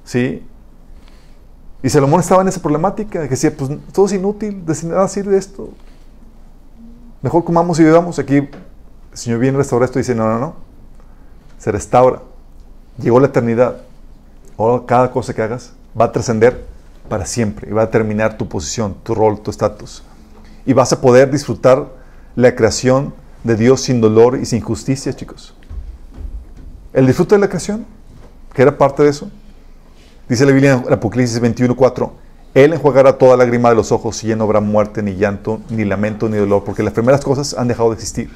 ¿Sí? 0.05 0.43
Y 1.81 1.89
Salomón 1.89 2.21
estaba 2.21 2.41
en 2.41 2.47
esa 2.47 2.61
problemática, 2.61 3.23
que 3.23 3.27
decía, 3.27 3.53
pues 3.55 3.69
todo 3.91 4.05
es 4.05 4.13
inútil, 4.13 4.65
de 4.65 4.87
nada 4.87 5.09
sirve 5.09 5.37
esto. 5.37 5.69
Mejor 7.21 7.43
comamos 7.43 7.77
y 7.81 7.83
bebamos. 7.83 8.17
Aquí 8.19 8.37
el 8.37 8.49
Señor 9.11 9.39
viene 9.39 9.55
a 9.55 9.59
restaurar 9.59 9.87
esto 9.87 9.99
y 9.99 10.03
dice, 10.03 10.15
no, 10.15 10.25
no, 10.25 10.39
no. 10.39 10.55
Se 11.63 11.71
restaura. 11.71 12.21
Llegó 13.01 13.21
la 13.21 13.27
eternidad. 13.27 13.77
Ahora 14.57 14.83
cada 14.85 15.11
cosa 15.11 15.33
que 15.33 15.41
hagas 15.41 15.71
va 15.99 16.05
a 16.05 16.11
trascender 16.11 16.65
para 17.07 17.25
siempre 17.25 17.69
y 17.69 17.71
va 17.71 17.83
a 17.83 17.89
terminar 17.89 18.37
tu 18.37 18.49
posición, 18.49 18.97
tu 19.01 19.15
rol, 19.15 19.39
tu 19.39 19.49
estatus. 19.49 20.03
Y 20.65 20.73
vas 20.73 20.91
a 20.91 20.99
poder 20.99 21.31
disfrutar 21.31 21.87
la 22.35 22.53
creación 22.53 23.13
de 23.45 23.55
Dios 23.55 23.79
sin 23.79 24.01
dolor 24.01 24.37
y 24.41 24.45
sin 24.45 24.59
justicia, 24.59 25.13
chicos. 25.13 25.53
El 26.91 27.07
disfrute 27.07 27.35
de 27.35 27.39
la 27.39 27.47
creación, 27.47 27.85
que 28.53 28.61
era 28.61 28.77
parte 28.77 29.03
de 29.03 29.09
eso. 29.09 29.31
Dice 30.27 30.45
la 30.45 30.51
Biblia 30.51 30.83
en 30.85 30.91
Apocalipsis 30.91 31.39
21:4, 31.41 32.11
Él 32.55 32.73
enjuagará 32.73 33.17
toda 33.17 33.37
lágrima 33.37 33.69
de 33.69 33.75
los 33.75 33.93
ojos 33.93 34.21
y 34.25 34.27
ya 34.27 34.35
no 34.35 34.43
habrá 34.43 34.59
muerte, 34.59 35.01
ni 35.01 35.15
llanto, 35.15 35.61
ni 35.69 35.85
lamento, 35.85 36.27
ni 36.27 36.35
dolor, 36.35 36.65
porque 36.65 36.83
las 36.83 36.91
primeras 36.91 37.21
cosas 37.21 37.53
han 37.57 37.69
dejado 37.69 37.91
de 37.91 37.95
existir. 37.95 38.31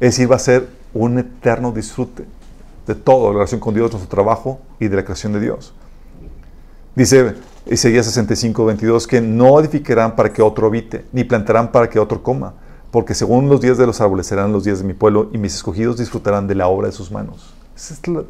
Es 0.00 0.16
decir, 0.16 0.32
a 0.32 0.38
ser 0.38 0.68
un 0.94 1.18
eterno 1.18 1.72
disfrute 1.72 2.24
de 2.86 2.94
todo, 2.94 3.28
la 3.28 3.34
relación 3.34 3.60
con 3.60 3.74
Dios, 3.74 3.90
nuestro 3.90 4.08
trabajo 4.08 4.60
y 4.78 4.88
de 4.88 4.96
la 4.96 5.04
creación 5.04 5.32
de 5.32 5.40
Dios. 5.40 5.74
Dice 6.94 7.34
Isaías 7.66 8.06
65, 8.06 8.64
22, 8.64 9.06
que 9.06 9.20
no 9.20 9.60
edificarán 9.60 10.16
para 10.16 10.32
que 10.32 10.40
otro 10.40 10.68
habite, 10.68 11.04
ni 11.12 11.24
plantarán 11.24 11.70
para 11.70 11.90
que 11.90 11.98
otro 11.98 12.22
coma, 12.22 12.54
porque 12.90 13.14
según 13.14 13.48
los 13.48 13.60
días 13.60 13.76
de 13.76 13.86
los 13.86 14.00
árboles 14.00 14.26
serán 14.26 14.52
los 14.52 14.64
días 14.64 14.78
de 14.78 14.84
mi 14.84 14.94
pueblo, 14.94 15.28
y 15.32 15.38
mis 15.38 15.54
escogidos 15.54 15.98
disfrutarán 15.98 16.46
de 16.46 16.54
la 16.54 16.68
obra 16.68 16.86
de 16.86 16.92
sus 16.92 17.10
manos. 17.10 17.54
Es 17.76 18.00
un 18.06 18.26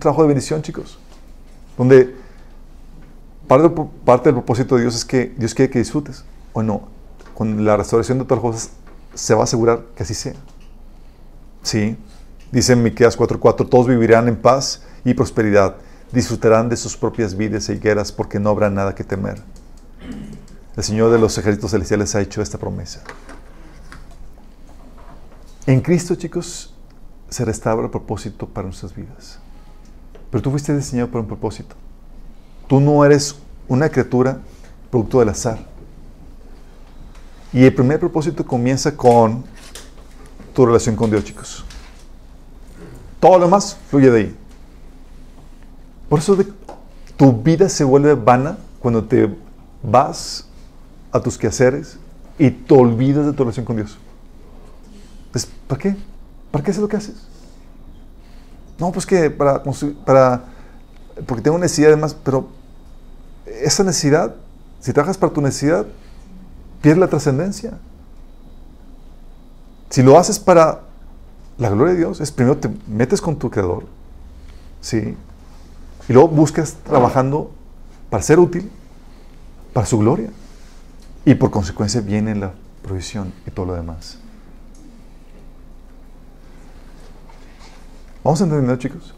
trabajo 0.00 0.22
de 0.22 0.28
bendición, 0.28 0.62
chicos, 0.62 0.98
donde 1.76 2.14
parte, 3.46 3.82
parte 4.04 4.28
del 4.28 4.34
propósito 4.34 4.76
de 4.76 4.82
Dios 4.82 4.94
es 4.94 5.04
que 5.04 5.34
Dios 5.36 5.54
quiere 5.54 5.70
que 5.70 5.78
disfrutes. 5.78 6.24
Bueno, 6.54 6.88
con 7.34 7.64
la 7.64 7.76
restauración 7.76 8.18
de 8.18 8.24
todas 8.24 8.42
las 8.42 8.52
cosas 8.52 8.70
se 9.14 9.34
va 9.34 9.42
a 9.42 9.44
asegurar 9.44 9.84
que 9.94 10.02
así 10.02 10.14
sea. 10.14 10.34
Sí, 11.62 11.96
dice 12.52 12.72
en 12.72 12.82
Miqueas 12.82 13.16
4:4, 13.16 13.68
todos 13.68 13.86
vivirán 13.86 14.28
en 14.28 14.36
paz 14.36 14.82
y 15.04 15.14
prosperidad 15.14 15.76
disfrutarán 16.12 16.68
de 16.68 16.76
sus 16.76 16.96
propias 16.96 17.36
vidas 17.36 17.68
e 17.68 17.74
higueras 17.74 18.12
porque 18.12 18.40
no 18.40 18.50
habrá 18.50 18.70
nada 18.70 18.94
que 18.94 19.04
temer. 19.04 19.42
El 20.76 20.84
Señor 20.84 21.10
de 21.10 21.18
los 21.18 21.36
ejércitos 21.38 21.72
celestiales 21.72 22.14
ha 22.14 22.20
hecho 22.20 22.40
esta 22.40 22.58
promesa. 22.58 23.02
En 25.66 25.80
Cristo, 25.80 26.14
chicos, 26.14 26.74
se 27.28 27.44
restaura 27.44 27.84
el 27.84 27.90
propósito 27.90 28.46
para 28.46 28.66
nuestras 28.66 28.94
vidas. 28.94 29.38
Pero 30.30 30.42
tú 30.42 30.50
fuiste 30.50 30.74
diseñado 30.74 31.08
para 31.08 31.20
un 31.20 31.26
propósito. 31.26 31.74
Tú 32.66 32.80
no 32.80 33.04
eres 33.04 33.36
una 33.66 33.88
criatura 33.88 34.38
producto 34.90 35.20
del 35.20 35.30
azar. 35.30 35.58
Y 37.52 37.64
el 37.64 37.74
primer 37.74 37.98
propósito 37.98 38.44
comienza 38.44 38.96
con 38.96 39.44
tu 40.54 40.66
relación 40.66 40.96
con 40.96 41.10
Dios, 41.10 41.24
chicos. 41.24 41.64
Todo 43.20 43.38
lo 43.38 43.46
demás 43.46 43.76
fluye 43.90 44.10
de 44.10 44.18
ahí. 44.18 44.36
Por 46.08 46.18
eso 46.18 46.36
de, 46.36 46.46
tu 47.16 47.32
vida 47.32 47.68
se 47.68 47.84
vuelve 47.84 48.14
vana 48.14 48.58
cuando 48.80 49.04
te 49.04 49.34
vas 49.82 50.46
a 51.10 51.20
tus 51.20 51.36
quehaceres 51.36 51.98
y 52.38 52.50
te 52.50 52.74
olvidas 52.74 53.26
de 53.26 53.32
tu 53.32 53.42
relación 53.42 53.66
con 53.66 53.76
Dios. 53.76 53.98
Entonces, 55.26 55.50
¿para 55.66 55.80
qué? 55.80 55.96
¿Para 56.50 56.64
qué 56.64 56.70
haces 56.70 56.80
lo 56.80 56.88
que 56.88 56.96
haces? 56.96 57.16
No, 58.78 58.92
pues 58.92 59.04
que 59.04 59.30
para, 59.30 59.62
para 60.04 60.44
porque 61.26 61.42
tengo 61.42 61.58
necesidad 61.58 61.90
además, 61.90 62.16
pero 62.22 62.48
esa 63.46 63.82
necesidad, 63.82 64.34
si 64.80 64.92
trabajas 64.92 65.18
para 65.18 65.32
tu 65.32 65.40
necesidad, 65.40 65.86
pierde 66.80 67.00
la 67.00 67.08
trascendencia. 67.08 67.78
Si 69.90 70.02
lo 70.02 70.18
haces 70.18 70.38
para 70.38 70.82
la 71.56 71.70
gloria 71.70 71.94
de 71.94 72.00
Dios, 72.00 72.20
es 72.20 72.30
primero 72.30 72.56
te 72.56 72.70
metes 72.86 73.20
con 73.20 73.36
tu 73.36 73.50
creador, 73.50 73.84
¿sí? 74.80 75.16
Y 76.08 76.12
luego 76.12 76.28
buscas 76.28 76.74
trabajando 76.84 77.50
para 78.10 78.22
ser 78.22 78.38
útil, 78.38 78.70
para 79.72 79.86
su 79.86 79.98
gloria. 79.98 80.30
Y 81.24 81.34
por 81.34 81.50
consecuencia 81.50 82.00
viene 82.00 82.34
la 82.34 82.52
provisión 82.82 83.32
y 83.46 83.50
todo 83.50 83.66
lo 83.66 83.74
demás. 83.74 84.18
Vamos 88.24 88.40
a 88.40 88.44
entender, 88.44 88.78
chicos. 88.78 89.14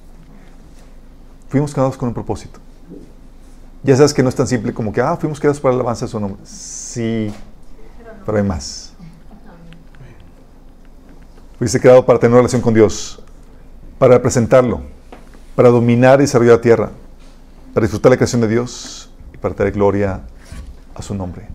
Fuimos 1.48 1.72
creados 1.72 1.96
con 1.96 2.08
un 2.08 2.14
propósito. 2.14 2.58
Ya 3.82 3.96
sabes 3.96 4.12
que 4.12 4.22
no 4.22 4.28
es 4.28 4.34
tan 4.34 4.46
simple 4.46 4.74
como 4.74 4.92
que, 4.92 5.00
ah, 5.00 5.16
fuimos 5.16 5.40
creados 5.40 5.60
para 5.60 5.74
el 5.74 5.80
avance 5.80 6.04
de 6.04 6.10
su 6.10 6.20
nombre. 6.20 6.40
Sí, 6.44 7.32
pero 8.24 8.38
hay 8.38 8.44
más. 8.44 8.92
Fuiste 11.58 11.80
creado 11.80 12.06
para 12.06 12.18
tener 12.18 12.32
una 12.32 12.40
relación 12.40 12.62
con 12.62 12.72
Dios, 12.72 13.22
para 13.98 14.14
representarlo, 14.14 14.80
para 15.54 15.68
dominar 15.68 16.20
y 16.20 16.22
desarrollar 16.22 16.56
la 16.56 16.62
tierra, 16.62 16.90
para 17.74 17.84
disfrutar 17.84 18.10
la 18.10 18.16
creación 18.16 18.40
de 18.40 18.48
Dios 18.48 19.10
y 19.34 19.36
para 19.36 19.54
traer 19.54 19.72
gloria 19.72 20.22
a 20.94 21.02
su 21.02 21.14
nombre. 21.14 21.48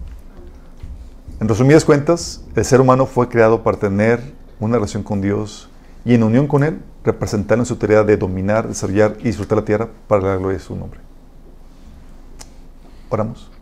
En 1.39 1.49
resumidas 1.49 1.83
cuentas, 1.83 2.43
el 2.55 2.63
ser 2.65 2.81
humano 2.81 3.05
fue 3.05 3.27
creado 3.27 3.63
para 3.63 3.77
tener 3.77 4.21
una 4.59 4.75
relación 4.75 5.03
con 5.03 5.21
Dios 5.21 5.69
y 6.05 6.13
en 6.13 6.23
unión 6.23 6.47
con 6.47 6.63
Él 6.63 6.79
representar 7.03 7.57
en 7.59 7.65
su 7.65 7.75
tarea 7.75 8.03
de 8.03 8.17
dominar, 8.17 8.67
desarrollar 8.67 9.17
y 9.19 9.25
disfrutar 9.25 9.59
la 9.59 9.65
tierra 9.65 9.89
para 10.07 10.23
la 10.23 10.35
gloria 10.37 10.57
de 10.57 10.63
su 10.63 10.75
nombre. 10.75 10.99
Oramos. 13.09 13.54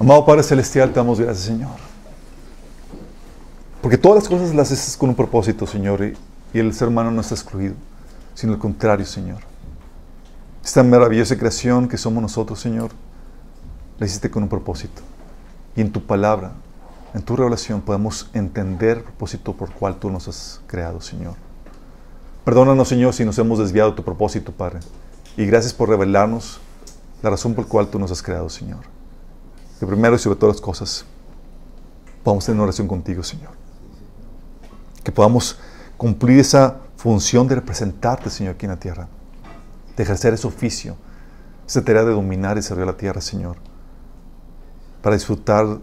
Amado 0.00 0.24
Padre 0.24 0.44
Celestial, 0.44 0.90
te 0.90 0.94
damos 0.94 1.18
gracias, 1.18 1.46
Señor. 1.46 1.72
Porque 3.82 3.98
todas 3.98 4.22
las 4.22 4.28
cosas 4.28 4.54
las 4.54 4.70
haces 4.70 4.96
con 4.96 5.08
un 5.08 5.16
propósito, 5.16 5.66
Señor, 5.66 6.04
y, 6.04 6.58
el 6.58 6.72
ser 6.72 6.86
humano 6.86 7.10
no 7.10 7.20
está 7.20 7.34
excluido, 7.34 7.74
sino 8.32 8.52
al 8.52 8.60
contrario, 8.60 9.04
Señor. 9.04 9.38
Esta 10.64 10.84
maravillosa 10.84 11.36
creación 11.36 11.88
que 11.88 11.98
somos 11.98 12.22
nosotros, 12.22 12.60
Señor, 12.60 12.90
la 13.98 14.06
hiciste 14.06 14.30
con 14.30 14.44
un 14.44 14.48
propósito. 14.48 15.02
Y 15.74 15.80
en 15.80 15.90
tu 15.90 16.00
palabra, 16.06 16.52
en 17.12 17.22
tu 17.22 17.34
revelación, 17.34 17.80
podemos 17.80 18.30
entender 18.34 18.98
el 18.98 19.02
propósito 19.02 19.52
por 19.52 19.72
cual 19.72 19.96
tú 19.96 20.10
nos 20.10 20.28
has 20.28 20.60
creado, 20.68 21.00
Señor. 21.00 21.34
Perdónanos, 22.44 22.88
Señor, 22.88 23.14
si 23.14 23.24
nos 23.24 23.36
hemos 23.38 23.58
desviado 23.58 23.90
de 23.90 23.96
tu 23.96 24.04
propósito, 24.04 24.52
Padre. 24.52 24.78
Y 25.36 25.44
gracias 25.44 25.74
por 25.74 25.88
revelarnos 25.88 26.60
la 27.20 27.30
razón 27.30 27.54
por 27.54 27.64
la 27.64 27.70
cual 27.70 27.88
tú 27.88 27.98
nos 27.98 28.12
has 28.12 28.22
creado, 28.22 28.48
Señor. 28.48 28.97
Que 29.78 29.86
primero 29.86 30.16
y 30.16 30.18
sobre 30.18 30.38
todas 30.38 30.56
las 30.56 30.60
cosas, 30.60 31.04
podamos 32.24 32.44
tener 32.44 32.56
una 32.56 32.64
oración 32.64 32.88
contigo, 32.88 33.22
Señor. 33.22 33.50
Que 35.04 35.12
podamos 35.12 35.58
cumplir 35.96 36.40
esa 36.40 36.78
función 36.96 37.46
de 37.46 37.54
representarte, 37.56 38.28
Señor, 38.28 38.54
aquí 38.54 38.66
en 38.66 38.72
la 38.72 38.80
tierra. 38.80 39.08
De 39.96 40.02
ejercer 40.02 40.34
ese 40.34 40.46
oficio, 40.46 40.96
esa 41.66 41.84
tarea 41.84 42.04
de 42.04 42.12
dominar 42.12 42.58
y 42.58 42.62
servir 42.62 42.86
la 42.86 42.96
tierra, 42.96 43.20
Señor. 43.20 43.56
Para 45.02 45.14
disfrutar 45.14 45.78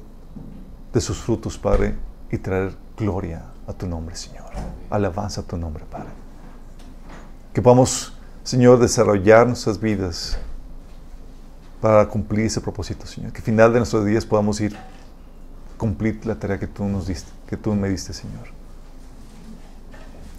de 0.94 1.02
sus 1.02 1.18
frutos, 1.18 1.58
Padre, 1.58 1.96
y 2.32 2.38
traer 2.38 2.76
gloria 2.98 3.44
a 3.68 3.74
tu 3.74 3.88
nombre, 3.88 4.16
Señor. 4.16 4.46
Alabanza 4.90 5.42
a 5.42 5.44
tu 5.44 5.58
nombre, 5.58 5.86
Padre. 5.90 6.10
Que 7.54 7.62
podamos, 7.62 8.14
Señor, 8.44 8.80
desarrollar 8.80 9.48
nuestras 9.48 9.80
vidas 9.80 10.38
para 11.82 12.08
cumplir 12.08 12.46
ese 12.46 12.62
propósito, 12.62 13.06
Señor. 13.06 13.32
Que 13.32 13.40
al 13.40 13.44
final 13.44 13.74
de 13.74 13.80
nuestros 13.80 14.06
días 14.06 14.26
podamos 14.26 14.60
ir 14.62 14.76
cumplir 15.78 16.26
la 16.26 16.36
tarea 16.36 16.60
que 16.60 16.68
tú 16.68 16.86
nos 16.86 17.08
diste, 17.08 17.32
que 17.48 17.58
tú 17.58 17.74
me 17.74 17.90
diste, 17.90 18.14
Señor. 18.14 18.48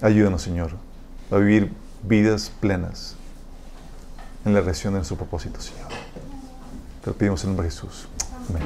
Ayúdanos, 0.00 0.42
Señor, 0.42 0.72
a 1.30 1.36
vivir 1.36 1.72
vidas 2.02 2.50
plenas 2.60 3.16
en 4.44 4.54
la 4.54 4.60
reacción 4.60 4.92
de 4.92 4.98
nuestro 4.98 5.16
propósito, 5.16 5.60
Señor. 5.60 5.88
Te 7.02 7.10
lo 7.10 7.16
pedimos 7.16 7.42
en 7.44 7.50
el 7.50 7.56
nombre 7.56 7.66
de 7.66 7.74
Jesús. 7.74 8.08
Amén. 8.48 8.62